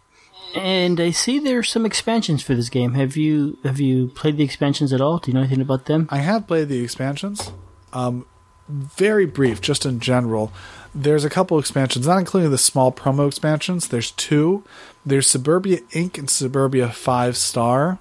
And 0.53 0.99
I 0.99 1.11
see 1.11 1.39
there's 1.39 1.69
some 1.69 1.85
expansions 1.85 2.43
for 2.43 2.55
this 2.55 2.69
game. 2.69 2.93
Have 2.93 3.15
you 3.15 3.57
have 3.63 3.79
you 3.79 4.09
played 4.09 4.37
the 4.37 4.43
expansions 4.43 4.91
at 4.91 4.99
all? 4.99 5.17
Do 5.17 5.31
you 5.31 5.35
know 5.35 5.41
anything 5.41 5.61
about 5.61 5.85
them? 5.85 6.07
I 6.11 6.17
have 6.17 6.45
played 6.47 6.67
the 6.67 6.83
expansions. 6.83 7.51
Um, 7.93 8.25
very 8.67 9.25
brief, 9.25 9.61
just 9.61 9.85
in 9.85 9.99
general. 9.99 10.51
There's 10.93 11.23
a 11.23 11.29
couple 11.29 11.57
expansions, 11.57 12.05
not 12.05 12.19
including 12.19 12.51
the 12.51 12.57
small 12.57 12.91
promo 12.91 13.27
expansions. 13.27 13.87
There's 13.87 14.11
two. 14.11 14.63
There's 15.05 15.27
Suburbia 15.27 15.79
Inc. 15.91 16.17
and 16.17 16.29
Suburbia 16.29 16.89
Five 16.89 17.37
Star. 17.37 17.99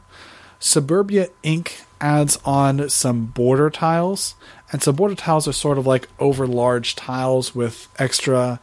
Suburbia 0.58 1.28
Inc. 1.44 1.82
adds 2.00 2.38
on 2.44 2.88
some 2.88 3.26
border 3.26 3.70
tiles, 3.70 4.34
and 4.72 4.82
so 4.82 4.92
border 4.92 5.14
tiles 5.14 5.46
are 5.48 5.52
sort 5.52 5.78
of 5.78 5.86
like 5.86 6.08
over 6.18 6.46
large 6.46 6.96
tiles 6.96 7.54
with 7.54 7.88
extra 7.98 8.60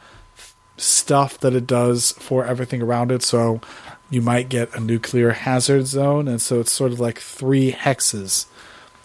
stuff 0.77 1.39
that 1.39 1.53
it 1.53 1.67
does 1.67 2.11
for 2.13 2.45
everything 2.45 2.81
around 2.81 3.11
it. 3.11 3.23
So 3.23 3.61
you 4.09 4.21
might 4.21 4.49
get 4.49 4.73
a 4.75 4.79
nuclear 4.79 5.31
hazard 5.31 5.87
zone, 5.87 6.27
and 6.27 6.41
so 6.41 6.59
it's 6.59 6.71
sort 6.71 6.91
of 6.91 6.99
like 6.99 7.19
three 7.19 7.71
hexes 7.71 8.45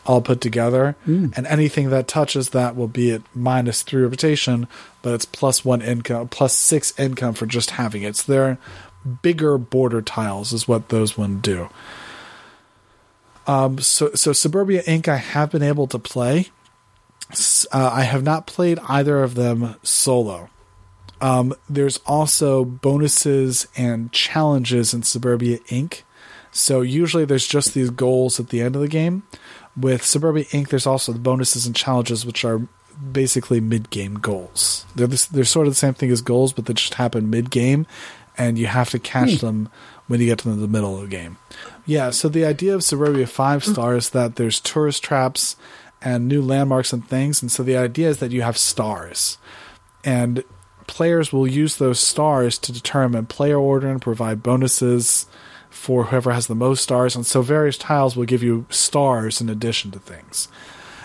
all 0.05 0.21
put 0.21 0.41
together. 0.41 0.97
Hmm. 1.05 1.29
And 1.37 1.47
anything 1.47 1.91
that 1.91 2.09
touches 2.09 2.51
that 2.51 2.77
will 2.77 2.89
be 2.89 3.13
at 3.13 3.23
minus 3.35 3.83
three 3.83 4.03
rotation, 4.03 4.67
but 5.01 5.15
it's 5.15 5.25
plus 5.25 5.65
one 5.65 5.83
income, 5.83 6.29
plus 6.29 6.57
six 6.57 6.99
income 6.99 7.35
for 7.35 7.47
just 7.47 7.73
having 7.73 8.03
it. 8.03 8.17
So 8.17 8.33
they're 8.33 8.59
bigger 9.23 9.59
border 9.59 10.03
tiles, 10.03 10.53
is 10.53 10.69
what 10.69 10.89
those 10.89 11.17
one 11.17 11.41
do. 11.41 11.69
Um, 13.47 13.79
so 13.79 14.13
so 14.15 14.33
Suburbia 14.33 14.83
Inc. 14.85 15.09
I 15.09 15.17
have 15.17 15.51
been 15.51 15.63
able 15.63 15.87
to 15.89 15.99
play. 15.99 16.49
Uh, 17.73 17.91
I 17.93 18.03
have 18.03 18.23
not 18.23 18.47
played 18.47 18.79
either 18.89 19.23
of 19.23 19.35
them 19.35 19.77
solo. 19.83 20.51
Um, 21.21 21.55
there's 21.71 21.99
also 22.05 22.65
bonuses 22.65 23.69
and 23.77 24.13
challenges 24.13 24.93
in 24.93 25.03
Suburbia 25.03 25.59
Inc. 25.69 26.03
So 26.51 26.83
usually 26.83 27.25
there's 27.25 27.47
just 27.47 27.73
these 27.73 27.91
goals 27.91 28.39
at 28.39 28.51
the 28.51 28.61
end 28.61 28.77
of 28.77 28.83
the 28.83 28.89
game. 28.89 29.23
With 29.77 30.05
Suburbia 30.05 30.45
Inc., 30.47 30.69
there's 30.69 30.87
also 30.87 31.13
the 31.13 31.19
bonuses 31.19 31.65
and 31.65 31.75
challenges, 31.75 32.27
which 32.27 32.45
are 32.45 32.61
basically 33.11 33.61
mid-game 33.61 34.17
goals. 34.17 34.85
They're 34.95 35.07
this, 35.07 35.25
they're 35.25 35.45
sort 35.45 35.67
of 35.67 35.73
the 35.73 35.79
same 35.79 35.95
thing 35.95 36.11
as 36.11 36.21
goals, 36.21 36.53
but 36.53 36.67
they 36.67 36.75
just 36.75 36.95
happen 36.95 37.31
mid-game, 37.31 37.87
and 38.37 38.59
you 38.59 38.67
have 38.67 38.91
to 38.91 38.99
catch 38.99 39.37
them 39.39 39.71
when 40.13 40.21
you 40.21 40.27
get 40.27 40.41
to 40.41 40.51
the 40.51 40.69
middle 40.69 40.97
of 40.97 41.01
the 41.01 41.09
game. 41.09 41.39
Yeah, 41.87 42.11
so 42.11 42.29
the 42.29 42.45
idea 42.45 42.75
of 42.75 42.85
Suburbia 42.85 43.27
Five 43.27 43.65
Star 43.65 43.97
is 43.97 44.11
that 44.11 44.37
there's 44.37 44.61
tourist 44.61 45.03
traps 45.03 45.57
and 46.03 46.29
new 46.29 46.43
landmarks 46.43 46.93
and 46.93 47.09
things, 47.09 47.41
and 47.41 47.51
so 47.51 47.63
the 47.63 47.79
idea 47.79 48.11
is 48.11 48.19
that 48.19 48.31
you 48.31 48.43
have 48.43 48.59
stars, 48.59 49.39
and 50.05 50.45
players 50.87 51.33
will 51.33 51.47
use 51.47 51.77
those 51.77 51.99
stars 51.99 52.59
to 52.59 52.73
determine 52.73 53.25
player 53.25 53.57
order 53.57 53.91
and 53.91 54.03
provide 54.03 54.43
bonuses 54.43 55.25
for 55.71 56.05
whoever 56.05 56.31
has 56.31 56.47
the 56.47 56.55
most 56.55 56.83
stars, 56.83 57.17
and 57.17 57.25
so 57.25 57.41
various 57.41 57.79
tiles 57.79 58.15
will 58.15 58.27
give 58.27 58.43
you 58.43 58.67
stars 58.69 59.41
in 59.41 59.49
addition 59.49 59.91
to 59.93 59.99
things. 59.99 60.47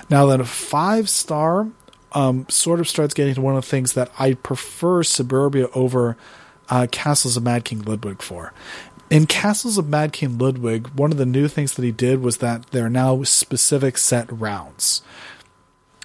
Now, 0.10 0.26
then, 0.26 0.41
a 0.41 0.45
five 0.45 1.08
star 1.08 1.70
um, 2.12 2.45
sort 2.49 2.82
of 2.82 2.89
starts 2.89 3.14
getting 3.14 3.36
to 3.36 3.41
one 3.41 3.55
of 3.55 3.64
the 3.64 3.70
things 3.70 3.93
that 3.93 4.12
I 4.20 4.34
prefer 4.34 5.01
Suburbia 5.03 5.70
over 5.74 6.18
uh, 6.70 6.88
Castles 6.91 7.38
of 7.38 7.43
Mad 7.43 7.64
King 7.64 7.82
Ludwig 7.84 8.22
for. 8.22 8.51
In 9.10 9.26
Castles 9.26 9.78
of 9.78 9.88
Mad 9.88 10.12
King 10.12 10.38
Ludwig, 10.38 10.88
one 10.89 11.12
of 11.12 11.18
the 11.18 11.26
new 11.26 11.47
things 11.47 11.74
that 11.74 11.86
he 11.86 11.91
did 11.91 12.22
was 12.22 12.38
that 12.38 12.68
there 12.72 12.86
are 12.86 12.89
now 12.89 13.24
specific 13.24 13.97
set 13.97 14.30
rounds. 14.30 15.01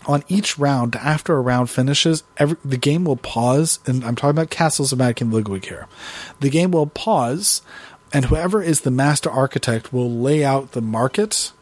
On 0.06 0.22
each 0.28 0.58
round, 0.58 0.94
after 0.96 1.36
a 1.36 1.40
round 1.40 1.68
finishes, 1.68 2.22
every, 2.36 2.56
the 2.64 2.76
game 2.76 3.04
will 3.04 3.16
pause, 3.16 3.80
and 3.86 4.04
I'm 4.04 4.14
talking 4.14 4.30
about 4.30 4.50
Castles 4.50 4.92
of 4.92 4.98
Mad 4.98 5.16
King 5.16 5.32
Ludwig 5.32 5.64
here. 5.64 5.88
The 6.40 6.50
game 6.50 6.70
will 6.70 6.86
pause, 6.86 7.62
and 8.12 8.26
whoever 8.26 8.62
is 8.62 8.82
the 8.82 8.90
master 8.90 9.30
architect 9.30 9.92
will 9.92 10.10
lay 10.10 10.44
out 10.44 10.72
the 10.72 10.82
market 10.82 11.52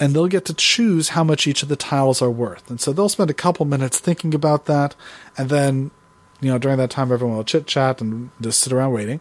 and 0.00 0.14
they'll 0.14 0.26
get 0.26 0.44
to 0.46 0.54
choose 0.54 1.10
how 1.10 1.22
much 1.22 1.46
each 1.46 1.62
of 1.62 1.68
the 1.68 1.76
tiles 1.76 2.20
are 2.20 2.30
worth. 2.30 2.68
And 2.68 2.80
so 2.80 2.92
they'll 2.92 3.08
spend 3.08 3.30
a 3.30 3.34
couple 3.34 3.64
minutes 3.66 4.00
thinking 4.00 4.34
about 4.34 4.64
that, 4.66 4.96
and 5.38 5.48
then, 5.48 5.92
you 6.40 6.50
know, 6.50 6.58
during 6.58 6.78
that 6.78 6.90
time, 6.90 7.12
everyone 7.12 7.36
will 7.36 7.44
chit 7.44 7.68
chat 7.68 8.00
and 8.00 8.30
just 8.40 8.58
sit 8.58 8.72
around 8.72 8.92
waiting. 8.92 9.20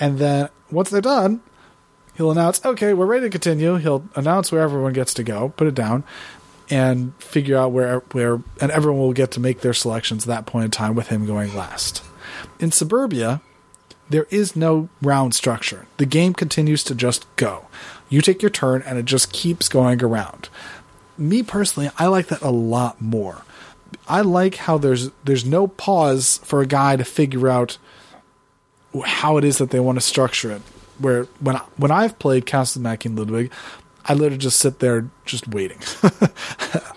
And 0.00 0.18
then 0.18 0.48
once 0.70 0.90
they're 0.90 1.00
done, 1.00 1.42
he'll 2.14 2.30
announce, 2.30 2.64
okay, 2.64 2.94
we're 2.94 3.06
ready 3.06 3.26
to 3.26 3.30
continue. 3.30 3.76
He'll 3.76 4.08
announce 4.16 4.50
where 4.50 4.62
everyone 4.62 4.94
gets 4.94 5.14
to 5.14 5.22
go, 5.22 5.50
put 5.50 5.68
it 5.68 5.74
down, 5.74 6.02
and 6.70 7.14
figure 7.22 7.56
out 7.56 7.72
where 7.72 7.98
where, 8.12 8.42
and 8.60 8.70
everyone 8.70 9.00
will 9.00 9.12
get 9.12 9.30
to 9.32 9.40
make 9.40 9.60
their 9.60 9.74
selections 9.74 10.24
at 10.24 10.28
that 10.28 10.46
point 10.46 10.64
in 10.64 10.70
time 10.70 10.94
with 10.94 11.08
him 11.08 11.26
going 11.26 11.54
last. 11.54 12.02
In 12.58 12.72
Suburbia, 12.72 13.42
there 14.08 14.26
is 14.30 14.56
no 14.56 14.88
round 15.02 15.34
structure. 15.34 15.86
The 15.98 16.06
game 16.06 16.32
continues 16.32 16.82
to 16.84 16.94
just 16.94 17.26
go. 17.36 17.66
You 18.08 18.20
take 18.20 18.42
your 18.42 18.50
turn 18.50 18.82
and 18.86 18.98
it 18.98 19.04
just 19.04 19.32
keeps 19.32 19.68
going 19.68 20.02
around. 20.02 20.48
Me 21.18 21.42
personally, 21.42 21.90
I 21.98 22.06
like 22.06 22.28
that 22.28 22.40
a 22.40 22.50
lot 22.50 23.00
more. 23.00 23.42
I 24.08 24.20
like 24.22 24.56
how 24.56 24.78
there's 24.78 25.10
there's 25.24 25.44
no 25.44 25.68
pause 25.68 26.40
for 26.44 26.60
a 26.60 26.66
guy 26.66 26.96
to 26.96 27.04
figure 27.04 27.48
out 27.48 27.78
how 29.04 29.36
it 29.36 29.44
is 29.44 29.58
that 29.58 29.70
they 29.70 29.80
want 29.80 29.96
to 29.96 30.04
structure 30.04 30.50
it. 30.50 30.62
Where 30.98 31.24
when 31.40 31.56
I, 31.56 31.62
when 31.76 31.90
I've 31.90 32.18
played 32.18 32.44
Castle 32.46 32.82
Mad 32.82 33.00
King 33.00 33.16
Ludwig, 33.16 33.50
I 34.04 34.14
literally 34.14 34.38
just 34.38 34.58
sit 34.58 34.80
there 34.80 35.08
just 35.24 35.48
waiting. 35.48 35.78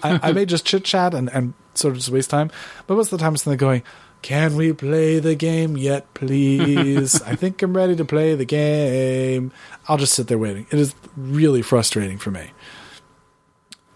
I, 0.04 0.20
I 0.22 0.32
may 0.34 0.46
just 0.46 0.66
chit 0.66 0.84
chat 0.84 1.14
and, 1.14 1.30
and 1.30 1.54
sort 1.74 1.94
of 1.94 2.00
just 2.00 2.10
waste 2.10 2.30
time, 2.30 2.52
but 2.88 2.96
most 2.96 3.12
of 3.12 3.20
the 3.20 3.24
time 3.24 3.34
it's 3.34 3.46
going, 3.46 3.84
can 4.22 4.56
we 4.56 4.72
play 4.72 5.20
the 5.20 5.36
game 5.36 5.76
yet, 5.76 6.12
please? 6.14 7.22
I 7.24 7.36
think 7.36 7.62
I'm 7.62 7.76
ready 7.76 7.96
to 7.98 8.06
play 8.06 8.36
the 8.36 8.46
game. 8.46 9.52
I'll 9.88 9.98
just 9.98 10.14
sit 10.14 10.28
there 10.28 10.38
waiting. 10.38 10.66
It 10.72 10.80
is 10.80 10.96
really 11.18 11.62
frustrating 11.62 12.18
for 12.18 12.32
me. 12.32 12.52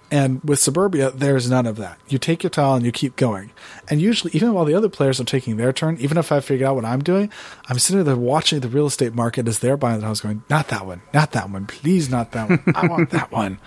And 0.10 0.41
with 0.43 0.60
Suburbia, 0.60 1.12
there's 1.12 1.49
none 1.49 1.66
of 1.66 1.76
that. 1.78 1.99
You 2.08 2.18
take 2.18 2.41
your 2.41 2.49
tile 2.49 2.76
and 2.76 2.86
you 2.86 2.93
keep 2.93 3.18
going. 3.18 3.51
And 3.89 4.01
usually, 4.01 4.32
even 4.34 4.53
while 4.53 4.64
the 4.64 4.74
other 4.74 4.88
players 4.88 5.20
are 5.20 5.26
taking 5.26 5.58
their 5.58 5.74
turn, 5.74 5.97
even 5.99 6.18
if 6.18 6.32
I 6.32 6.39
figure 6.39 6.66
out 6.66 6.76
what 6.76 6.86
I'm 6.86 7.03
doing, 7.03 7.30
I'm 7.68 7.78
sitting 7.78 8.03
there 8.05 8.16
watching 8.16 8.62
the 8.62 8.70
real 8.70 8.88
estate 8.88 9.14
market 9.14 9.47
as 9.47 9.60
they're 9.60 9.76
buying. 9.76 9.97
And 9.97 10.05
I 10.05 10.10
was 10.10 10.22
going, 10.22 10.43
not 10.49 10.70
that 10.70 10.86
one, 10.86 11.01
not 11.14 11.34
that 11.34 11.49
one, 11.49 11.66
please, 11.66 12.10
not 12.10 12.32
that 12.32 12.49
one. 12.49 12.64
I 12.74 12.88
want 12.88 13.10
that 13.10 13.32
one. 13.34 13.60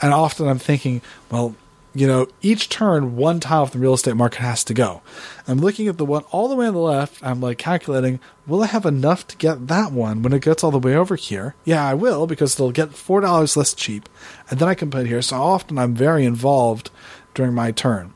And 0.00 0.14
often 0.14 0.48
I'm 0.48 0.58
thinking, 0.58 1.02
well, 1.30 1.54
you 1.94 2.08
know, 2.08 2.26
each 2.42 2.68
turn, 2.68 3.14
one 3.16 3.38
tile 3.38 3.66
from 3.66 3.80
the 3.80 3.84
real 3.84 3.94
estate 3.94 4.16
market 4.16 4.40
has 4.40 4.64
to 4.64 4.74
go. 4.74 5.00
I'm 5.46 5.58
looking 5.58 5.86
at 5.86 5.96
the 5.96 6.04
one 6.04 6.24
all 6.32 6.48
the 6.48 6.56
way 6.56 6.66
on 6.66 6.74
the 6.74 6.80
left. 6.80 7.22
I'm 7.22 7.40
like 7.40 7.58
calculating, 7.58 8.18
will 8.46 8.64
I 8.64 8.66
have 8.66 8.84
enough 8.84 9.26
to 9.28 9.36
get 9.36 9.68
that 9.68 9.92
one 9.92 10.22
when 10.22 10.32
it 10.32 10.42
gets 10.42 10.64
all 10.64 10.72
the 10.72 10.78
way 10.78 10.96
over 10.96 11.14
here? 11.14 11.54
Yeah, 11.64 11.86
I 11.86 11.94
will 11.94 12.26
because 12.26 12.54
it'll 12.54 12.72
get 12.72 12.90
$4 12.90 13.56
less 13.56 13.74
cheap. 13.74 14.08
And 14.50 14.58
then 14.58 14.68
I 14.68 14.74
can 14.74 14.90
put 14.90 15.02
it 15.02 15.08
here. 15.08 15.22
So 15.22 15.36
often 15.40 15.78
I'm 15.78 15.94
very 15.94 16.24
involved 16.24 16.90
during 17.32 17.54
my 17.54 17.70
turn. 17.70 18.12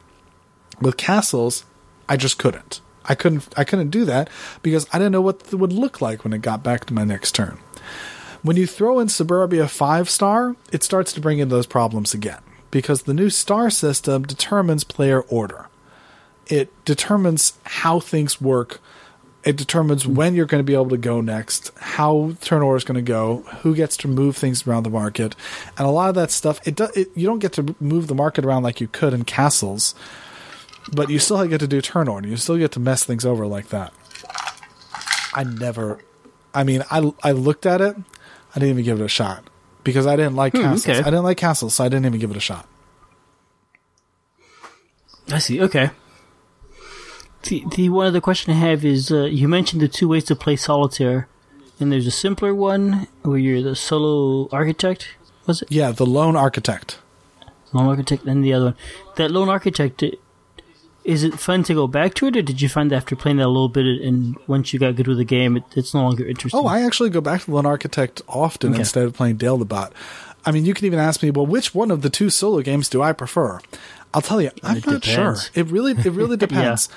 With 0.80 0.96
castles, 0.96 1.64
I 2.08 2.16
just 2.16 2.38
couldn't. 2.38 2.80
I 3.04 3.14
couldn't 3.14 3.48
I 3.56 3.64
couldn't 3.64 3.90
do 3.90 4.04
that 4.04 4.28
because 4.60 4.86
I 4.92 4.98
didn't 4.98 5.12
know 5.12 5.22
what 5.22 5.42
it 5.50 5.56
would 5.56 5.72
look 5.72 6.00
like 6.00 6.24
when 6.24 6.32
it 6.32 6.42
got 6.42 6.62
back 6.62 6.84
to 6.86 6.94
my 6.94 7.04
next 7.04 7.34
turn. 7.34 7.58
When 8.42 8.56
you 8.56 8.66
throw 8.66 8.98
in 8.98 9.08
Suburbia 9.08 9.66
5 9.66 10.10
star, 10.10 10.56
it 10.70 10.82
starts 10.82 11.12
to 11.14 11.20
bring 11.20 11.38
in 11.38 11.48
those 11.48 11.66
problems 11.66 12.12
again 12.12 12.40
because 12.70 13.02
the 13.02 13.14
new 13.14 13.30
star 13.30 13.70
system 13.70 14.22
determines 14.24 14.84
player 14.84 15.22
order. 15.22 15.68
It 16.46 16.72
determines 16.84 17.54
how 17.64 18.00
things 18.00 18.40
work 18.40 18.80
It 19.44 19.56
determines 19.56 20.02
hmm. 20.02 20.14
when 20.14 20.34
you're 20.34 20.46
going 20.46 20.60
to 20.60 20.64
be 20.64 20.74
able 20.74 20.90
to 20.90 20.98
go 20.98 21.20
next, 21.20 21.70
how 21.78 22.34
turn 22.40 22.60
order 22.60 22.76
is 22.76 22.84
going 22.84 22.96
to 22.96 23.02
go, 23.02 23.44
who 23.62 23.74
gets 23.74 23.96
to 23.98 24.08
move 24.08 24.36
things 24.36 24.66
around 24.66 24.82
the 24.82 24.90
market, 24.90 25.36
and 25.78 25.86
a 25.86 25.90
lot 25.90 26.08
of 26.08 26.16
that 26.16 26.30
stuff. 26.30 26.60
It, 26.66 26.76
do, 26.76 26.88
it 26.94 27.08
you 27.14 27.26
don't 27.26 27.38
get 27.38 27.52
to 27.54 27.74
move 27.80 28.08
the 28.08 28.14
market 28.14 28.44
around 28.44 28.64
like 28.64 28.80
you 28.80 28.88
could 28.88 29.14
in 29.14 29.24
castles, 29.24 29.94
but 30.92 31.08
you 31.08 31.18
still 31.18 31.46
get 31.46 31.60
to 31.60 31.68
do 31.68 31.80
turn 31.80 32.08
order. 32.08 32.28
You 32.28 32.36
still 32.36 32.58
get 32.58 32.72
to 32.72 32.80
mess 32.80 33.04
things 33.04 33.24
over 33.24 33.46
like 33.46 33.68
that. 33.68 33.92
I 35.32 35.44
never. 35.44 36.00
I 36.52 36.64
mean, 36.64 36.82
I 36.90 37.12
I 37.22 37.32
looked 37.32 37.64
at 37.64 37.80
it. 37.80 37.96
I 37.96 38.54
didn't 38.54 38.70
even 38.70 38.84
give 38.84 39.00
it 39.00 39.04
a 39.04 39.08
shot 39.08 39.48
because 39.84 40.06
I 40.06 40.16
didn't 40.16 40.36
like 40.36 40.54
Hmm, 40.54 40.62
castles. 40.62 40.86
okay. 40.86 40.98
I 41.00 41.04
didn't 41.10 41.24
like 41.24 41.36
castles, 41.38 41.74
so 41.74 41.84
I 41.84 41.88
didn't 41.88 42.06
even 42.06 42.18
give 42.20 42.30
it 42.30 42.36
a 42.36 42.40
shot. 42.40 42.66
I 45.30 45.38
see. 45.38 45.60
Okay. 45.60 45.90
The, 47.44 47.64
the 47.76 47.88
one 47.88 48.06
other 48.06 48.20
question 48.20 48.52
I 48.52 48.56
have 48.56 48.84
is 48.84 49.10
uh, 49.12 49.24
you 49.24 49.48
mentioned 49.48 49.80
the 49.80 49.88
two 49.88 50.08
ways 50.08 50.24
to 50.24 50.36
play 50.36 50.56
solitaire, 50.56 51.28
and 51.78 51.92
there's 51.92 52.06
a 52.06 52.10
simpler 52.10 52.54
one 52.54 53.06
where 53.22 53.38
you're 53.38 53.62
the 53.62 53.76
solo 53.76 54.48
architect. 54.50 55.08
Was 55.46 55.62
it 55.62 55.70
Yeah, 55.70 55.92
the 55.92 56.06
lone 56.06 56.36
architect. 56.36 56.98
lone 57.72 57.86
architect? 57.88 58.24
And 58.24 58.44
the 58.44 58.52
other 58.52 58.64
one, 58.66 58.74
that 59.16 59.30
lone 59.30 59.48
architect. 59.48 60.02
I- 61.08 61.12
Is 61.12 61.24
it 61.24 61.38
fun 61.40 61.62
to 61.64 61.74
go 61.74 61.86
back 61.86 62.14
to 62.14 62.26
it, 62.26 62.36
or 62.36 62.42
did 62.42 62.60
you 62.60 62.68
find 62.68 62.90
that 62.90 62.96
after 62.96 63.16
playing 63.16 63.38
that 63.38 63.46
a 63.46 63.48
little 63.48 63.68
bit, 63.68 63.86
and 64.02 64.36
once 64.46 64.72
you 64.72 64.78
got 64.78 64.94
good 64.96 65.06
with 65.08 65.16
the 65.18 65.24
game, 65.24 65.56
it, 65.56 65.64
it's 65.74 65.94
no 65.94 66.02
longer 66.02 66.26
interesting? 66.26 66.60
Oh, 66.60 66.66
I 66.66 66.82
actually 66.82 67.10
go 67.10 67.20
back 67.20 67.42
to 67.42 67.50
Lone 67.52 67.66
Architect 67.66 68.20
often 68.28 68.70
Okay. 68.72 68.80
instead 68.80 69.04
of 69.04 69.14
playing 69.14 69.36
Dale 69.36 69.56
the 69.56 69.64
Bot. 69.64 69.92
I 70.46 70.52
mean, 70.52 70.64
you 70.64 70.72
can 70.74 70.86
even 70.86 70.98
ask 70.98 71.22
me, 71.22 71.30
well, 71.30 71.46
which 71.46 71.74
one 71.74 71.90
of 71.90 72.02
the 72.02 72.10
two 72.10 72.30
solo 72.30 72.62
games 72.62 72.88
do 72.88 73.02
I 73.02 73.12
prefer? 73.12 73.60
I'll 74.14 74.22
tell 74.22 74.40
you, 74.40 74.50
I'm 74.62 74.76
It 74.78 74.86
not 74.86 75.04
sure. 75.04 75.36
It 75.54 75.66
really, 75.66 75.92
it 75.92 76.06
really 76.12 76.36
depends. 76.46 76.88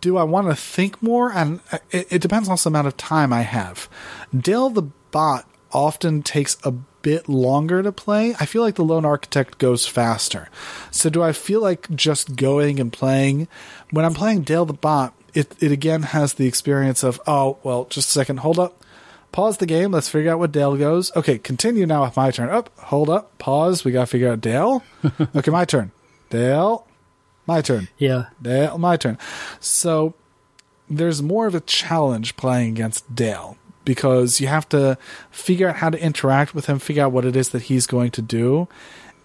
Do 0.00 0.16
I 0.16 0.22
want 0.22 0.48
to 0.48 0.54
think 0.56 1.02
more? 1.02 1.30
And 1.32 1.60
uh, 1.72 1.78
it, 1.90 2.06
it 2.10 2.22
depends 2.22 2.48
on 2.48 2.56
the 2.56 2.68
amount 2.68 2.86
of 2.86 2.96
time 2.96 3.32
I 3.32 3.42
have. 3.42 3.88
Dale 4.34 4.70
the 4.70 4.82
Bot 5.10 5.46
often 5.72 6.22
takes 6.22 6.56
a 6.64 6.72
bit 7.04 7.28
longer 7.28 7.82
to 7.82 7.92
play. 7.92 8.34
I 8.40 8.46
feel 8.46 8.62
like 8.62 8.76
the 8.76 8.82
Lone 8.82 9.04
Architect 9.04 9.58
goes 9.58 9.86
faster. 9.86 10.48
So 10.90 11.10
do 11.10 11.22
I 11.22 11.32
feel 11.32 11.60
like 11.60 11.88
just 11.94 12.34
going 12.34 12.80
and 12.80 12.90
playing? 12.90 13.46
When 13.90 14.06
I'm 14.06 14.14
playing 14.14 14.42
Dale 14.42 14.64
the 14.64 14.72
Bot, 14.72 15.12
it, 15.34 15.54
it 15.60 15.70
again 15.70 16.02
has 16.02 16.34
the 16.34 16.46
experience 16.46 17.02
of, 17.04 17.20
oh, 17.26 17.58
well, 17.62 17.84
just 17.84 18.08
a 18.08 18.12
second, 18.12 18.38
hold 18.38 18.58
up. 18.58 18.82
Pause 19.32 19.58
the 19.58 19.66
game. 19.66 19.90
Let's 19.92 20.08
figure 20.08 20.32
out 20.32 20.38
what 20.38 20.52
Dale 20.52 20.76
goes. 20.76 21.14
Okay, 21.14 21.38
continue 21.38 21.86
now 21.86 22.04
with 22.04 22.16
my 22.16 22.30
turn. 22.30 22.48
Up, 22.48 22.70
hold 22.78 23.10
up, 23.10 23.36
pause. 23.38 23.84
We 23.84 23.92
got 23.92 24.02
to 24.02 24.06
figure 24.06 24.30
out 24.30 24.40
Dale. 24.40 24.82
okay, 25.36 25.50
my 25.50 25.64
turn. 25.64 25.90
Dale, 26.30 26.86
my 27.46 27.60
turn. 27.60 27.88
yeah. 27.98 28.26
Dale, 28.40 28.78
my 28.78 28.96
turn. 28.96 29.18
So 29.60 30.14
there's 30.88 31.20
more 31.20 31.46
of 31.46 31.54
a 31.54 31.60
challenge 31.60 32.36
playing 32.36 32.70
against 32.70 33.14
Dale 33.14 33.58
because 33.84 34.40
you 34.40 34.46
have 34.46 34.68
to 34.70 34.98
figure 35.30 35.68
out 35.68 35.76
how 35.76 35.90
to 35.90 36.00
interact 36.00 36.54
with 36.54 36.66
him, 36.66 36.78
figure 36.78 37.04
out 37.04 37.12
what 37.12 37.24
it 37.24 37.36
is 37.36 37.50
that 37.50 37.62
he's 37.62 37.86
going 37.86 38.10
to 38.12 38.22
do, 38.22 38.68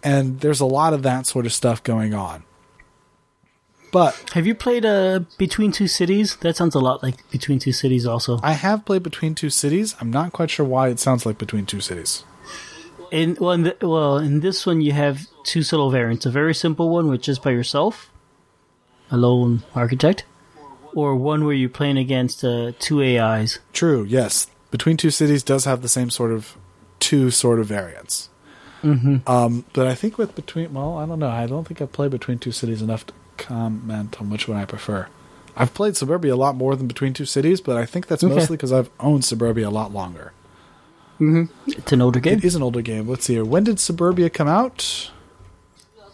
and 0.03 0.41
there's 0.41 0.59
a 0.59 0.65
lot 0.65 0.93
of 0.93 1.03
that 1.03 1.25
sort 1.25 1.45
of 1.45 1.53
stuff 1.53 1.83
going 1.83 2.13
on. 2.13 2.43
But 3.91 4.31
Have 4.33 4.45
you 4.45 4.53
played 4.53 4.85
uh, 4.85 5.21
Between 5.37 5.71
Two 5.71 5.87
Cities? 5.87 6.35
That 6.37 6.55
sounds 6.55 6.75
a 6.75 6.79
lot 6.79 7.01
like 7.01 7.29
Between 7.31 7.59
Two 7.59 7.71
Cities, 7.71 8.05
also. 8.05 8.39
I 8.43 8.53
have 8.53 8.85
played 8.85 9.03
Between 9.03 9.33
Two 9.33 9.49
Cities. 9.49 9.95
I'm 9.99 10.11
not 10.11 10.31
quite 10.31 10.51
sure 10.51 10.65
why 10.65 10.89
it 10.89 10.99
sounds 10.99 11.25
like 11.25 11.37
Between 11.37 11.65
Two 11.65 11.81
Cities. 11.81 12.23
In 13.11 13.35
well, 13.39 13.53
in 13.53 13.63
the, 13.63 13.75
well, 13.81 14.17
in 14.17 14.41
this 14.41 14.67
one 14.67 14.81
you 14.81 14.91
have 14.91 15.25
two 15.43 15.63
subtle 15.63 15.89
variants: 15.89 16.27
a 16.27 16.29
very 16.29 16.53
simple 16.53 16.89
one, 16.89 17.07
which 17.07 17.27
is 17.27 17.39
by 17.39 17.49
yourself, 17.49 18.11
a 19.09 19.17
lone 19.17 19.63
architect, 19.73 20.25
or 20.95 21.15
one 21.15 21.45
where 21.45 21.53
you're 21.53 21.69
playing 21.69 21.97
against 21.97 22.43
uh, 22.43 22.71
two 22.79 23.01
AIs. 23.01 23.59
True, 23.73 24.03
yes. 24.03 24.47
Between 24.71 24.97
Two 24.97 25.09
Cities 25.11 25.43
does 25.43 25.65
have 25.65 25.81
the 25.81 25.89
same 25.89 26.09
sort 26.09 26.31
of 26.31 26.55
two 26.99 27.31
sort 27.31 27.59
of 27.59 27.65
variants. 27.67 28.29
Mm-hmm. 28.83 29.29
Um, 29.29 29.65
but 29.73 29.87
I 29.87 29.95
think 29.95 30.17
with 30.17 30.35
Between, 30.35 30.73
well, 30.73 30.97
I 30.97 31.05
don't 31.05 31.19
know. 31.19 31.29
I 31.29 31.47
don't 31.47 31.67
think 31.67 31.81
I've 31.81 31.91
played 31.91 32.11
Between 32.11 32.39
Two 32.39 32.51
Cities 32.51 32.81
enough 32.81 33.05
to 33.07 33.13
comment 33.37 34.19
on 34.21 34.29
which 34.29 34.47
one 34.47 34.57
I 34.57 34.65
prefer. 34.65 35.07
I've 35.55 35.73
played 35.73 35.97
Suburbia 35.97 36.33
a 36.33 36.37
lot 36.37 36.55
more 36.55 36.75
than 36.75 36.87
Between 36.87 37.13
Two 37.13 37.25
Cities, 37.25 37.59
but 37.61 37.75
I 37.77 37.85
think 37.85 38.07
that's 38.07 38.23
Okay. 38.23 38.33
mostly 38.33 38.55
because 38.57 38.71
I've 38.71 38.89
owned 38.99 39.25
Suburbia 39.25 39.67
a 39.67 39.71
lot 39.71 39.91
longer. 39.93 40.31
It's 41.21 41.91
an 41.91 42.01
older 42.01 42.21
game, 42.21 42.37
It 42.37 42.45
is 42.45 42.55
an 42.55 42.63
older 42.63 42.81
game. 42.81 43.05
Let's 43.09 43.25
see 43.25 43.33
here. 43.33 43.43
When 43.43 43.65
did 43.65 43.77
Suburbia 43.77 44.29
come 44.29 44.47
out? 44.47 45.11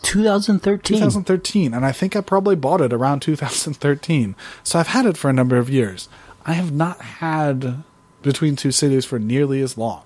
2013. 0.06 0.98
2013, 0.98 1.74
and 1.74 1.86
I 1.86 1.92
think 1.92 2.16
I 2.16 2.22
probably 2.22 2.56
bought 2.56 2.82
it 2.82 2.94
around 2.94 3.22
2013. 3.22 4.36
So 4.64 4.80
I've 4.80 4.88
had 4.88 5.06
it 5.06 5.18
for 5.18 5.30
a 5.30 5.34
number 5.34 5.58
of 5.58 5.70
years. 5.70 6.08
I 6.46 6.54
have 6.54 6.72
not 6.72 7.02
had 7.02 7.84
Between 8.22 8.56
Two 8.56 8.72
Cities 8.72 9.04
for 9.06 9.20
nearly 9.20 9.62
as 9.62 9.78
long. 9.78 10.04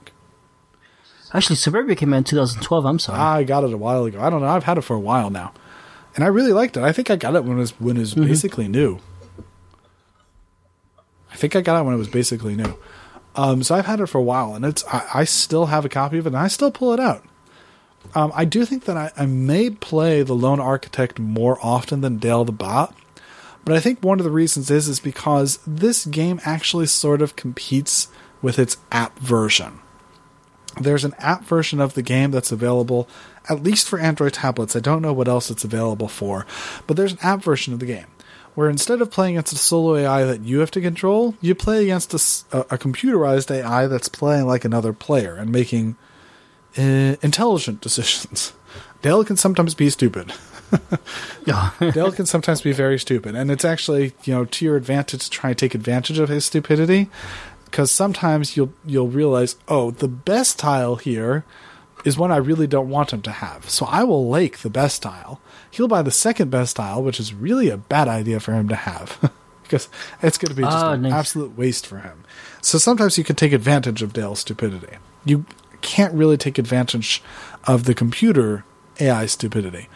Actually, 1.34 1.58
Suburbia 1.58 1.96
came 1.96 2.14
out 2.14 2.18
in 2.18 2.24
2012. 2.24 2.86
I'm 2.86 2.98
sorry. 2.98 3.20
I 3.20 3.44
got 3.44 3.64
it 3.64 3.74
a 3.74 3.78
while 3.78 4.06
ago. 4.06 4.20
I 4.22 4.30
don't 4.30 4.42
know. 4.42 4.48
I've 4.48 4.64
had 4.64 4.78
it 4.78 4.82
for 4.82 4.96
a 4.96 5.00
while 5.00 5.30
now, 5.30 5.54
and 6.16 6.24
I 6.24 6.28
really 6.28 6.54
liked 6.54 6.76
it. 6.78 6.84
I 6.84 6.92
think 6.92 7.12
I 7.12 7.16
got 7.18 7.36
it 7.36 7.44
when 7.44 7.58
it 7.58 7.62
was 7.62 7.80
when 7.80 7.98
it 7.98 8.02
was 8.02 8.16
basically 8.16 8.68
new. 8.68 9.00
I 11.32 11.36
think 11.36 11.56
I 11.56 11.62
got 11.62 11.80
it 11.80 11.84
when 11.84 11.94
it 11.94 12.00
was 12.00 12.08
basically 12.08 12.56
new. 12.56 12.78
Um, 13.36 13.62
so 13.62 13.76
I've 13.76 13.86
had 13.86 14.00
it 14.00 14.08
for 14.08 14.18
a 14.18 14.24
while, 14.24 14.56
and 14.56 14.66
it's 14.66 14.84
I, 14.88 15.08
I 15.14 15.24
still 15.24 15.68
have 15.68 15.86
a 15.86 15.90
copy 15.90 16.18
of 16.18 16.26
it, 16.26 16.30
and 16.30 16.38
I 16.38 16.48
still 16.48 16.72
pull 16.72 16.94
it 16.94 17.00
out. 17.00 17.24
Um, 18.16 18.32
I 18.34 18.46
do 18.46 18.66
think 18.66 18.86
that 18.86 18.98
I, 18.98 19.12
I 19.16 19.26
may 19.26 19.70
play 19.70 20.24
the 20.24 20.34
Lone 20.34 20.60
Architect 20.60 21.20
more 21.20 21.60
often 21.62 22.02
than 22.02 22.18
Dale 22.18 22.46
the 22.46 22.52
Bot, 22.52 22.96
but 23.66 23.76
I 23.76 23.80
think 23.80 24.02
one 24.02 24.20
of 24.20 24.24
the 24.24 24.32
reasons 24.32 24.72
is 24.72 24.88
is 24.88 25.00
because 25.00 25.60
this 25.68 26.06
game 26.06 26.40
actually 26.44 26.88
sort 26.88 27.22
of 27.22 27.36
competes 27.36 28.08
with 28.42 28.58
its 28.58 28.78
app 28.92 29.20
version 29.20 29.82
there's 30.80 31.06
an 31.06 31.16
app 31.20 31.44
version 31.44 31.80
of 31.80 31.94
the 31.94 32.02
game 32.02 32.32
that's 32.32 32.52
available 32.52 33.08
at 33.50 33.64
least 33.64 33.88
for 33.88 34.00
Android 34.00 34.34
tablets. 34.34 34.76
I 34.76 34.80
don't 34.80 35.02
know 35.02 35.14
what 35.14 35.28
else 35.28 35.50
it's 35.50 35.64
available 35.64 36.08
for, 36.08 36.46
but 36.88 36.98
there's 36.98 37.14
an 37.14 37.20
app 37.22 37.42
version 37.42 37.74
of 37.74 37.80
the 37.80 37.86
game 37.86 38.06
where 38.56 38.70
instead 38.70 39.02
of 39.02 39.12
playing 39.12 39.36
against 39.36 39.54
a 39.54 39.58
solo 39.58 39.96
AI 39.96 40.24
that 40.24 40.42
you 40.42 40.60
have 40.60 40.72
to 40.72 40.82
control, 40.82 41.36
you 41.42 41.56
play 41.56 41.84
against 41.84 42.14
a 42.14 42.18
computerized 42.78 43.52
AI 43.52 43.88
that's 43.88 44.10
playing 44.10 44.46
like 44.46 44.66
another 44.66 44.94
player 44.94 45.36
and 45.36 45.52
making 45.52 45.96
uh, 46.80 47.16
intelligent 47.22 47.82
decisions. 47.82 48.54
Dale 49.02 49.24
can 49.24 49.38
sometimes 49.38 49.76
be 49.76 49.90
stupid. 49.90 50.34
yeah. 51.46 51.72
Dale 51.94 52.12
can 52.12 52.26
sometimes 52.26 52.62
be 52.62 52.72
very 52.74 53.00
stupid, 53.00 53.36
and 53.36 53.50
it's 53.52 53.66
actually 53.66 54.14
you 54.24 54.34
know 54.34 54.46
to 54.46 54.66
your 54.66 54.76
advantage 54.78 55.24
to 55.26 55.30
try 55.30 55.50
and 55.52 55.60
take 55.60 55.76
advantage 55.76 56.20
of 56.20 56.30
his 56.30 56.46
stupidity, 56.46 57.10
because 57.66 57.92
sometimes 57.92 58.56
you'll 58.58 58.74
you'll 58.86 59.08
realize 59.08 59.56
oh 59.68 59.92
the 59.92 60.08
best 60.08 60.60
tile 60.60 60.96
here 60.98 61.44
is 62.06 62.18
one 62.18 62.32
I 62.32 62.38
really 62.38 62.68
don't 62.68 62.90
want 62.90 63.12
him 63.12 63.22
to 63.24 63.32
have, 63.32 63.70
so 63.70 63.86
I 63.86 64.04
will 64.04 64.30
lake 64.30 64.60
the 64.60 64.70
best 64.70 65.02
tile. 65.02 65.42
He'll 65.72 65.88
buy 65.88 66.02
the 66.02 66.12
second 66.12 66.50
best 66.50 66.76
tile, 66.78 67.04
which 67.04 67.20
is 67.20 67.34
really 67.34 67.70
a 67.70 67.78
bad 67.78 68.08
idea 68.08 68.40
for 68.40 68.54
him 68.54 68.68
to 68.70 68.76
have. 68.76 69.32
Because 69.64 69.88
it's 70.24 70.38
going 70.40 70.50
to 70.50 70.56
be 70.56 70.64
just 70.64 70.76
Ah, 70.78 70.94
an 70.94 71.04
nice. 71.04 71.14
absolute 71.14 71.56
waste 71.56 71.86
for 71.86 72.00
him. 72.00 72.24
So 72.62 72.80
sometimes 72.80 73.18
you 73.20 73.24
can 73.24 73.36
take 73.36 73.54
advantage 73.54 74.02
of 74.02 74.14
Dale's 74.14 74.40
stupidity. 74.40 74.98
You 75.26 75.46
can't 75.82 76.14
really 76.14 76.38
take 76.38 76.58
advantage 76.58 77.22
of 77.66 77.86
the 77.86 77.94
computer 77.94 78.66
AI 79.00 79.26
stupidity. 79.26 79.88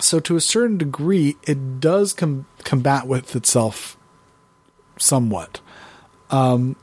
So 0.00 0.20
to 0.20 0.36
a 0.36 0.40
certain 0.40 0.78
degree, 0.78 1.36
it 1.44 1.80
does 1.80 2.12
com- 2.12 2.46
combat 2.64 3.06
with 3.06 3.34
itself 3.34 3.96
somewhat. 4.98 5.60
Um, 6.30 6.76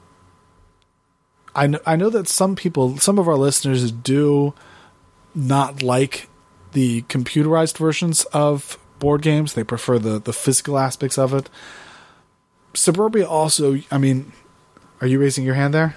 I 1.55 1.67
know, 1.67 1.79
I 1.85 1.95
know 1.95 2.09
that 2.09 2.27
some 2.27 2.55
people, 2.55 2.97
some 2.97 3.19
of 3.19 3.27
our 3.27 3.35
listeners, 3.35 3.91
do 3.91 4.53
not 5.35 5.83
like 5.83 6.27
the 6.71 7.03
computerized 7.03 7.77
versions 7.77 8.25
of 8.25 8.79
board 8.99 9.21
games. 9.21 9.53
They 9.53 9.63
prefer 9.63 9.99
the 9.99 10.19
the 10.19 10.33
physical 10.33 10.79
aspects 10.79 11.17
of 11.17 11.33
it. 11.33 11.49
Suburbia 12.73 13.27
also, 13.27 13.79
I 13.91 13.99
mean, 13.99 14.31
are 14.99 15.07
you 15.07 15.19
raising 15.19 15.45
your 15.45 15.55
hand 15.55 15.73
there? 15.73 15.95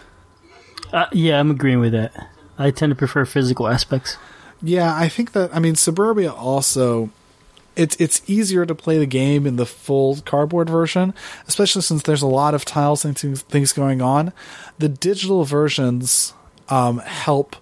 Uh, 0.97 1.07
yeah, 1.13 1.39
I'm 1.39 1.51
agreeing 1.51 1.81
with 1.81 1.93
that. 1.93 2.31
I 2.59 2.71
tend 2.71 2.89
to 2.89 2.97
prefer 2.97 3.27
physical 3.27 3.69
aspects. 3.69 4.17
Yeah, 4.63 4.97
I 4.97 5.11
think 5.11 5.33
that 5.33 5.55
I 5.55 5.59
mean 5.59 5.75
Suburbia 5.75 6.33
also 6.33 7.11
it's 7.77 7.95
it's 8.01 8.23
easier 8.27 8.65
to 8.65 8.75
play 8.75 8.97
the 8.97 9.05
game 9.05 9.47
in 9.47 9.57
the 9.57 9.67
full 9.67 10.17
cardboard 10.25 10.71
version, 10.71 11.13
especially 11.47 11.83
since 11.83 12.03
there's 12.03 12.23
a 12.23 12.27
lot 12.27 12.55
of 12.55 12.65
tiles 12.65 13.05
and 13.05 13.19
things, 13.19 13.75
going 13.75 14.01
on. 14.01 14.33
The 14.79 14.89
digital 14.89 15.45
versions 15.45 16.33
um, 16.71 17.01
help 17.01 17.57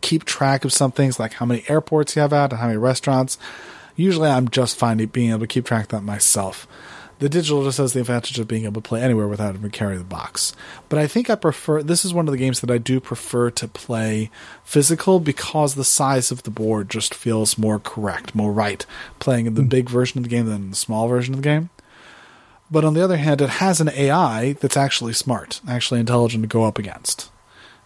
keep 0.00 0.24
track 0.24 0.64
of 0.64 0.72
some 0.72 0.92
things 0.92 1.20
like 1.20 1.34
how 1.34 1.44
many 1.44 1.62
airports 1.68 2.16
you 2.16 2.22
have 2.22 2.32
at 2.32 2.52
and 2.52 2.60
how 2.60 2.68
many 2.68 2.78
restaurants. 2.78 3.36
Usually, 3.96 4.30
I'm 4.30 4.48
just 4.48 4.78
fine 4.78 5.04
being 5.08 5.28
able 5.28 5.40
to 5.40 5.46
keep 5.46 5.66
track 5.66 5.84
of 5.84 5.88
that 5.90 6.02
myself. 6.02 6.66
The 7.18 7.30
digital 7.30 7.64
just 7.64 7.78
has 7.78 7.94
the 7.94 8.00
advantage 8.00 8.38
of 8.38 8.46
being 8.46 8.64
able 8.64 8.82
to 8.82 8.88
play 8.88 9.00
anywhere 9.00 9.26
without 9.26 9.54
having 9.54 9.62
to 9.62 9.70
carry 9.70 9.96
the 9.96 10.04
box. 10.04 10.54
But 10.90 10.98
I 10.98 11.06
think 11.06 11.30
I 11.30 11.34
prefer 11.34 11.82
this 11.82 12.04
is 12.04 12.12
one 12.12 12.28
of 12.28 12.32
the 12.32 12.38
games 12.38 12.60
that 12.60 12.70
I 12.70 12.76
do 12.76 13.00
prefer 13.00 13.50
to 13.52 13.68
play 13.68 14.30
physical 14.64 15.18
because 15.18 15.74
the 15.74 15.84
size 15.84 16.30
of 16.30 16.42
the 16.42 16.50
board 16.50 16.90
just 16.90 17.14
feels 17.14 17.56
more 17.56 17.78
correct, 17.78 18.34
more 18.34 18.52
right, 18.52 18.84
playing 19.18 19.46
in 19.46 19.54
the 19.54 19.62
hmm. 19.62 19.68
big 19.68 19.88
version 19.88 20.18
of 20.18 20.24
the 20.24 20.30
game 20.30 20.46
than 20.46 20.70
the 20.70 20.76
small 20.76 21.08
version 21.08 21.32
of 21.32 21.40
the 21.40 21.48
game. 21.48 21.70
But 22.70 22.84
on 22.84 22.94
the 22.94 23.02
other 23.02 23.16
hand, 23.16 23.40
it 23.40 23.48
has 23.48 23.80
an 23.80 23.90
AI 23.90 24.54
that's 24.54 24.76
actually 24.76 25.12
smart, 25.12 25.60
actually 25.66 26.00
intelligent 26.00 26.42
to 26.42 26.48
go 26.48 26.64
up 26.64 26.78
against. 26.78 27.30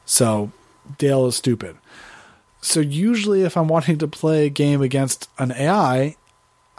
So 0.07 0.51
Dale 0.99 1.27
is 1.27 1.37
stupid. 1.37 1.77
So 2.63 2.81
usually, 2.81 3.43
if 3.43 3.57
I'm 3.57 3.69
wanting 3.69 3.99
to 3.99 4.09
play 4.09 4.47
a 4.47 4.51
game 4.51 4.83
against 4.83 5.29
an 5.39 5.53
AI, 5.53 6.17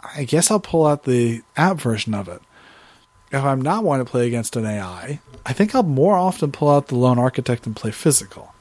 I 0.02 0.24
guess 0.24 0.50
I'll 0.50 0.60
pull 0.60 0.86
out 0.86 1.04
the 1.04 1.42
app 1.56 1.78
version 1.78 2.14
of 2.14 2.28
it. 2.28 2.42
If 3.30 3.42
I'm 3.42 3.62
not 3.62 3.84
wanting 3.84 4.04
to 4.04 4.10
play 4.10 4.26
against 4.26 4.56
an 4.56 4.66
AI, 4.66 5.20
I 5.46 5.52
think 5.52 5.74
I'll 5.74 5.82
more 5.82 6.16
often 6.16 6.52
pull 6.52 6.70
out 6.70 6.88
the 6.88 6.96
Lone 6.96 7.18
Architect 7.18 7.66
and 7.66 7.74
play 7.74 7.90
physical. 7.90 8.54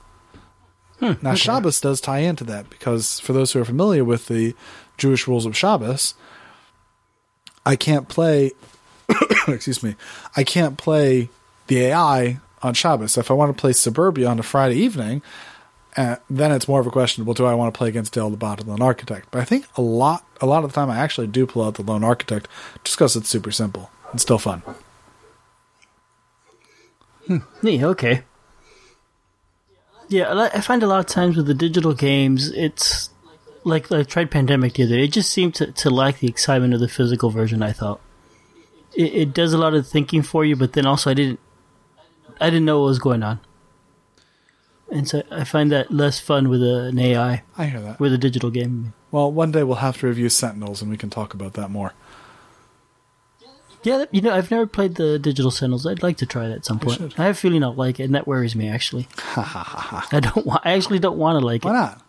Hmm, 1.00 1.14
now, 1.22 1.32
okay. 1.32 1.36
Shabbos 1.36 1.82
does 1.82 2.00
tie 2.00 2.20
into 2.20 2.44
that 2.46 2.70
because 2.70 3.20
for 3.20 3.34
those 3.34 3.52
who 3.52 3.60
are 3.60 3.66
familiar 3.66 4.06
with 4.06 4.28
the 4.28 4.56
Jewish 4.98 5.28
rules 5.28 5.46
of 5.46 5.58
Shabbos, 5.58 6.14
I 7.66 7.76
can't 7.76 8.08
play. 8.08 8.52
excuse 9.48 9.84
me. 9.84 9.96
I 10.38 10.44
can't 10.44 10.78
play 10.78 11.30
the 11.68 11.80
AI 11.86 12.40
on 12.62 12.74
Shabbos. 12.74 13.18
If 13.18 13.32
I 13.32 13.34
want 13.34 13.56
to 13.56 13.60
play 13.60 13.74
Suburbia 13.74 14.28
on 14.28 14.40
a 14.40 14.44
Friday 14.44 14.76
evening, 14.76 15.22
uh, 15.98 16.16
then 16.30 16.52
it's 16.52 16.68
more 16.68 16.80
of 16.80 16.88
a 16.88 16.92
question: 16.92 17.26
Well, 17.26 17.34
do 17.34 17.46
I 17.46 17.54
want 17.54 17.74
to 17.74 17.78
play 17.78 17.90
against 17.90 18.14
Dale 18.14 18.30
the 18.30 18.38
Bot 18.38 18.60
and 18.60 18.70
Lone 18.70 18.82
Architect? 18.82 19.28
But 19.32 19.42
I 19.42 19.46
think 19.46 19.66
a 19.76 19.82
lot, 19.82 20.26
a 20.40 20.46
lot 20.46 20.64
of 20.64 20.72
the 20.72 20.76
time, 20.76 20.90
I 20.90 20.98
actually 20.98 21.28
do 21.28 21.46
pull 21.46 21.64
out 21.64 21.76
the 21.76 21.84
Lone 21.84 22.04
Architect 22.04 22.48
just 22.84 22.98
because 22.98 23.16
it's 23.16 23.30
super 23.30 23.52
simple 23.52 23.90
and 24.12 24.22
still 24.22 24.38
fun. 24.38 24.64
Hmm. 27.28 27.38
Yeah, 27.62 27.86
okay. 27.88 28.24
Yeah, 30.10 30.32
I 30.34 30.48
I 30.58 30.62
find 30.62 30.84
a 30.84 30.88
lot 30.88 31.00
of 31.00 31.06
times 31.06 31.38
with 31.38 31.48
the 31.48 31.54
digital 31.54 31.94
games, 31.94 32.50
it's 32.52 33.10
like 33.64 33.92
I 33.92 34.04
tried 34.04 34.32
Pandemic 34.32 34.74
the 34.74 34.84
other 34.84 34.96
day. 34.96 35.04
It 35.04 35.12
just 35.12 35.32
seemed 35.32 35.56
to, 35.56 35.72
to 35.72 35.90
lack 35.90 36.20
the 36.20 36.28
excitement 36.28 36.74
of 36.74 36.80
the 36.80 36.88
physical 36.88 37.30
version. 37.30 37.62
I 37.62 37.72
thought 37.72 38.02
it, 38.96 39.14
it 39.14 39.34
does 39.34 39.54
a 39.54 39.58
lot 39.58 39.74
of 39.74 39.88
thinking 39.88 40.22
for 40.22 40.44
you, 40.44 40.56
but 40.56 40.74
then 40.74 40.86
also 40.86 41.12
I 41.12 41.14
didn't 41.14 41.40
I 42.40 42.50
didn't 42.50 42.66
know 42.66 42.80
what 42.82 42.88
was 42.88 43.00
going 43.00 43.24
on, 43.24 43.40
and 44.92 45.08
so 45.08 45.24
I 45.32 45.44
find 45.44 45.72
that 45.72 45.92
less 45.92 46.20
fun 46.20 46.50
with 46.50 46.62
an 46.62 47.00
AI 47.00 47.44
I 47.58 47.66
hear 47.66 47.80
that. 47.82 48.00
with 48.00 48.14
a 48.14 48.18
digital 48.18 48.50
game. 48.52 48.94
Well, 49.12 49.32
one 49.32 49.52
day 49.52 49.64
we'll 49.64 49.78
have 49.78 49.98
to 50.00 50.08
review 50.08 50.30
Sentinels, 50.30 50.82
and 50.82 50.92
we 50.92 50.98
can 50.98 51.10
talk 51.10 51.34
about 51.34 51.54
that 51.54 51.70
more. 51.70 51.94
Yeah, 53.84 54.06
you 54.12 54.22
know, 54.22 54.32
I've 54.32 54.52
never 54.52 54.68
played 54.68 54.96
the 54.96 55.18
digital 55.18 55.50
Sentinels. 55.50 55.88
I'd 55.88 56.04
like 56.04 56.18
to 56.18 56.26
try 56.28 56.46
it 56.46 56.52
at 56.52 56.66
some 56.66 56.80
point. 56.80 57.20
I 57.20 57.24
have 57.26 57.36
a 57.36 57.40
feeling 57.40 57.64
I'll 57.64 57.74
like 57.74 58.00
it, 58.00 58.04
and 58.04 58.14
that 58.14 58.28
worries 58.28 58.56
me 58.56 58.70
actually. 58.70 59.08
I 59.36 60.20
don't. 60.22 60.46
Wa- 60.46 60.62
I 60.64 60.74
actually 60.74 61.00
don't 61.00 61.18
want 61.18 61.40
to 61.40 61.46
like 61.46 61.66
it. 61.66 61.68
Why 61.68 61.72
it. 61.72 61.78
not? 61.78 62.02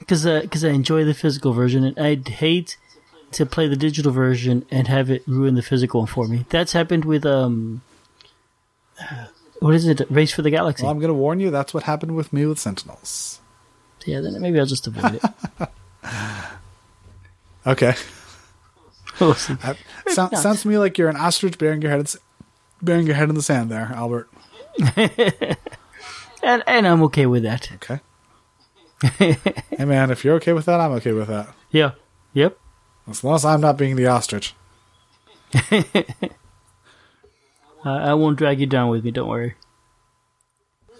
because 0.00 0.24
because 0.24 0.64
I 0.64 0.70
enjoy 0.70 1.04
the 1.04 1.14
physical 1.14 1.52
version, 1.52 1.84
and 1.84 1.98
I'd 1.98 2.26
hate 2.26 2.76
to 3.32 3.46
play 3.46 3.68
the 3.68 3.76
digital 3.76 4.10
version 4.12 4.66
and 4.70 4.88
have 4.88 5.08
it 5.08 5.22
ruin 5.26 5.54
the 5.54 5.62
physical 5.62 6.00
one 6.00 6.08
for 6.08 6.26
me. 6.26 6.44
That's 6.50 6.72
happened 6.72 7.04
with 7.04 7.24
um, 7.24 7.82
what 9.62 9.74
is 9.74 9.86
it? 9.86 10.02
Race 10.10 10.32
for 10.32 10.42
the 10.42 10.50
Galaxy. 10.50 10.82
Well, 10.82 10.92
I'm 10.92 10.98
going 10.98 11.08
to 11.08 11.14
warn 11.14 11.40
you. 11.40 11.50
That's 11.50 11.72
what 11.72 11.84
happened 11.84 12.16
with 12.16 12.32
me 12.32 12.46
with 12.46 12.58
Sentinels. 12.58 13.40
yeah, 14.04 14.20
then 14.20 14.40
maybe 14.40 14.58
I'll 14.58 14.66
just 14.66 14.86
avoid 14.86 15.20
it. 15.22 15.68
Okay. 17.66 17.94
We'll. 19.20 19.34
That 19.34 19.76
sound, 20.08 20.36
sounds 20.36 20.62
to 20.62 20.68
me 20.68 20.78
like 20.78 20.98
you're 20.98 21.08
an 21.08 21.16
ostrich 21.16 21.58
bearing 21.58 21.82
your 21.82 21.90
head, 21.90 22.00
in 22.00 22.06
bearing 22.80 23.06
your 23.06 23.14
head 23.14 23.28
in 23.28 23.34
the 23.34 23.42
sand 23.42 23.70
there, 23.70 23.92
Albert. 23.94 24.28
and 24.96 26.62
and 26.66 26.86
I'm 26.88 27.02
okay 27.04 27.26
with 27.26 27.42
that. 27.44 27.70
Okay. 27.74 28.00
hey 29.18 29.84
man, 29.84 30.10
if 30.10 30.24
you're 30.24 30.34
okay 30.36 30.52
with 30.52 30.64
that, 30.64 30.80
I'm 30.80 30.92
okay 30.92 31.12
with 31.12 31.28
that. 31.28 31.54
Yeah. 31.70 31.92
Yep. 32.34 32.58
As 33.08 33.22
long 33.22 33.34
as 33.34 33.44
I'm 33.44 33.60
not 33.60 33.76
being 33.76 33.96
the 33.96 34.06
ostrich. 34.06 34.54
I 37.84 38.10
I 38.10 38.14
won't 38.14 38.38
drag 38.38 38.60
you 38.60 38.66
down 38.66 38.88
with 38.88 39.04
me. 39.04 39.10
Don't 39.10 39.28
worry. 39.28 39.54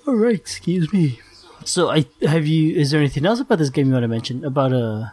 All 0.06 0.14
right. 0.14 0.34
Excuse 0.34 0.92
me. 0.92 1.20
So 1.64 1.90
I 1.90 2.06
have 2.22 2.46
you. 2.46 2.74
Is 2.76 2.90
there 2.90 3.00
anything 3.00 3.24
else 3.26 3.40
about 3.40 3.58
this 3.58 3.70
game 3.70 3.86
you 3.86 3.92
want 3.92 4.04
to 4.04 4.08
mention 4.08 4.44
about 4.44 4.72
uh 4.72 5.10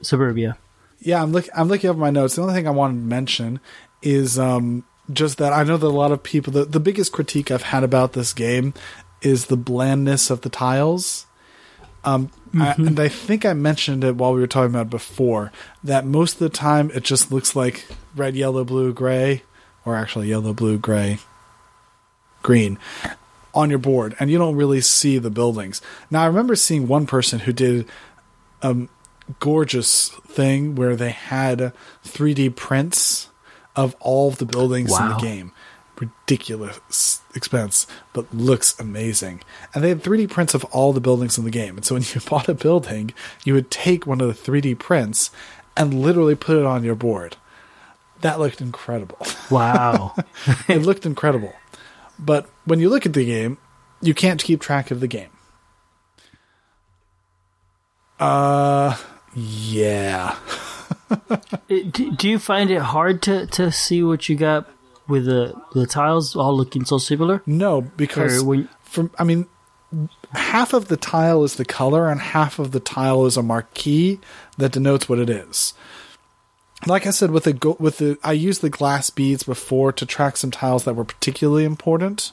Suburbia? 0.00 0.56
Yeah, 1.00 1.22
I'm 1.22 1.32
look 1.32 1.46
I'm 1.54 1.68
looking 1.68 1.90
over 1.90 1.98
my 1.98 2.10
notes. 2.10 2.36
The 2.36 2.42
only 2.42 2.54
thing 2.54 2.66
I 2.66 2.70
wanted 2.70 2.94
to 2.94 3.06
mention 3.06 3.60
is 4.02 4.38
um 4.38 4.84
just 5.12 5.36
that 5.38 5.52
I 5.52 5.64
know 5.64 5.76
that 5.76 5.86
a 5.86 5.88
lot 5.88 6.12
of 6.12 6.22
people 6.22 6.52
the, 6.52 6.64
the 6.64 6.80
biggest 6.80 7.12
critique 7.12 7.50
I've 7.50 7.62
had 7.62 7.84
about 7.84 8.14
this 8.14 8.32
game 8.32 8.72
is 9.20 9.46
the 9.46 9.56
blandness 9.56 10.30
of 10.30 10.40
the 10.40 10.48
tiles. 10.48 11.26
Um 12.04 12.30
I, 12.56 12.74
and 12.78 13.00
I 13.00 13.08
think 13.08 13.44
I 13.44 13.52
mentioned 13.52 14.04
it 14.04 14.14
while 14.16 14.32
we 14.32 14.40
were 14.40 14.46
talking 14.46 14.70
about 14.70 14.86
it 14.86 14.90
before 14.90 15.50
that 15.82 16.06
most 16.06 16.34
of 16.34 16.38
the 16.38 16.48
time 16.48 16.90
it 16.94 17.02
just 17.02 17.32
looks 17.32 17.56
like 17.56 17.84
red, 18.14 18.36
yellow, 18.36 18.64
blue, 18.64 18.92
gray, 18.92 19.42
or 19.84 19.96
actually 19.96 20.28
yellow, 20.28 20.52
blue, 20.52 20.78
gray, 20.78 21.18
green 22.42 22.78
on 23.54 23.70
your 23.70 23.78
board, 23.78 24.16
and 24.18 24.30
you 24.30 24.38
don't 24.38 24.56
really 24.56 24.80
see 24.80 25.18
the 25.18 25.30
buildings. 25.30 25.80
Now 26.10 26.22
I 26.22 26.26
remember 26.26 26.56
seeing 26.56 26.88
one 26.88 27.06
person 27.06 27.40
who 27.40 27.52
did 27.52 27.86
a 28.62 28.76
gorgeous 29.40 30.08
thing 30.08 30.74
where 30.74 30.96
they 30.96 31.10
had 31.10 31.72
3D 32.04 32.56
prints 32.56 33.28
of 33.76 33.94
all 34.00 34.28
of 34.28 34.38
the 34.38 34.44
buildings 34.46 34.90
in 34.98 35.08
the 35.08 35.14
Wow. 35.14 35.18
game. 35.20 35.52
Ridiculous 36.00 37.20
expense, 37.34 37.86
but 38.12 38.32
looks 38.34 38.78
amazing. 38.80 39.42
And 39.72 39.82
they 39.84 39.90
had 39.90 40.02
3D 40.02 40.28
prints 40.28 40.54
of 40.54 40.64
all 40.66 40.92
the 40.92 41.00
buildings 41.00 41.38
in 41.38 41.44
the 41.44 41.50
game. 41.50 41.76
And 41.76 41.84
so 41.84 41.94
when 41.94 42.02
you 42.14 42.20
bought 42.28 42.48
a 42.48 42.54
building, 42.54 43.12
you 43.44 43.54
would 43.54 43.70
take 43.70 44.06
one 44.06 44.20
of 44.20 44.26
the 44.28 44.50
3D 44.52 44.78
prints 44.78 45.30
and 45.76 45.94
literally 46.02 46.34
put 46.34 46.56
it 46.56 46.64
on 46.66 46.82
your 46.84 46.94
board. 46.96 47.36
That 48.24 48.40
looked 48.40 48.62
incredible. 48.62 49.18
Wow. 49.50 50.14
it 50.66 50.78
looked 50.80 51.04
incredible. 51.04 51.52
But 52.18 52.48
when 52.64 52.80
you 52.80 52.88
look 52.88 53.04
at 53.04 53.12
the 53.12 53.22
game, 53.22 53.58
you 54.00 54.14
can't 54.14 54.42
keep 54.42 54.62
track 54.62 54.90
of 54.90 55.00
the 55.00 55.06
game. 55.06 55.28
Uh, 58.18 58.96
yeah. 59.34 60.38
Do, 61.68 62.12
do 62.16 62.26
you 62.30 62.38
find 62.38 62.70
it 62.70 62.80
hard 62.80 63.20
to, 63.24 63.46
to 63.48 63.70
see 63.70 64.02
what 64.02 64.26
you 64.30 64.36
got 64.36 64.70
with 65.06 65.26
the 65.26 65.52
the 65.74 65.86
tiles 65.86 66.34
all 66.34 66.56
looking 66.56 66.86
so 66.86 66.96
similar? 66.96 67.42
No, 67.44 67.82
because 67.82 68.42
Or 68.42 68.46
when- 68.46 68.68
from 68.84 69.10
I 69.18 69.24
mean, 69.24 69.48
half 70.32 70.72
of 70.72 70.88
the 70.88 70.96
tile 70.96 71.44
is 71.44 71.56
the 71.56 71.64
color, 71.66 72.08
and 72.08 72.22
half 72.22 72.58
of 72.58 72.70
the 72.72 72.80
tile 72.80 73.26
is 73.26 73.36
a 73.36 73.42
marquee 73.42 74.18
that 74.56 74.72
denotes 74.72 75.10
what 75.10 75.18
it 75.18 75.28
is. 75.28 75.74
Like 76.86 77.06
I 77.06 77.10
said, 77.10 77.30
with 77.30 77.44
the 77.44 77.76
with 77.78 77.98
the 77.98 78.18
I 78.22 78.32
used 78.32 78.60
the 78.60 78.70
glass 78.70 79.10
beads 79.10 79.42
before 79.42 79.92
to 79.92 80.06
track 80.06 80.36
some 80.36 80.50
tiles 80.50 80.84
that 80.84 80.94
were 80.94 81.04
particularly 81.04 81.64
important. 81.64 82.32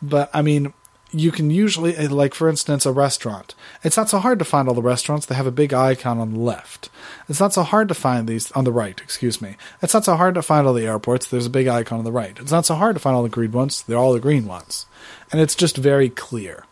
But 0.00 0.30
I 0.32 0.42
mean, 0.42 0.72
you 1.12 1.30
can 1.30 1.50
usually 1.50 1.96
eh, 1.96 2.08
like 2.10 2.34
for 2.34 2.48
instance 2.48 2.86
a 2.86 2.92
restaurant. 2.92 3.54
It's 3.84 3.96
not 3.96 4.08
so 4.08 4.18
hard 4.18 4.38
to 4.38 4.44
find 4.44 4.68
all 4.68 4.74
the 4.74 4.82
restaurants. 4.82 5.26
They 5.26 5.34
have 5.34 5.46
a 5.46 5.52
big 5.52 5.72
icon 5.72 6.18
on 6.18 6.32
the 6.32 6.40
left. 6.40 6.88
It's 7.28 7.40
not 7.40 7.52
so 7.52 7.62
hard 7.62 7.88
to 7.88 7.94
find 7.94 8.26
these 8.26 8.50
on 8.52 8.64
the 8.64 8.72
right. 8.72 9.00
Excuse 9.00 9.40
me. 9.42 9.56
It's 9.82 9.94
not 9.94 10.04
so 10.04 10.16
hard 10.16 10.34
to 10.34 10.42
find 10.42 10.66
all 10.66 10.74
the 10.74 10.86
airports. 10.86 11.28
There's 11.28 11.46
a 11.46 11.50
big 11.50 11.68
icon 11.68 11.98
on 11.98 12.04
the 12.04 12.12
right. 12.12 12.38
It's 12.38 12.52
not 12.52 12.66
so 12.66 12.74
hard 12.74 12.96
to 12.96 13.00
find 13.00 13.14
all 13.14 13.22
the 13.22 13.28
green 13.28 13.52
ones. 13.52 13.82
They're 13.82 13.98
all 13.98 14.12
the 14.12 14.20
green 14.20 14.46
ones, 14.46 14.86
and 15.30 15.40
it's 15.40 15.54
just 15.54 15.76
very 15.76 16.08
clear. 16.08 16.64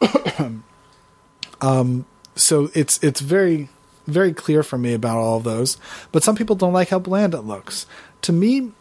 um, 1.60 2.06
so 2.34 2.70
it's 2.74 3.02
it's 3.02 3.20
very 3.20 3.68
very 4.06 4.32
clear 4.32 4.62
for 4.62 4.78
me 4.78 4.94
about 4.94 5.18
all 5.18 5.38
of 5.38 5.44
those. 5.44 5.76
But 6.10 6.22
some 6.22 6.36
people 6.36 6.56
don't 6.56 6.72
like 6.72 6.88
how 6.88 6.98
bland 6.98 7.34
it 7.34 7.42
looks. 7.42 7.86
To 8.22 8.32
me, 8.32 8.72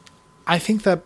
I 0.48 0.60
think 0.60 0.84
that 0.84 1.03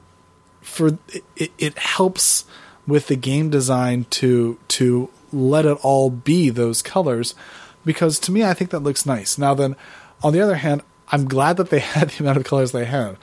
for 0.61 0.97
it, 1.35 1.51
it 1.57 1.77
helps 1.77 2.45
with 2.87 3.07
the 3.07 3.15
game 3.15 3.49
design 3.49 4.05
to 4.09 4.57
to 4.67 5.09
let 5.31 5.65
it 5.65 5.77
all 5.83 6.09
be 6.09 6.49
those 6.49 6.81
colors 6.81 7.35
because 7.83 8.19
to 8.19 8.31
me 8.31 8.43
I 8.43 8.53
think 8.53 8.71
that 8.71 8.79
looks 8.79 9.05
nice. 9.05 9.37
Now 9.37 9.53
then 9.53 9.75
on 10.23 10.33
the 10.33 10.41
other 10.41 10.55
hand, 10.55 10.81
I'm 11.09 11.27
glad 11.27 11.57
that 11.57 11.69
they 11.69 11.79
had 11.95 12.09
the 12.09 12.23
amount 12.23 12.37
of 12.37 12.43
colors 12.43 12.71
they 12.71 12.85
had. 12.85 13.17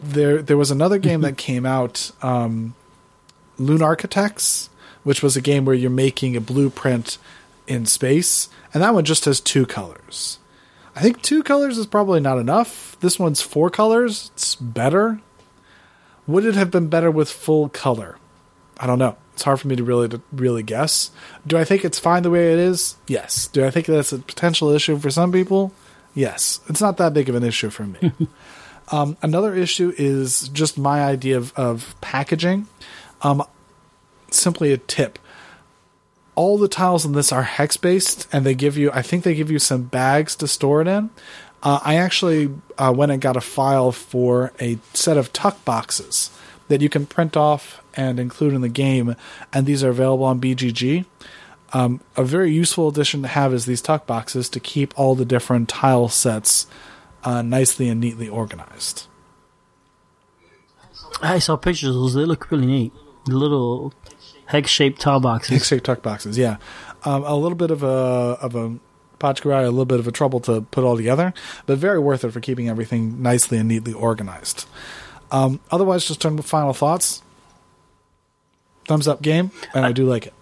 There 0.00 0.42
there 0.42 0.56
was 0.56 0.70
another 0.70 0.98
game 0.98 1.20
that 1.22 1.36
came 1.36 1.64
out 1.64 2.10
um 2.22 2.74
Lunarchitects, 3.58 4.68
which 5.04 5.22
was 5.22 5.36
a 5.36 5.40
game 5.40 5.64
where 5.64 5.74
you're 5.74 5.90
making 5.90 6.36
a 6.36 6.40
blueprint 6.40 7.18
in 7.66 7.86
space, 7.86 8.48
and 8.72 8.82
that 8.82 8.94
one 8.94 9.04
just 9.04 9.24
has 9.24 9.40
two 9.40 9.66
colors. 9.66 10.38
I 10.94 11.00
think 11.00 11.22
two 11.22 11.42
colors 11.42 11.78
is 11.78 11.86
probably 11.86 12.20
not 12.20 12.38
enough. 12.38 12.98
This 13.00 13.18
one's 13.18 13.40
four 13.40 13.70
colors. 13.70 14.30
It's 14.34 14.54
better. 14.56 15.20
Would 16.26 16.44
it 16.44 16.54
have 16.54 16.70
been 16.70 16.88
better 16.88 17.10
with 17.10 17.30
full 17.30 17.68
color? 17.68 18.18
I 18.78 18.86
don't 18.86 18.98
know. 18.98 19.16
It's 19.32 19.42
hard 19.42 19.60
for 19.60 19.68
me 19.68 19.76
to 19.76 19.84
really 19.84 20.08
to 20.10 20.20
really 20.32 20.62
guess. 20.62 21.10
Do 21.46 21.56
I 21.56 21.64
think 21.64 21.84
it's 21.84 21.98
fine 21.98 22.22
the 22.22 22.30
way 22.30 22.52
it 22.52 22.58
is? 22.58 22.96
Yes. 23.06 23.46
Do 23.46 23.64
I 23.64 23.70
think 23.70 23.86
that's 23.86 24.12
a 24.12 24.18
potential 24.18 24.68
issue 24.70 24.98
for 24.98 25.10
some 25.10 25.32
people? 25.32 25.72
Yes. 26.14 26.60
It's 26.68 26.80
not 26.80 26.98
that 26.98 27.14
big 27.14 27.28
of 27.28 27.34
an 27.34 27.42
issue 27.42 27.70
for 27.70 27.84
me. 27.84 28.12
um, 28.92 29.16
another 29.22 29.54
issue 29.54 29.94
is 29.96 30.48
just 30.48 30.76
my 30.76 31.02
idea 31.02 31.38
of, 31.38 31.52
of 31.54 31.94
packaging. 32.00 32.66
Um, 33.22 33.42
simply 34.30 34.72
a 34.72 34.78
tip. 34.78 35.18
All 36.34 36.56
the 36.56 36.68
tiles 36.68 37.04
in 37.04 37.12
this 37.12 37.32
are 37.32 37.42
hex 37.42 37.76
based, 37.76 38.26
and 38.32 38.46
they 38.46 38.54
give 38.54 38.78
you, 38.78 38.90
I 38.92 39.02
think 39.02 39.24
they 39.24 39.34
give 39.34 39.50
you 39.50 39.58
some 39.58 39.82
bags 39.82 40.34
to 40.36 40.48
store 40.48 40.80
it 40.80 40.88
in. 40.88 41.10
Uh, 41.62 41.78
I 41.84 41.96
actually 41.96 42.52
uh, 42.78 42.92
went 42.96 43.12
and 43.12 43.20
got 43.20 43.36
a 43.36 43.40
file 43.40 43.92
for 43.92 44.52
a 44.60 44.78
set 44.94 45.16
of 45.16 45.32
tuck 45.32 45.64
boxes 45.64 46.30
that 46.68 46.80
you 46.80 46.88
can 46.88 47.06
print 47.06 47.36
off 47.36 47.82
and 47.94 48.18
include 48.18 48.54
in 48.54 48.62
the 48.62 48.68
game, 48.68 49.14
and 49.52 49.66
these 49.66 49.84
are 49.84 49.90
available 49.90 50.24
on 50.24 50.40
BGG. 50.40 51.04
Um, 51.74 52.00
a 52.16 52.24
very 52.24 52.52
useful 52.52 52.88
addition 52.88 53.22
to 53.22 53.28
have 53.28 53.54
is 53.54 53.66
these 53.66 53.80
tuck 53.80 54.06
boxes 54.06 54.48
to 54.50 54.60
keep 54.60 54.98
all 54.98 55.14
the 55.14 55.24
different 55.24 55.68
tile 55.68 56.08
sets 56.08 56.66
uh, 57.24 57.42
nicely 57.42 57.88
and 57.88 58.00
neatly 58.00 58.28
organized. 58.28 59.06
I 61.22 61.38
saw 61.38 61.56
pictures. 61.56 62.14
They 62.14 62.24
look 62.24 62.50
really 62.50 62.66
neat. 62.66 62.92
The 63.26 63.36
little 63.36 63.94
hex-shaped 64.52 65.00
tile 65.00 65.18
boxes. 65.20 65.50
Hex-shaped 65.50 65.84
tuck 65.84 66.02
boxes, 66.02 66.38
yeah. 66.38 66.58
Um, 67.04 67.24
a 67.24 67.34
little 67.34 67.56
bit 67.56 67.70
of 67.72 67.82
a 67.82 67.86
of 68.40 68.54
a 68.54 68.76
Pachkarai, 69.18 69.62
a 69.64 69.70
little 69.70 69.84
bit 69.84 69.98
of 70.00 70.06
a 70.06 70.12
trouble 70.12 70.40
to 70.40 70.62
put 70.62 70.84
all 70.84 70.96
together, 70.96 71.32
but 71.66 71.78
very 71.78 71.98
worth 71.98 72.24
it 72.24 72.30
for 72.32 72.40
keeping 72.40 72.68
everything 72.68 73.22
nicely 73.22 73.58
and 73.58 73.68
neatly 73.68 73.92
organized. 73.92 74.66
Um, 75.30 75.60
otherwise, 75.70 76.04
just 76.06 76.20
turn 76.20 76.36
to 76.36 76.42
final 76.42 76.72
thoughts. 76.72 77.22
Thumbs 78.88 79.06
up 79.06 79.22
game, 79.22 79.50
and 79.74 79.86
I 79.86 79.92
do 79.92 80.04
like 80.04 80.26
it. 80.26 80.34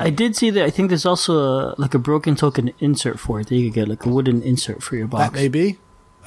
I 0.00 0.10
did 0.10 0.36
see 0.36 0.50
that. 0.50 0.64
I 0.64 0.70
think 0.70 0.88
there's 0.90 1.06
also 1.06 1.32
a, 1.38 1.74
like 1.78 1.94
a 1.94 1.98
broken 1.98 2.36
token 2.36 2.72
insert 2.80 3.18
for 3.18 3.40
it 3.40 3.48
that 3.48 3.56
you 3.56 3.70
could 3.70 3.74
get, 3.74 3.88
like 3.88 4.04
a 4.04 4.08
wooden 4.08 4.42
insert 4.42 4.82
for 4.82 4.96
your 4.96 5.06
box, 5.06 5.32
That 5.32 5.32
may 5.32 5.48
be. 5.48 5.78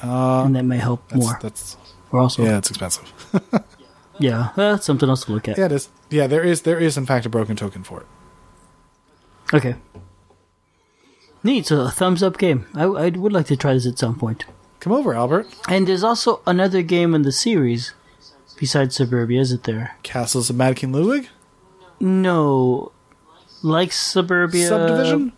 and 0.02 0.56
that 0.56 0.64
may 0.64 0.76
help 0.78 1.08
That's, 1.08 1.22
more. 1.22 1.38
that's 1.42 1.76
or 2.10 2.20
also, 2.20 2.42
yeah, 2.44 2.58
it's 2.58 2.70
expensive. 2.70 3.12
that's 4.20 4.58
eh, 4.58 4.76
something 4.82 5.08
else 5.08 5.24
to 5.24 5.32
look 5.32 5.48
at. 5.48 5.58
yeah, 5.58 5.66
it 5.66 5.72
is. 5.72 5.88
Yeah, 6.10 6.26
there 6.26 6.42
is 6.42 6.62
there 6.62 6.78
is 6.78 6.96
in 6.96 7.06
fact 7.06 7.26
a 7.26 7.28
broken 7.28 7.56
token 7.56 7.84
for 7.84 8.00
it. 8.00 8.06
Okay. 9.54 9.76
Neat. 11.42 11.66
So 11.66 11.82
a 11.82 11.90
thumbs 11.90 12.22
up 12.22 12.38
game. 12.38 12.66
I, 12.74 12.84
I 12.84 13.08
would 13.10 13.32
like 13.32 13.46
to 13.46 13.56
try 13.56 13.74
this 13.74 13.86
at 13.86 13.98
some 13.98 14.18
point. 14.18 14.44
Come 14.80 14.92
over, 14.92 15.14
Albert. 15.14 15.46
And 15.68 15.86
there's 15.88 16.04
also 16.04 16.40
another 16.46 16.82
game 16.82 17.14
in 17.14 17.22
the 17.22 17.32
series 17.32 17.94
besides 18.58 18.96
Suburbia, 18.96 19.40
is 19.40 19.52
it 19.52 19.64
there? 19.64 19.96
Castles 20.02 20.50
of 20.50 20.56
Mad 20.56 20.76
King 20.76 20.92
Ludwig 20.92 21.28
No, 22.00 22.92
like 23.62 23.92
Suburbia 23.92 24.66
subdivision. 24.66 25.32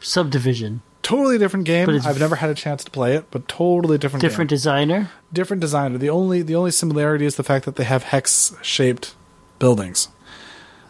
Subdivision. 0.00 0.82
Totally 1.02 1.36
different 1.36 1.66
game. 1.66 1.86
But 1.86 2.06
I've 2.06 2.20
never 2.20 2.36
had 2.36 2.48
a 2.50 2.54
chance 2.54 2.84
to 2.84 2.90
play 2.90 3.16
it, 3.16 3.26
but 3.30 3.48
totally 3.48 3.98
different. 3.98 4.20
Different 4.20 4.48
game. 4.48 4.56
designer. 4.56 5.10
different 5.32 5.60
designer. 5.60 5.98
The 5.98 6.10
only 6.10 6.42
the 6.42 6.54
only 6.54 6.70
similarity 6.70 7.26
is 7.26 7.36
the 7.36 7.42
fact 7.42 7.64
that 7.64 7.76
they 7.76 7.84
have 7.84 8.04
hex 8.04 8.54
shaped 8.62 9.14
buildings. 9.58 10.08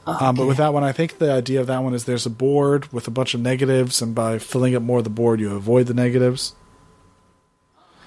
Um, 0.06 0.34
but 0.34 0.46
with 0.46 0.56
that 0.56 0.74
one, 0.74 0.82
I 0.82 0.90
think 0.90 1.18
the 1.18 1.32
idea 1.32 1.60
of 1.60 1.68
that 1.68 1.82
one 1.82 1.94
is 1.94 2.04
there's 2.04 2.26
a 2.26 2.30
board 2.30 2.92
with 2.92 3.06
a 3.06 3.10
bunch 3.10 3.34
of 3.34 3.40
negatives, 3.40 4.02
and 4.02 4.14
by 4.14 4.38
filling 4.38 4.74
up 4.74 4.82
more 4.82 4.98
of 4.98 5.04
the 5.04 5.10
board, 5.10 5.38
you 5.38 5.54
avoid 5.54 5.86
the 5.86 5.94
negatives. 5.94 6.54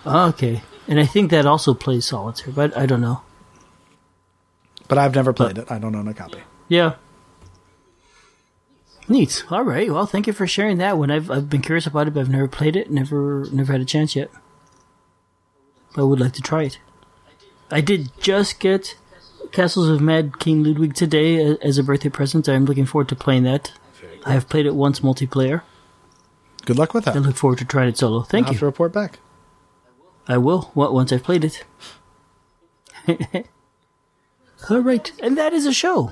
Oh, 0.06 0.28
okay. 0.30 0.62
And 0.88 1.00
I 1.00 1.06
think 1.06 1.32
that 1.32 1.46
also 1.46 1.74
plays 1.74 2.06
solitaire, 2.06 2.54
but 2.54 2.76
I 2.78 2.86
don't 2.86 3.02
know. 3.02 3.22
But 4.88 4.98
I've 4.98 5.16
never 5.16 5.34
played 5.34 5.58
it. 5.58 5.72
I 5.72 5.80
don't 5.80 5.96
own 5.96 6.08
a 6.08 6.14
copy. 6.14 6.40
Yeah. 6.68 6.96
Neat. 9.08 9.46
All 9.50 9.64
right. 9.64 9.92
Well, 9.92 10.06
thank 10.06 10.28
you 10.28 10.34
for 10.34 10.48
sharing 10.48 10.78
that 10.80 10.98
one. 10.98 11.12
I've 11.12 11.30
I've 11.30 11.50
been 11.50 11.62
curious 11.62 11.86
about 11.86 12.08
it, 12.08 12.14
but 12.14 12.22
I've 12.22 12.30
never 12.30 12.48
played 12.48 12.76
it. 12.76 12.90
Never 12.90 13.48
never 13.52 13.72
had 13.72 13.82
a 13.82 13.86
chance 13.86 14.16
yet. 14.16 14.32
But 15.94 16.02
I 16.02 16.06
would 16.06 16.20
like 16.20 16.34
to 16.34 16.42
try 16.42 16.64
it. 16.64 16.80
I 17.72 17.82
did 17.82 18.10
just 18.20 18.60
get 18.60 18.98
Castles 19.52 19.90
of 19.90 20.02
Mad 20.02 20.40
King 20.40 20.64
Ludwig 20.64 20.96
today 20.96 21.52
uh, 21.52 21.56
as 21.62 21.78
a 21.78 21.84
birthday 21.84 22.10
present. 22.10 22.50
I'm 22.50 22.66
looking 22.66 22.86
forward 22.86 23.10
to 23.10 23.16
playing 23.16 23.44
that. 23.44 23.72
I 24.26 24.34
have 24.34 24.50
played 24.50 24.66
it 24.66 24.76
once 24.76 25.02
multiplayer. 25.02 25.62
Good 26.66 26.78
luck 26.80 26.96
with 26.96 27.06
that. 27.06 27.16
I 27.16 27.20
look 27.20 27.36
forward 27.36 27.60
to 27.60 27.66
trying 27.66 27.90
it 27.90 27.98
solo. 27.98 28.24
Thank 28.24 28.48
I'll 28.48 28.54
you. 28.54 28.56
have 28.56 28.60
to 28.62 28.66
report 28.66 28.92
back. 28.92 29.20
I 30.28 30.38
will 30.40 30.72
once 30.74 31.14
I've 31.14 31.24
played 31.24 31.46
it. 31.46 31.64
All 34.70 34.80
right, 34.80 35.12
and 35.22 35.38
that 35.38 35.54
is 35.54 35.68
a 35.68 35.74
show. 35.74 36.12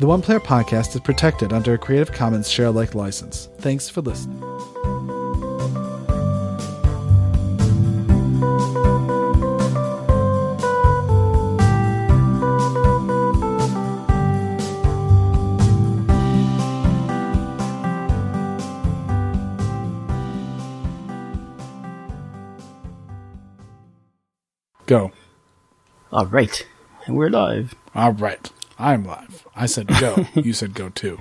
The 0.00 0.06
One 0.06 0.22
Player 0.22 0.40
Podcast 0.40 0.94
is 0.94 1.02
protected 1.02 1.52
under 1.52 1.74
a 1.74 1.78
Creative 1.78 2.10
Commons 2.10 2.48
share 2.48 2.68
alike 2.68 2.94
license. 2.94 3.50
Thanks 3.58 3.86
for 3.86 4.00
listening. 4.00 4.40
Go. 24.86 25.12
All 26.10 26.24
right, 26.24 26.66
and 27.04 27.18
we're 27.18 27.28
live. 27.28 27.74
All 27.94 28.12
right. 28.12 28.50
I'm 28.80 29.04
live. 29.04 29.46
I 29.60 29.66
said 29.66 29.88
go. 30.00 30.26
you 30.34 30.54
said 30.54 30.72
go 30.72 30.88
too. 30.88 31.18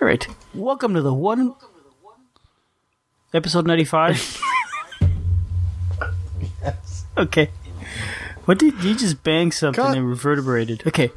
All 0.00 0.06
right, 0.06 0.24
welcome 0.54 0.94
to 0.94 1.02
the 1.02 1.12
one 1.12 1.56
episode 3.34 3.66
ninety-five. 3.66 4.40
yes. 6.62 7.04
Okay. 7.18 7.50
What 8.44 8.60
did 8.60 8.84
you 8.84 8.94
just 8.94 9.24
bang 9.24 9.50
something 9.50 9.82
Cut. 9.82 9.96
and 9.96 10.08
reverberated? 10.08 10.86
Okay. 10.86 11.10